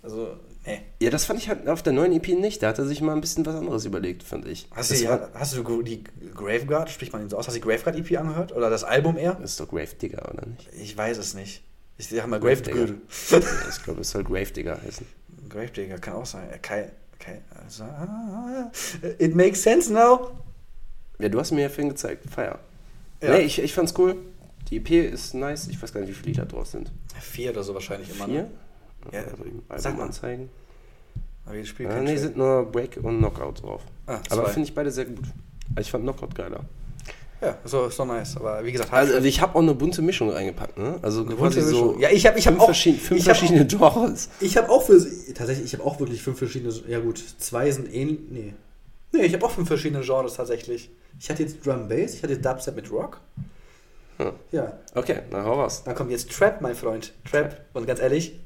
Also, 0.03 0.37
nee. 0.65 0.81
Ja, 1.03 1.11
das 1.11 1.25
fand 1.25 1.41
ich 1.41 1.49
halt 1.49 1.69
auf 1.69 1.83
der 1.83 1.93
neuen 1.93 2.13
EP 2.13 2.29
nicht. 2.29 2.63
Da 2.63 2.69
hat 2.69 2.79
er 2.79 2.87
sich 2.87 3.01
mal 3.01 3.15
ein 3.15 3.21
bisschen 3.21 3.45
was 3.45 3.57
anderes 3.57 3.85
überlegt, 3.85 4.23
fand 4.23 4.47
ich. 4.47 4.69
Hast 4.71 4.91
du, 4.91 4.95
das, 4.95 5.05
war, 5.07 5.31
hast 5.35 5.57
du 5.57 5.83
die 5.83 6.05
Graveguard, 6.35 6.89
spricht 6.89 7.13
man 7.13 7.23
den 7.23 7.31
so 7.31 7.37
aus, 7.37 7.49
hast 7.49 7.57
du 7.57 7.61
die 7.61 7.67
Graveguard 7.67 7.97
EP 7.97 8.19
angehört? 8.19 8.53
Oder 8.53 8.71
das 8.71 8.85
Album 8.85 9.19
eher? 9.19 9.35
das 9.35 9.53
ist 9.53 9.61
doch 9.61 9.69
Grave 9.69 9.95
Digger, 10.01 10.31
oder 10.33 10.47
nicht? 10.47 10.69
Ich 10.81 10.97
weiß 10.97 11.19
es 11.19 11.35
nicht. 11.35 11.63
Ich 11.99 12.09
sag 12.09 12.29
mal 12.29 12.39
Grave 12.39 12.63
Gravedigger. 12.63 12.87
Digger. 12.87 13.69
ich 13.69 13.83
glaube, 13.83 14.01
es 14.03 14.11
soll 14.11 14.23
Grave 14.23 14.53
Digger 14.53 14.81
heißen. 14.81 15.07
Gravedigger 15.49 15.99
kann 15.99 16.15
auch 16.15 16.27
sein. 16.27 16.49
Äh, 16.49 16.59
Kai, 16.59 16.93
Kai, 17.19 17.43
also, 17.65 17.83
ah, 17.83 18.71
it 19.19 19.35
makes 19.35 19.63
sense 19.63 19.93
now. 19.93 20.31
Ja, 21.19 21.29
du 21.29 21.41
hast 21.41 21.51
mir 21.51 21.63
ja 21.63 21.69
vorhin 21.69 21.89
gezeigt. 21.89 22.31
Feier. 22.31 22.61
Ja. 23.21 23.33
Nee, 23.33 23.41
ich, 23.41 23.59
ich 23.59 23.75
fand's 23.75 23.93
cool. 23.99 24.17
Die 24.71 24.77
EP 24.77 24.91
ist 25.13 25.35
nice. 25.35 25.69
Ich 25.69 25.83
weiß 25.83 25.93
gar 25.93 26.01
nicht, 26.01 26.11
wie 26.11 26.15
viele 26.15 26.29
Lieder 26.29 26.47
drauf 26.47 26.67
sind. 26.67 26.91
Vier 27.21 27.51
oder 27.51 27.63
so 27.63 27.75
wahrscheinlich 27.75 28.11
immer. 28.15 28.27
Vier? 28.27 28.43
Ne? 28.43 28.51
Ja, 29.13 29.21
also, 29.21 29.83
sag 29.83 29.93
Album 29.93 30.01
anzeigen. 30.07 30.49
Aber 31.47 31.55
jedes 31.55 31.71
Spiel 31.71 31.87
Ja, 31.87 31.93
kein 31.93 32.05
nee, 32.05 32.17
sind 32.17 32.37
nur 32.37 32.65
Break 32.71 32.99
und 33.03 33.19
Knockout 33.19 33.63
drauf. 33.63 33.83
Ah, 34.07 34.21
Aber 34.31 34.47
finde 34.47 34.69
ich 34.69 34.75
beide 34.75 34.91
sehr 34.91 35.07
gut. 35.07 35.25
Also 35.75 35.81
Ich 35.87 35.91
fand 35.91 36.05
Knockout 36.05 36.35
geiler. 36.35 36.65
Ja, 37.41 37.57
so, 37.65 37.87
ist 37.87 37.99
doch 37.99 38.05
nice. 38.05 38.37
Aber 38.37 38.63
wie 38.65 38.71
gesagt, 38.73 38.93
Also 38.93 39.17
ich 39.19 39.41
habe 39.41 39.55
auch 39.57 39.63
eine 39.63 39.75
bunte 39.75 40.03
Mischung 40.03 40.29
reingepackt, 40.31 40.77
ne? 40.79 40.99
Also 41.01 41.25
quasi 41.25 41.37
bunte 41.37 41.63
so. 41.63 41.99
Ja, 41.99 42.11
ich 42.11 42.27
hab- 42.27 42.37
ich 42.37 42.47
hab 42.47 42.53
fünf, 42.53 42.63
auch- 42.63 42.67
verschieden, 42.67 42.99
fünf 42.99 43.25
verschiedene 43.25 43.67
Genres. 43.67 44.29
Ich 44.41 44.57
habe 44.59 44.69
auch 44.69 44.83
für 44.83 44.99
tatsächlich, 45.33 45.65
ich 45.65 45.73
habe 45.73 45.85
auch 45.85 45.99
wirklich 45.99 46.23
fünf 46.23 46.37
verschiedene. 46.39 46.73
Ja 46.87 47.01
gut, 47.01 47.25
zwei 47.39 47.71
sind 47.71 47.93
ähnlich. 47.93 48.19
Nee. 48.31 48.55
Nee, 49.13 49.23
ich 49.23 49.33
habe 49.33 49.45
auch 49.47 49.51
fünf 49.51 49.69
verschiedene 49.69 50.05
Genres 50.05 50.35
tatsächlich. 50.35 50.91
Ich 51.19 51.31
hatte 51.31 51.43
jetzt 51.43 51.65
Drum 51.67 51.89
Bass, 51.89 52.15
ich 52.15 52.23
hatte 52.23 52.37
Dubstep 52.37 52.77
mit 52.77 52.91
Rock. 52.93 53.21
Hm. 54.25 54.33
Ja, 54.53 54.73
Okay, 54.95 55.21
na 55.31 55.45
hau 55.45 55.55
raus. 55.61 55.83
dann 55.85 55.95
kommt 55.95 56.11
jetzt 56.11 56.31
Trap, 56.31 56.61
mein 56.61 56.75
Freund. 56.75 57.13
Trap. 57.31 57.61
Und 57.73 57.87
ganz 57.87 58.01
ehrlich, 58.01 58.39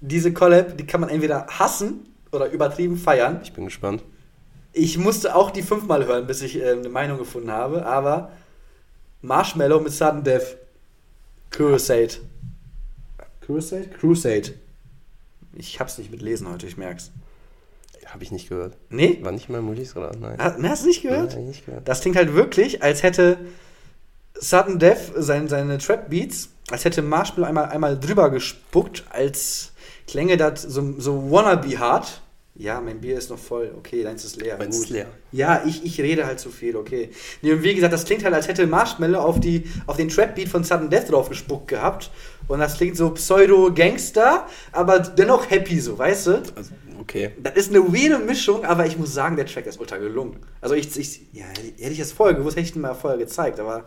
diese 0.00 0.32
Collab, 0.32 0.76
die 0.76 0.86
kann 0.86 1.00
man 1.00 1.10
entweder 1.10 1.46
hassen 1.46 2.06
oder 2.30 2.50
übertrieben 2.50 2.96
feiern. 2.96 3.40
Ich 3.42 3.52
bin 3.52 3.64
gespannt. 3.64 4.02
Ich 4.72 4.96
musste 4.98 5.34
auch 5.36 5.50
die 5.50 5.62
fünfmal 5.62 6.06
hören, 6.06 6.26
bis 6.26 6.40
ich 6.42 6.56
äh, 6.56 6.70
eine 6.72 6.88
Meinung 6.88 7.18
gefunden 7.18 7.50
habe, 7.50 7.84
aber 7.84 8.32
Marshmallow 9.20 9.80
mit 9.80 9.92
Sudden 9.92 10.24
Death. 10.24 10.56
Crusade. 11.50 12.14
Crusade? 13.42 13.88
Crusade. 13.88 14.54
Ich 15.54 15.78
hab's 15.80 15.98
nicht 15.98 16.10
mit 16.10 16.22
Lesen 16.22 16.48
heute, 16.50 16.66
ich 16.66 16.76
merk's. 16.76 17.10
Habe 18.06 18.24
ich 18.24 18.32
nicht 18.32 18.48
gehört. 18.48 18.76
Nee? 18.90 19.18
War 19.22 19.32
nicht 19.32 19.48
mal 19.48 19.60
Mulis 19.62 19.94
oder? 19.96 20.12
Nein. 20.18 20.38
Ha- 20.38 20.56
Hast 20.62 20.82
du 20.84 20.88
nicht 20.88 21.02
gehört? 21.02 21.34
Nein, 21.34 21.46
nicht 21.46 21.64
gehört. 21.66 21.86
Das 21.88 22.00
klingt 22.00 22.16
halt 22.16 22.34
wirklich, 22.34 22.82
als 22.82 23.02
hätte 23.02 23.38
Sudden 24.34 24.78
Death 24.78 25.12
sein, 25.16 25.48
seine 25.48 25.78
Trap 25.78 26.10
Beats, 26.10 26.48
als 26.70 26.84
hätte 26.84 27.02
Marshmallow 27.02 27.48
einmal, 27.48 27.66
einmal 27.66 27.98
drüber 27.98 28.30
gespuckt, 28.30 29.04
als 29.10 29.72
klänge 30.06 30.36
das 30.36 30.62
so, 30.62 30.94
so 30.98 31.30
wannabe 31.30 31.78
hart. 31.78 32.22
Ja, 32.54 32.82
mein 32.82 33.00
Bier 33.00 33.16
ist 33.16 33.30
noch 33.30 33.38
voll. 33.38 33.72
Okay, 33.78 34.02
deins 34.02 34.24
ist 34.26 34.36
leer. 34.36 34.58
Meins 34.58 34.76
ist 34.78 34.90
leer. 34.90 35.06
Ja, 35.32 35.62
ich, 35.66 35.84
ich 35.86 35.98
rede 36.00 36.26
halt 36.26 36.38
zu 36.38 36.50
viel, 36.50 36.76
okay. 36.76 37.10
Nee, 37.40 37.52
und 37.52 37.62
wie 37.62 37.74
gesagt, 37.74 37.94
das 37.94 38.04
klingt 38.04 38.24
halt, 38.24 38.34
als 38.34 38.46
hätte 38.46 38.66
Marshmallow 38.66 39.18
auf, 39.18 39.40
die, 39.40 39.64
auf 39.86 39.96
den 39.96 40.10
Trap-Beat 40.10 40.48
von 40.48 40.62
Sudden 40.62 40.90
Death 40.90 41.10
drauf 41.10 41.30
gespuckt 41.30 41.68
gehabt. 41.68 42.10
Und 42.48 42.58
das 42.58 42.76
klingt 42.76 42.98
so 42.98 43.10
Pseudo-Gangster, 43.10 44.46
aber 44.72 44.98
dennoch 44.98 45.50
happy 45.50 45.80
so, 45.80 45.96
weißt 45.96 46.26
du? 46.26 46.42
Also, 46.54 46.72
okay. 47.00 47.30
Das 47.42 47.54
ist 47.54 47.70
eine 47.70 47.80
weirde 47.80 48.18
Mischung, 48.18 48.66
aber 48.66 48.84
ich 48.84 48.98
muss 48.98 49.14
sagen, 49.14 49.36
der 49.36 49.46
Track 49.46 49.64
ist 49.64 49.80
ultra 49.80 49.96
gelungen. 49.96 50.36
Also 50.60 50.74
ich, 50.74 50.94
ich 50.98 51.22
ja, 51.32 51.46
hätte 51.46 51.92
ich 51.92 51.98
das 51.98 52.12
vorher 52.12 52.36
gewusst, 52.36 52.58
hätte 52.58 52.68
ich 52.68 52.76
ihn 52.76 52.82
mal 52.82 52.94
vorher 52.94 53.18
gezeigt, 53.18 53.60
aber 53.60 53.86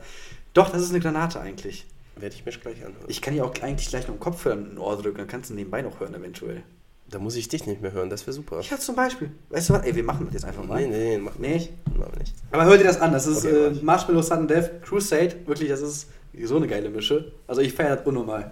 doch, 0.56 0.72
das 0.72 0.82
ist 0.82 0.90
eine 0.90 1.00
Granate 1.00 1.40
eigentlich. 1.40 1.86
Werde 2.16 2.34
ich 2.34 2.46
mir 2.46 2.52
gleich 2.54 2.78
anhören. 2.78 3.06
Ich 3.08 3.22
kann 3.22 3.36
ja 3.36 3.44
auch 3.44 3.54
eigentlich 3.62 3.90
gleich 3.90 4.04
noch 4.08 4.12
einen 4.16 4.20
Kopfhörer 4.20 4.56
in 4.56 4.72
ein 4.74 4.78
Ohr 4.78 4.96
drücken, 5.00 5.18
dann 5.20 5.28
kannst 5.28 5.50
du 5.50 5.54
nebenbei 5.54 5.82
noch 5.84 6.00
hören 6.00 6.16
eventuell. 6.16 6.64
da 7.10 7.20
muss 7.20 7.36
ich 7.36 7.48
dich 7.50 7.66
nicht 7.68 7.82
mehr 7.82 7.92
hören, 7.92 8.10
das 8.10 8.26
wäre 8.26 8.32
super. 8.34 8.62
Ja, 8.62 8.80
zum 8.80 8.96
Beispiel. 8.96 9.30
Weißt 9.50 9.70
du 9.70 9.74
was? 9.74 9.84
Ey, 9.86 9.94
wir 9.96 10.04
machen 10.04 10.26
das 10.26 10.34
jetzt 10.34 10.46
einfach 10.46 10.64
mal. 10.64 10.82
Nee, 10.82 10.88
nee, 10.88 11.10
nee, 11.10 11.18
mach 11.18 11.36
Nee? 11.38 11.54
nicht. 11.56 11.72
Machen 11.98 12.14
wir 12.14 12.20
nicht. 12.20 12.34
Aber 12.52 12.66
hör 12.66 12.78
dir 12.78 12.86
das 12.86 13.00
an, 13.02 13.12
das 13.12 13.28
ist 13.28 13.46
Okay, 13.46 13.54
äh, 13.56 13.72
ich. 13.72 13.82
Marshmallow 13.84 14.22
Sudden 14.22 14.48
Death 14.48 14.82
Crusade, 14.82 15.36
wirklich, 15.46 15.70
das 15.70 15.82
ist 15.82 16.08
so 16.44 16.56
eine 16.56 16.68
geile 16.68 16.90
Mische. 16.90 17.32
Also 17.48 17.62
ich 17.62 17.74
feiere 17.74 17.98
das 17.98 18.06
unnormal. 18.08 18.52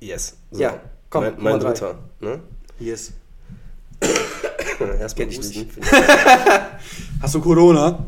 Yes. 0.00 0.36
So. 0.50 0.60
Ja, 0.62 0.80
komm, 1.10 1.24
Mein, 1.24 1.34
mein 1.38 1.60
dritter. 1.60 1.98
Ne? 2.20 2.40
Yes. 2.78 3.12
Erstmal 4.80 5.08
Kenn 5.14 5.28
ich 5.30 5.38
nicht. 5.38 5.56
Ich- 5.56 5.92
Hast 7.22 7.34
du 7.34 7.40
Corona? 7.40 8.04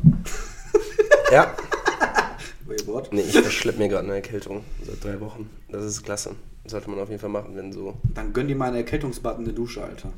Ja. 1.33 1.55
What? 2.99 3.13
Nee, 3.13 3.21
ich 3.21 3.33
verschleppe 3.33 3.79
mir 3.79 3.89
gerade 3.89 4.05
eine 4.07 4.17
Erkältung 4.17 4.65
seit 4.85 5.05
drei 5.05 5.21
Wochen. 5.21 5.49
Das 5.69 5.85
ist 5.85 6.03
klasse. 6.03 6.35
Sollte 6.65 6.91
man 6.91 6.99
auf 6.99 7.09
jeden 7.09 7.21
Fall 7.21 7.31
machen, 7.31 7.55
wenn 7.55 7.73
so. 7.73 7.95
Dann 8.13 8.33
gönn 8.33 8.49
dir 8.49 8.57
mal 8.57 8.67
einen 8.67 8.79
Erkältungsbutton 8.79 9.41
in 9.41 9.45
der 9.45 9.55
Dusche, 9.55 9.85
Alter. 9.85 10.13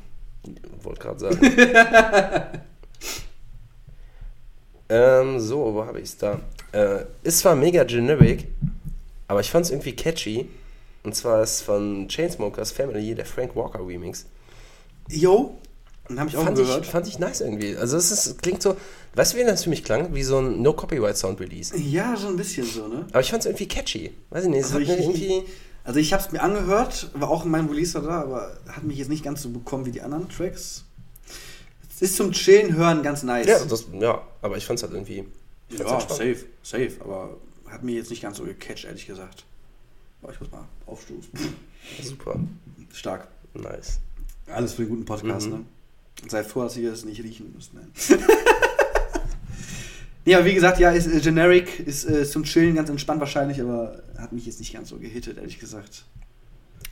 Wollte 0.81 0.99
gerade 0.99 1.19
sagen. 1.19 1.39
ähm, 4.89 5.39
so, 5.39 5.75
wo 5.75 5.85
habe 5.85 5.99
ich 5.99 6.05
es 6.05 6.17
da? 6.17 6.39
Äh, 6.71 7.05
ist 7.21 7.39
zwar 7.39 7.55
mega 7.55 7.83
generic, 7.83 8.47
aber 9.27 9.41
ich 9.41 9.51
fand 9.51 9.65
es 9.65 9.71
irgendwie 9.71 9.95
catchy. 9.95 10.49
Und 11.03 11.15
zwar 11.15 11.43
ist 11.43 11.61
von 11.61 12.07
Chainsmokers 12.07 12.71
Family 12.71 13.13
der 13.13 13.25
Frank 13.25 13.55
Walker 13.55 13.85
Remix. 13.85 14.25
Yo, 15.07 15.55
den 16.09 16.19
habe 16.19 16.29
ich 16.29 16.37
auch 16.37 16.43
Fand 16.43 16.57
gehört. 16.57 16.83
ich, 16.83 16.91
fand 16.91 17.07
ich 17.07 17.19
nice 17.19 17.41
irgendwie. 17.41 17.77
Also 17.77 17.97
es 17.97 18.11
ist, 18.11 18.41
klingt 18.41 18.63
so, 18.63 18.75
weißt 19.15 19.33
du, 19.33 19.37
wie 19.37 19.43
das 19.43 19.63
für 19.63 19.69
mich 19.69 19.83
klang? 19.83 20.13
Wie 20.13 20.23
so 20.23 20.39
ein 20.39 20.61
No-Copyright-Sound-Release. 20.61 21.77
Ja, 21.77 22.15
so 22.15 22.27
ein 22.27 22.37
bisschen 22.37 22.65
so, 22.65 22.87
ne? 22.87 23.05
Aber 23.11 23.21
ich 23.21 23.29
fand 23.29 23.41
es 23.41 23.45
irgendwie 23.47 23.67
catchy. 23.67 24.11
Weiß 24.29 24.43
ich 24.45 24.49
nicht, 24.49 24.59
es 24.59 24.65
Also 24.73 24.75
hat 24.75 24.81
ich- 24.83 24.87
mir 24.89 24.97
irgendwie... 24.99 25.43
Also 25.83 25.99
ich 25.99 26.13
habe 26.13 26.21
es 26.23 26.31
mir 26.31 26.41
angehört, 26.43 27.09
war 27.15 27.29
auch 27.31 27.43
in 27.43 27.49
meinem 27.49 27.67
Release 27.67 27.99
da, 27.99 28.21
aber 28.21 28.55
hat 28.67 28.83
mich 28.83 28.99
jetzt 28.99 29.09
nicht 29.09 29.23
ganz 29.23 29.41
so 29.41 29.49
bekommen 29.49 29.85
wie 29.87 29.91
die 29.91 30.01
anderen 30.01 30.29
Tracks. 30.29 30.83
Es 31.95 32.03
ist 32.03 32.15
zum 32.17 32.31
Chillen 32.33 32.75
hören 32.75 33.01
ganz 33.01 33.23
nice. 33.23 33.47
Ja, 33.47 33.65
das, 33.65 33.87
ja, 33.99 34.21
aber 34.43 34.57
ich 34.57 34.65
fand 34.67 34.77
es 34.77 34.83
halt 34.83 34.93
irgendwie... 34.93 35.25
ja 35.69 35.79
entspannt. 35.79 36.09
safe, 36.09 36.45
safe, 36.61 36.91
aber 36.99 37.35
hat 37.67 37.81
mich 37.83 37.95
jetzt 37.95 38.11
nicht 38.11 38.21
ganz 38.21 38.37
so 38.37 38.43
gecatcht, 38.43 38.85
ehrlich 38.85 39.07
gesagt. 39.07 39.43
Aber 40.21 40.31
ich 40.33 40.39
muss 40.39 40.51
mal 40.51 40.65
aufstoßen. 40.85 41.31
Super, 42.03 42.35
Stark. 42.93 43.27
nice. 43.55 43.99
Alles 44.53 44.73
für 44.73 44.83
einen 44.83 44.89
guten 44.91 45.05
Podcast, 45.05 45.47
Mhm. 45.47 45.53
ne? 45.53 45.65
Sei 46.29 46.43
froh, 46.43 46.61
dass 46.61 46.77
ihr 46.77 46.91
es 46.93 47.05
nicht 47.05 47.23
riechen 47.23 47.51
müsst. 47.55 47.73
Nein. 47.73 47.91
ja, 50.25 50.45
wie 50.45 50.53
gesagt, 50.53 50.79
ja, 50.79 50.91
ist 50.91 51.07
äh, 51.07 51.19
generic, 51.19 51.79
ist 51.79 52.05
äh, 52.09 52.25
zum 52.25 52.43
Chillen 52.43 52.75
ganz 52.75 52.89
entspannt 52.89 53.19
wahrscheinlich, 53.19 53.59
aber 53.61 54.03
hat 54.17 54.31
mich 54.31 54.45
jetzt 54.45 54.59
nicht 54.59 54.73
ganz 54.73 54.89
so 54.89 54.97
gehittet, 54.97 55.37
ehrlich 55.37 55.59
gesagt. 55.59 56.05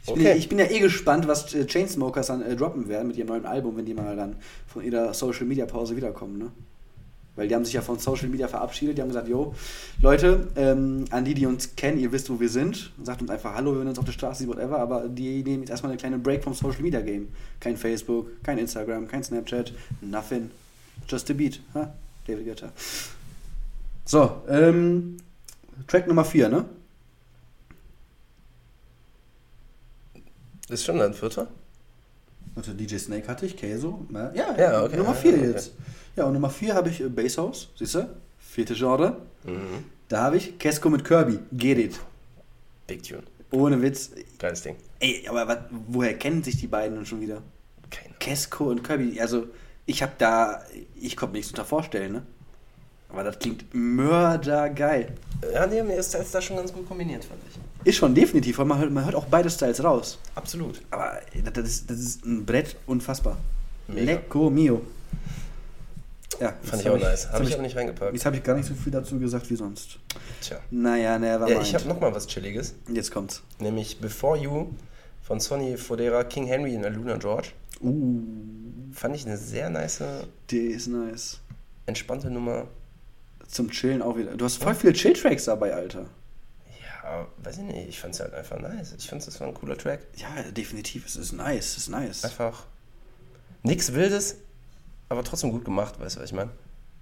Ich, 0.01 0.13
bin, 0.13 0.21
Okay. 0.21 0.29
ja, 0.29 0.35
ich 0.35 0.49
bin 0.49 0.59
ja 0.59 0.65
eh 0.65 0.79
gespannt, 0.79 1.27
was 1.27 1.53
äh, 1.53 1.65
Chainsmokers 1.65 2.27
dann 2.27 2.41
äh, 2.41 2.55
droppen 2.55 2.87
werden 2.87 3.07
mit 3.07 3.17
ihrem 3.17 3.27
neuen 3.27 3.45
Album, 3.45 3.77
wenn 3.77 3.85
die 3.85 3.93
mal 3.93 4.15
dann 4.15 4.37
von 4.67 4.83
ihrer 4.83 5.13
Social 5.13 5.45
Media 5.45 5.65
Pause 5.65 5.95
wiederkommen, 5.95 6.37
ne? 6.37 6.51
Weil 7.35 7.47
die 7.47 7.55
haben 7.55 7.63
sich 7.63 7.73
ja 7.73 7.81
von 7.81 7.99
Social 7.99 8.27
Media 8.27 8.49
verabschiedet, 8.49 8.97
die 8.97 9.01
haben 9.01 9.07
gesagt, 9.07 9.29
yo, 9.29 9.55
Leute, 10.01 10.47
ähm, 10.57 11.05
an 11.09 11.23
die, 11.23 11.33
die 11.33 11.45
uns 11.45 11.75
kennen, 11.75 11.97
ihr 11.97 12.11
wisst, 12.11 12.29
wo 12.29 12.39
wir 12.39 12.49
sind, 12.49 12.91
sagt 13.01 13.21
uns 13.21 13.29
einfach 13.29 13.53
Hallo, 13.53 13.71
wir 13.71 13.77
hören 13.77 13.87
uns 13.87 13.99
auf 13.99 14.03
der 14.03 14.11
Straße, 14.11 14.45
whatever, 14.47 14.77
aber 14.79 15.07
die 15.07 15.41
nehmen 15.43 15.61
jetzt 15.61 15.69
erstmal 15.69 15.91
eine 15.91 15.99
kleine 15.99 16.17
Break 16.17 16.43
vom 16.43 16.53
Social 16.53 16.81
Media 16.81 16.99
Game. 16.99 17.29
Kein 17.61 17.77
Facebook, 17.77 18.27
kein 18.43 18.57
Instagram, 18.57 19.07
kein 19.07 19.23
Snapchat, 19.23 19.71
nothing. 20.01 20.49
Just 21.07 21.29
a 21.31 21.33
beat. 21.33 21.61
Ha? 21.75 21.93
David 22.27 22.45
Guetta. 22.45 22.71
So, 24.09 24.41
ähm, 24.47 25.17
Track 25.85 26.07
Nummer 26.07 26.25
4, 26.25 26.49
ne? 26.49 26.65
Ist 30.67 30.83
schon 30.83 30.97
dein 30.97 31.13
vierter? 31.13 31.47
Warte, 32.55 32.73
DJ 32.73 32.97
Snake 32.97 33.27
hatte 33.27 33.45
ich, 33.45 33.55
Queso. 33.55 34.07
Ja, 34.11 34.31
ja, 34.33 34.57
Ja, 34.57 34.83
okay. 34.83 34.97
Nummer 34.97 35.09
Ja, 35.09 35.15
4 35.15 35.33
okay. 35.35 35.45
jetzt. 35.45 35.73
Ja, 36.15 36.23
und 36.23 36.33
Nummer 36.33 36.49
4 36.49 36.73
habe 36.73 36.89
ich 36.89 37.01
äh, 37.01 37.07
Bass 37.07 37.37
House, 37.37 37.69
siehst 37.75 37.93
du? 37.93 38.09
Vierte 38.39 38.73
Genre. 38.73 39.15
Mhm. 39.43 39.85
Da 40.07 40.23
habe 40.23 40.37
ich 40.37 40.57
Kesko 40.57 40.89
mit 40.89 41.05
Kirby. 41.05 41.37
Get 41.51 41.77
it. 41.77 41.99
Big 42.87 43.03
Tune. 43.03 43.21
Ohne 43.51 43.79
Witz. 43.79 44.09
Geiles 44.39 44.63
Ding. 44.63 44.75
Ey, 44.99 45.27
aber 45.29 45.47
wat, 45.47 45.69
woher 45.87 46.15
kennen 46.17 46.41
sich 46.41 46.57
die 46.57 46.65
beiden 46.65 46.95
denn 46.95 47.05
schon 47.05 47.21
wieder? 47.21 47.43
Keine 47.91 48.15
Kesko 48.19 48.71
und 48.71 48.83
Kirby. 48.83 49.21
Also, 49.21 49.49
ich 49.85 50.01
habe 50.01 50.13
da, 50.17 50.63
ich 50.99 51.15
konnte 51.15 51.33
mir 51.33 51.37
nichts 51.37 51.51
unter 51.51 51.63
vorstellen, 51.63 52.11
ne? 52.13 52.23
Aber 53.09 53.23
das 53.23 53.39
klingt 53.39 53.65
mördergeil. 53.73 55.13
Ja, 55.53 55.65
nee, 55.67 55.81
mir 55.83 55.95
ist 55.95 56.13
das 56.13 56.31
da 56.31 56.41
schon 56.41 56.57
ganz 56.57 56.71
gut 56.73 56.87
kombiniert, 56.87 57.25
fand 57.25 57.39
ich. 57.49 57.87
Ist 57.87 57.95
schon 57.97 58.13
definitiv, 58.13 58.57
weil 58.57 58.65
man 58.65 58.77
hört, 58.79 58.91
man 58.91 59.05
hört 59.05 59.15
auch 59.15 59.25
beide 59.25 59.49
Styles 59.49 59.83
raus. 59.83 60.19
Absolut. 60.35 60.81
Aber 60.91 61.19
das, 61.53 61.65
ist, 61.67 61.89
das 61.89 61.97
ist 61.97 62.25
ein 62.25 62.45
Brett 62.45 62.75
unfassbar. 62.85 63.37
Mega. 63.87 64.03
Lecco 64.13 64.49
mio. 64.49 64.81
Ja, 66.39 66.53
Fand 66.61 66.81
ich 66.81 66.89
auch 66.89 66.97
nice. 66.99 67.27
Habe 67.31 67.43
ich 67.43 67.49
ich, 67.49 67.55
aber 67.55 67.63
nicht 67.63 67.75
reingepackt. 67.75 68.13
Jetzt 68.13 68.25
habe 68.25 68.37
ich 68.37 68.43
gar 68.43 68.55
nicht 68.55 68.67
so 68.67 68.73
viel 68.73 68.91
dazu 68.91 69.17
gesagt 69.19 69.49
wie 69.49 69.55
sonst. 69.55 69.97
Tja. 70.41 70.59
Naja, 70.71 71.17
never 71.19 71.47
Ja, 71.49 71.55
mind. 71.55 71.67
ich 71.67 71.73
habe 71.75 71.87
nochmal 71.87 72.13
was 72.13 72.27
Chilliges. 72.27 72.75
Jetzt 72.93 73.11
kommt's. 73.11 73.41
Nämlich 73.59 73.99
Before 73.99 74.37
You 74.37 74.67
von 75.23 75.39
Sonny 75.39 75.75
Fodera, 75.77 76.23
King 76.23 76.45
Henry 76.45 76.75
und 76.77 76.83
Luna 76.93 77.17
George. 77.17 77.49
Uh, 77.81 78.21
Fand 78.93 79.15
ich 79.15 79.25
eine 79.25 79.37
sehr 79.37 79.69
nice, 79.69 80.03
der 80.51 80.59
ist 80.61 80.87
nice. 80.87 81.39
entspannte 81.85 82.29
Nummer. 82.29 82.67
Zum 83.49 83.71
Chillen 83.71 84.01
auch 84.03 84.15
wieder. 84.15 84.35
Du 84.35 84.45
hast 84.45 84.61
voll 84.61 84.75
viele 84.75 84.93
Chill-Tracks 84.93 85.45
dabei, 85.45 85.73
Alter. 85.73 86.05
Ja, 87.03 87.27
weiß 87.43 87.57
ich 87.57 87.63
nicht. 87.63 87.89
Ich 87.89 87.99
fand 87.99 88.13
es 88.13 88.19
halt 88.19 88.33
einfach 88.35 88.59
nice. 88.59 88.93
Ich 88.97 89.09
fand 89.09 89.25
es 89.27 89.39
war 89.39 89.47
ein 89.47 89.53
cooler 89.55 89.75
Track. 89.77 90.01
Ja, 90.17 90.27
definitiv. 90.51 91.07
Es 91.07 91.15
ist 91.15 91.31
nice. 91.31 91.71
Es 91.71 91.77
ist 91.77 91.89
nice. 91.89 92.23
Einfach 92.25 92.65
nichts 93.63 93.93
Wildes, 93.93 94.35
aber 95.09 95.23
trotzdem 95.23 95.49
gut 95.51 95.65
gemacht. 95.65 95.99
Weißt 95.99 96.17
du, 96.17 96.21
was 96.21 96.29
ich 96.29 96.35
meine? 96.35 96.51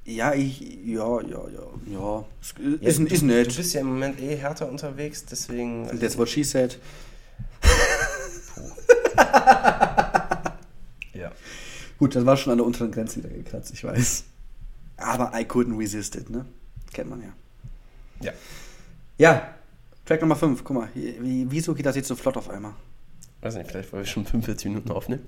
Ja, 0.06 0.34
ich. 0.34 0.62
Ja, 0.86 1.20
ja, 1.22 1.50
ja. 1.50 1.68
Ja. 1.92 2.26
Ist, 2.42 2.56
Ja, 2.58 2.88
ist, 2.88 3.00
du, 3.00 3.06
ist 3.08 3.22
Du 3.22 3.26
nett. 3.26 3.54
bist 3.58 3.74
ja 3.74 3.82
im 3.82 3.88
Moment 3.88 4.22
eh 4.22 4.38
härter 4.38 4.70
unterwegs, 4.70 5.26
deswegen. 5.26 5.88
That's 6.00 6.18
what 6.18 6.30
she 6.30 6.46
said. 6.46 6.80
ja. 11.14 11.32
Gut, 12.00 12.16
das 12.16 12.26
war 12.26 12.38
schon 12.38 12.52
an 12.52 12.58
der 12.60 12.68
unteren 12.68 12.92
Grenze 12.92 13.18
wieder 13.18 13.30
gekratzt, 13.30 13.74
ich 13.74 13.84
weiß. 13.84 14.24
Aber 14.98 15.32
I 15.34 15.44
couldn't 15.44 15.78
resist 15.78 16.16
it, 16.16 16.30
ne? 16.30 16.46
Kennt 16.92 17.10
man 17.10 17.22
ja. 17.22 17.34
Ja. 18.20 18.34
Ja, 19.18 19.56
Track 20.06 20.22
Nummer 20.22 20.36
5, 20.36 20.64
guck 20.64 20.78
mal, 20.78 20.90
wie, 20.94 21.46
wieso 21.50 21.74
geht 21.74 21.86
das 21.86 21.96
jetzt 21.96 22.08
so 22.08 22.16
flott 22.16 22.38
auf 22.38 22.50
einmal? 22.50 22.74
Weiß 23.42 23.56
nicht, 23.56 23.70
vielleicht 23.70 23.92
weil 23.92 24.02
wir 24.02 24.06
schon 24.06 24.26
45 24.26 24.70
Minuten 24.70 24.92
aufnehmen. 24.92 25.28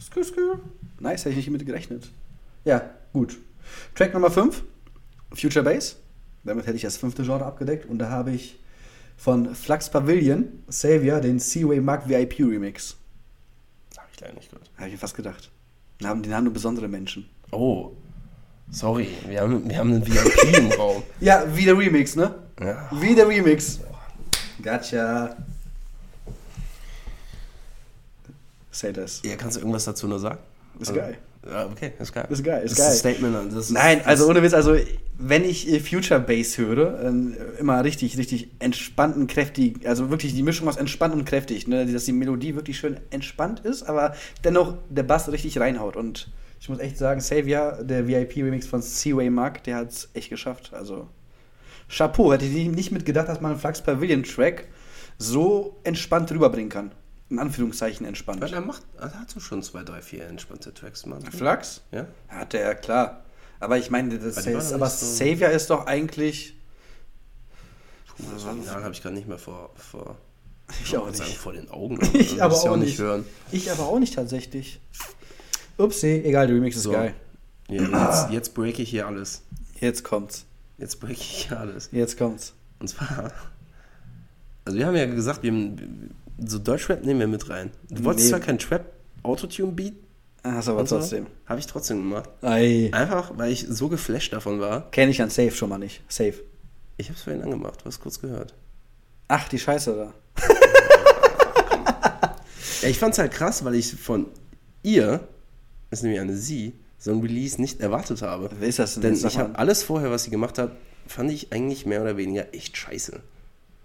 Skü, 0.00 0.22
skü. 0.22 0.58
Nice, 1.00 1.24
hätte 1.24 1.30
ich 1.30 1.36
nicht 1.36 1.50
mit 1.50 1.64
gerechnet. 1.64 2.10
Ja, 2.64 2.90
gut. 3.12 3.38
Track 3.94 4.12
Nummer 4.12 4.30
5, 4.30 4.62
Future 5.32 5.64
Bass. 5.64 5.96
Damit 6.44 6.66
hätte 6.66 6.76
ich 6.76 6.82
das 6.82 6.96
fünfte 6.96 7.24
Genre 7.24 7.44
abgedeckt 7.44 7.86
und 7.86 7.98
da 7.98 8.10
habe 8.10 8.30
ich 8.32 8.58
von 9.16 9.54
Flux 9.54 9.88
Pavilion, 9.88 10.62
Savior, 10.68 11.20
den 11.20 11.38
Seaway 11.38 11.80
Mark 11.80 12.08
VIP 12.08 12.40
Remix. 12.40 12.96
Hab 13.96 14.08
ich 14.12 14.20
leider 14.20 14.34
nicht 14.34 14.50
gehört. 14.50 14.70
Habe 14.76 14.88
ich 14.88 14.92
mir 14.92 14.98
fast 14.98 15.16
gedacht. 15.16 15.50
Den 16.00 16.08
haben, 16.08 16.22
den 16.22 16.34
haben 16.34 16.44
nur 16.44 16.52
besondere 16.52 16.86
Menschen. 16.86 17.28
Oh. 17.50 17.92
Sorry, 18.70 19.08
wir 19.28 19.40
haben, 19.40 19.68
wir 19.68 19.78
haben 19.78 19.92
einen 19.94 20.06
VIP 20.06 20.56
im 20.58 20.72
Raum. 20.78 21.02
Ja, 21.20 21.44
wie 21.54 21.64
der 21.64 21.78
Remix, 21.78 22.16
ne? 22.16 22.34
Ja. 22.60 22.88
Wie 23.00 23.14
der 23.14 23.28
Remix. 23.28 23.80
Gotcha. 24.62 25.36
Say 28.70 28.92
das. 28.92 29.22
ja, 29.24 29.36
kannst 29.36 29.56
du 29.56 29.60
irgendwas 29.60 29.84
dazu 29.84 30.06
nur 30.08 30.18
sagen? 30.18 30.38
Ist 30.80 30.88
Also- 30.88 31.00
geil. 31.00 31.18
Ja, 31.48 31.64
okay, 31.66 31.92
ist 32.00 32.12
geil. 32.12 32.26
Ist 32.28 32.42
geil, 32.42 32.64
ist 32.64 32.72
das 32.72 32.78
geil. 32.78 32.88
Ist 32.88 33.06
ein 33.06 33.14
Statement. 33.14 33.52
Das 33.52 33.66
ist, 33.66 33.70
Nein, 33.70 34.00
also 34.04 34.28
ohne 34.28 34.42
Witz, 34.42 34.52
also 34.52 34.76
wenn 35.16 35.44
ich 35.44 35.72
äh, 35.72 35.78
Future 35.78 36.18
Bass 36.18 36.58
höre, 36.58 37.00
ähm, 37.04 37.36
immer 37.60 37.84
richtig, 37.84 38.18
richtig 38.18 38.48
entspannt 38.58 39.14
und 39.16 39.28
kräftig, 39.28 39.86
also 39.86 40.10
wirklich 40.10 40.34
die 40.34 40.42
Mischung 40.42 40.66
aus 40.66 40.76
entspannt 40.76 41.14
und 41.14 41.24
kräftig, 41.24 41.68
ne? 41.68 41.86
dass 41.86 42.04
die 42.04 42.10
Melodie 42.12 42.56
wirklich 42.56 42.76
schön 42.76 42.96
entspannt 43.10 43.60
ist, 43.60 43.84
aber 43.84 44.16
dennoch 44.42 44.74
der 44.90 45.04
Bass 45.04 45.30
richtig 45.30 45.60
reinhaut 45.60 45.94
und 45.94 46.26
ich 46.58 46.68
muss 46.68 46.78
echt 46.78 46.98
sagen, 46.98 47.20
Savior, 47.20 47.82
der 47.82 48.06
VIP-Remix 48.08 48.66
von 48.66 48.82
Seaway 48.82 49.30
Mark, 49.30 49.62
der 49.64 49.76
hat 49.76 49.90
es 49.90 50.08
echt 50.14 50.30
geschafft, 50.30 50.72
also 50.74 51.08
Chapeau, 51.88 52.32
hätte 52.32 52.44
ich 52.44 52.68
nicht 52.68 52.90
mitgedacht, 52.90 53.28
dass 53.28 53.40
man 53.40 53.52
einen 53.52 53.60
Flux 53.60 53.80
Pavilion 53.80 54.22
Track 54.24 54.66
so 55.18 55.76
entspannt 55.84 56.30
rüberbringen 56.32 56.68
kann. 56.70 56.92
In 57.28 57.38
Anführungszeichen 57.40 58.06
entspannt. 58.06 58.40
Weil 58.40 58.52
er 58.54 58.60
macht, 58.60 58.82
er 58.98 59.12
hat 59.18 59.30
so 59.30 59.40
schon 59.40 59.60
zwei, 59.62 59.82
drei, 59.82 60.00
vier 60.00 60.26
entspannte 60.26 60.72
Tracks. 60.72 61.06
Mann. 61.06 61.22
Flux? 61.22 61.82
Ja? 61.90 62.06
Hat 62.28 62.52
der, 62.52 62.74
klar. 62.76 63.24
Aber 63.58 63.78
ich 63.78 63.90
meine, 63.90 64.16
das 64.18 64.36
Aber 64.38 64.58
ist, 64.58 64.72
aber 64.72 64.86
nicht 64.86 64.96
so- 64.98 65.06
Savior 65.06 65.50
ist 65.50 65.70
doch 65.70 65.86
eigentlich. 65.86 66.54
Puh, 68.16 68.22
das 68.32 68.44
Original 68.44 68.82
habe 68.84 68.92
ich 68.94 69.02
gerade 69.02 69.14
nicht 69.14 69.26
mehr 69.28 69.38
vor, 69.38 69.70
vor, 69.74 70.16
Ich 70.84 70.96
auch 70.96 71.02
wollte 71.04 71.18
sagen, 71.18 71.30
nicht. 71.30 71.38
vor 71.40 71.52
den 71.52 71.68
Augen. 71.70 71.98
Ich 72.14 72.36
Das 72.36 72.40
aber 72.40 72.72
auch 72.72 72.76
nicht. 72.76 72.98
hören. 72.98 73.24
Ich 73.50 73.70
aber 73.72 73.84
auch 73.88 73.98
nicht 73.98 74.14
tatsächlich. 74.14 74.80
Upsi, 75.78 76.22
egal, 76.24 76.46
der 76.46 76.56
Remix 76.56 76.76
ist 76.76 76.84
So. 76.84 76.92
geil. 76.92 77.14
Ja, 77.68 77.82
jetzt, 78.10 78.30
jetzt 78.32 78.54
break 78.54 78.78
ich 78.78 78.90
hier 78.90 79.06
alles. 79.06 79.42
Jetzt 79.80 80.04
kommt's. 80.04 80.44
Jetzt 80.78 81.00
break 81.00 81.12
ich 81.18 81.46
hier 81.48 81.58
alles. 81.58 81.88
Jetzt 81.92 82.16
kommt's. 82.18 82.54
Und 82.78 82.88
zwar, 82.88 83.32
also 84.64 84.78
wir 84.78 84.86
haben 84.86 84.96
ja 84.96 85.06
gesagt, 85.06 85.42
wir 85.42 85.50
haben, 85.50 86.10
so 86.38 86.58
Deutschrap 86.58 87.04
nehmen 87.04 87.20
wir 87.20 87.26
mit 87.26 87.48
rein. 87.50 87.70
Du 87.90 88.04
wolltest 88.04 88.26
Nee. 88.26 88.30
zwar 88.30 88.40
kein 88.40 88.58
Trap 88.58 88.84
Autotune-Beat, 89.22 89.94
Hast 90.44 90.68
aber 90.68 90.80
und 90.80 90.88
so, 90.88 90.98
trotzdem. 90.98 91.26
habe 91.46 91.58
ich 91.58 91.66
trotzdem 91.66 91.98
gemacht. 91.98 92.28
Ei. 92.42 92.90
Einfach, 92.92 93.32
weil 93.36 93.50
ich 93.50 93.66
so 93.68 93.88
geflasht 93.88 94.32
davon 94.32 94.60
war. 94.60 94.90
Kenn 94.92 95.08
ich 95.08 95.20
an 95.20 95.30
Safe 95.30 95.50
schon 95.50 95.68
mal 95.70 95.78
nicht. 95.78 96.02
Safe. 96.08 96.34
Ich 96.98 97.08
habe 97.08 97.16
es 97.16 97.24
vorhin 97.24 97.42
angemacht, 97.42 97.80
du 97.80 97.86
hast 97.86 98.00
kurz 98.00 98.20
gehört. 98.20 98.54
Ach, 99.28 99.48
die 99.48 99.58
Scheiße 99.58 99.94
da. 99.96 100.14
Ja, 102.82 102.88
ich 102.90 102.98
fand's 102.98 103.18
halt 103.18 103.32
krass, 103.32 103.64
weil 103.64 103.74
ich 103.74 103.90
von 103.94 104.26
ihr, 104.82 105.26
ist 105.90 106.02
nämlich 106.02 106.20
eine 106.20 106.36
sie, 106.36 106.74
so 106.98 107.12
ein 107.12 107.20
Release 107.20 107.60
nicht 107.60 107.80
erwartet 107.80 108.22
habe. 108.22 108.50
Wer 108.58 108.68
ist 108.68 108.78
das 108.78 108.94
denn? 108.94 109.02
Denn 109.02 109.26
ich 109.26 109.38
habe 109.38 109.58
alles 109.58 109.82
vorher, 109.82 110.10
was 110.10 110.24
sie 110.24 110.30
gemacht 110.30 110.58
hat, 110.58 110.72
fand 111.06 111.30
ich 111.30 111.52
eigentlich 111.52 111.86
mehr 111.86 112.02
oder 112.02 112.16
weniger 112.16 112.52
echt 112.54 112.76
scheiße. 112.76 113.20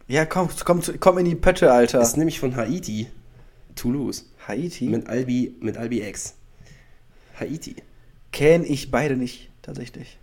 Ja, 0.08 0.26
komm, 0.26 0.49
komm, 0.66 0.82
komm 0.99 1.18
in 1.20 1.26
die 1.26 1.36
Pötte, 1.36 1.72
Alter. 1.72 2.02
Ist 2.02 2.18
nämlich 2.18 2.39
von 2.39 2.56
Haiti, 2.56 3.08
Toulouse, 3.76 4.26
Haiti? 4.47 4.86
mit 4.86 5.08
Albi, 5.08 5.56
mit 5.62 5.78
Albi 5.78 6.02
X. 6.02 6.36
Haiti. 7.39 7.76
Kenn 8.32 8.64
ich 8.64 8.91
beide 8.91 9.16
nicht, 9.16 9.49
tatsächlich. 9.62 10.18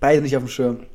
Beide 0.00 0.22
nicht 0.22 0.36
auf 0.36 0.42
dem 0.44 0.48
Schirm. 0.48 0.86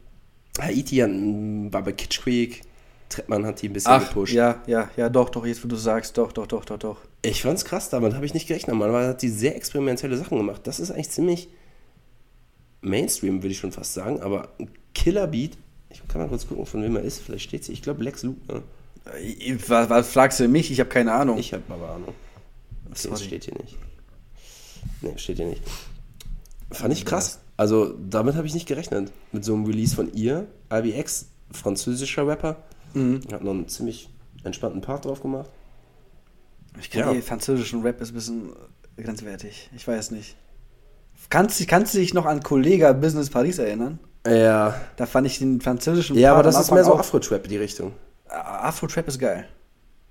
Haiti 0.60 0.98
hat, 0.98 1.10
m, 1.10 1.72
war 1.74 1.84
bei 1.84 1.92
Kitsch 1.92 2.22
Creek, 2.22 2.62
Trettmann 3.10 3.46
hat 3.46 3.62
die 3.62 3.70
ein 3.70 3.74
bisschen 3.74 3.92
Ach, 3.92 4.08
gepusht. 4.08 4.34
ja, 4.34 4.62
ja, 4.68 4.90
ja, 4.98 5.10
doch, 5.10 5.30
doch, 5.30 5.46
jetzt 5.46 5.64
wo 5.64 5.68
du 5.68 5.76
sagst, 5.76 6.18
doch, 6.18 6.32
doch, 6.32 6.48
doch, 6.48 6.66
doch, 6.66 6.78
doch. 6.78 6.98
Ich 7.28 7.42
fand's 7.42 7.66
krass, 7.66 7.90
damit 7.90 8.14
habe 8.14 8.26
ich 8.26 8.34
nicht 8.34 8.48
gerechnet. 8.48 8.70
Normalerweise 8.76 9.10
hat 9.10 9.22
sie 9.22 9.30
sehr 9.30 9.56
experimentelle 9.56 10.18
Sachen 10.18 10.38
gemacht. 10.38 10.62
Das 10.66 10.80
ist 10.80 10.92
eigentlich 10.92 11.10
ziemlich 11.10 11.50
Mainstream, 12.82 13.38
würde 13.44 13.50
ich 13.52 13.60
schon 13.60 13.72
fast 13.72 13.94
sagen, 13.94 14.22
aber 14.22 14.50
ein 14.60 14.70
Killer-Beat. 14.94 15.58
Ich 15.90 16.08
kann 16.08 16.22
mal 16.22 16.28
kurz 16.28 16.48
gucken, 16.48 16.66
von 16.66 16.84
wem 16.84 16.96
er 16.96 17.02
ist. 17.02 17.20
Vielleicht 17.20 17.46
steht 17.46 17.64
sie. 17.64 17.74
Ich 17.74 17.82
glaube, 17.82 18.04
Lex 18.04 18.24
Luke. 18.24 18.40
Ne? 18.48 18.62
Ich- 19.22 19.70
Was, 19.70 19.90
was 19.90 20.10
fragst 20.10 20.40
du 20.40 20.48
mich? 20.48 20.72
Ich 20.72 20.80
habe 20.80 20.90
keine 20.90 21.14
Ahnung. 21.14 21.38
Ich 21.38 21.54
habe 21.54 21.64
aber 21.70 21.90
Ahnung. 21.92 22.14
Okay, 22.86 22.96
Sorry. 22.96 23.12
das 23.14 23.24
steht 23.24 23.44
hier 23.46 23.56
nicht. 23.56 23.78
Nee, 25.02 25.14
steht 25.18 25.38
hier 25.38 25.48
nicht. 25.48 25.62
Fand 26.72 26.94
ich 26.94 27.06
krass. 27.06 27.40
Also, 27.56 27.94
damit 28.10 28.36
habe 28.36 28.46
ich 28.48 28.54
nicht 28.54 28.68
gerechnet. 28.68 29.12
Mit 29.32 29.44
so 29.44 29.54
einem 29.54 29.66
Release 29.66 29.96
von 29.96 30.14
ihr. 30.14 30.48
IBX, 30.72 31.28
französischer 31.52 32.28
Rapper. 32.28 32.58
Mhm. 32.94 33.22
Hat 33.32 33.44
noch 33.44 33.52
einen 33.52 33.68
ziemlich 33.68 34.10
entspannten 34.44 34.82
Part 34.82 35.06
drauf 35.06 35.22
gemacht. 35.22 35.50
Ich 36.80 36.94
Ja. 36.94 37.12
die 37.14 37.22
französischen 37.22 37.82
Rap 37.82 38.02
ist 38.02 38.12
ein 38.12 38.16
bisschen 38.16 38.50
grenzwertig. 38.98 39.70
Ich 39.76 39.88
weiß 39.88 40.12
nicht. 40.12 40.36
Kannst, 41.30 41.60
du- 41.60 41.66
kannst 41.66 41.94
du 41.94 41.98
dich 42.00 42.14
noch 42.14 42.26
an 42.26 42.42
Kollega 42.42 42.94
Business 42.94 43.30
Paris 43.30 43.58
erinnern? 43.60 44.00
Ja. 44.26 44.76
Da 44.98 45.06
fand 45.06 45.28
ich 45.28 45.40
den 45.40 45.62
französischen 45.62 46.18
Ja, 46.18 46.32
aber 46.32 46.38
Part 46.44 46.48
das 46.48 46.56
am 46.56 46.62
ist 46.64 46.72
mehr 46.72 46.84
so 46.84 46.96
Afro-Trap, 46.96 47.48
die 47.48 47.58
Richtung. 47.58 47.94
Afro-Trap 48.30 49.08
ist 49.08 49.20
geil. 49.20 49.46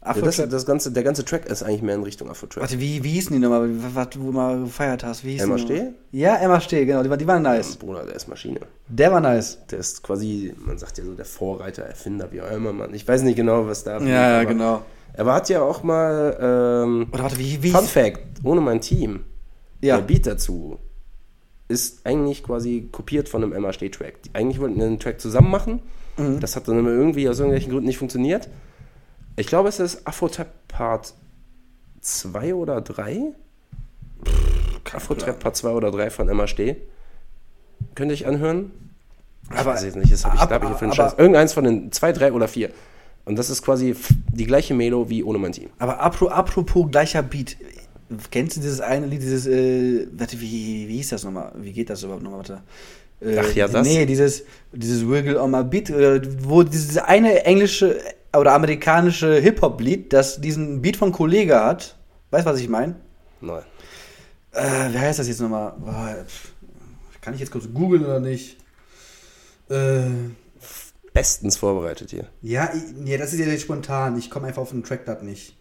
Ja, 0.03 0.11
Afro-Trap. 0.13 0.37
das, 0.37 0.49
das 0.51 0.67
ganze, 0.67 0.93
der 0.93 1.03
ganze 1.03 1.25
Track 1.25 1.47
ist 1.47 1.63
eigentlich 1.63 1.83
mehr 1.83 1.97
in 1.97 2.03
Richtung 2.03 2.31
Afro-Trap. 2.31 2.63
Warte, 2.63 2.79
wie, 2.81 3.03
wie 3.03 3.11
hießen 3.11 3.33
die 3.35 3.39
nochmal, 3.41 3.69
was 3.95 4.11
du 4.11 4.21
mal 4.21 4.61
gefeiert 4.61 5.05
hast? 5.05 5.25
Wie 5.25 5.33
hieß 5.33 5.43
Emma? 5.43 5.59
Steh? 5.59 5.89
Ja, 6.13 6.37
Emma 6.37 6.61
Steh, 6.61 6.85
genau. 6.87 7.03
Die, 7.03 7.17
die 7.17 7.27
waren 7.27 7.43
nice. 7.43 7.77
Bruder, 7.77 8.05
der 8.05 8.15
ist 8.15 8.29
Maschine. 8.29 8.61
Der 8.89 9.11
war 9.13 9.21
nice. 9.21 9.59
Der 9.71 9.81
ist 9.81 10.03
quasi, 10.03 10.55
man 10.65 10.79
sagt 10.79 10.99
ja 10.99 11.05
so, 11.05 11.15
der 11.15 11.25
Vorreiter, 11.25 11.83
Erfinder, 11.83 12.31
wie 12.31 12.41
auch 12.41 12.51
immer, 12.51 12.73
man. 12.73 12.95
Ich 12.95 13.07
weiß 13.07 13.23
nicht 13.23 13.37
genau, 13.37 13.67
was 13.67 13.85
da. 13.85 13.99
Ja, 14.01 14.07
ja, 14.07 14.37
aber 14.37 14.47
genau. 14.47 14.83
Er 15.13 15.27
hat 15.27 15.49
ja 15.49 15.63
auch 15.63 15.83
mal, 15.83 16.37
ähm, 16.41 17.07
Oder 17.13 17.23
warte, 17.25 17.39
wie, 17.39 17.63
wie 17.63 17.71
Fun 17.71 17.85
Fact, 17.87 18.21
ohne 18.45 18.61
mein 18.61 18.81
Team, 18.81 19.25
Ja. 19.81 19.97
der 19.97 20.03
Beat 20.05 20.27
dazu 20.27 20.79
ist 21.69 22.07
eigentlich 22.07 22.43
quasi 22.45 22.89
kopiert 22.93 23.29
von 23.29 23.43
einem. 23.43 23.53
Die- 23.53 23.91
Eigentlich 24.35 24.61
wollten 24.61 24.77
wir 24.79 24.87
einen 24.87 25.01
Track 25.01 25.21
zusammen 25.21 25.51
machen. 25.51 25.81
Mhm. 26.17 26.39
Das 26.41 26.55
hat 26.55 26.69
dann 26.69 26.79
immer 26.79 26.91
irgendwie 26.91 27.29
aus 27.29 27.39
irgendwelchen 27.39 27.71
Gründen 27.73 27.87
nicht 27.87 27.99
funktioniert. 27.99 28.49
Ich 29.37 29.47
glaube, 29.49 29.69
es 29.69 29.81
ist 29.81 30.07
Afro-Trap 30.07 30.47
Part 30.69 31.15
2 32.01 32.55
oder 32.55 32.81
3. 32.81 33.33
Afro-Trap 34.93 35.41
Part 35.41 35.57
2 35.57 35.71
oder 35.71 35.91
3 35.91 36.11
von 36.11 36.29
Emma 36.29 36.47
Steh. 36.47 36.77
Könnt 37.95 38.11
ihr 38.11 38.15
euch 38.15 38.27
anhören? 38.27 38.71
Ich 39.53 39.59
Aber- 39.59 39.73
weiß 39.73 39.85
jetzt 39.85 39.97
nicht, 39.97 40.13
das 40.13 40.25
habe 40.25 40.37
ich, 40.37 40.41
ab- 40.43 40.49
glaube 40.49 40.67
ich, 40.67 40.73
für 40.79 40.85
einen 40.85 40.93
Scheiß. 40.95 41.15
Irgendeins 41.19 41.53
von 41.53 41.65
den 41.65 41.93
2, 41.93 42.13
3 42.13 42.33
oder 42.33 42.49
4. 42.49 42.71
Und 43.27 43.37
das 43.37 43.51
ist 43.51 43.63
quasi 43.63 43.95
die 44.33 44.47
gleiche 44.47 44.73
Melo 44.73 45.11
wie 45.11 45.23
ohne 45.23 45.39
mein 45.39 45.53
Team. 45.53 45.69
Aber 45.79 46.03
apro- 46.03 46.29
apropos 46.29 46.91
gleicher 46.91 47.23
Beat. 47.23 47.57
Kennst 48.31 48.57
du 48.57 48.61
dieses 48.61 48.81
eine 48.81 49.05
Lied, 49.07 49.21
dieses, 49.21 49.47
äh, 49.49 50.07
warte, 50.17 50.41
wie, 50.41 50.87
wie 50.89 50.97
hieß 50.97 51.11
das 51.11 51.25
nochmal? 51.25 51.53
Wie 51.57 51.73
geht 51.73 51.91
das 51.91 52.03
überhaupt 52.05 52.23
nochmal? 52.23 52.39
Warte. 52.39 52.63
Äh, 53.21 53.37
Ach 53.39 53.53
ja, 53.55 53.67
das? 53.67 53.87
Nee, 53.87 54.07
dieses, 54.07 54.45
dieses 54.73 55.07
Wiggle 55.09 55.41
on 55.43 55.51
my 55.51 55.65
Beat, 55.65 55.93
wo 56.43 56.63
dieses 56.63 56.99
eine 56.99 57.45
englische 57.45 57.99
oder 58.37 58.53
amerikanische 58.53 59.41
Hip-Hop-Lied, 59.41 60.13
das 60.13 60.41
diesen 60.41 60.81
Beat 60.83 60.97
von 60.97 61.11
Kollege 61.11 61.59
hat. 61.59 61.97
Weißt 62.31 62.47
du, 62.47 62.51
was 62.51 62.61
ich 62.61 62.69
meine? 62.69 62.95
Nein. 63.41 63.63
Äh, 64.53 64.93
wie 64.93 64.99
heißt 64.99 65.19
das 65.19 65.27
jetzt 65.29 65.41
nochmal? 65.41 65.75
Boah, 65.79 66.15
Kann 67.21 67.35
ich 67.35 67.41
jetzt 67.41 67.51
kurz 67.51 67.65
googeln 67.75 68.05
oder 68.05 68.21
nicht? 68.21 68.57
Äh, 69.69 70.03
Bestens 71.17 71.57
vorbereitet 71.57 72.11
hier. 72.11 72.27
ja, 72.43 72.71
ich, 72.75 72.95
nee, 72.95 73.17
das 73.17 73.33
ist 73.33 73.41
ja 73.41 73.47
jetzt 73.47 73.63
spontan. 73.63 74.19
Ich 74.19 74.29
komme 74.29 74.49
einfach 74.49 74.61
auf 74.61 74.71
den 74.71 74.85
Track 74.85 75.07
das 75.07 75.23
nicht. 75.23 75.57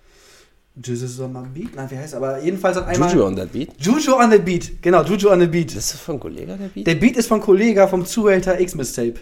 Jesus 0.75 1.17
on 1.21 1.31
my 1.31 1.47
beat? 1.47 1.73
Nein, 1.75 1.89
wie 1.89 1.97
heißt 1.97 2.13
er? 2.13 2.17
Aber 2.17 2.41
jedenfalls 2.41 2.75
hat 2.75 2.87
einmal. 2.87 3.09
Juju 3.09 3.25
on 3.25 3.37
that 3.37 3.53
beat. 3.53 3.69
Juju 3.79 4.15
on 4.15 4.29
the 4.29 4.37
beat. 4.37 4.81
Genau, 4.81 5.03
Juju 5.03 5.31
on 5.31 5.39
the 5.39 5.47
beat. 5.47 5.73
Das 5.73 5.93
ist 5.93 6.01
von 6.01 6.19
Kollega 6.19 6.57
der 6.57 6.67
Beat? 6.67 6.85
Der 6.85 6.95
Beat 6.95 7.15
ist 7.15 7.27
von 7.27 7.39
Kollega 7.39 7.87
vom 7.87 8.05
Zuhälter 8.05 8.59
X-Mistape. 8.59 9.21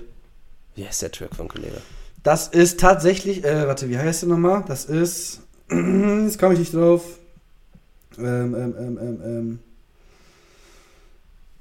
Wie 0.73 0.87
heißt 0.87 1.03
der 1.03 1.11
Track 1.11 1.35
von 1.35 1.47
Kollega? 1.47 1.77
Das 2.23 2.47
ist 2.47 2.79
tatsächlich, 2.79 3.43
äh, 3.43 3.67
warte, 3.67 3.87
wie 3.89 3.97
heißt 3.99 4.23
der 4.23 4.29
nochmal? 4.29 4.63
Das 4.67 4.85
ist, 4.85 5.41
jetzt 5.69 6.39
komme 6.39 6.53
ich 6.53 6.59
nicht 6.59 6.73
drauf. 6.73 7.03
Ähm, 8.17 8.55
ähm, 8.55 8.75
ähm, 8.79 8.99
ähm, 8.99 9.19
ähm. 9.23 9.59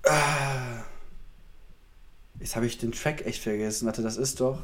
Ah. 0.06 0.82
Jetzt 2.43 2.57
habe 2.57 2.66
ich 2.66 2.76
den 2.76 2.90
Track 2.90 3.24
echt 3.24 3.40
vergessen. 3.40 3.86
Warte, 3.86 4.03
das 4.03 4.16
ist 4.16 4.40
doch. 4.40 4.59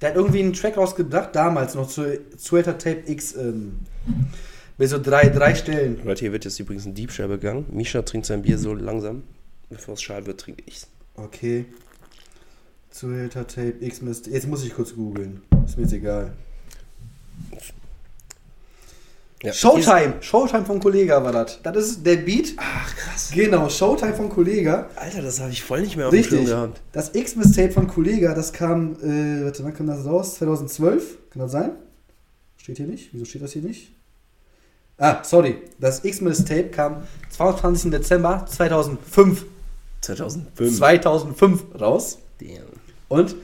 Der 0.00 0.08
hat 0.08 0.16
irgendwie 0.16 0.40
einen 0.40 0.52
Track 0.52 0.76
rausgebracht, 0.76 1.32
damals 1.32 1.76
noch 1.76 1.86
zu 1.86 2.18
Zuhälter 2.36 2.76
Tape 2.76 3.04
X. 3.06 3.36
Ähm, 3.36 3.78
mit 4.78 4.88
so 4.88 5.00
drei, 5.00 5.28
drei 5.28 5.54
Stellen. 5.54 6.00
Leute, 6.04 6.20
hier 6.20 6.32
wird 6.32 6.44
jetzt 6.44 6.58
übrigens 6.58 6.86
ein 6.86 6.94
Diebstahl 6.94 7.28
begangen. 7.28 7.66
Misha 7.70 8.02
trinkt 8.02 8.26
sein 8.26 8.42
Bier 8.42 8.58
so 8.58 8.74
langsam. 8.74 9.22
Bevor 9.68 9.94
es 9.94 10.02
schal 10.02 10.26
wird, 10.26 10.40
trinke 10.40 10.64
ich's. 10.66 10.88
Okay. 11.14 11.66
Zuhälter 12.90 13.46
Tape 13.46 13.74
X 13.78 14.02
Mist. 14.02 14.26
Jetzt 14.26 14.48
muss 14.48 14.64
ich 14.64 14.74
kurz 14.74 14.92
googeln. 14.96 15.42
Ist 15.64 15.76
mir 15.76 15.84
jetzt 15.84 15.92
egal. 15.92 16.32
Ja, 19.42 19.54
Showtime! 19.54 20.14
Showtime 20.20 20.66
von 20.66 20.80
Kollega 20.80 21.24
war 21.24 21.32
das. 21.32 21.60
Das 21.62 21.76
ist 21.76 22.04
der 22.04 22.16
Beat. 22.16 22.52
Ach, 22.58 22.94
krass. 22.94 23.30
Genau, 23.34 23.70
Showtime 23.70 24.12
von 24.12 24.28
Kollega. 24.28 24.90
Alter, 24.96 25.22
das 25.22 25.40
habe 25.40 25.50
ich 25.50 25.62
voll 25.62 25.80
nicht 25.80 25.96
mehr 25.96 26.08
auf 26.08 26.12
dem 26.12 26.22
Schirm 26.22 26.40
Richtig. 26.40 26.54
gehabt. 26.54 26.80
Das 26.92 27.14
X-Miss-Tape 27.14 27.70
von 27.70 27.88
Kollega, 27.88 28.34
das 28.34 28.52
kam, 28.52 28.96
äh, 29.02 29.44
warte, 29.44 29.64
wann 29.64 29.72
kam 29.72 29.86
das 29.86 30.04
raus? 30.04 30.34
2012? 30.34 31.30
Kann 31.30 31.40
das 31.40 31.52
sein? 31.52 31.70
Steht 32.58 32.76
hier 32.76 32.86
nicht? 32.86 33.14
Wieso 33.14 33.24
steht 33.24 33.40
das 33.42 33.52
hier 33.52 33.62
nicht? 33.62 33.92
Ah, 34.98 35.24
sorry. 35.24 35.56
Das 35.78 36.04
X-Miss-Tape 36.04 36.68
kam 36.68 37.04
22. 37.30 37.90
Dezember 37.90 38.44
2005. 38.46 39.46
2005. 40.02 40.76
2005 40.76 41.64
raus. 41.80 42.18
Damn. 42.38 42.64
Und 43.08 43.34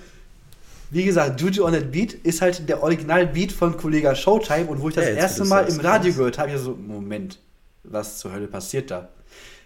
wie 0.97 1.05
gesagt, 1.05 1.41
Juju 1.41 1.67
on 1.67 1.73
that 1.73 1.93
Beat 1.93 2.15
ist 2.15 2.41
halt 2.41 2.67
der 2.69 2.83
Original-Beat 2.83 3.53
von 3.53 3.77
Kollega 3.77 4.15
Showtime. 4.15 4.67
Und 4.67 4.81
wo 4.81 4.89
ich 4.89 4.95
das 4.95 5.05
Ja, 5.05 5.13
erste 5.13 5.45
Mal 5.45 5.67
im 5.69 5.79
Radio 5.81 6.13
gehört 6.13 6.39
habe, 6.39 6.51
ich 6.51 6.59
so, 6.59 6.75
Moment, 6.75 7.39
was 7.85 8.19
zur 8.19 8.33
Hölle 8.33 8.47
passiert 8.47 8.91
da? 8.91 9.11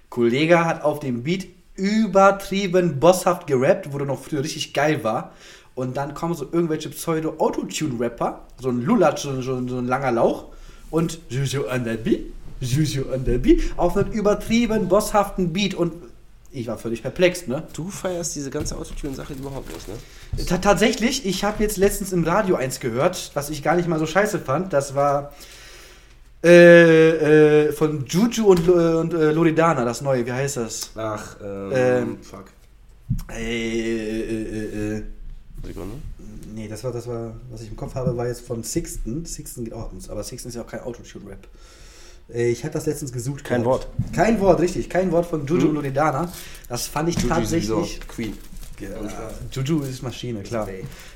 Kollega 0.09 0.65
hat 0.65 0.83
auf 0.83 0.99
dem 0.99 1.23
Beat 1.23 1.47
übertrieben 1.77 2.99
bosshaft 2.99 3.47
gerappt, 3.47 3.93
wo 3.93 3.99
der 3.99 4.09
noch 4.09 4.21
früher 4.21 4.43
richtig 4.43 4.75
geil 4.75 5.05
war. 5.05 5.33
Und 5.77 5.97
dann 5.97 6.15
kommen 6.15 6.35
so 6.35 6.49
irgendwelche 6.51 6.91
Pseudo-Autotune-Rapper, 6.91 8.47
so 8.61 8.71
ein 8.71 8.83
Lulatsch, 8.83 9.23
so, 9.23 9.41
so, 9.41 9.67
so 9.69 9.79
ein 9.79 9.87
langer 9.87 10.11
Lauch. 10.11 10.47
Und 10.91 11.21
Juju 11.29 11.63
on 11.73 11.85
that 11.85 12.03
Beat, 12.03 12.33
Juju 12.61 13.05
on 13.15 13.25
that 13.25 13.43
Beat, 13.43 13.63
auf 13.77 13.97
einem 13.97 14.11
übertrieben 14.11 14.89
bosshaften 14.89 15.53
Beat. 15.53 15.75
Und 15.75 15.93
ich 16.53 16.67
war 16.67 16.79
völlig 16.79 17.03
perplex, 17.03 17.47
ne? 17.47 17.63
Du 17.75 17.91
feierst 17.91 18.35
diese 18.35 18.51
ganze 18.51 18.77
Autotune-Sache 18.77 19.35
überhaupt 19.35 19.73
nicht, 19.73 19.89
ne? 19.89 19.95
Ta 20.47 20.59
tatsächlich, 20.59 21.25
ich 21.27 21.45
habe 21.45 21.63
jetzt 21.63 21.77
letztens 21.77 22.13
im 22.13 22.25
Radio 22.25 22.57
eins 22.57 22.81
gehört, 22.81 23.31
was 23.35 23.51
ich 23.51 23.63
gar 23.63 23.77
nicht 23.77 23.89
mal 23.89 23.99
so 23.99 24.07
scheiße 24.07 24.39
fand. 24.41 24.73
Das 24.73 24.95
war 24.95 25.33
äh, 26.43 27.67
äh, 27.69 27.73
von 27.73 28.05
Juju 28.07 28.47
und, 28.47 28.67
Lo- 28.67 29.01
und 29.01 29.15
äh, 29.15 29.31
Loredana, 29.33 29.85
das 29.85 30.01
neue. 30.01 30.25
Wie 30.27 30.33
heißt 30.33 30.57
das? 30.57 30.91
Ach, 30.97 31.37
ähm, 31.43 31.73
Ähm, 31.75 32.19
fuck. 32.23 32.47
Äh, 33.29 33.81
äh, 33.81 34.43
äh, 34.43 34.97
äh, 34.99 35.03
Sekunde. 35.65 35.97
nee, 36.55 36.69
das 36.69 36.83
war, 36.85 36.93
das 36.93 37.07
war, 37.07 37.35
was 37.51 37.61
ich 37.63 37.69
im 37.69 37.77
Kopf 37.77 37.95
habe, 37.95 38.17
war 38.17 38.27
jetzt 38.27 38.47
von 38.47 38.63
Sixten. 38.65 39.27
Sixten 39.27 39.65
geht 39.65 39.75
auch, 39.75 39.91
aber 40.09 40.23
Sixten 40.25 40.49
ist 40.49 40.55
ja 40.55 40.63
auch 40.63 40.67
kein 40.67 40.81
Autotune-Rap. 40.81 41.47
Äh, 42.35 42.51
Ich 42.51 42.63
hatte 42.65 42.75
das 42.75 42.87
letztens 42.87 43.13
gesucht. 43.13 43.45
Kein 43.45 43.63
gehabt. 43.65 43.89
Kein 44.15 44.41
Wort, 44.41 44.61
richtig. 44.61 44.89
Kein 44.91 45.11
Wort 45.13 45.27
von 45.27 45.47
Juju 45.47 45.63
Hm. 45.63 45.69
und 45.71 45.75
Loredana. 45.77 46.33
Das 46.69 46.87
fand 46.87 47.09
ich 47.09 47.17
tatsächlich. 47.17 48.01
Queen. 48.09 48.37
Ja. 48.81 48.89
Juju 49.53 49.83
ist 49.83 50.03
Maschine, 50.03 50.43
klar. 50.43 50.67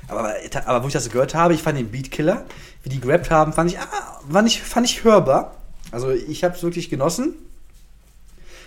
Aber, 0.07 0.33
aber 0.65 0.83
wo 0.83 0.87
ich 0.87 0.93
das 0.93 1.09
gehört 1.09 1.33
habe, 1.33 1.55
ich 1.55 1.63
fand 1.63 1.79
den 1.79 1.89
Beatkiller, 1.89 2.45
wie 2.83 2.89
die 2.89 2.99
gerappt 2.99 3.31
haben, 3.31 3.53
fand 3.53 3.71
ich, 3.71 3.79
ah, 3.79 4.21
fand 4.31 4.47
ich, 4.47 4.61
fand 4.61 4.85
ich 4.85 5.03
hörbar. 5.03 5.55
Also 5.91 6.11
ich 6.11 6.43
habe 6.43 6.55
es 6.55 6.61
wirklich 6.61 6.89
genossen. 6.91 7.33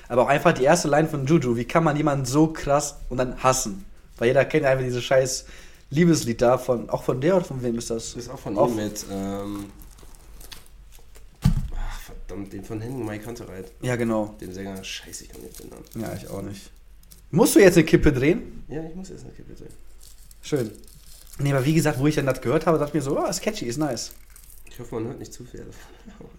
Aber 0.09 0.23
auch 0.23 0.29
einfach 0.29 0.53
die 0.53 0.65
erste 0.65 0.89
Line 0.89 1.07
von 1.09 1.27
Juju, 1.27 1.55
wie 1.57 1.65
kann 1.65 1.85
man 1.85 1.97
jemanden 1.97 2.25
so 2.25 2.49
krass 2.49 2.97
und 3.09 3.19
dann 3.19 3.41
hassen? 3.43 3.85
Weil 4.17 4.29
jeder 4.29 4.45
kennt 4.45 4.65
einfach 4.65 4.85
dieses 4.85 5.05
scheiß 5.05 5.45
Liebeslied 5.91 6.43
da 6.43 6.59
von, 6.59 6.91
auch 6.91 7.05
von 7.05 7.21
der 7.21 7.37
oder 7.37 7.45
von 7.45 7.63
wem 7.63 7.79
ist 7.79 7.91
das? 7.91 8.15
Ist 8.15 8.29
auch 8.31 8.39
von 8.39 8.59
Auch- 8.59 8.69
ihm 8.69 8.77
mit, 8.77 9.07
ähm, 9.13 9.67
verdammt, 12.29 12.53
den 12.53 12.65
von 12.65 12.81
Henning 12.81 13.05
Mike 13.05 13.27
Hunterreit. 13.27 13.73
Ja, 13.81 13.97
genau. 13.97 14.37
Den 14.41 14.53
Sänger, 14.53 14.83
scheiße, 14.83 15.25
ich 15.25 15.31
kann 15.31 15.41
nicht 15.41 15.63
den 15.63 15.71
Namen. 15.71 15.85
Ja, 15.95 16.15
ich 16.15 16.29
auch 16.29 16.43
nicht. 16.43 16.71
Musst 17.31 17.57
du 17.57 17.61
jetzt 17.61 17.77
eine 17.77 17.85
Kippe 17.85 18.13
drehen? 18.13 18.65
Ja, 18.69 18.85
ich 18.85 18.95
muss 18.95 19.11
erst 19.11 19.25
eine 19.25 19.33
Kippe 19.33 19.55
drehen. 19.55 19.73
Schön. 20.43 20.71
Nee, 21.39 21.53
aber 21.53 21.65
wie 21.65 21.75
gesagt, 21.75 21.99
wo 21.99 22.07
ich 22.07 22.15
dann 22.15 22.27
das 22.27 22.41
gehört 22.41 22.67
habe, 22.67 22.79
dachte 22.79 22.91
ich 22.91 22.95
mir 22.95 23.03
so, 23.03 23.19
oh, 23.19 23.27
ist 23.27 23.43
catchy, 23.43 23.67
ist 23.67 23.77
nice. 23.77 24.13
Ich 24.67 24.79
hoffe, 24.79 24.95
man 24.95 25.07
hört 25.07 25.19
nicht 25.19 25.33
zu 25.33 25.45
viel. 25.45 25.67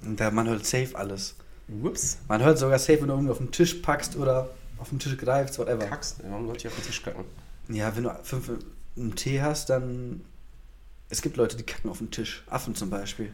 Und 0.03 0.19
da, 0.19 0.31
man 0.31 0.47
hört 0.47 0.65
safe 0.65 0.95
alles. 0.95 1.35
Whoops. 1.67 2.17
Man 2.27 2.43
hört 2.43 2.57
sogar 2.57 2.79
safe, 2.79 3.01
wenn 3.01 3.07
du 3.07 3.13
irgendwie 3.13 3.31
auf 3.31 3.37
den 3.37 3.51
Tisch 3.51 3.75
packst 3.75 4.15
oder 4.15 4.49
auf 4.77 4.89
den 4.89 4.99
Tisch 4.99 5.17
greifst, 5.17 5.59
whatever. 5.59 5.85
Kackst. 5.85 6.17
Warum 6.27 6.47
sollte 6.47 6.59
ich 6.61 6.67
auf 6.67 6.75
den 6.75 6.85
Tisch 6.85 7.03
kacken? 7.03 7.25
Ja, 7.69 7.95
wenn 7.95 8.03
du 8.03 8.19
fünf 8.23 8.51
einen 8.97 9.15
Tee 9.15 9.41
hast, 9.41 9.69
dann. 9.69 10.21
Es 11.11 11.21
gibt 11.21 11.37
Leute, 11.37 11.57
die 11.57 11.63
kacken 11.63 11.89
auf 11.89 11.99
den 11.99 12.11
Tisch. 12.11 12.43
Affen 12.49 12.75
zum 12.75 12.89
Beispiel. 12.89 13.31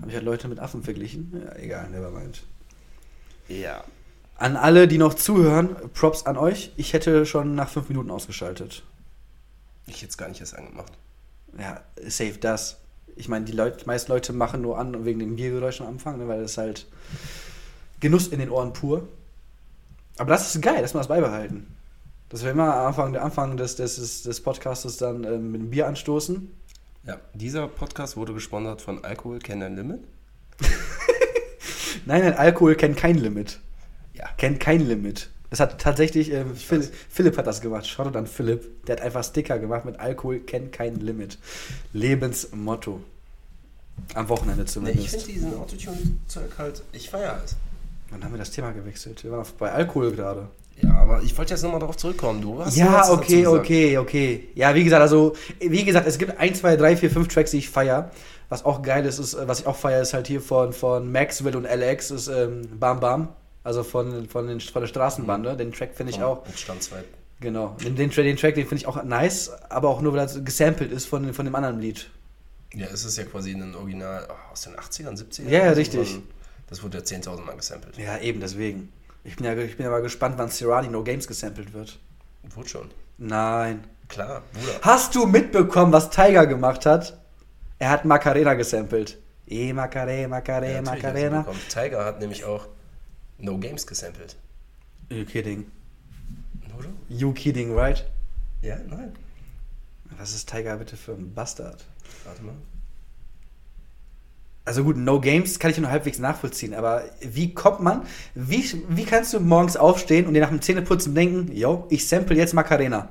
Habe 0.00 0.08
ich 0.08 0.14
halt 0.14 0.24
Leute 0.24 0.48
mit 0.48 0.58
Affen 0.58 0.82
verglichen? 0.82 1.42
Ja, 1.44 1.56
egal, 1.56 1.90
nevermind. 1.90 2.42
Ja. 3.48 3.84
An 4.36 4.56
alle, 4.56 4.88
die 4.88 4.96
noch 4.96 5.14
zuhören, 5.14 5.76
Props 5.92 6.24
an 6.24 6.38
euch. 6.38 6.72
Ich 6.76 6.94
hätte 6.94 7.26
schon 7.26 7.54
nach 7.54 7.68
fünf 7.68 7.88
Minuten 7.90 8.10
ausgeschaltet. 8.10 8.82
Ich 9.86 9.96
hätte 9.96 10.10
es 10.10 10.16
gar 10.16 10.28
nicht 10.28 10.40
erst 10.40 10.56
angemacht. 10.56 10.92
Ja, 11.58 11.82
safe 12.06 12.38
das. 12.40 12.78
Ich 13.16 13.28
meine, 13.28 13.44
die, 13.44 13.52
Leute, 13.52 13.78
die 13.78 13.86
meisten 13.86 14.10
Leute 14.10 14.32
machen 14.32 14.62
nur 14.62 14.78
an 14.78 15.04
wegen 15.04 15.18
dem 15.18 15.36
Biergeräusch 15.36 15.80
am 15.82 15.88
Anfang, 15.88 16.16
ne, 16.18 16.28
weil 16.28 16.40
das 16.40 16.56
halt 16.56 16.86
Genuss 17.98 18.28
in 18.28 18.38
den 18.38 18.50
Ohren 18.50 18.72
pur. 18.72 19.06
Aber 20.16 20.30
das 20.30 20.54
ist 20.54 20.62
geil, 20.62 20.80
dass 20.80 20.94
wir 20.94 20.98
das 20.98 21.08
beibehalten. 21.08 21.76
Dass 22.30 22.44
wir 22.44 22.52
immer 22.52 22.74
am 22.74 22.86
Anfang, 22.86 23.12
der 23.12 23.24
Anfang 23.24 23.56
des, 23.56 23.76
des, 23.76 24.22
des 24.22 24.42
Podcastes 24.42 24.96
dann 24.96 25.24
ähm, 25.24 25.52
mit 25.52 25.60
dem 25.60 25.70
Bier 25.70 25.86
anstoßen. 25.86 26.50
Ja. 27.06 27.18
Dieser 27.34 27.66
Podcast 27.68 28.16
wurde 28.16 28.34
gesponsert 28.34 28.82
von 28.82 29.04
Alkohol 29.04 29.38
Kennt 29.38 29.62
ein 29.62 29.76
Limit. 29.76 30.00
Nein, 32.06 32.22
nein, 32.22 32.34
Alkohol 32.34 32.76
kennt 32.76 32.96
kein 32.96 33.16
Limit. 33.18 33.58
Ja. 34.14 34.28
Kennt 34.36 34.60
kein 34.60 34.80
Limit. 34.86 35.28
Das 35.50 35.60
hat 35.60 35.80
tatsächlich, 35.80 36.30
ähm, 36.32 36.54
Phil. 36.54 36.88
Philipp 37.08 37.36
hat 37.36 37.46
das 37.46 37.60
gemacht. 37.60 37.86
Schaut 37.86 38.14
an 38.16 38.26
Philipp. 38.26 38.86
Der 38.86 38.96
hat 38.96 39.02
einfach 39.02 39.24
Sticker 39.24 39.58
gemacht 39.58 39.84
mit 39.84 39.98
Alkohol 39.98 40.38
kennt 40.40 40.72
kein 40.72 40.96
Limit. 41.00 41.38
Lebensmotto. 41.92 43.00
Am 44.14 44.28
Wochenende 44.28 44.62
Nee, 44.62 44.68
zumindest. 44.68 45.04
ich 45.04 45.10
finde 45.10 45.26
diesen 45.26 45.54
Autotune-Zeug 45.54 46.50
halt, 46.58 46.82
ich 46.92 47.10
feiere 47.10 47.42
es. 47.44 47.56
Dann 48.10 48.24
haben 48.24 48.32
wir 48.32 48.38
das 48.38 48.50
Thema 48.52 48.70
gewechselt. 48.72 49.22
Wir 49.24 49.32
waren 49.32 49.40
auf- 49.40 49.52
bei 49.54 49.70
Alkohol 49.72 50.12
gerade. 50.12 50.48
Ja, 50.82 50.94
aber 50.94 51.22
ich 51.22 51.36
wollte 51.36 51.52
jetzt 51.54 51.62
nochmal 51.62 51.80
darauf 51.80 51.96
zurückkommen. 51.96 52.40
Du 52.40 52.62
hast 52.64 52.76
Ja, 52.76 53.10
okay, 53.10 53.46
okay, 53.46 53.98
okay. 53.98 54.48
Ja, 54.54 54.74
wie 54.74 54.84
gesagt, 54.84 55.02
also, 55.02 55.34
wie 55.60 55.84
gesagt, 55.84 56.06
es 56.06 56.18
gibt 56.18 56.38
1, 56.38 56.60
2, 56.60 56.76
3, 56.76 56.96
4, 56.96 57.10
5 57.10 57.28
Tracks, 57.28 57.50
die 57.50 57.58
ich 57.58 57.68
feiere. 57.68 58.10
Was 58.48 58.64
auch 58.64 58.82
geil 58.82 59.04
ist, 59.06 59.18
ist, 59.18 59.34
äh, 59.34 59.46
was 59.46 59.60
ich 59.60 59.66
auch 59.66 59.76
feiere, 59.76 60.02
ist 60.02 60.12
halt 60.12 60.26
hier 60.26 60.40
von, 60.40 60.72
von 60.72 61.10
Maxwell 61.12 61.54
und 61.56 61.64
LX, 61.64 62.10
ist 62.10 62.28
ähm, 62.28 62.62
Bam 62.78 62.98
Bam. 63.00 63.28
Also 63.62 63.82
von, 63.82 64.26
von, 64.28 64.46
den, 64.46 64.60
von 64.60 64.80
der 64.82 64.88
Straßenbande. 64.88 65.56
Den 65.56 65.70
Track 65.72 65.90
finde 65.94 66.12
ich 66.12 66.22
auch. 66.22 66.46
Mit 66.46 66.58
Stand 66.58 66.82
2. 66.82 66.96
Genau. 67.40 67.76
Den, 67.82 67.94
den, 67.96 68.10
den 68.10 68.36
Track, 68.36 68.54
den 68.54 68.66
finde 68.66 68.76
ich 68.82 68.86
auch 68.86 69.02
nice, 69.02 69.50
aber 69.68 69.88
auch 69.88 70.00
nur, 70.00 70.12
weil 70.14 70.20
er 70.26 70.40
gesampelt 70.40 70.90
ist 70.92 71.06
von, 71.06 71.32
von 71.32 71.44
dem 71.44 71.54
anderen 71.54 71.78
Lied. 71.80 72.10
Ja, 72.74 72.86
es 72.92 73.04
ist 73.04 73.18
ja 73.18 73.24
quasi 73.24 73.52
ein 73.52 73.74
Original 73.74 74.26
oh, 74.30 74.52
aus 74.52 74.62
den 74.62 74.74
80ern, 74.74 75.16
70ern. 75.18 75.48
Ja, 75.48 75.64
ja, 75.66 75.70
richtig. 75.72 76.12
von- 76.12 76.22
Das 76.68 76.82
wurde 76.82 76.98
ja 76.98 77.04
10.000 77.04 77.42
Mal 77.44 77.56
gesampelt. 77.56 77.98
Ja, 77.98 78.18
eben, 78.18 78.40
deswegen. 78.40 78.92
Ich 79.24 79.36
bin 79.36 79.46
ja, 79.46 79.56
ich 79.56 79.76
bin 79.76 79.84
ja 79.84 79.90
mal 79.90 80.02
gespannt, 80.02 80.36
wann 80.38 80.48
Sirani 80.48 80.88
No 80.88 81.02
Games 81.02 81.26
gesampelt 81.26 81.72
wird. 81.72 81.98
Wurde 82.54 82.68
schon. 82.68 82.90
Nein. 83.18 83.84
Klar, 84.08 84.42
Bruder. 84.52 84.80
Hast 84.82 85.14
du 85.14 85.26
mitbekommen, 85.26 85.92
was 85.92 86.10
Tiger 86.10 86.46
gemacht 86.46 86.86
hat? 86.86 87.18
Er 87.78 87.90
hat 87.90 88.04
Macarena 88.04 88.54
gesampelt. 88.54 89.18
E 89.46 89.72
Macarena, 89.72 90.38
Ja, 90.68 90.82
Macarena. 90.82 91.46
Tiger 91.68 92.04
hat 92.04 92.20
nämlich 92.20 92.44
auch 92.44 92.66
No 93.38 93.58
Games 93.58 93.86
gesampelt. 93.86 94.36
You 95.10 95.24
kidding. 95.24 95.70
Oder? 96.78 96.88
You 97.08 97.32
kidding, 97.32 97.76
right? 97.76 98.06
Ja, 98.62 98.76
nein. 98.86 99.12
Was 100.18 100.34
ist 100.34 100.48
Tiger 100.48 100.76
bitte 100.76 100.96
für 100.96 101.12
ein 101.12 101.32
Bastard? 101.34 101.84
Warte 102.24 102.42
mal. 102.42 102.54
Also 104.70 104.84
gut, 104.84 104.96
No 104.96 105.20
Games 105.20 105.58
kann 105.58 105.72
ich 105.72 105.78
nur 105.78 105.90
halbwegs 105.90 106.20
nachvollziehen, 106.20 106.74
aber 106.74 107.02
wie 107.22 107.52
kommt 107.54 107.80
man, 107.80 108.06
wie, 108.36 108.64
wie 108.88 109.04
kannst 109.04 109.32
du 109.34 109.40
morgens 109.40 109.76
aufstehen 109.76 110.28
und 110.28 110.34
dir 110.34 110.40
nach 110.42 110.50
dem 110.50 110.62
Zähneputzen 110.62 111.12
denken, 111.12 111.50
yo, 111.50 111.88
ich 111.90 112.06
sample 112.06 112.36
jetzt 112.36 112.54
Macarena? 112.54 113.08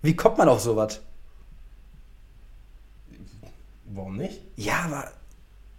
Wie 0.00 0.14
kommt 0.14 0.38
man 0.38 0.48
auf 0.48 0.60
sowas? 0.60 1.00
Warum 3.86 4.16
nicht? 4.16 4.42
Ja, 4.54 4.82
aber 4.84 5.10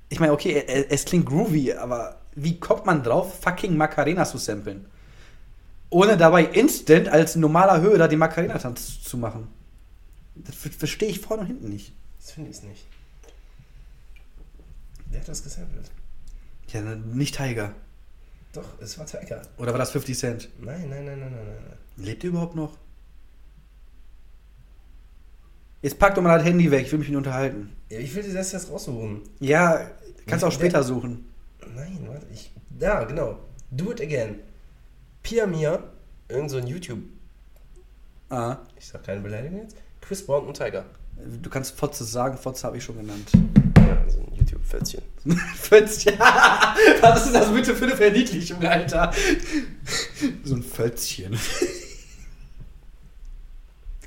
ich 0.10 0.20
meine, 0.20 0.34
okay, 0.34 0.62
es, 0.90 1.06
klingt 1.06 1.26
groovy, 1.26 1.72
aber 1.72 2.18
wie 2.36 2.60
kommt 2.60 2.86
man 2.86 3.02
drauf, 3.02 3.40
fucking 3.40 3.78
Macarena 3.78 4.26
zu 4.26 4.40
samplen? 4.40 4.88
Ohne 5.90 6.18
dabei 6.18 6.44
instant 6.44 7.08
als 7.08 7.38
normaler 7.38 7.80
Hörer 7.80 8.10
den 8.10 8.20
Macarena-Tanz 8.20 9.02
zu 9.04 9.18
machen. 9.18 9.48
Das 10.36 10.54
ver- 10.54 10.70
verstehe 10.78 11.08
ich 11.08 11.22
vorne 11.22 11.44
und 11.44 11.48
hinten 11.48 11.70
nicht. 11.70 11.94
Das 12.20 12.32
finde 12.32 12.50
ich 12.50 12.62
nicht. 12.64 12.86
Wer 15.12 15.20
hat 15.20 15.28
das 15.28 15.44
gesampelt? 15.44 15.92
Ja, 16.70 16.82
nicht 16.82 17.36
Tiger. 17.36 17.74
Doch, 18.54 18.66
es 18.82 18.98
war 18.98 19.06
Tiger. 19.06 19.42
Oder 19.58 19.72
war 19.72 19.80
das 19.80 19.92
50 19.92 20.18
Cent? 20.18 20.50
Nein, 20.60 20.90
nein, 20.90 21.06
nein, 21.06 21.20
nein, 21.20 21.32
nein, 21.32 21.46
nein. 21.46 21.78
Lebt 22.06 22.24
ihr 22.24 22.30
überhaupt 22.32 22.56
noch? 22.56 22.78
Jetzt 25.82 25.98
pack 25.98 26.14
doch 26.16 26.22
mal 26.22 26.38
das 26.38 26.46
Handy 26.48 26.70
weg, 26.70 26.86
ich 26.86 26.92
will 26.92 27.00
mich 27.00 27.08
nicht 27.10 27.18
unterhalten. 27.18 27.72
Ja, 27.90 27.98
ich 28.00 28.14
will 28.14 28.24
dir 28.24 28.34
das 28.34 28.52
jetzt 28.52 28.70
raussuchen. 28.70 29.22
Ja, 29.40 29.90
kannst 30.28 30.44
auch 30.46 30.50
Wer- 30.50 30.56
später 30.56 30.84
suchen. 30.84 31.26
Nein, 31.76 31.98
warte, 32.08 32.28
ich. 32.32 32.52
Ja, 32.80 33.04
genau. 33.04 33.40
Do 33.72 33.92
it 33.92 34.02
again. 34.02 34.36
Pia 35.24 35.48
Mia, 35.48 35.84
irgend 36.30 36.52
so 36.52 36.58
ein 36.58 36.68
YouTube. 36.68 37.00
Ah, 38.30 38.58
Ich 38.78 38.88
sag 38.88 39.04
keine 39.04 39.22
Beleidigung 39.22 39.60
jetzt. 39.64 39.76
Chris 40.02 40.26
Brown 40.26 40.46
und 40.48 40.56
Tiger. 40.58 40.86
du 41.42 41.50
kannst 41.50 41.76
Fotze 41.78 42.04
sagen, 42.04 42.38
Fotze 42.38 42.66
habe 42.68 42.78
ich 42.78 42.84
schon 42.84 42.98
genannt. 42.98 43.30
Ja, 43.92 44.10
so 44.10 44.20
ein 44.20 44.34
YouTube-Fötzchen. 44.36 45.02
Fötzchen. 45.56 46.20
Was 47.02 47.26
ist 47.26 47.36
das 47.36 47.54
bitte 47.54 47.76
für 47.76 47.86
eine 47.86 47.96
Verniedlichung, 47.96 48.64
Alter? 48.66 49.12
So 50.44 50.56
ein 50.56 50.64
Fötzchen. 50.64 51.38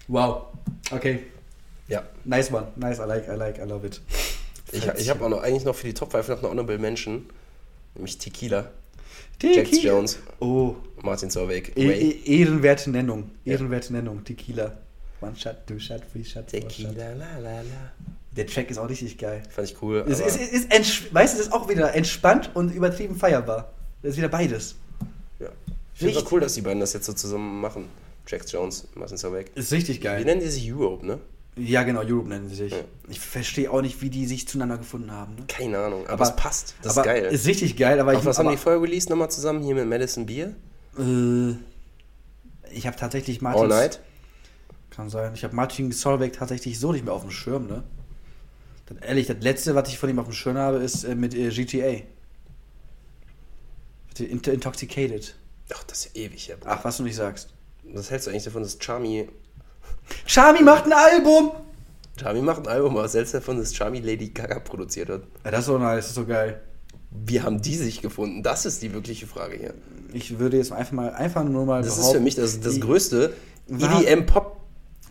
Wow. 0.09 0.47
Okay. 0.91 1.21
Ja. 1.89 2.03
Nice 2.25 2.53
one. 2.53 2.69
Nice, 2.77 2.99
I 2.99 3.05
like, 3.07 3.29
I 3.29 3.37
like, 3.37 3.59
I 3.59 3.63
love 3.69 3.87
it. 3.87 4.01
Ich, 4.73 4.87
ich 4.87 5.09
habe 5.09 5.25
auch 5.25 5.29
noch 5.29 5.43
eigentlich 5.43 5.65
noch 5.65 5.75
für 5.75 5.87
die 5.87 5.95
Top 5.95 6.13
5 6.13 6.29
noch 6.29 6.39
eine 6.39 6.51
Honorable 6.51 6.79
Mention. 6.79 7.27
Nämlich 7.95 8.19
Tequila. 8.19 8.71
Tequila. 9.39 9.63
Jax 9.63 9.83
Jones, 9.83 10.19
Oh. 10.41 10.77
Martin 11.03 11.31
Solveig, 11.31 11.77
E 11.77 11.91
e 11.91 12.41
ehrenwerte 12.41 12.91
Nennung. 12.91 13.31
Ehrenwerte 13.45 13.93
Nennung. 13.93 14.25
Tequila. 14.25 14.79
One 15.21 15.37
shot, 15.37 15.67
two 15.67 15.79
shot, 15.79 16.01
three 16.13 16.25
shot, 16.25 16.51
four 16.51 16.61
shot. 16.61 16.71
Tequila, 16.71 17.15
la 17.15 17.39
la 17.39 17.61
la. 17.61 17.93
Der 18.37 18.47
Track 18.47 18.71
ist 18.71 18.79
auch 18.79 18.89
richtig 18.89 19.17
geil. 19.19 19.43
Fand 19.49 19.71
ich 19.71 19.81
cool. 19.83 20.05
Es 20.09 20.21
ist, 20.21 20.37
ist, 20.37 20.73
ist 20.73 21.15
weißt 21.15 21.35
du, 21.35 21.41
es 21.41 21.47
ist 21.47 21.53
auch 21.53 21.69
wieder 21.69 21.95
entspannt 21.95 22.51
und 22.55 22.75
übertrieben 22.75 23.15
feierbar. 23.17 23.73
Das 24.03 24.13
ist 24.13 24.17
wieder 24.19 24.29
beides. 24.29 24.77
ja. 25.39 25.49
Ich 25.95 26.01
finde 26.01 26.19
es 26.19 26.33
cool, 26.33 26.41
dass 26.41 26.55
die 26.55 26.61
beiden 26.63 26.81
das 26.81 26.93
jetzt 26.93 27.07
so 27.07 27.13
zusammen 27.13 27.61
machen. 27.61 27.89
Jax 28.27 28.51
Jones, 28.51 28.89
Martin 28.95 29.17
Solveig. 29.17 29.51
Ist 29.55 29.71
richtig 29.73 29.99
Wie 29.99 30.05
geil. 30.05 30.25
nennen 30.25 30.41
die 30.41 30.49
sich 30.49 30.73
Europe, 30.73 31.07
ne? 31.07 31.19
Ja, 31.57 31.85
genau, 31.85 32.01
Europe 32.01 32.29
nennen 32.29 32.49
sie 32.49 32.57
sich. 32.57 32.73
Ja. 32.73 32.79
Ich 33.09 33.21
verstehe 33.21 33.71
auch 33.71 33.81
nicht, 33.81 34.03
wie 34.03 34.11
die 34.11 34.27
sich 34.27 34.49
zueinander 34.49 34.79
gefunden 34.79 35.13
haben. 35.13 35.37
Ne? 35.37 35.45
Keine 35.47 35.79
Ahnung, 35.79 36.03
aber, 36.07 36.15
Aber- 36.15 36.25
es 36.25 36.35
passt. 36.35 36.75
Das 36.83 36.97
ist 36.97 37.05
geil. 37.05 37.27
Ist 37.27 37.47
richtig 37.47 37.77
geil, 37.77 38.01
aber 38.01 38.13
Auf 38.15 38.19
ich 38.21 38.25
was 38.25 38.39
haben 38.39 38.49
aber, 38.49 38.57
die 38.57 38.61
vorher 38.61 38.83
released 38.83 39.09
nochmal 39.09 39.31
zusammen? 39.31 39.63
Hier 39.63 39.77
mit 39.77 39.87
Madison 39.87 40.27
Beer? 40.27 40.53
Äh, 40.99 41.55
ich 42.73 42.87
habe 42.89 42.97
tatsächlich 42.97 43.41
Martin. 43.41 43.63
All 43.63 43.69
Night? 43.69 44.01
Kann 44.91 45.09
sein. 45.11 45.33
Ich 45.35 45.45
habe 45.45 45.55
Martin 45.55 45.93
Solveig 45.93 46.33
tatsächlich 46.33 46.81
so 46.81 46.91
nicht 46.93 47.05
mehr 47.05 47.15
auf 47.15 47.23
dem 47.23 47.31
Schirm, 47.31 47.69
ne? 47.69 47.85
Dann, 48.87 48.99
ehrlich, 48.99 49.27
das 49.27 49.37
letzte, 49.41 49.75
was 49.75 49.89
ich 49.89 49.99
von 49.99 50.11
ihm 50.11 50.19
auf 50.19 50.27
dem 50.27 50.35
Schirm 50.35 50.57
habe, 50.59 50.79
ist 50.79 51.05
äh, 51.05 51.15
mit 51.15 51.35
äh, 51.35 51.49
GTA. 51.51 52.03
Inter 54.19 54.53
Intoxicated. 54.53 55.35
Ach, 55.75 55.83
das 55.85 56.07
ist 56.07 56.17
ja 56.17 56.23
ewig, 56.25 56.47
ja. 56.49 56.57
Ach, 56.65 56.85
was 56.85 56.99
du 56.99 57.03
nicht 57.03 57.17
sagst. 57.17 57.49
Was 57.93 58.11
hältst 58.11 58.27
du 58.27 58.31
eigentlich 58.31 58.45
davon, 58.45 58.63
dass 58.63 58.77
Charmy. 58.81 59.29
Charmy 60.27 60.63
macht 60.63 60.85
ein 60.87 60.93
Album! 60.93 61.53
Charmy 62.21 62.41
macht 62.43 62.61
ein 62.61 62.69
Album, 62.69 62.93
aber 62.93 63.05
was 63.05 63.15
hältst 63.15 63.35
du 63.35 63.39
davon, 63.39 63.59
dass 63.59 63.75
Charmy 63.75 64.01
Lady 64.01 64.29
Gaga 64.29 64.61
produziert 64.61 65.09
hat? 65.09 65.23
Ja, 65.45 65.51
das 65.51 65.61
ist 65.61 65.67
so 65.67 65.79
nice, 65.79 65.97
das 66.05 66.07
ist 66.09 66.15
so 66.15 66.27
geil. 66.27 66.61
Wie 67.11 67.41
haben 67.41 67.61
die 67.61 67.75
sich 67.75 68.03
gefunden? 68.03 68.43
Das 68.43 68.67
ist 68.67 68.83
die 68.83 68.93
wirkliche 68.93 69.27
Frage 69.27 69.57
hier. 69.57 69.75
Ich 70.13 70.39
würde 70.39 70.57
jetzt 70.59 70.73
einfach 70.73 70.93
mal 70.93 71.11
einfach 71.15 71.43
nur 71.45 71.65
mal 71.65 71.83
Das 71.83 71.99
ist 71.99 72.13
für 72.13 72.21
mich 72.21 72.35
das, 72.37 72.61
das 72.61 72.81
größte 72.81 73.33
Wa- 73.67 74.01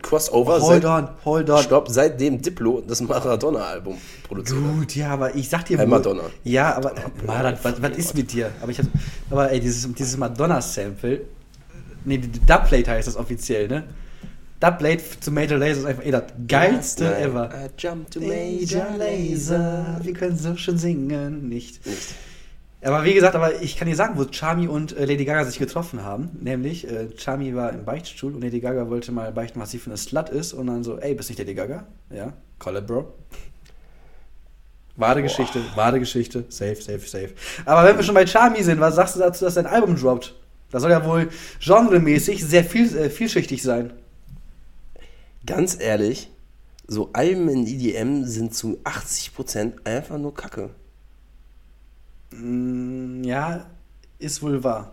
EDM-Pop-Crossover 0.03 0.59
Hold 0.59 0.83
seit, 0.83 0.85
on, 0.85 1.07
hold 1.25 1.49
on. 1.49 1.63
Stopp, 1.63 1.87
seitdem 1.89 2.41
Diplo 2.41 2.81
das 2.81 3.01
Maradona-Album 3.01 3.97
produziert. 4.27 4.59
Gut, 4.61 4.95
ja, 4.95 5.09
aber 5.11 5.35
ich 5.35 5.49
sag 5.49 5.65
dir 5.65 5.79
wo- 5.79 5.85
Madonna. 5.85 6.23
Ja, 6.43 6.75
aber 6.75 6.93
Marat, 7.25 7.63
was, 7.63 7.81
was 7.81 7.97
ist 7.97 8.15
mit 8.15 8.31
dir? 8.33 8.51
Aber 8.61 8.71
ich 8.71 8.79
hab, 8.79 8.85
aber 9.29 9.51
ey, 9.51 9.59
dieses, 9.59 9.91
dieses 9.93 10.17
Madonna-Sample, 10.17 11.21
nee, 12.05 12.17
Dubplate 12.17 12.91
heißt 12.91 13.07
das 13.07 13.15
offiziell, 13.17 13.67
ne? 13.67 13.83
Dubplate 14.59 15.03
zu 15.19 15.31
Major 15.31 15.57
Lazer 15.57 15.79
ist 15.81 15.85
einfach 15.85 16.05
eh 16.05 16.11
das 16.11 16.23
geilste 16.47 17.03
Nein. 17.05 17.21
ever. 17.23 17.49
I 17.53 17.69
jump 17.77 18.11
to 18.11 18.21
Major 18.21 18.85
Laser, 18.97 19.99
wir 20.01 20.13
können 20.13 20.37
so 20.37 20.55
schön 20.55 20.77
singen, 20.77 21.49
nicht. 21.49 21.85
Nicht. 21.85 22.15
Aber 22.83 23.05
wie 23.05 23.13
gesagt, 23.13 23.35
aber 23.35 23.61
ich 23.61 23.77
kann 23.77 23.87
dir 23.87 23.95
sagen, 23.95 24.17
wo 24.17 24.25
Charmy 24.29 24.67
und 24.67 24.97
äh, 24.97 25.05
Lady 25.05 25.23
Gaga 25.23 25.45
sich 25.45 25.57
getroffen 25.57 26.03
haben. 26.03 26.31
Nämlich, 26.41 26.87
äh, 26.87 27.07
Charmy 27.17 27.55
war 27.55 27.71
im 27.71 27.85
Beichtstuhl 27.85 28.35
und 28.35 28.41
Lady 28.41 28.59
Gaga 28.59 28.89
wollte 28.89 29.11
mal 29.11 29.31
beichten, 29.31 29.59
was 29.59 29.71
sie 29.71 29.79
für 29.79 29.89
eine 29.89 29.97
Slut 29.97 30.29
ist. 30.29 30.53
Und 30.53 30.67
dann 30.67 30.83
so, 30.83 30.99
ey, 30.99 31.15
bist 31.15 31.29
nicht 31.29 31.39
Lady 31.39 31.53
Gaga? 31.53 31.87
Ja, 32.09 32.33
call 32.59 32.77
it, 32.77 32.87
bro. 32.87 33.13
Wahre 34.95 35.23
Geschichte, 35.23 35.61
wahre 35.75 35.99
Geschichte. 35.99 36.45
Safe, 36.49 36.75
safe, 36.75 37.07
safe. 37.07 37.29
Aber 37.65 37.87
wenn 37.87 37.95
wir 37.95 38.03
schon 38.03 38.15
bei 38.15 38.27
Charmy 38.27 38.61
sind, 38.61 38.79
was 38.79 38.95
sagst 38.95 39.15
du 39.15 39.19
dazu, 39.19 39.45
dass 39.45 39.55
dein 39.55 39.65
Album 39.65 39.95
droppt? 39.95 40.35
Das 40.69 40.81
soll 40.81 40.91
ja 40.91 41.05
wohl 41.05 41.29
genremäßig 41.59 42.43
sehr 42.43 42.63
viel, 42.63 42.95
äh, 42.97 43.09
vielschichtig 43.09 43.63
sein. 43.63 43.93
Ganz 45.45 45.77
ehrlich, 45.79 46.31
so 46.87 47.09
Alben 47.13 47.47
in 47.49 47.65
EDM 47.65 48.25
sind 48.25 48.53
zu 48.53 48.79
80% 48.83 49.85
einfach 49.85 50.17
nur 50.17 50.33
Kacke. 50.33 50.69
Mm, 52.39 53.23
ja, 53.23 53.65
ist 54.19 54.41
wohl 54.41 54.63
wahr. 54.63 54.91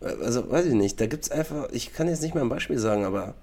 Also, 0.00 0.50
weiß 0.50 0.66
ich 0.66 0.74
nicht, 0.74 1.00
da 1.00 1.06
gibt's 1.06 1.30
einfach, 1.30 1.68
ich 1.72 1.92
kann 1.94 2.08
jetzt 2.08 2.22
nicht 2.22 2.34
mal 2.34 2.42
ein 2.42 2.48
Beispiel 2.48 2.78
sagen, 2.78 3.04
aber 3.04 3.34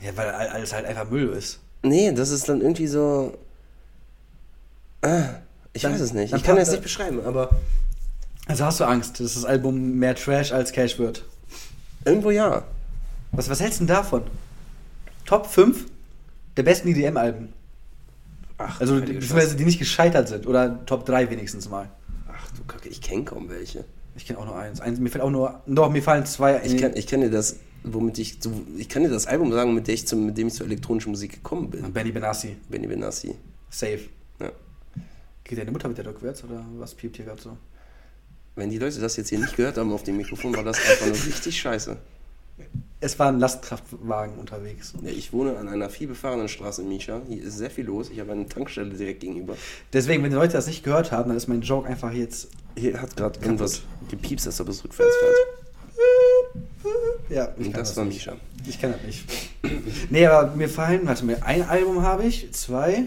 Ja, 0.00 0.16
weil 0.16 0.28
all- 0.30 0.48
alles 0.48 0.72
halt 0.72 0.86
einfach 0.86 1.08
Müll 1.08 1.28
ist. 1.30 1.60
nee, 1.82 2.10
das 2.12 2.30
ist 2.30 2.48
dann 2.48 2.60
irgendwie 2.60 2.88
so. 2.88 3.36
Ah, 5.02 5.34
ich 5.72 5.82
Dann- 5.82 5.92
weiß 5.94 6.00
es 6.00 6.12
nicht. 6.12 6.32
Ich 6.32 6.42
kann 6.42 6.56
jetzt 6.56 6.70
nicht 6.70 6.82
beschreiben, 6.82 7.20
aber 7.24 7.50
Also 8.48 8.64
hast 8.64 8.80
du 8.80 8.84
Angst, 8.84 9.20
dass 9.20 9.34
das 9.34 9.44
Album 9.44 9.98
mehr 9.98 10.14
Trash 10.16 10.52
als 10.52 10.72
Cash 10.72 10.98
wird? 10.98 11.24
irgendwo 12.04 12.30
ja. 12.32 12.64
Was, 13.30 13.48
was 13.48 13.60
hältst 13.60 13.78
du 13.80 13.86
denn 13.86 13.94
davon? 13.94 14.22
Top 15.24 15.46
5 15.46 15.86
der 16.56 16.64
besten 16.64 16.88
EDM-Alben. 16.88 17.52
Ach, 18.68 18.80
Also, 18.80 19.00
beziehungsweise 19.00 19.56
die 19.56 19.64
nicht 19.64 19.78
gescheitert 19.78 20.28
sind. 20.28 20.46
Oder 20.46 20.84
Top 20.86 21.04
3 21.06 21.30
wenigstens 21.30 21.68
mal. 21.68 21.90
Ach 22.28 22.50
du 22.56 22.64
Kacke, 22.64 22.88
ich 22.88 23.00
kenne 23.00 23.24
kaum 23.24 23.48
welche. 23.48 23.84
Ich 24.14 24.26
kenne 24.26 24.38
auch 24.38 24.44
nur 24.44 24.56
eins. 24.56 24.80
eins. 24.80 24.98
Mir 25.00 25.10
fällt 25.10 25.24
auch 25.24 25.30
nur. 25.30 25.62
Doch, 25.66 25.90
mir 25.90 26.02
fallen 26.02 26.26
zwei. 26.26 26.60
Ich 26.64 26.76
kann, 26.76 26.96
ich 26.96 27.06
dir 27.06 27.30
das, 27.30 27.56
womit 27.82 28.18
ich, 28.18 28.40
zu, 28.40 28.66
ich 28.76 28.88
kann 28.88 29.02
dir 29.02 29.08
das 29.08 29.26
Album 29.26 29.52
sagen, 29.52 29.74
mit, 29.74 29.86
der 29.86 29.94
ich 29.94 30.06
zum, 30.06 30.26
mit 30.26 30.36
dem 30.36 30.48
ich 30.48 30.54
zur 30.54 30.66
elektronischen 30.66 31.10
Musik 31.10 31.32
gekommen 31.32 31.70
bin. 31.70 31.92
Benny 31.92 32.12
Benassi. 32.12 32.56
Benny 32.68 32.86
Benassi. 32.86 33.34
Safe. 33.70 34.00
Ja. 34.38 34.52
Geht 35.44 35.58
deine 35.58 35.70
Mutter 35.70 35.88
wieder 35.88 36.04
rückwärts 36.04 36.44
oder 36.44 36.64
was 36.78 36.94
piept 36.94 37.16
hier 37.16 37.24
gerade 37.24 37.40
so? 37.40 37.56
Wenn 38.54 38.68
die 38.68 38.78
Leute 38.78 39.00
das 39.00 39.16
jetzt 39.16 39.30
hier 39.30 39.38
nicht 39.38 39.56
gehört 39.56 39.78
haben 39.78 39.92
auf 39.92 40.02
dem 40.02 40.18
Mikrofon, 40.18 40.54
war 40.54 40.62
das 40.62 40.78
einfach 40.78 41.06
nur 41.06 41.14
richtig 41.14 41.58
scheiße. 41.58 41.96
Es 43.04 43.18
war 43.18 43.26
ein 43.26 43.40
Lastkraftwagen 43.40 44.38
unterwegs. 44.38 44.92
Ja, 45.02 45.10
ich 45.10 45.32
wohne 45.32 45.56
an 45.56 45.68
einer 45.68 45.90
vielbefahrenen 45.90 46.46
Straße 46.48 46.82
in 46.82 46.88
Mischa. 46.88 47.20
Hier 47.28 47.42
ist 47.42 47.58
sehr 47.58 47.68
viel 47.68 47.84
los. 47.84 48.10
Ich 48.10 48.20
habe 48.20 48.30
eine 48.30 48.48
Tankstelle 48.48 48.90
direkt 48.90 49.20
gegenüber. 49.20 49.56
Deswegen, 49.92 50.22
wenn 50.22 50.30
die 50.30 50.36
Leute 50.36 50.52
das 50.52 50.68
nicht 50.68 50.84
gehört 50.84 51.10
haben, 51.10 51.28
dann 51.28 51.36
ist 51.36 51.48
mein 51.48 51.62
Joke 51.62 51.88
einfach 51.88 52.12
jetzt. 52.12 52.46
Hier 52.76 53.02
hat 53.02 53.16
gerade 53.16 53.40
irgendwas 53.40 53.82
gepiepst, 54.08 54.46
dass 54.46 54.60
er 54.60 54.66
bis 54.66 54.84
rückwärts 54.84 55.12
fährt. 55.16 55.36
Ja, 57.28 57.52
ich 57.58 57.66
Und 57.66 57.72
kann 57.72 57.80
das 57.80 57.88
das 57.88 57.96
war 57.96 58.04
nicht. 58.04 58.24
Mischa. 58.24 58.36
Ich 58.68 58.80
kann 58.80 58.92
das 58.92 59.02
nicht. 59.02 59.24
nee, 60.10 60.24
aber 60.24 60.54
mir 60.54 60.68
fallen, 60.68 61.00
warte 61.04 61.24
mal, 61.24 61.38
ein 61.44 61.62
Album 61.68 62.02
habe 62.02 62.22
ich, 62.22 62.52
zwei. 62.52 63.06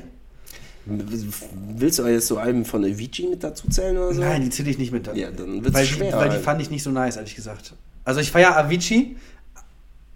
Willst 0.86 2.00
du 2.00 2.08
jetzt 2.08 2.28
so 2.28 2.38
Alben 2.38 2.66
von 2.66 2.84
Avicii 2.84 3.30
mit 3.30 3.46
dazu 3.46 3.70
zählen 3.70 3.98
oder 3.98 4.14
so? 4.14 4.20
Nein, 4.20 4.42
die 4.42 4.50
zähle 4.50 4.70
ich 4.72 4.78
nicht 4.78 4.92
mit. 4.92 5.08
Ja, 5.16 5.32
dann 5.32 5.64
wird's 5.64 5.74
weil, 5.74 5.86
schwer. 5.86 6.12
Die, 6.12 6.18
weil 6.18 6.30
die 6.32 6.44
fand 6.44 6.62
ich 6.62 6.70
nicht 6.70 6.84
so 6.84 6.92
nice, 6.92 7.16
ehrlich 7.16 7.36
gesagt. 7.36 7.74
Also 8.04 8.20
ich 8.20 8.30
feiere 8.32 8.56
Avicii. 8.58 9.16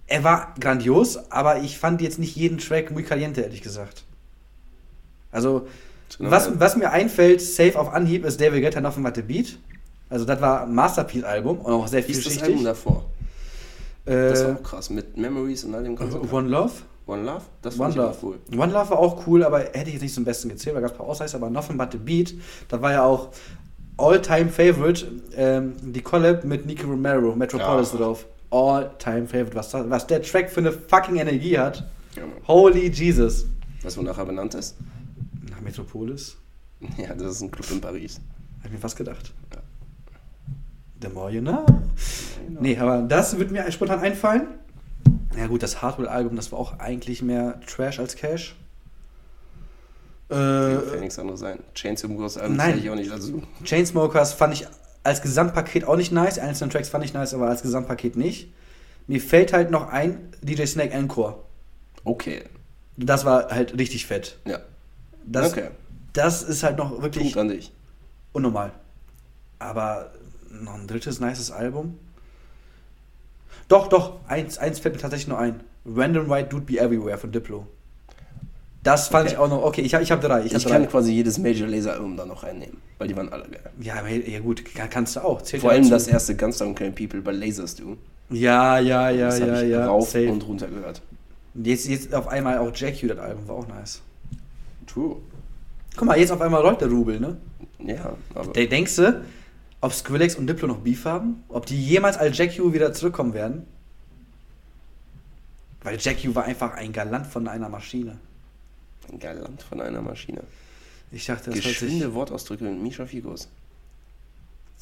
Er 0.10 0.24
war 0.24 0.55
grandios, 0.60 1.18
aber 1.32 1.60
ich 1.62 1.78
fand 1.78 2.01
jetzt 2.01 2.18
nicht 2.20 2.36
jeden 2.36 2.57
Track 2.57 2.89
muy 2.91 3.03
caliente, 3.03 3.41
ehrlich 3.41 3.62
gesagt. 3.62 4.03
Also, 5.32 5.68
Genau. 6.18 6.32
was, 6.32 6.60
was 6.60 6.76
mir 6.76 6.89
einfällt, 6.91 7.39
safe 7.39 7.78
auf 7.80 7.93
Anhieb, 7.93 8.26
ist 8.26 8.41
David 8.41 8.64
Guetta 8.64 8.82
Nothing 8.82 9.03
But 9.03 9.16
The 9.16 9.22
Beat. 9.22 9.60
Also 10.10 10.26
das 10.26 10.41
war 10.41 10.64
ein 10.64 10.74
Masterpiece-Album 10.74 11.60
und 11.60 11.72
auch 11.72 11.88
sehr 11.88 11.99
ist 12.10 12.26
das. 12.26 12.41
Album 12.41 12.64
davor? 12.64 13.05
Das 14.05 14.43
war 14.43 14.49
Äh, 14.49 14.53
auch 14.55 14.64
krass. 14.64 14.89
Mit 14.89 15.16
Memories 15.18 15.64
und 15.66 15.76
all 15.76 15.84
dem 15.84 15.95
Ganzen. 15.95 16.20
One 16.32 16.49
Love. 16.49 16.72
One 17.05 17.22
Love? 17.24 17.41
Das 17.62 17.76
ich 17.76 17.80
Love. 17.80 18.16
cool. 18.24 18.39
One 18.57 18.74
Love 18.74 18.89
war 18.89 18.97
auch 18.97 19.28
cool, 19.28 19.43
aber 19.43 19.60
hätte 19.60 19.86
ich 19.88 19.93
jetzt 19.93 20.01
nicht 20.01 20.16
zum 20.16 20.24
Besten 20.26 20.49
gezählt, 20.49 20.76
weil 20.76 20.82
gab 20.82 20.89
es 20.91 20.95
ein 20.95 20.97
paar 20.97 21.07
Ausreißer, 21.07 21.38
aber 21.38 21.51
Nothing 21.51 21.78
But 21.78 21.91
The 21.91 21.97
Beat, 21.99 22.34
da 22.70 22.82
war 22.82 22.91
ja 22.91 23.03
auch 23.03 23.30
All-Time-Favorite, 23.97 25.05
ähm, 25.36 25.74
die 25.82 26.01
Collab 26.01 26.43
mit 26.43 26.66
Nicky 26.66 26.84
Romero, 26.86 27.36
Metropolis 27.36 27.91
Ja. 27.93 27.99
drauf. 27.99 28.26
All-Time-Favorite, 28.52 29.56
was, 29.56 29.74
was 29.74 30.08
der 30.08 30.22
Track 30.22 30.50
für 30.50 30.60
eine 30.60 30.72
fucking 30.72 31.18
Energie 31.18 31.58
hat. 31.58 31.89
Ja. 32.16 32.24
Holy 32.47 32.89
Jesus. 32.89 33.45
Weißt 33.84 33.95
du, 33.95 34.02
wonach 34.02 34.18
er 34.18 34.26
benannt 34.26 34.56
ist? 34.56 34.78
Nach 35.50 35.62
Metropolis? 35.62 36.38
Ja, 36.97 37.14
das 37.14 37.34
ist 37.34 37.41
ein 37.41 37.52
Club 37.52 37.70
in 37.72 37.82
Paris. 37.82 38.22
Hab 38.60 38.68
ich 38.68 38.72
mir 38.72 38.78
fast 38.78 38.95
gedacht. 38.95 39.34
Ja. 39.54 39.62
The 41.02 41.10
more 41.14 41.30
you 41.30 41.41
know. 41.41 41.66
Nee, 42.47 42.78
aber 42.78 43.02
das 43.02 43.38
wird 43.38 43.52
mir 43.52 43.70
spontan 43.70 44.00
einfallen. 44.00 44.47
Ja 45.38 45.47
gut, 45.47 45.62
das 45.62 45.82
Hardware-Album, 45.82 46.36
das 46.38 46.52
war 46.54 46.60
auch 46.60 46.80
eigentlich 46.80 47.22
mehr 47.22 47.60
Trash 47.68 48.00
als 48.00 48.16
Cash. 48.16 48.56
Äh, 50.30 50.34
Kann 50.34 50.84
ja 50.93 51.00
nichts 51.00 51.18
anderes 51.18 51.39
sein. 51.39 51.60
Chains 51.74 52.04
im 52.04 52.12
Album 52.12 52.56
Nein. 52.56 52.78
ich 52.78 52.89
auch 52.89 52.95
nicht 52.95 53.12
dazu. 53.12 53.41
Chainsmokers 53.64 54.34
fand 54.34 54.54
ich 54.54 54.68
als 55.04 55.22
Gesamtpaket 55.22 55.86
auch 55.86 55.95
nicht 55.95 56.12
nice. 56.12 56.39
Einzelne 56.39 56.72
Tracks 56.72 56.89
fand 56.89 57.04
ich 57.06 57.14
nice, 57.14 57.34
aber 57.34 57.47
als 57.47 57.62
Gesamtpaket 57.62 58.16
nicht. 58.16 58.52
Mir 59.08 59.22
fällt 59.22 59.54
halt 59.54 59.72
noch 59.72 59.89
ein 59.89 60.32
DJ 60.41 60.66
Snake 60.66 60.93
Encore. 60.93 61.43
Okay. 62.04 62.43
Das 62.97 63.26
war 63.26 63.50
halt 63.50 63.78
richtig 63.78 64.06
fett. 64.06 64.38
Ja. 64.45 64.60
Das, 65.26 65.52
okay. 65.52 65.70
das 66.14 66.43
ist 66.43 66.64
halt 66.64 66.78
noch 66.78 67.02
wirklich 67.02 67.24
Punkt 67.24 67.38
an 67.38 67.47
dich. 67.50 67.72
unnormal. 68.34 68.72
Aber 69.58 70.12
noch 70.50 70.76
ein 70.76 70.88
drittes 70.88 71.20
nices 71.20 71.52
Album? 71.52 71.97
Doch, 73.68 73.88
doch, 73.88 74.20
eins, 74.28 74.58
eins 74.58 74.80
fällt 74.80 74.95
mir 74.95 75.02
tatsächlich 75.02 75.28
nur 75.28 75.39
ein. 75.39 75.64
Random 75.86 76.30
White 76.30 76.50
Dude 76.50 76.66
Be 76.66 76.80
Everywhere 76.80 77.18
von 77.18 77.32
Diplo. 77.32 77.68
Das 78.82 79.10
fand 79.10 79.26
Okay. 79.26 79.34
ich 79.34 79.38
auch 79.40 79.50
noch, 79.50 79.64
okay, 79.64 79.82
ich 79.82 79.94
habe 79.94 80.04
ich 80.04 80.12
hab 80.12 80.22
drei. 80.22 80.40
Ich, 80.46 80.54
Ich, 80.54 80.64
hab 80.66 80.72
kann 80.72 80.84
drei. 80.84 80.90
quasi 80.92 81.12
jedes 81.12 81.38
Major 81.38 81.68
Laser 81.68 81.94
Album 81.94 82.16
da 82.16 82.26
noch 82.26 82.44
reinnehmen, 82.44 82.78
weil 82.98 83.10
die 83.10 83.16
waren 83.18 83.28
alle 83.30 83.44
geil. 83.50 83.60
Ja, 83.82 84.08
ja 84.08 84.40
gut, 84.40 84.64
kann- 84.74 84.90
kannst 84.90 85.16
du 85.18 85.20
auch. 85.20 85.42
Zählt 85.42 85.62
Vor 85.62 85.72
allem 85.72 85.82
dazu. 85.82 85.92
das 85.92 86.08
erste 86.08 86.36
Guns 86.38 86.62
N' 86.62 86.76
Killing 86.76 86.96
People 86.96 87.22
bei 87.22 87.32
Lasers, 87.34 87.76
du. 87.76 87.98
Ja, 88.30 88.80
ja, 88.80 89.10
ja, 89.10 89.26
das 89.28 89.42
hab 89.42 89.48
ja, 89.50 89.62
ich 89.64 89.70
ja. 89.72 89.86
rauf 89.86 90.10
safe. 90.10 90.32
und 90.32 90.48
runter 90.48 90.68
gehört. 90.68 91.02
Jetzt, 91.56 91.88
jetzt 91.88 92.14
auf 92.14 92.28
einmal 92.30 92.60
auch 92.60 92.72
Jack 92.74 92.96
das 93.06 93.18
Album 93.18 93.48
war 93.48 93.56
auch 93.58 93.68
nice. 93.68 94.02
True. 94.88 95.18
Guck 95.98 96.08
mal, 96.08 96.18
jetzt 96.18 96.32
auf 96.32 96.40
einmal 96.40 96.62
rollt 96.62 96.80
der 96.80 96.88
Rubel, 96.90 97.20
ne? 97.20 97.38
Ja, 97.80 98.14
aber. 98.34 98.54
Der, 98.54 98.68
denkst 98.68 98.96
du, 98.96 99.22
ob 99.82 99.94
Skrillex 99.94 100.36
und 100.36 100.48
Diplo 100.48 100.68
noch 100.68 100.78
Beef 100.78 101.04
haben? 101.06 101.44
Ob 101.50 101.66
die 101.66 101.84
jemals 101.84 102.18
als 102.18 102.38
Jack 102.38 102.52
Hugh 102.52 102.72
wieder 102.74 102.94
zurückkommen 102.94 103.34
werden? 103.34 103.66
Weil 105.84 105.98
Jack 106.00 106.18
Hugh 106.20 106.36
war 106.36 106.44
einfach 106.46 106.74
ein 106.76 106.94
Galant 106.94 107.28
von 107.28 107.48
einer 107.48 107.68
Maschine. 107.70 108.18
Galant 109.18 109.64
von 109.64 109.82
einer 109.82 110.01
Maschine. 110.01 110.43
Ich 111.12 111.26
dachte, 111.26 111.49
das 111.49 111.62
Geschwinde 111.62 112.14
Wortausdrücke 112.14 112.64
mit 112.66 112.82
Misha 112.82 113.05
Figos. 113.05 113.47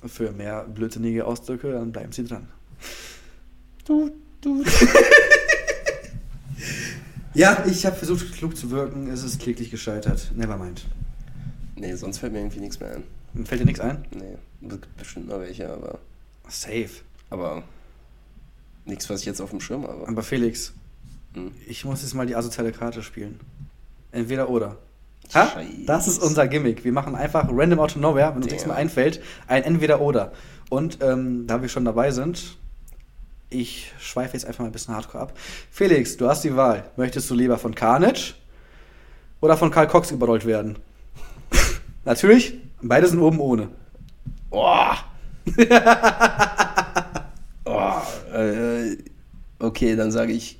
für 0.05 0.31
mehr 0.31 0.63
blödsinnige 0.65 1.25
Ausdrücke, 1.25 1.71
dann 1.71 1.91
bleiben 1.91 2.11
sie 2.11 2.25
dran. 2.25 2.47
Du, 3.85 4.11
du. 4.41 4.63
Ja, 7.33 7.63
ich 7.67 7.85
habe 7.85 7.95
versucht, 7.95 8.33
klug 8.33 8.57
zu 8.57 8.71
wirken, 8.71 9.07
es 9.11 9.23
ist 9.23 9.39
kläglich 9.39 9.69
gescheitert. 9.69 10.31
Nevermind. 10.35 10.85
Nee, 11.75 11.93
sonst 11.93 12.17
fällt 12.17 12.33
mir 12.33 12.39
irgendwie 12.39 12.59
nichts 12.61 12.79
mehr 12.79 12.95
ein. 12.95 13.45
Fällt 13.45 13.61
dir 13.61 13.65
nichts 13.65 13.79
ein? 13.79 14.03
Nee, 14.09 14.37
es 14.63 14.69
gibt 14.69 14.97
bestimmt 14.97 15.27
noch 15.27 15.39
welche, 15.39 15.71
aber. 15.71 15.99
Safe. 16.47 16.89
Aber. 17.29 17.61
Nichts, 18.85 19.07
was 19.09 19.19
ich 19.19 19.27
jetzt 19.27 19.39
auf 19.41 19.51
dem 19.51 19.61
Schirm 19.61 19.83
habe. 19.87 20.07
Aber 20.07 20.23
Felix, 20.23 20.73
Hm. 21.35 21.51
ich 21.67 21.85
muss 21.85 22.01
jetzt 22.01 22.15
mal 22.15 22.25
die 22.25 22.35
asoziale 22.35 22.71
Karte 22.71 23.03
spielen. 23.03 23.39
Entweder 24.11 24.49
oder. 24.49 24.77
Ha? 25.33 25.61
Das 25.85 26.07
ist 26.07 26.21
unser 26.21 26.47
Gimmick. 26.47 26.83
Wir 26.83 26.93
machen 26.93 27.15
einfach 27.15 27.47
random 27.51 27.79
out 27.79 27.91
of 27.91 27.97
nowhere, 27.97 28.29
wenn 28.29 28.43
uns 28.43 28.51
nichts 28.51 28.65
mehr 28.65 28.75
einfällt, 28.75 29.21
ein 29.47 29.63
Entweder 29.63 29.99
oder. 29.99 30.31
Und 30.69 30.99
ähm, 31.01 31.47
da 31.47 31.61
wir 31.61 31.69
schon 31.69 31.85
dabei 31.85 32.11
sind, 32.11 32.57
ich 33.49 33.93
schweife 33.99 34.33
jetzt 34.33 34.45
einfach 34.45 34.59
mal 34.59 34.67
ein 34.67 34.71
bisschen 34.71 34.93
hardcore 34.93 35.23
ab. 35.23 35.33
Felix, 35.71 36.17
du 36.17 36.27
hast 36.27 36.43
die 36.43 36.55
Wahl. 36.55 36.89
Möchtest 36.97 37.29
du 37.29 37.35
lieber 37.35 37.57
von 37.57 37.73
Carnage 37.75 38.33
oder 39.39 39.57
von 39.57 39.71
Karl 39.71 39.87
Cox 39.87 40.11
überrollt 40.11 40.45
werden? 40.45 40.77
Natürlich, 42.05 42.55
beide 42.81 43.07
sind 43.07 43.19
oben 43.19 43.39
ohne. 43.39 43.69
Oh. 44.49 44.93
oh. 47.65 48.01
Äh, 48.33 48.97
okay, 49.59 49.95
dann 49.95 50.11
sage 50.11 50.33
ich. 50.33 50.59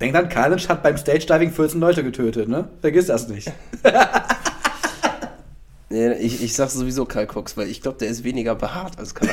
Denk 0.00 0.14
dann, 0.14 0.28
Carnage 0.28 0.68
hat 0.68 0.82
beim 0.82 0.96
Stage 0.96 1.26
Diving 1.26 1.52
14 1.52 1.80
Leute 1.80 2.02
getötet, 2.02 2.48
ne? 2.48 2.68
Vergiss 2.80 3.06
das 3.06 3.28
nicht. 3.28 3.52
Nee, 5.92 6.12
ich, 6.14 6.40
ich 6.40 6.54
sag 6.54 6.70
sowieso 6.70 7.04
Karl 7.04 7.26
Cox, 7.26 7.56
weil 7.56 7.66
ich 7.66 7.82
glaube, 7.82 7.98
der 7.98 8.06
ist 8.08 8.22
weniger 8.22 8.54
behaart 8.54 8.96
als. 8.98 9.12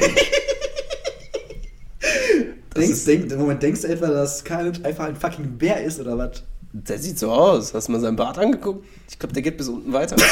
Das 2.73 2.85
Denkst, 2.85 3.05
denk, 3.05 3.31
Im 3.31 3.39
Moment 3.39 3.63
denkst 3.63 3.81
du 3.81 3.87
etwa, 3.87 4.07
dass 4.07 4.43
Carnage 4.43 4.83
einfach 4.83 5.05
ein 5.05 5.15
fucking 5.15 5.57
Bär 5.57 5.83
ist 5.83 5.99
oder 5.99 6.17
was? 6.17 6.43
der 6.71 6.99
sieht 6.99 7.17
so 7.17 7.31
aus. 7.31 7.73
Hast 7.73 7.87
du 7.87 7.91
mal 7.91 8.01
seinen 8.01 8.15
Bart 8.15 8.37
angeguckt? 8.37 8.85
Ich 9.09 9.17
glaube, 9.17 9.33
der 9.33 9.41
geht 9.41 9.57
bis 9.57 9.67
unten 9.67 9.93
weiter. 9.93 10.15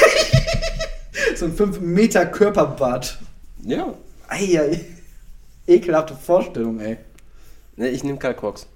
So 1.35 1.45
ein 1.45 1.53
5 1.53 1.79
Meter 1.81 2.25
Körperbart. 2.25 3.17
ja. 3.63 3.93
Eieiei. 4.27 4.81
Ekelhafte 5.67 6.15
Vorstellung, 6.15 6.79
ey. 6.79 6.97
Nee, 7.75 7.89
ich 7.89 8.03
nehme 8.03 8.17
Karl 8.19 8.35
Cox. 8.35 8.67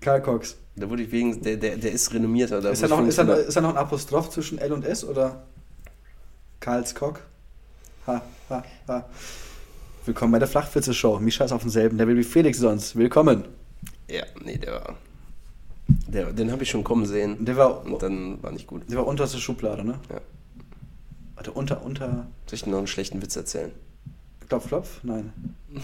Karl 0.00 0.20
Cox. 0.22 0.56
Da 0.76 0.90
wurde 0.90 1.04
ich 1.04 1.12
wegen, 1.12 1.40
der, 1.42 1.56
der, 1.56 1.76
der 1.76 1.92
ist 1.92 2.12
renommierter. 2.12 2.60
Da 2.60 2.70
Ist 2.70 2.82
da, 2.82 2.88
noch, 2.88 3.06
ist, 3.06 3.18
da, 3.18 3.34
ist 3.34 3.56
da 3.56 3.60
noch 3.60 3.70
ein 3.70 3.76
Apostroph 3.76 4.30
zwischen 4.30 4.58
L 4.58 4.72
und 4.72 4.84
S 4.84 5.04
oder 5.04 5.44
Karls 6.58 6.94
Cock? 6.94 7.20
Ha, 8.06 8.22
ha, 8.50 8.64
ha. 8.88 9.08
Willkommen 10.04 10.32
bei 10.32 10.38
der 10.40 10.48
Flachwitze-Show. 10.48 11.20
Mischa 11.20 11.44
ist 11.44 11.52
auf 11.52 11.62
demselben 11.62 11.96
Level 11.96 12.16
wie 12.16 12.24
Felix 12.24 12.58
sonst. 12.58 12.96
Willkommen. 12.96 13.44
Ja, 14.08 14.24
nee, 14.44 14.58
der 14.58 14.72
war. 14.72 14.96
Der, 16.08 16.32
den 16.32 16.50
habe 16.50 16.64
ich 16.64 16.70
schon 16.70 16.82
kommen 16.82 17.06
sehen. 17.06 17.44
Der 17.44 17.56
war, 17.56 17.84
Und 17.86 18.02
dann 18.02 18.42
war 18.42 18.50
nicht 18.50 18.66
gut. 18.66 18.82
der 18.90 18.98
war 18.98 19.06
unterste 19.06 19.38
Schublade, 19.38 19.84
ne? 19.84 20.00
Ja. 20.10 20.20
Warte, 21.36 21.52
unter, 21.52 21.84
unter. 21.84 22.26
Soll 22.46 22.54
ich 22.54 22.62
dir 22.64 22.70
noch 22.70 22.78
einen 22.78 22.86
schlechten 22.88 23.22
Witz 23.22 23.36
erzählen? 23.36 23.70
Klopf, 24.48 24.66
klopf? 24.68 25.00
Nein. 25.04 25.32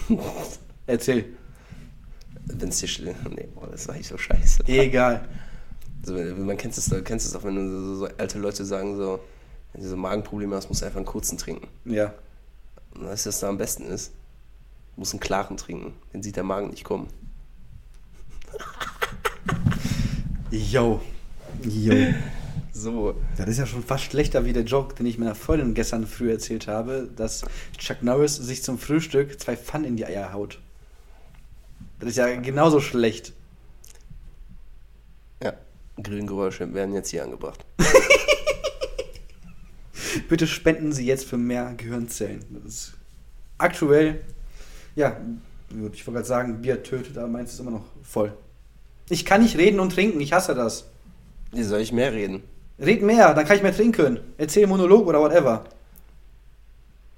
Erzähl. 0.85 1.25
Wenn 2.57 2.69
es 2.69 2.79
dir 2.79 2.87
schnell. 2.87 3.15
Nee, 3.29 3.47
boah, 3.53 3.67
das 3.67 3.87
war 3.87 3.95
ich 3.95 4.07
so 4.07 4.17
scheiße. 4.17 4.63
Egal. 4.67 5.27
Also, 6.01 6.13
man 6.13 6.57
kennt 6.57 6.77
es 6.77 6.87
doch, 6.87 7.03
kennst 7.03 7.27
es 7.27 7.35
auch, 7.35 7.43
wenn 7.43 7.55
du 7.55 7.69
so, 7.69 7.95
so 7.95 8.07
alte 8.17 8.39
Leute 8.39 8.65
sagen, 8.65 8.97
so, 8.97 9.19
wenn 9.73 9.83
du 9.83 9.89
so 9.89 9.95
Magenprobleme 9.95 10.55
hast, 10.55 10.69
musst 10.69 10.81
du 10.81 10.85
einfach 10.85 10.97
einen 10.97 11.05
kurzen 11.05 11.37
trinken. 11.37 11.67
Ja. 11.85 12.13
Und 12.95 13.05
weißt 13.05 13.25
du, 13.25 13.29
was 13.29 13.39
da 13.39 13.49
am 13.49 13.57
besten 13.57 13.85
ist? 13.85 14.11
Du 14.95 15.01
musst 15.01 15.13
einen 15.13 15.19
klaren 15.19 15.57
trinken. 15.57 15.93
Den 16.13 16.23
sieht 16.23 16.35
der 16.35 16.43
Magen 16.43 16.69
nicht 16.69 16.83
kommen. 16.83 17.07
Yo. 20.51 21.01
Yo. 21.63 22.13
So. 22.73 23.15
Das 23.37 23.47
ist 23.47 23.57
ja 23.57 23.65
schon 23.65 23.83
fast 23.83 24.05
schlechter 24.05 24.45
wie 24.45 24.53
der 24.53 24.63
Joke, 24.63 24.95
den 24.95 25.05
ich 25.05 25.17
meiner 25.17 25.35
Freundin 25.35 25.73
gestern 25.73 26.07
früh 26.07 26.31
erzählt 26.31 26.67
habe, 26.67 27.09
dass 27.15 27.43
Chuck 27.77 28.01
Norris 28.01 28.37
sich 28.37 28.63
zum 28.63 28.79
Frühstück 28.79 29.39
zwei 29.39 29.57
Pfannen 29.57 29.85
in 29.85 29.97
die 29.97 30.05
Eier 30.05 30.33
haut. 30.33 30.59
Das 32.01 32.09
ist 32.09 32.17
ja 32.17 32.35
genauso 32.35 32.81
schlecht. 32.81 33.31
Ja. 35.41 35.53
Grillengeräusche 36.01 36.73
werden 36.73 36.95
jetzt 36.95 37.09
hier 37.09 37.23
angebracht. 37.23 37.63
Bitte 40.27 40.47
spenden 40.47 40.93
Sie 40.93 41.05
jetzt 41.05 41.25
für 41.25 41.37
mehr 41.37 41.75
Gehirnzellen. 41.77 42.43
Das 42.49 42.73
ist 42.73 42.93
aktuell, 43.59 44.21
ja, 44.95 45.15
gut, 45.69 45.93
ich 45.93 46.07
wollte 46.07 46.17
gerade 46.17 46.27
sagen, 46.27 46.61
Bier 46.61 46.81
tötet, 46.81 47.19
aber 47.19 47.27
meins 47.27 47.53
ist 47.53 47.59
immer 47.59 47.71
noch 47.71 47.85
voll. 48.01 48.33
Ich 49.09 49.23
kann 49.23 49.43
nicht 49.43 49.57
reden 49.57 49.79
und 49.79 49.93
trinken, 49.93 50.19
ich 50.21 50.33
hasse 50.33 50.55
das. 50.55 50.87
Wie 51.51 51.63
soll 51.63 51.81
ich 51.81 51.91
mehr 51.91 52.13
reden? 52.13 52.41
Red 52.79 53.03
mehr, 53.03 53.35
dann 53.35 53.45
kann 53.45 53.57
ich 53.57 53.63
mehr 53.63 53.75
trinken. 53.75 54.19
Erzähl 54.39 54.65
Monolog 54.65 55.05
oder 55.05 55.19
whatever. 55.19 55.65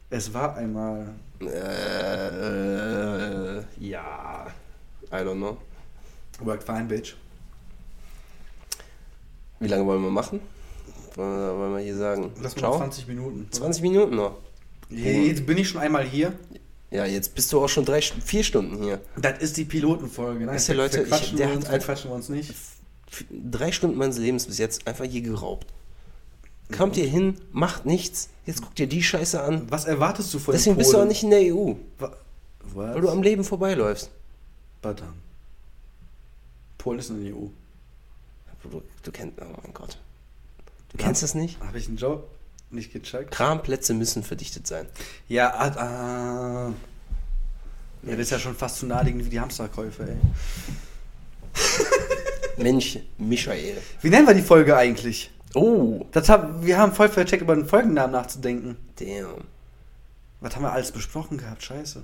Es 0.10 0.34
war 0.34 0.58
einmal. 0.58 1.14
Äh, 1.40 1.46
ja. 1.46 3.03
I 5.14 5.18
don't 5.18 5.38
know. 5.38 5.57
Worked 6.39 6.64
fine, 6.64 6.86
bitch. 6.86 7.16
Wie 9.59 9.68
lange 9.68 9.86
wollen 9.86 10.01
wir 10.01 10.09
machen? 10.09 10.39
Wollen 11.16 11.74
wir, 11.76 11.80
hier 11.80 11.95
sagen? 11.95 12.32
Lass 12.41 12.55
mal 12.55 12.76
20 12.78 13.07
Minuten. 13.07 13.47
20 13.51 13.82
Minuten 13.84 14.16
noch. 14.16 14.38
Jetzt 14.89 15.45
bin 15.45 15.57
ich 15.57 15.70
schon 15.70 15.82
einmal 15.82 16.03
hier. 16.03 16.34
Ja, 16.91 17.05
jetzt 17.05 17.34
bist 17.36 17.51
du 17.53 17.64
auch 17.64 17.70
schon 17.70 17.86
drei, 17.86 18.01
vier 18.01 18.43
Stunden 18.43 18.82
hier. 18.84 18.99
Das 19.18 19.39
ist 19.39 19.57
die 19.57 19.66
Pilotenfolge. 19.66 20.45
Nein, 20.45 20.61
du, 20.66 20.74
Leute, 20.74 21.01
ich- 21.01 21.07
verquatschen, 21.07 21.38
der 21.38 21.49
wir 21.49 21.55
uns, 21.57 21.68
verquatschen 21.68 22.09
wir 22.11 22.16
uns 22.16 22.30
nicht. 22.30 22.53
Drei 23.30 23.72
Stunden 23.72 23.97
meines 23.97 24.18
Lebens 24.18 24.47
bis 24.47 24.57
jetzt 24.57 24.88
einfach 24.88 25.05
hier 25.05 25.22
geraubt. 25.22 25.68
Kommt 26.76 26.97
ihr 26.97 27.05
hin, 27.07 27.38
macht 27.51 27.86
nichts. 27.86 28.30
Jetzt 28.45 28.61
guckt 28.64 28.80
ihr 28.80 28.88
die 28.88 29.03
Scheiße 29.03 29.41
an. 29.41 29.68
Was 29.70 29.86
erwartest 29.86 30.34
du 30.34 30.39
von 30.39 30.53
Deswegen 30.53 30.76
bist 30.78 30.91
du 30.93 30.97
auch 30.97 31.05
nicht 31.05 31.22
in 31.24 31.30
der 31.30 31.41
EU, 31.53 31.74
Wa- 31.99 32.16
Was? 32.74 32.93
weil 32.95 33.01
du 33.01 33.09
am 33.09 33.22
Leben 33.22 33.43
vorbeiläufst. 33.43 34.09
Badam. 34.84 35.14
Polen 36.78 37.00
ist 37.00 37.10
in 37.10 37.24
der 37.24 37.34
EU. 37.34 37.48
Du, 38.62 38.82
du 39.02 39.12
kennst, 39.12 39.42
oh 39.42 39.46
mein 39.64 39.74
Gott. 39.74 39.98
Du 40.90 40.98
kennst 40.98 41.24
das 41.24 41.34
nicht? 41.34 41.60
Habe 41.60 41.78
ich 41.80 41.88
einen 41.88 41.98
Job 41.98 42.30
nicht 42.70 42.94
gecheckt? 42.94 43.32
Kramplätze 43.32 43.94
müssen 43.94 44.24
verdichtet 44.24 44.68
sein. 44.68 44.88
Ja, 45.28 45.52
ah, 45.54 45.68
ah. 45.78 46.74
Ja, 48.04 48.12
das 48.12 48.20
ist 48.20 48.30
ja 48.32 48.40
schon 48.40 48.56
fast 48.56 48.78
so 48.78 48.86
naheliegend 48.86 49.26
wie 49.26 49.30
die 49.30 49.40
Hamsterkäufe, 49.40 50.08
ey. 50.10 50.18
Mensch, 52.64 53.00
Michael. 53.18 53.78
Wie 54.02 54.10
nennen 54.10 54.28
wir 54.28 54.34
die 54.34 54.42
Folge 54.42 54.76
eigentlich? 54.76 55.32
Oh, 55.56 56.06
Das 56.12 56.30
hab, 56.30 56.64
wir 56.64 56.78
haben 56.78 56.94
voll 56.94 57.10
vercheckt, 57.10 57.42
über 57.44 57.56
den 57.56 57.66
Folgennamen 57.66 58.12
nachzudenken. 58.12 58.78
damn. 59.00 59.46
Was 60.42 60.56
haben 60.56 60.64
wir 60.64 60.74
alles 60.74 60.92
besprochen 60.92 61.38
gehabt? 61.38 61.64
Scheiße. 61.64 62.04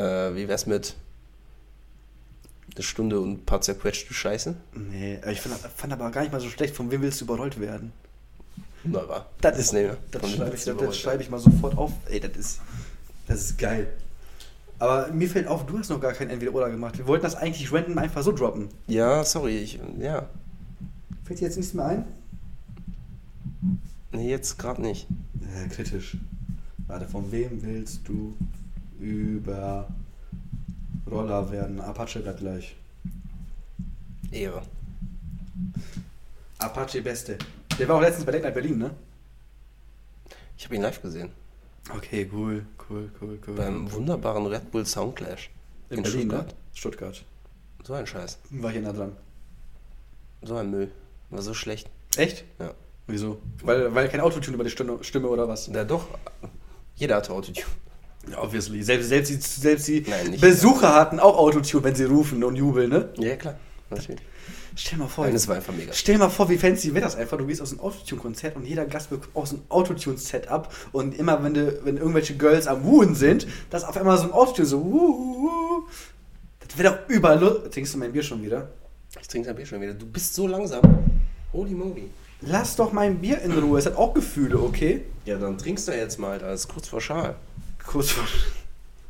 Äh, 0.00 0.34
wie 0.34 0.48
wär's 0.48 0.66
mit 0.66 0.94
eine 2.74 2.82
Stunde 2.82 3.20
und 3.20 3.32
ein 3.32 3.44
paar 3.44 3.60
zerquetschte 3.60 4.14
Scheiße? 4.14 4.54
Nee, 4.74 5.18
ich 5.30 5.40
fand, 5.40 5.56
fand 5.56 5.92
aber 5.92 6.10
gar 6.10 6.22
nicht 6.22 6.32
mal 6.32 6.40
so 6.40 6.48
schlecht. 6.48 6.74
Von 6.74 6.90
wem 6.90 7.02
willst 7.02 7.20
du 7.20 7.26
überrollt 7.26 7.60
werden? 7.60 7.92
Wunderbar. 8.82 9.26
Das 9.42 9.58
ist, 9.58 9.72
ne, 9.74 9.98
das 10.10 10.30
schreibe 10.30 10.56
ich, 10.56 10.64
das, 10.64 10.76
das 10.76 10.98
schreibe 10.98 11.22
ich 11.22 11.28
mal 11.28 11.38
sofort 11.38 11.76
auf. 11.76 11.92
Ey, 12.08 12.20
das 12.20 12.36
ist, 12.36 12.60
das 13.26 13.40
ist 13.42 13.58
geil. 13.58 13.88
Aber 14.78 15.08
mir 15.08 15.28
fällt 15.28 15.46
auf, 15.46 15.66
du 15.66 15.78
hast 15.78 15.90
noch 15.90 16.00
gar 16.00 16.14
kein 16.14 16.30
Entweder-Oder 16.30 16.70
gemacht. 16.70 16.96
Wir 16.96 17.06
wollten 17.06 17.24
das 17.24 17.34
eigentlich 17.34 17.70
random 17.70 17.98
einfach 17.98 18.22
so 18.22 18.32
droppen. 18.32 18.68
Ja, 18.86 19.22
sorry, 19.24 19.58
ich, 19.58 19.78
ja. 19.98 20.26
Fällt 21.24 21.40
dir 21.40 21.44
jetzt 21.44 21.58
nichts 21.58 21.74
mehr 21.74 21.84
ein? 21.84 22.04
Nee, 24.12 24.30
jetzt 24.30 24.58
gerade 24.58 24.80
nicht. 24.80 25.06
Ja, 25.40 25.68
kritisch. 25.68 26.16
Warte, 26.86 27.06
von 27.06 27.30
wem 27.30 27.62
willst 27.62 28.08
du 28.08 28.34
über 29.00 29.88
Roller 31.10 31.50
werden? 31.50 31.80
Apache 31.80 32.20
bleibt 32.20 32.40
gleich. 32.40 32.76
Ehre. 34.30 34.62
Apache 36.58 37.02
Beste. 37.02 37.38
Der 37.78 37.88
war 37.88 37.96
auch 37.96 38.00
letztens 38.02 38.24
bei 38.26 38.32
Late 38.32 38.44
Night 38.44 38.54
Berlin, 38.54 38.78
ne? 38.78 38.90
Ich 40.56 40.64
habe 40.66 40.74
ihn 40.76 40.82
live 40.82 41.00
gesehen. 41.00 41.30
Okay, 41.96 42.28
cool, 42.32 42.66
cool, 42.88 43.10
cool, 43.20 43.38
cool. 43.46 43.54
Beim 43.54 43.90
wunderbaren 43.90 44.46
Red 44.46 44.70
Bull 44.70 44.84
Soundclash. 44.84 45.50
in, 45.88 46.02
Berlin, 46.02 46.20
Stuttgart. 46.28 46.46
ne? 46.48 46.54
Stuttgart. 46.74 47.24
So 47.82 47.94
ein 47.94 48.06
Scheiß. 48.06 48.38
War 48.50 48.70
hier 48.70 48.82
nah 48.82 48.92
dran. 48.92 49.12
So 50.42 50.56
ein 50.56 50.70
Müll. 50.70 50.92
War 51.30 51.42
so 51.42 51.54
schlecht. 51.54 51.88
Echt? 52.16 52.44
Ja. 52.58 52.74
Wieso? 53.06 53.40
Weil, 53.64 53.94
weil 53.94 54.08
kein 54.08 54.20
Autotune 54.20 54.54
über 54.54 54.64
die 54.64 54.70
Stimme, 54.70 55.02
Stimme 55.02 55.28
oder 55.28 55.48
was? 55.48 55.66
Ja, 55.68 55.84
doch. 55.84 56.06
Jeder 56.96 57.16
hatte 57.16 57.32
Autotune. 57.32 57.66
Ja, 58.28 58.42
obviously. 58.42 58.82
Selbst, 58.82 59.08
selbst 59.08 59.30
die, 59.30 59.36
selbst 59.36 59.88
die 59.88 60.04
Nein, 60.08 60.36
Besucher 60.40 60.94
hatten 60.94 61.20
auch 61.20 61.36
Autotune, 61.38 61.84
wenn 61.84 61.94
sie 61.94 62.04
rufen 62.04 62.42
und 62.44 62.56
jubeln, 62.56 62.90
ne? 62.90 63.08
Ja, 63.18 63.36
klar. 63.36 63.56
Natürlich. 63.88 64.20
Stell 64.76 64.98
mal 64.98 65.08
vor, 65.08 65.24
Nein, 65.24 65.34
das 65.34 65.48
war 65.48 65.56
einfach 65.56 65.74
mega. 65.74 65.92
stell 65.92 66.16
mal 66.16 66.28
vor, 66.30 66.48
wie 66.48 66.56
fancy 66.56 66.94
wäre 66.94 67.04
das 67.04 67.16
einfach. 67.16 67.36
Du 67.36 67.46
gehst 67.46 67.60
aus 67.60 67.72
einem 67.72 67.80
Autotune-Konzert 67.80 68.54
und 68.56 68.64
jeder 68.64 68.86
Gast 68.86 69.10
bekommt 69.10 69.34
aus 69.34 69.50
einem 69.52 69.62
Autotune-Setup 69.68 70.68
und 70.92 71.18
immer, 71.18 71.42
wenn, 71.42 71.54
du, 71.54 71.80
wenn 71.84 71.96
irgendwelche 71.96 72.36
Girls 72.36 72.66
am 72.68 72.84
Wuhen 72.84 73.14
sind, 73.14 73.48
dass 73.70 73.84
auf 73.84 73.96
einmal 73.96 74.16
so 74.16 74.24
ein 74.24 74.32
Autotune 74.32 74.66
so 74.66 74.84
wuh, 74.84 74.92
wuh. 74.92 75.82
Das 76.66 76.78
wäre 76.78 76.92
doch 76.94 77.08
überall. 77.08 77.68
Trinkst 77.70 77.94
du 77.94 77.98
mein 77.98 78.12
Bier 78.12 78.22
schon 78.22 78.42
wieder? 78.42 78.68
Ich 79.20 79.26
trinke 79.26 79.48
das 79.48 79.56
Bier 79.56 79.66
schon 79.66 79.80
wieder. 79.80 79.94
Du 79.94 80.06
bist 80.06 80.34
so 80.34 80.46
langsam. 80.46 80.82
Holy 81.52 81.72
moly. 81.74 82.08
Lass 82.42 82.76
doch 82.76 82.92
mein 82.92 83.18
Bier 83.18 83.40
in 83.42 83.52
Ruhe. 83.52 83.78
Es 83.80 83.86
hat 83.86 83.96
auch 83.96 84.14
Gefühle, 84.14 84.58
okay? 84.60 85.02
Ja, 85.24 85.36
dann 85.36 85.58
trinkst 85.58 85.88
du 85.88 85.92
jetzt 85.92 86.18
mal. 86.18 86.38
Da 86.38 86.52
ist 86.52 86.68
kurz 86.68 86.86
vor 86.88 87.00
Schal. 87.00 87.34
Kurz 87.86 88.10
vor. 88.10 88.26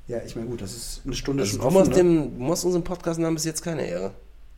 Ja, 0.09 0.21
ich 0.25 0.35
meine, 0.35 0.49
gut, 0.49 0.61
das 0.61 0.75
ist 0.75 1.03
eine 1.05 1.15
Stunde 1.15 1.43
Also, 1.43 1.53
schon 1.53 1.61
du, 1.61 1.67
offen, 1.67 1.75
machst 1.79 1.91
ne? 1.91 1.97
dem, 1.97 2.39
du 2.39 2.45
machst 2.45 2.65
unserem 2.65 2.83
Podcast-Namen 2.85 3.35
bis 3.35 3.45
jetzt 3.45 3.63
keine 3.63 3.87
Ehre. 3.87 4.13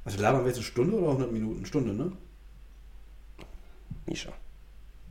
Also 0.04 0.18
labern 0.18 0.40
wir 0.42 0.48
jetzt 0.48 0.56
eine 0.56 0.64
Stunde 0.64 0.96
oder 0.96 1.08
100 1.08 1.32
Minuten? 1.32 1.66
Stunde, 1.66 1.92
ne? 1.92 2.12
Misha. 4.06 4.32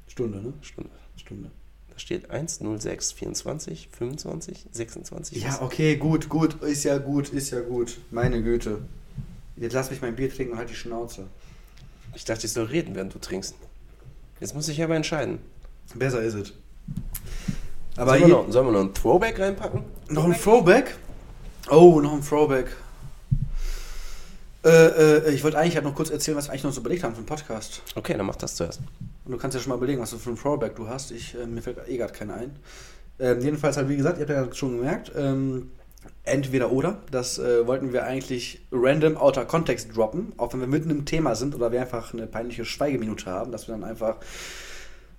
Stunde, 0.07 0.41
ne? 0.41 0.53
Stunde. 0.61 0.89
Stunde. 1.15 1.51
Da 1.89 1.99
steht 1.99 2.29
1, 2.29 2.61
0, 2.61 2.81
6, 2.81 3.11
24, 3.11 3.89
25, 3.91 4.65
26. 4.71 5.43
Ja, 5.43 5.61
okay, 5.61 5.95
gut, 5.97 6.27
gut, 6.29 6.61
ist 6.63 6.83
ja 6.83 6.97
gut, 6.97 7.29
ist 7.29 7.51
ja 7.51 7.61
gut. 7.61 7.99
Meine 8.09 8.41
Güte. 8.41 8.79
Jetzt 9.57 9.73
lass 9.73 9.91
mich 9.91 10.01
mein 10.01 10.15
Bier 10.15 10.33
trinken 10.33 10.53
und 10.53 10.57
halt 10.57 10.69
die 10.69 10.75
Schnauze. 10.75 11.27
Ich 12.15 12.25
dachte, 12.25 12.45
ich 12.45 12.51
soll 12.51 12.65
reden, 12.65 12.95
während 12.95 13.13
du 13.13 13.19
trinkst. 13.19 13.55
Jetzt 14.39 14.55
muss 14.55 14.67
ich 14.67 14.81
aber 14.81 14.95
entscheiden. 14.95 15.39
Besser 15.95 16.21
ist 16.21 16.33
es. 16.33 16.53
Aber 17.97 18.11
sollen, 18.11 18.21
wir 18.21 18.27
noch, 18.29 18.51
sollen 18.51 18.67
wir 18.67 18.71
noch 18.71 18.81
ein 18.81 18.93
Throwback 18.93 19.39
reinpacken? 19.39 19.83
noch 20.09 20.25
ein 20.25 20.33
Throwback? 20.33 20.95
Oh, 21.69 21.99
noch 22.01 22.13
ein 22.13 22.23
Throwback. 22.23 22.67
Äh, 24.63 24.69
äh, 24.69 25.33
ich 25.33 25.43
wollte 25.43 25.57
eigentlich 25.57 25.75
halt 25.75 25.85
noch 25.85 25.95
kurz 25.95 26.09
erzählen, 26.09 26.37
was 26.37 26.47
wir 26.47 26.51
eigentlich 26.51 26.63
noch 26.63 26.71
so 26.71 26.81
überlegt 26.81 27.03
haben 27.03 27.13
für 27.13 27.19
einen 27.19 27.25
Podcast. 27.25 27.81
Okay, 27.95 28.15
dann 28.15 28.25
mach 28.25 28.35
das 28.35 28.55
zuerst. 28.55 28.79
Und 29.25 29.31
du 29.31 29.37
kannst 29.37 29.55
ja 29.55 29.61
schon 29.61 29.69
mal 29.69 29.77
überlegen, 29.77 30.01
was 30.01 30.11
du 30.11 30.17
für 30.17 30.29
ein 30.29 30.37
Throwback 30.37 30.75
du 30.75 30.87
hast. 30.87 31.11
Ich, 31.11 31.35
äh, 31.35 31.45
mir 31.47 31.61
fällt 31.61 31.77
eh 31.87 31.97
gerade 31.97 32.13
keiner 32.13 32.35
ein. 32.35 32.55
Ähm, 33.19 33.41
jedenfalls 33.41 33.77
halt, 33.77 33.89
wie 33.89 33.97
gesagt, 33.97 34.17
ihr 34.19 34.27
habt 34.27 34.49
ja 34.49 34.53
schon 34.53 34.77
gemerkt, 34.77 35.11
ähm, 35.15 35.71
entweder 36.23 36.71
oder. 36.71 36.99
Das 37.11 37.39
äh, 37.39 37.65
wollten 37.65 37.93
wir 37.93 38.03
eigentlich 38.03 38.61
random 38.71 39.17
outer 39.17 39.45
Context 39.45 39.95
droppen, 39.95 40.33
auch 40.37 40.53
wenn 40.53 40.59
wir 40.59 40.67
mitten 40.67 40.89
im 40.89 41.05
Thema 41.05 41.35
sind 41.35 41.55
oder 41.55 41.71
wir 41.71 41.81
einfach 41.81 42.13
eine 42.13 42.27
peinliche 42.27 42.65
Schweigeminute 42.65 43.25
haben, 43.27 43.51
dass 43.51 43.67
wir 43.67 43.73
dann 43.73 43.83
einfach 43.83 44.17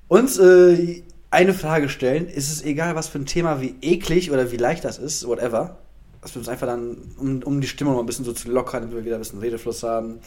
uns 0.09 0.39
äh, 0.39 1.03
eine 1.33 1.55
Frage 1.55 1.89
stellen. 1.89 2.28
Ist 2.28 2.53
es 2.53 2.62
egal, 2.62 2.95
was 2.95 3.09
für 3.09 3.18
ein 3.18 3.26
Thema, 3.26 3.61
wie 3.61 3.74
eklig 3.80 4.30
oder 4.30 4.53
wie 4.53 4.57
leicht 4.59 4.85
das 4.85 4.99
ist, 4.99 5.26
whatever. 5.26 5.78
Dass 6.20 6.35
wir 6.35 6.41
uns 6.41 6.49
einfach 6.49 6.68
dann, 6.68 7.14
um, 7.18 7.43
um 7.43 7.61
die 7.61 7.66
Stimmung 7.66 7.95
mal 7.95 8.01
ein 8.01 8.07
bisschen 8.07 8.24
so 8.24 8.33
zu 8.33 8.51
lockern, 8.51 8.83
damit 8.83 8.95
wir 8.95 9.05
wieder 9.05 9.16
ein 9.16 9.20
bisschen 9.22 9.41
Redefluss 9.41 9.83
haben. 9.83 10.20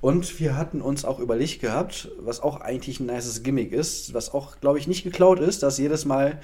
Und 0.00 0.40
wir 0.40 0.56
hatten 0.56 0.80
uns 0.80 1.04
auch 1.04 1.18
überlegt 1.18 1.60
gehabt, 1.60 2.10
was 2.18 2.40
auch 2.40 2.60
eigentlich 2.60 3.00
ein 3.00 3.06
nices 3.06 3.42
Gimmick 3.42 3.72
ist, 3.72 4.14
was 4.14 4.32
auch, 4.32 4.60
glaube 4.60 4.78
ich, 4.78 4.86
nicht 4.86 5.04
geklaut 5.04 5.40
ist, 5.40 5.62
dass 5.62 5.78
jedes 5.78 6.04
Mal, 6.04 6.40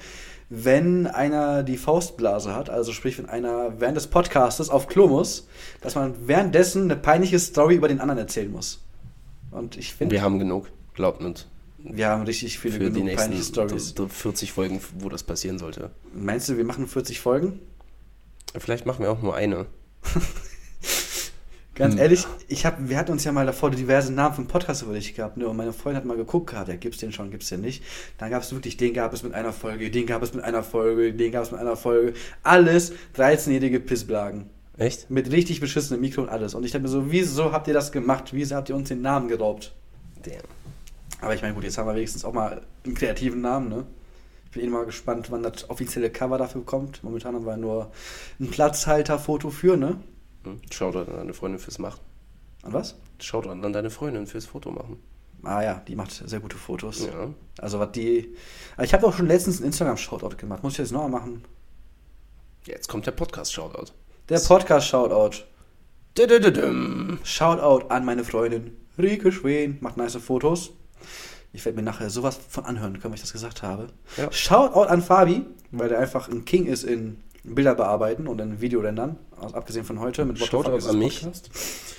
wenn 0.49 1.07
einer 1.07 1.63
die 1.63 1.77
Faustblase 1.77 2.53
hat, 2.53 2.69
also 2.69 2.91
sprich, 2.91 3.17
wenn 3.17 3.27
einer 3.27 3.79
während 3.79 3.97
des 3.97 4.07
Podcastes 4.07 4.69
auf 4.69 4.87
Klo 4.87 5.07
muss, 5.07 5.47
dass 5.81 5.95
man 5.95 6.13
währenddessen 6.27 6.83
eine 6.83 6.95
peinliche 6.97 7.39
Story 7.39 7.75
über 7.75 7.87
den 7.87 7.99
anderen 7.99 8.19
erzählen 8.19 8.51
muss. 8.51 8.81
Und 9.51 9.77
ich 9.77 9.93
finde, 9.93 10.13
Wir 10.13 10.21
haben 10.21 10.39
genug. 10.39 10.67
Glaubt 10.93 11.23
uns. 11.23 11.47
Wir 11.83 12.07
haben 12.09 12.23
richtig 12.23 12.59
viele 12.59 12.73
Für 12.75 12.79
die 12.79 12.85
genug 12.87 13.03
nächsten 13.05 13.21
peinliche 13.31 13.43
Stories. 13.43 13.93
d- 13.95 14.03
d- 14.03 14.09
40 14.09 14.51
Folgen, 14.51 14.81
wo 14.99 15.09
das 15.09 15.23
passieren 15.23 15.57
sollte. 15.59 15.91
Meinst 16.13 16.49
du, 16.49 16.57
wir 16.57 16.65
machen 16.65 16.87
40 16.87 17.19
Folgen? 17.19 17.59
Vielleicht 18.57 18.85
machen 18.85 19.03
wir 19.03 19.11
auch 19.11 19.21
nur 19.21 19.35
eine. 19.35 19.65
Ganz 21.75 21.93
Hm. 21.93 22.01
ehrlich, 22.01 22.25
ich 22.49 22.65
hab, 22.65 22.89
wir 22.89 22.97
hatten 22.97 23.11
uns 23.13 23.23
ja 23.23 23.31
mal 23.31 23.45
davor 23.45 23.71
diverse 23.71 24.11
Namen 24.11 24.35
den 24.35 24.47
Podcast 24.47 24.81
überlegt 24.81 25.15
gehabt, 25.15 25.37
ne? 25.37 25.47
Und 25.47 25.55
meine 25.55 25.71
Freundin 25.71 25.97
hat 26.01 26.05
mal 26.05 26.17
geguckt 26.17 26.49
gehabt, 26.51 26.67
ja, 26.67 26.75
gibt's 26.75 26.97
den 26.97 27.13
schon, 27.13 27.31
gibt's 27.31 27.47
den 27.47 27.61
nicht. 27.61 27.81
Dann 28.17 28.29
gab's 28.31 28.51
wirklich, 28.51 28.75
den 28.75 28.93
gab 28.93 29.13
es 29.13 29.23
mit 29.23 29.33
einer 29.33 29.53
Folge, 29.53 29.89
den 29.89 30.05
gab 30.05 30.21
es 30.21 30.33
mit 30.33 30.43
einer 30.43 30.61
Folge, 30.63 31.13
den 31.13 31.31
gab 31.31 31.43
es 31.43 31.51
mit 31.51 31.59
einer 31.61 31.77
Folge. 31.77 32.13
Alles 32.43 32.91
13-jährige 33.15 33.79
Pissblagen. 33.79 34.49
Echt? 34.77 35.09
Mit 35.09 35.31
richtig 35.31 35.61
beschissenem 35.61 36.01
Mikro 36.01 36.23
und 36.23 36.29
alles. 36.29 36.53
Und 36.53 36.65
ich 36.65 36.71
dachte 36.71 36.83
mir 36.83 36.89
so, 36.89 37.11
wieso 37.11 37.51
habt 37.53 37.67
ihr 37.69 37.73
das 37.73 37.91
gemacht? 37.93 38.29
Wieso 38.33 38.55
habt 38.55 38.67
ihr 38.69 38.75
uns 38.75 38.89
den 38.89 39.01
Namen 39.01 39.29
geraubt? 39.29 39.73
Damn. 40.23 40.35
Aber 41.21 41.33
ich 41.33 41.41
meine, 41.41 41.53
gut, 41.53 41.63
jetzt 41.63 41.77
haben 41.77 41.87
wir 41.87 41.95
wenigstens 41.95 42.23
auch 42.25 42.33
mal 42.33 42.61
einen 42.85 42.95
kreativen 42.95 43.41
Namen, 43.41 43.69
ne? 43.69 43.85
Ich 44.45 44.51
bin 44.51 44.63
eh 44.63 44.67
mal 44.69 44.85
gespannt, 44.85 45.29
wann 45.31 45.43
das 45.43 45.69
offizielle 45.69 46.09
Cover 46.09 46.37
dafür 46.37 46.65
kommt. 46.65 47.03
Momentan 47.03 47.35
haben 47.35 47.45
wir 47.45 47.57
nur 47.57 47.91
ein 48.39 48.49
Platzhalterfoto 48.49 49.49
für, 49.51 49.77
ne? 49.77 49.97
Hm? 50.43 50.61
Shoutout 50.71 51.11
an 51.11 51.17
deine 51.17 51.33
Freundin 51.33 51.59
fürs 51.59 51.77
Machen. 51.77 51.99
An 52.63 52.73
was? 52.73 52.95
Shoutout 53.19 53.49
an 53.51 53.73
deine 53.73 53.89
Freundin 53.89 54.27
fürs 54.27 54.45
Foto 54.45 54.71
machen. 54.71 54.97
Ah 55.43 55.61
ja, 55.61 55.81
die 55.87 55.95
macht 55.95 56.11
sehr 56.11 56.39
gute 56.39 56.57
Fotos. 56.57 57.05
Ja. 57.05 57.29
Also 57.59 57.79
was 57.79 57.91
die. 57.91 58.35
Aber 58.75 58.85
Ich 58.85 58.93
habe 58.93 59.07
auch 59.07 59.13
schon 59.13 59.27
letztens 59.27 59.57
einen 59.57 59.67
Instagram-Shoutout 59.67 60.35
gemacht. 60.37 60.63
Muss 60.63 60.73
ich 60.73 60.79
jetzt 60.79 60.91
nochmal 60.91 61.21
machen? 61.21 61.43
Jetzt 62.65 62.89
kommt 62.89 63.05
der 63.05 63.11
Podcast-Shoutout. 63.11 63.91
Der 64.27 64.39
Podcast-Shoutout. 64.39 65.43
Shoutout 67.23 67.87
an 67.89 68.05
meine 68.05 68.23
Freundin 68.25 68.75
Rike 68.97 69.31
Schwen. 69.31 69.77
Macht 69.79 69.95
nice 69.95 70.17
Fotos. 70.17 70.73
Ich 71.51 71.65
werde 71.65 71.75
mir 71.75 71.83
nachher 71.83 72.09
sowas 72.09 72.39
von 72.49 72.65
anhören 72.65 72.93
können, 72.93 73.11
weil 73.11 73.15
ich 73.15 73.21
das 73.21 73.33
gesagt 73.33 73.63
habe. 73.63 73.87
Ja. 74.17 74.31
Shoutout 74.31 74.87
an 74.87 75.01
Fabi, 75.01 75.45
weil 75.71 75.89
der 75.89 75.99
einfach 75.99 76.29
ein 76.29 76.45
King 76.45 76.65
ist 76.65 76.83
in 76.83 77.17
Bilder 77.43 77.75
bearbeiten 77.75 78.27
und 78.27 78.39
in 78.39 78.61
Videorendern. 78.61 79.17
Also 79.39 79.55
abgesehen 79.55 79.85
von 79.85 79.99
heute 79.99 80.25
mit 80.25 80.37
Shoutout 80.37 80.77
ist 80.77 80.87
an 80.87 80.99
mich. 80.99 81.21
Podcast. 81.21 81.49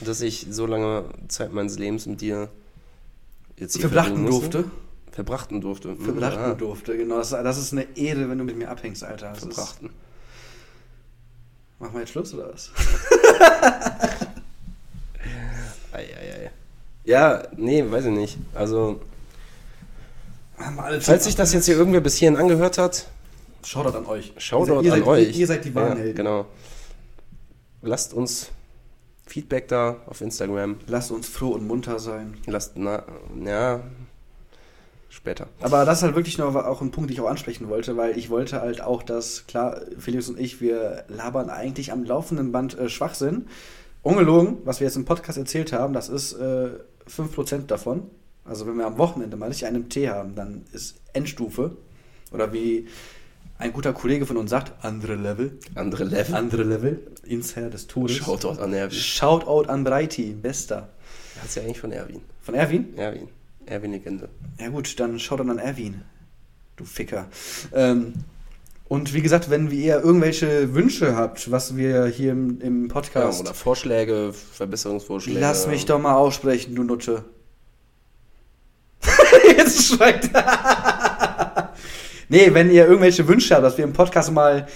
Dass 0.04 0.20
ich 0.20 0.46
so 0.50 0.66
lange 0.66 1.04
Zeit 1.28 1.52
meines 1.52 1.78
Lebens 1.78 2.06
mit 2.06 2.20
dir 2.20 2.48
jetzt 3.56 3.76
hier 3.76 3.88
Verbrachten 3.88 4.26
durfte. 4.26 4.64
Verbrachten 5.10 5.60
durfte. 5.60 5.88
Mhm, 5.88 6.04
Verbrachten 6.04 6.42
ja. 6.42 6.54
durfte, 6.54 6.96
genau. 6.96 7.16
Das, 7.18 7.30
das 7.30 7.58
ist 7.58 7.72
eine 7.72 7.86
Ehre, 7.96 8.28
wenn 8.30 8.38
du 8.38 8.44
mit 8.44 8.56
mir 8.56 8.70
abhängst, 8.70 9.02
Alter. 9.02 9.30
Das 9.30 9.42
ist, 9.42 9.54
Verbrachten. 9.54 9.90
machen 11.78 11.94
wir 11.94 12.00
jetzt 12.00 12.10
Schluss 12.10 12.32
oder 12.34 12.52
was? 12.52 12.70
Eieiei. 15.92 16.50
Ja, 17.04 17.42
nee, 17.56 17.84
weiß 17.88 18.04
ich 18.06 18.12
nicht. 18.12 18.38
Also, 18.54 19.00
falls 21.00 21.24
sich 21.24 21.36
das 21.36 21.52
jetzt 21.52 21.66
hier 21.66 21.76
irgendwer 21.76 22.00
bis 22.00 22.16
hierhin 22.16 22.36
angehört 22.36 22.78
hat, 22.78 23.06
Shoutout 23.64 23.96
an 23.96 24.06
euch. 24.06 24.32
Shoutout 24.38 24.82
ihr 24.82 24.90
seid, 24.90 24.92
an 24.92 24.98
ihr 24.98 25.06
euch. 25.06 25.26
Seid, 25.26 25.36
ihr 25.36 25.46
seid 25.46 25.64
die 25.64 25.74
wahren 25.74 26.06
ja. 26.06 26.12
Genau. 26.12 26.46
Lasst 27.82 28.14
uns 28.14 28.50
Feedback 29.26 29.68
da 29.68 29.96
auf 30.06 30.20
Instagram. 30.20 30.76
Lasst 30.86 31.10
uns 31.10 31.28
froh 31.28 31.50
und 31.50 31.66
munter 31.66 31.98
sein. 31.98 32.36
Lasst, 32.46 32.72
na, 32.76 33.04
ja, 33.44 33.80
später. 35.08 35.48
Aber 35.60 35.84
das 35.84 35.98
ist 35.98 36.04
halt 36.04 36.14
wirklich 36.14 36.38
noch 36.38 36.54
auch 36.54 36.80
ein 36.80 36.90
Punkt, 36.90 37.10
den 37.10 37.14
ich 37.14 37.20
auch 37.20 37.28
ansprechen 37.28 37.68
wollte, 37.68 37.96
weil 37.96 38.18
ich 38.18 38.30
wollte 38.30 38.60
halt 38.60 38.80
auch, 38.80 39.02
dass, 39.02 39.46
klar, 39.46 39.80
Felix 39.98 40.28
und 40.28 40.38
ich, 40.38 40.60
wir 40.60 41.04
labern 41.08 41.50
eigentlich 41.50 41.92
am 41.92 42.04
laufenden 42.04 42.52
Band 42.52 42.78
äh, 42.78 42.88
Schwachsinn. 42.88 43.46
Ungelogen, 44.02 44.58
was 44.64 44.80
wir 44.80 44.86
jetzt 44.86 44.96
im 44.96 45.04
Podcast 45.04 45.36
erzählt 45.36 45.72
haben, 45.72 45.92
das 45.92 46.08
ist 46.08 46.32
äh, 46.32 46.70
5% 47.08 47.66
davon. 47.66 48.10
Also 48.50 48.66
wenn 48.66 48.76
wir 48.78 48.86
am 48.86 48.98
Wochenende 48.98 49.36
mal 49.36 49.48
nicht 49.48 49.64
einen 49.64 49.88
Tee 49.88 50.08
haben, 50.08 50.34
dann 50.34 50.62
ist 50.72 50.96
Endstufe. 51.12 51.76
Oder 52.32 52.52
wie 52.52 52.88
ein 53.58 53.72
guter 53.72 53.92
Kollege 53.92 54.26
von 54.26 54.36
uns 54.36 54.50
sagt, 54.50 54.84
andere 54.84 55.14
Level. 55.14 55.56
Andere 55.76 56.02
Level. 56.02 56.34
Andere 56.34 56.64
Level. 56.64 57.00
Ins 57.22 57.54
Herr 57.54 57.70
des 57.70 57.86
Todes. 57.86 58.16
Shoutout 58.16 58.60
an 58.60 58.72
Erwin. 58.72 58.98
Shoutout 58.98 59.68
an 59.70 59.84
Breiti, 59.84 60.32
bester. 60.32 60.88
Das 61.36 61.50
ist 61.50 61.54
ja 61.54 61.62
eigentlich 61.62 61.78
von 61.78 61.92
Erwin. 61.92 62.22
Von 62.42 62.56
Erwin? 62.56 62.98
Erwin. 62.98 63.28
Erwin 63.66 63.92
Legende. 63.92 64.28
Ja 64.58 64.68
gut, 64.68 64.98
dann 64.98 65.20
Shoutout 65.20 65.48
an 65.48 65.58
Erwin. 65.58 66.02
Du 66.74 66.84
Ficker. 66.84 67.28
Ähm, 67.72 68.14
und 68.88 69.14
wie 69.14 69.22
gesagt, 69.22 69.48
wenn 69.48 69.70
ihr 69.70 70.00
irgendwelche 70.00 70.74
Wünsche 70.74 71.14
habt, 71.14 71.52
was 71.52 71.76
wir 71.76 72.06
hier 72.06 72.32
im, 72.32 72.60
im 72.60 72.86
Ja, 72.88 72.94
Podcast... 72.94 73.42
oder 73.42 73.54
Vorschläge, 73.54 74.32
Verbesserungsvorschläge. 74.32 75.38
Lass 75.38 75.68
mich 75.68 75.84
doch 75.86 76.00
mal 76.00 76.16
aussprechen, 76.16 76.74
du 76.74 76.82
Nutte. 76.82 77.24
Jetzt 79.64 79.82
schweigt 79.94 80.30
er. 80.34 81.72
Nee, 82.28 82.54
wenn 82.54 82.70
ihr 82.70 82.86
irgendwelche 82.86 83.26
Wünsche 83.26 83.54
habt, 83.54 83.64
dass 83.64 83.76
wir 83.76 83.84
im 83.84 83.92
Podcast 83.92 84.32
mal 84.32 84.66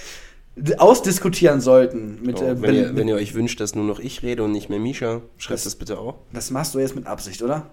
ausdiskutieren 0.77 1.61
sollten. 1.61 2.21
Mit, 2.21 2.37
So, 2.39 2.45
äh, 2.45 2.61
wenn, 2.61 2.75
ihr, 2.75 2.87
mit- 2.87 2.95
wenn 2.97 3.07
ihr 3.07 3.15
euch 3.15 3.33
wünscht, 3.33 3.59
dass 3.59 3.75
nur 3.75 3.85
noch 3.85 3.99
ich 3.99 4.23
rede 4.23 4.43
und 4.43 4.51
nicht 4.51 4.69
mehr 4.69 4.79
Misha, 4.79 5.21
schreibt 5.37 5.65
das 5.65 5.75
bitte 5.75 5.97
auch. 5.99 6.15
das 6.33 6.51
machst 6.51 6.73
du 6.75 6.79
jetzt 6.79 6.95
mit 6.95 7.07
Absicht, 7.07 7.41
oder? 7.41 7.67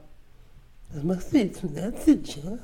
Das 0.94 1.02
machst 1.04 1.32
du 1.32 1.38
jetzt 1.38 1.62
mit 1.64 1.78
Absicht, 1.82 2.38
ja? 2.44 2.58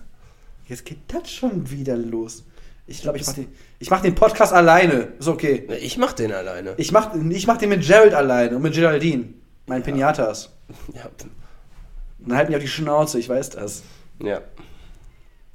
Jetzt 0.66 0.84
geht 0.84 0.98
das 1.08 1.30
schon 1.30 1.70
wieder 1.70 1.96
los. 1.96 2.44
Ich 2.86 3.00
glaube, 3.02 3.18
ich 3.18 3.26
mach, 3.26 3.34
den, 3.34 3.48
ich 3.78 3.90
mach 3.90 4.00
den 4.02 4.14
Podcast 4.14 4.52
alleine. 4.52 5.08
Ist 5.18 5.28
okay. 5.28 5.66
Ich 5.80 5.98
mach 5.98 6.12
den 6.14 6.32
alleine. 6.32 6.74
Ich 6.78 6.90
mach, 6.92 7.14
ich 7.14 7.46
mach 7.46 7.56
den 7.58 7.68
mit 7.70 7.86
Gerald 7.86 8.14
alleine 8.14 8.56
und 8.56 8.62
mit 8.62 8.74
Geraldine. 8.74 9.24
Mein 9.66 9.82
Pinatas. 9.82 10.50
Ja, 10.94 11.08
dann 12.18 12.36
halt 12.36 12.48
mich 12.48 12.56
auf 12.56 12.62
die 12.62 12.68
Schnauze, 12.68 13.18
ich 13.18 13.28
weiß 13.28 13.50
das. 13.50 13.82
Ja. 14.20 14.42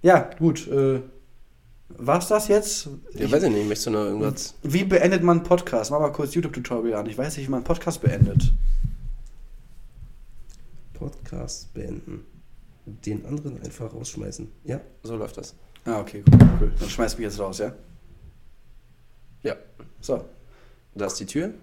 Ja, 0.01 0.29
gut. 0.37 0.67
Äh, 0.67 1.01
war's 1.89 2.27
das 2.27 2.47
jetzt? 2.47 2.89
ja 3.13 3.31
weiß 3.31 3.43
ich 3.43 3.51
nicht, 3.51 3.67
möchtest 3.67 3.87
du 3.87 3.91
noch 3.91 4.05
irgendwas? 4.05 4.55
Wie 4.63 4.83
beendet 4.83 5.23
man 5.23 5.37
einen 5.37 5.47
Podcast? 5.47 5.91
Mach 5.91 5.99
mal 5.99 6.11
kurz 6.11 6.33
YouTube-Tutorial 6.33 6.99
an. 6.99 7.05
Ich 7.05 7.17
weiß 7.17 7.37
nicht, 7.37 7.47
wie 7.47 7.51
man 7.51 7.59
einen 7.59 7.65
Podcast 7.65 8.01
beendet. 8.01 8.51
Podcast 10.93 11.73
beenden. 11.73 12.25
Den 12.85 13.25
anderen 13.25 13.61
einfach 13.61 13.93
rausschmeißen. 13.93 14.51
Ja, 14.65 14.81
so 15.03 15.15
läuft 15.15 15.37
das. 15.37 15.55
Ah, 15.85 15.99
okay, 15.99 16.23
cool. 16.31 16.49
cool. 16.61 16.73
Dann 16.79 16.89
schmeiß 16.89 17.17
mich 17.17 17.25
jetzt 17.25 17.39
raus, 17.39 17.59
ja? 17.59 17.73
Ja. 19.43 19.55
So, 20.01 20.25
Da 20.95 21.05
ist 21.05 21.19
die 21.19 21.25
Tür. 21.25 21.53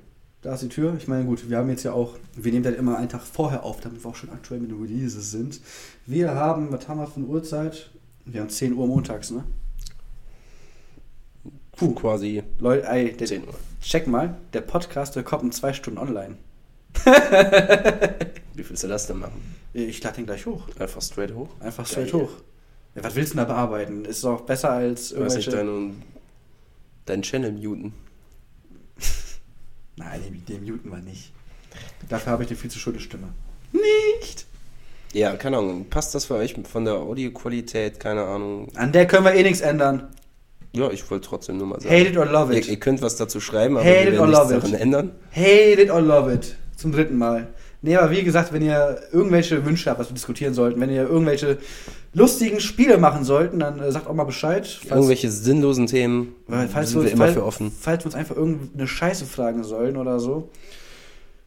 Da 0.42 0.54
ist 0.54 0.62
die 0.62 0.68
Tür. 0.68 0.94
Ich 0.96 1.06
meine, 1.08 1.24
gut, 1.24 1.48
wir 1.50 1.58
haben 1.58 1.68
jetzt 1.68 1.82
ja 1.82 1.92
auch, 1.92 2.16
wir 2.34 2.52
nehmen 2.52 2.64
das 2.64 2.74
immer 2.74 2.96
einen 2.96 3.08
Tag 3.08 3.22
vorher 3.22 3.64
auf, 3.64 3.80
damit 3.80 4.02
wir 4.02 4.10
auch 4.10 4.16
schon 4.16 4.30
aktuell 4.30 4.60
mit 4.60 4.70
den 4.70 4.80
Releases 4.80 5.30
sind. 5.30 5.60
Wir 6.06 6.34
haben, 6.34 6.72
was 6.72 6.88
haben 6.88 6.98
wir 6.98 7.06
für 7.06 7.16
eine 7.16 7.26
Uhrzeit? 7.26 7.90
Wir 8.24 8.40
haben 8.40 8.48
10 8.48 8.74
Uhr 8.74 8.86
montags, 8.86 9.30
ne? 9.30 9.44
Puh. 11.72 11.94
Quasi 11.94 12.42
Leute, 12.58 12.86
ey, 12.88 13.16
der, 13.16 13.26
10 13.26 13.46
Uhr. 13.46 13.54
check 13.82 14.06
mal, 14.06 14.36
der 14.52 14.60
Podcast, 14.60 15.16
der 15.16 15.22
kommt 15.22 15.44
in 15.44 15.52
zwei 15.52 15.72
Stunden 15.72 15.98
online. 15.98 16.36
Wie 18.54 18.68
willst 18.68 18.82
du 18.82 18.88
das 18.88 19.06
denn 19.06 19.18
machen? 19.18 19.56
Ich 19.72 20.02
lade 20.02 20.16
den 20.16 20.26
gleich 20.26 20.46
hoch. 20.46 20.68
Einfach 20.78 21.00
straight 21.00 21.34
hoch? 21.34 21.48
Einfach 21.60 21.86
straight 21.86 22.12
Geil. 22.12 22.22
hoch. 22.22 22.30
Ja, 22.94 23.04
was 23.04 23.14
willst 23.14 23.32
du 23.32 23.36
denn 23.36 23.46
da 23.46 23.52
bearbeiten? 23.54 24.04
Ist 24.04 24.24
doch 24.24 24.40
besser 24.42 24.70
als 24.72 25.10
Du 25.10 25.24
hast 25.24 25.36
nicht 25.36 25.46
irgendwelche... 25.46 25.72
deinen, 25.72 26.02
deinen 27.06 27.22
Channel 27.22 27.52
muten. 27.52 27.94
Nein, 30.00 30.20
den, 30.24 30.44
den 30.46 30.64
muten 30.72 30.90
wir 30.90 30.98
nicht. 30.98 31.32
Dafür 32.08 32.32
habe 32.32 32.42
ich 32.44 32.48
eine 32.48 32.58
viel 32.58 32.70
zu 32.70 32.78
schöne 32.78 33.00
Stimme. 33.00 33.28
Nicht! 33.72 34.46
Ja, 35.12 35.36
keine 35.36 35.58
Ahnung. 35.58 35.86
Passt 35.90 36.14
das 36.14 36.24
für 36.26 36.34
euch 36.34 36.54
von 36.70 36.84
der 36.84 36.94
Audioqualität? 36.94 38.00
Keine 38.00 38.22
Ahnung. 38.24 38.68
An 38.76 38.92
der 38.92 39.06
können 39.06 39.24
wir 39.24 39.34
eh 39.34 39.42
nichts 39.42 39.60
ändern. 39.60 40.08
Ja, 40.72 40.90
ich 40.90 41.08
wollte 41.10 41.28
trotzdem 41.28 41.58
nur 41.58 41.66
mal 41.66 41.80
sagen. 41.80 41.94
Hate 41.94 42.08
it 42.10 42.16
or 42.16 42.26
love 42.26 42.52
Ihr, 42.52 42.60
it. 42.60 42.68
ihr 42.68 42.78
könnt 42.78 43.02
was 43.02 43.16
dazu 43.16 43.40
schreiben, 43.40 43.76
aber 43.76 43.84
Hate 43.84 44.12
wir 44.12 44.12
it 44.14 44.20
or 44.20 44.28
werden 44.28 44.30
nichts 44.30 44.44
love 44.44 44.54
it. 44.56 44.62
daran 44.62 44.74
ändern. 44.74 45.12
Hate 45.32 45.82
it 45.82 45.90
or 45.90 46.00
love 46.00 46.32
it. 46.32 46.56
Zum 46.76 46.92
dritten 46.92 47.18
Mal. 47.18 47.48
Nee, 47.82 47.96
aber 47.96 48.10
wie 48.10 48.22
gesagt, 48.22 48.52
wenn 48.52 48.60
ihr 48.62 49.00
irgendwelche 49.10 49.64
Wünsche 49.64 49.88
habt, 49.88 49.98
was 50.00 50.08
wir 50.10 50.14
diskutieren 50.14 50.52
sollten, 50.52 50.80
wenn 50.80 50.90
ihr 50.90 51.08
irgendwelche 51.08 51.56
lustigen 52.12 52.60
Spiele 52.60 52.98
machen 52.98 53.24
sollten, 53.24 53.58
dann 53.60 53.80
äh, 53.80 53.90
sagt 53.90 54.06
auch 54.06 54.12
mal 54.14 54.24
Bescheid. 54.24 54.66
Falls, 54.66 54.90
Irgendwelche 54.90 55.30
sinnlosen 55.30 55.86
Themen 55.86 56.34
weil, 56.46 56.68
falls, 56.68 56.90
sind 56.90 56.98
wir, 57.00 57.04
wir 57.06 57.12
immer 57.12 57.24
falls, 57.24 57.34
für 57.34 57.44
offen. 57.44 57.72
falls 57.78 58.02
wir 58.04 58.06
uns 58.06 58.14
einfach 58.14 58.36
irgendeine 58.36 58.86
Scheiße 58.86 59.24
fragen 59.24 59.64
sollen 59.64 59.96
oder 59.96 60.20
so. 60.20 60.50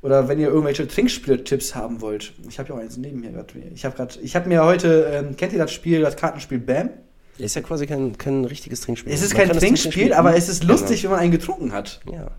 Oder 0.02 0.28
wenn 0.28 0.40
ihr 0.40 0.48
irgendwelche 0.48 0.88
Trinkspieltipps 0.88 1.76
haben 1.76 2.02
wollt. 2.02 2.34
Ich 2.50 2.60
habe 2.60 2.70
ja 2.70 2.76
auch 2.76 2.80
eins 2.80 2.98
neben 2.98 3.22
mir 3.22 3.32
gerade. 3.32 3.54
Ich 3.74 3.86
habe 3.86 3.96
gerade, 3.96 4.16
ich 4.22 4.36
habe 4.36 4.50
mir 4.50 4.64
heute, 4.64 5.08
ähm, 5.14 5.38
kennt 5.38 5.54
ihr 5.54 5.60
das 5.60 5.72
Spiel, 5.72 6.02
das 6.02 6.16
Kartenspiel 6.18 6.58
Bam? 6.60 6.90
Ist 7.38 7.56
ja 7.56 7.62
quasi 7.62 7.86
kein, 7.88 8.18
kein 8.18 8.44
richtiges 8.46 8.82
Trinkspiel. 8.82 9.14
Es 9.14 9.22
ist 9.22 9.34
Man 9.38 9.48
kein 9.48 9.58
Trinkspiel, 9.58 9.92
Trinkspiel- 10.10 10.14
aber 10.14 10.36
es 10.36 10.50
ist 10.50 10.64
lustig, 10.64 11.02
Genau. 11.02 11.04
wenn 11.04 11.18
man 11.18 11.20
einen 11.24 11.32
getrunken 11.32 11.72
hat. 11.74 12.02
Ja. 12.12 12.32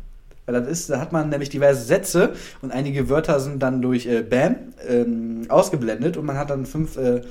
Weil 0.47 0.61
das 0.61 0.69
ist, 0.69 0.91
da 0.91 1.01
hat 1.01 1.13
man 1.13 1.31
nämlich 1.31 1.49
diverse 1.49 1.85
Sätze 1.85 2.35
und 2.61 2.71
einige 2.71 3.09
Wörter 3.09 3.41
sind 3.41 3.63
dann 3.63 3.81
durch 3.81 4.07
äh, 4.07 4.23
Bam 4.23 4.57
ähm, 4.87 5.47
ausgeblendet 5.49 6.17
und 6.17 6.27
man 6.27 6.37
hat 6.37 6.51
dann 6.51 6.67
fünf, 6.67 6.97
äh, 6.97 7.23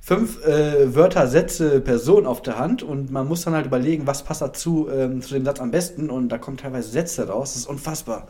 fünf 0.00 0.44
äh, 0.46 0.94
Wörter, 0.94 1.26
Sätze, 1.26 1.80
Personen 1.80 2.26
auf 2.26 2.40
der 2.40 2.58
Hand 2.58 2.82
und 2.82 3.10
man 3.10 3.28
muss 3.28 3.42
dann 3.42 3.54
halt 3.54 3.66
überlegen, 3.66 4.06
was 4.06 4.22
passt 4.22 4.40
dazu 4.40 4.88
ähm, 4.90 5.20
zu 5.20 5.34
dem 5.34 5.44
Satz 5.44 5.60
am 5.60 5.70
besten 5.70 6.08
und 6.08 6.30
da 6.30 6.38
kommen 6.38 6.56
teilweise 6.56 6.88
Sätze 6.90 7.28
raus. 7.28 7.52
Das 7.52 7.62
ist 7.62 7.68
unfassbar. 7.68 8.26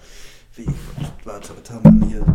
Wie, 0.56 0.66
warte, 1.24 1.50
was 1.62 1.70
haben 1.70 2.00
wir 2.00 2.08
hier? 2.08 2.26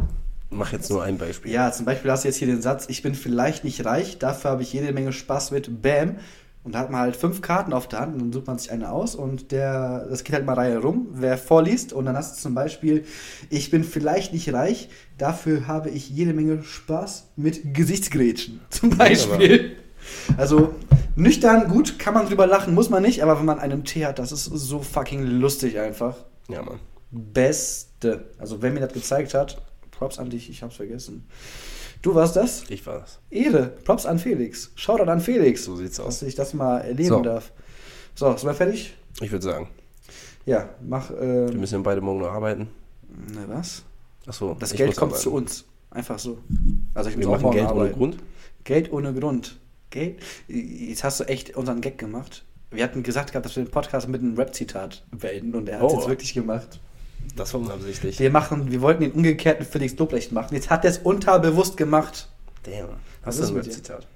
Mach 0.53 0.73
jetzt 0.73 0.89
nur 0.89 1.01
ein 1.01 1.17
Beispiel. 1.17 1.51
Ja, 1.51 1.71
zum 1.71 1.85
Beispiel 1.85 2.11
hast 2.11 2.23
du 2.23 2.27
jetzt 2.27 2.37
hier 2.37 2.47
den 2.47 2.61
Satz, 2.61 2.85
ich 2.89 3.01
bin 3.01 3.15
vielleicht 3.15 3.63
nicht 3.63 3.85
reich, 3.85 4.19
dafür 4.19 4.51
habe 4.51 4.63
ich 4.63 4.73
jede 4.73 4.91
Menge 4.91 5.13
Spaß 5.13 5.51
mit 5.51 5.81
Bam. 5.81 6.17
Und 6.63 6.75
da 6.75 6.79
hat 6.79 6.91
man 6.91 7.01
halt 7.01 7.15
fünf 7.15 7.41
Karten 7.41 7.73
auf 7.73 7.87
der 7.87 8.01
Hand 8.01 8.13
und 8.13 8.19
dann 8.19 8.33
sucht 8.33 8.45
man 8.45 8.59
sich 8.59 8.71
eine 8.71 8.91
aus 8.91 9.15
und 9.15 9.51
der, 9.51 10.05
das 10.07 10.23
geht 10.23 10.35
halt 10.35 10.45
mal 10.45 10.53
Reihe 10.53 10.77
rum, 10.77 11.07
wer 11.13 11.37
vorliest 11.37 11.91
und 11.91 12.05
dann 12.05 12.15
hast 12.15 12.37
du 12.37 12.41
zum 12.41 12.53
Beispiel, 12.53 13.03
ich 13.49 13.71
bin 13.71 13.83
vielleicht 13.83 14.31
nicht 14.31 14.53
reich, 14.53 14.89
dafür 15.17 15.67
habe 15.67 15.89
ich 15.89 16.09
jede 16.09 16.33
Menge 16.33 16.61
Spaß 16.61 17.29
mit 17.35 17.73
Gesichtsgrätschen 17.73 18.59
zum 18.69 18.91
Beispiel. 18.91 19.75
Also 20.37 20.75
nüchtern, 21.15 21.67
gut, 21.67 21.97
kann 21.97 22.13
man 22.13 22.27
drüber 22.27 22.45
lachen, 22.45 22.75
muss 22.75 22.91
man 22.91 23.01
nicht, 23.01 23.23
aber 23.23 23.39
wenn 23.39 23.45
man 23.45 23.59
einen 23.59 23.83
Tee 23.83 24.05
hat, 24.05 24.19
das 24.19 24.31
ist 24.31 24.45
so 24.45 24.81
fucking 24.81 25.23
lustig 25.23 25.79
einfach. 25.79 26.15
Ja, 26.47 26.61
Mann. 26.61 26.79
Beste. 27.09 28.25
Also 28.37 28.61
wer 28.61 28.71
mir 28.71 28.81
das 28.81 28.93
gezeigt 28.93 29.33
hat, 29.33 29.61
Props 29.89 30.19
an 30.19 30.29
dich, 30.29 30.49
ich 30.49 30.61
hab's 30.61 30.75
vergessen. 30.75 31.27
Du 32.01 32.15
warst 32.15 32.35
das? 32.35 32.63
Ich 32.69 32.85
war 32.87 32.99
das. 32.99 33.19
Ehre. 33.29 33.67
Props 33.83 34.05
an 34.05 34.17
Felix. 34.19 34.71
Shoutout 34.75 35.09
an 35.09 35.21
Felix. 35.21 35.63
So 35.65 35.75
sieht's 35.75 35.97
Dass 35.97 36.05
aus. 36.05 36.21
ich 36.23 36.35
das 36.35 36.53
mal 36.53 36.79
erleben 36.79 37.09
So. 37.09 37.21
darf. 37.21 37.51
So, 38.15 38.35
sind 38.35 38.45
wir 38.49 38.53
fertig? 38.55 38.95
Ich 39.21 39.31
würde 39.31 39.43
sagen, 39.43 39.67
Ja, 40.45 40.69
mach. 40.81 41.11
wir 41.11 41.49
Äh, 41.49 41.51
müssen 41.51 41.83
beide 41.83 42.01
morgen 42.01 42.19
noch 42.21 42.31
arbeiten. 42.31 42.67
ne, 43.33 43.43
was? 43.47 43.83
Achso. 44.25 44.55
Das 44.59 44.73
Geld 44.73 44.89
muss 44.89 44.97
kommt 44.97 45.11
arbeiten. 45.13 45.23
zu 45.23 45.33
uns. 45.33 45.65
Einfach 45.91 46.17
so. 46.19 46.39
Also 46.93 47.09
ich 47.09 47.17
muss 47.17 47.25
Wir 47.27 47.29
auch 47.35 47.41
machen 47.41 47.51
Geld 47.51 47.65
ohne 47.65 47.71
arbeiten. 47.81 47.97
Grund. 47.97 48.17
Geld 48.63 48.91
ohne 48.93 49.13
Grund. 49.13 49.59
Geld? 49.89 50.19
Jetzt 50.47 51.03
hast 51.03 51.19
du 51.19 51.25
echt 51.25 51.55
unseren 51.55 51.81
Gag 51.81 51.97
gemacht. 51.97 52.45
Wir 52.71 52.83
hatten 52.83 53.03
gesagt 53.03 53.31
gehabt, 53.33 53.45
dass 53.45 53.55
wir 53.57 53.63
den 53.65 53.71
Podcast 53.71 54.07
mit 54.07 54.21
einem 54.21 54.35
Rap-Zitat 54.37 55.03
beenden 55.11 55.53
und 55.55 55.67
er 55.69 55.79
hat 55.79 55.87
es 55.87 55.93
Oh. 55.93 55.97
jetzt 55.97 56.07
wirklich 56.09 56.33
gemacht. 56.33 56.79
Das 57.35 57.53
war 57.53 57.61
unabsichtlich. 57.61 58.19
Wir 58.19 58.31
machen, 58.31 58.71
wir 58.71 58.81
wollten 58.81 59.01
den 59.03 59.11
umgekehrten 59.13 59.65
Felix 59.65 59.97
Lobrecht 59.97 60.31
machen. 60.31 60.53
Jetzt 60.53 60.69
hat 60.69 60.83
er 60.83 60.91
es 60.91 60.97
unterbewusst 60.97 61.77
gemacht. 61.77 62.27
Damn. 62.63 62.89
Was 63.23 63.39
Hast 63.39 63.39
du 63.39 63.43
ist 63.43 63.49
ein 63.49 63.55
mit? 63.55 63.73
Zitat? 63.73 64.07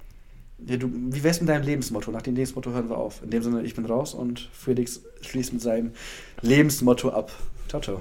Ja, 0.66 0.76
du, 0.76 0.90
wie 0.92 1.22
wär's 1.22 1.40
mit 1.40 1.48
deinem 1.48 1.64
Lebensmotto? 1.64 2.10
Nach 2.10 2.22
dem 2.22 2.34
Lebensmotto 2.34 2.70
hören 2.70 2.88
wir 2.88 2.96
auf. 2.96 3.22
In 3.22 3.30
dem 3.30 3.42
Sinne, 3.42 3.62
ich 3.62 3.74
bin 3.74 3.84
raus 3.84 4.14
und 4.14 4.48
Felix 4.52 5.00
schließt 5.20 5.52
mit 5.52 5.62
seinem 5.62 5.92
Lebensmotto 6.40 7.10
ab. 7.10 7.30
Ciao, 7.68 7.80
ciao. 7.82 8.00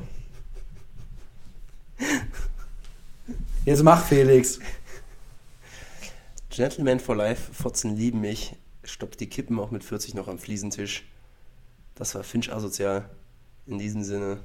Jetzt 3.65 3.83
mach, 3.83 4.05
Felix. 4.05 4.59
Gentleman 6.49 6.99
for 6.99 7.15
Life, 7.15 7.53
Fotzen 7.53 7.97
lieben 7.97 8.21
mich, 8.21 8.55
stoppt 8.85 9.19
die 9.19 9.27
Kippen 9.27 9.59
auch 9.59 9.71
mit 9.71 9.83
40 9.83 10.13
noch 10.13 10.29
am 10.29 10.37
Fliesentisch. 10.37 11.03
Das 11.95 12.15
war 12.15 12.23
Finch 12.23 12.53
asozial. 12.53 13.09
In 13.65 13.77
diesem 13.79 14.03
Sinne, 14.03 14.39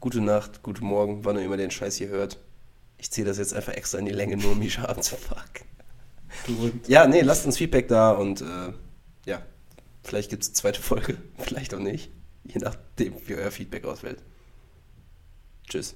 gute 0.00 0.20
Nacht, 0.20 0.62
guten 0.62 0.84
Morgen, 0.84 1.24
wann 1.24 1.36
ihr 1.36 1.44
immer 1.44 1.56
den 1.56 1.70
Scheiß 1.70 1.96
hier 1.96 2.08
hört. 2.08 2.38
Ich 2.98 3.10
ziehe 3.10 3.26
das 3.26 3.38
jetzt 3.38 3.54
einfach 3.54 3.72
extra 3.72 3.98
in 3.98 4.06
die 4.06 4.12
Länge, 4.12 4.36
nur 4.36 4.52
um 4.52 4.58
Misha 4.58 4.84
abzufucken. 4.84 5.66
Ja, 6.86 7.06
nee, 7.06 7.20
lasst 7.22 7.46
uns 7.46 7.56
Feedback 7.56 7.88
da 7.88 8.12
und 8.12 8.42
äh, 8.42 8.72
ja, 9.24 9.42
vielleicht 10.02 10.30
gibt 10.30 10.42
es 10.42 10.50
eine 10.50 10.54
zweite 10.54 10.82
Folge, 10.82 11.16
vielleicht 11.38 11.74
auch 11.74 11.80
nicht. 11.80 12.10
Je 12.44 12.60
nachdem, 12.60 13.14
wie 13.26 13.34
euer 13.34 13.50
Feedback 13.50 13.84
ausfällt. 13.84 14.22
Tschüss. 15.68 15.94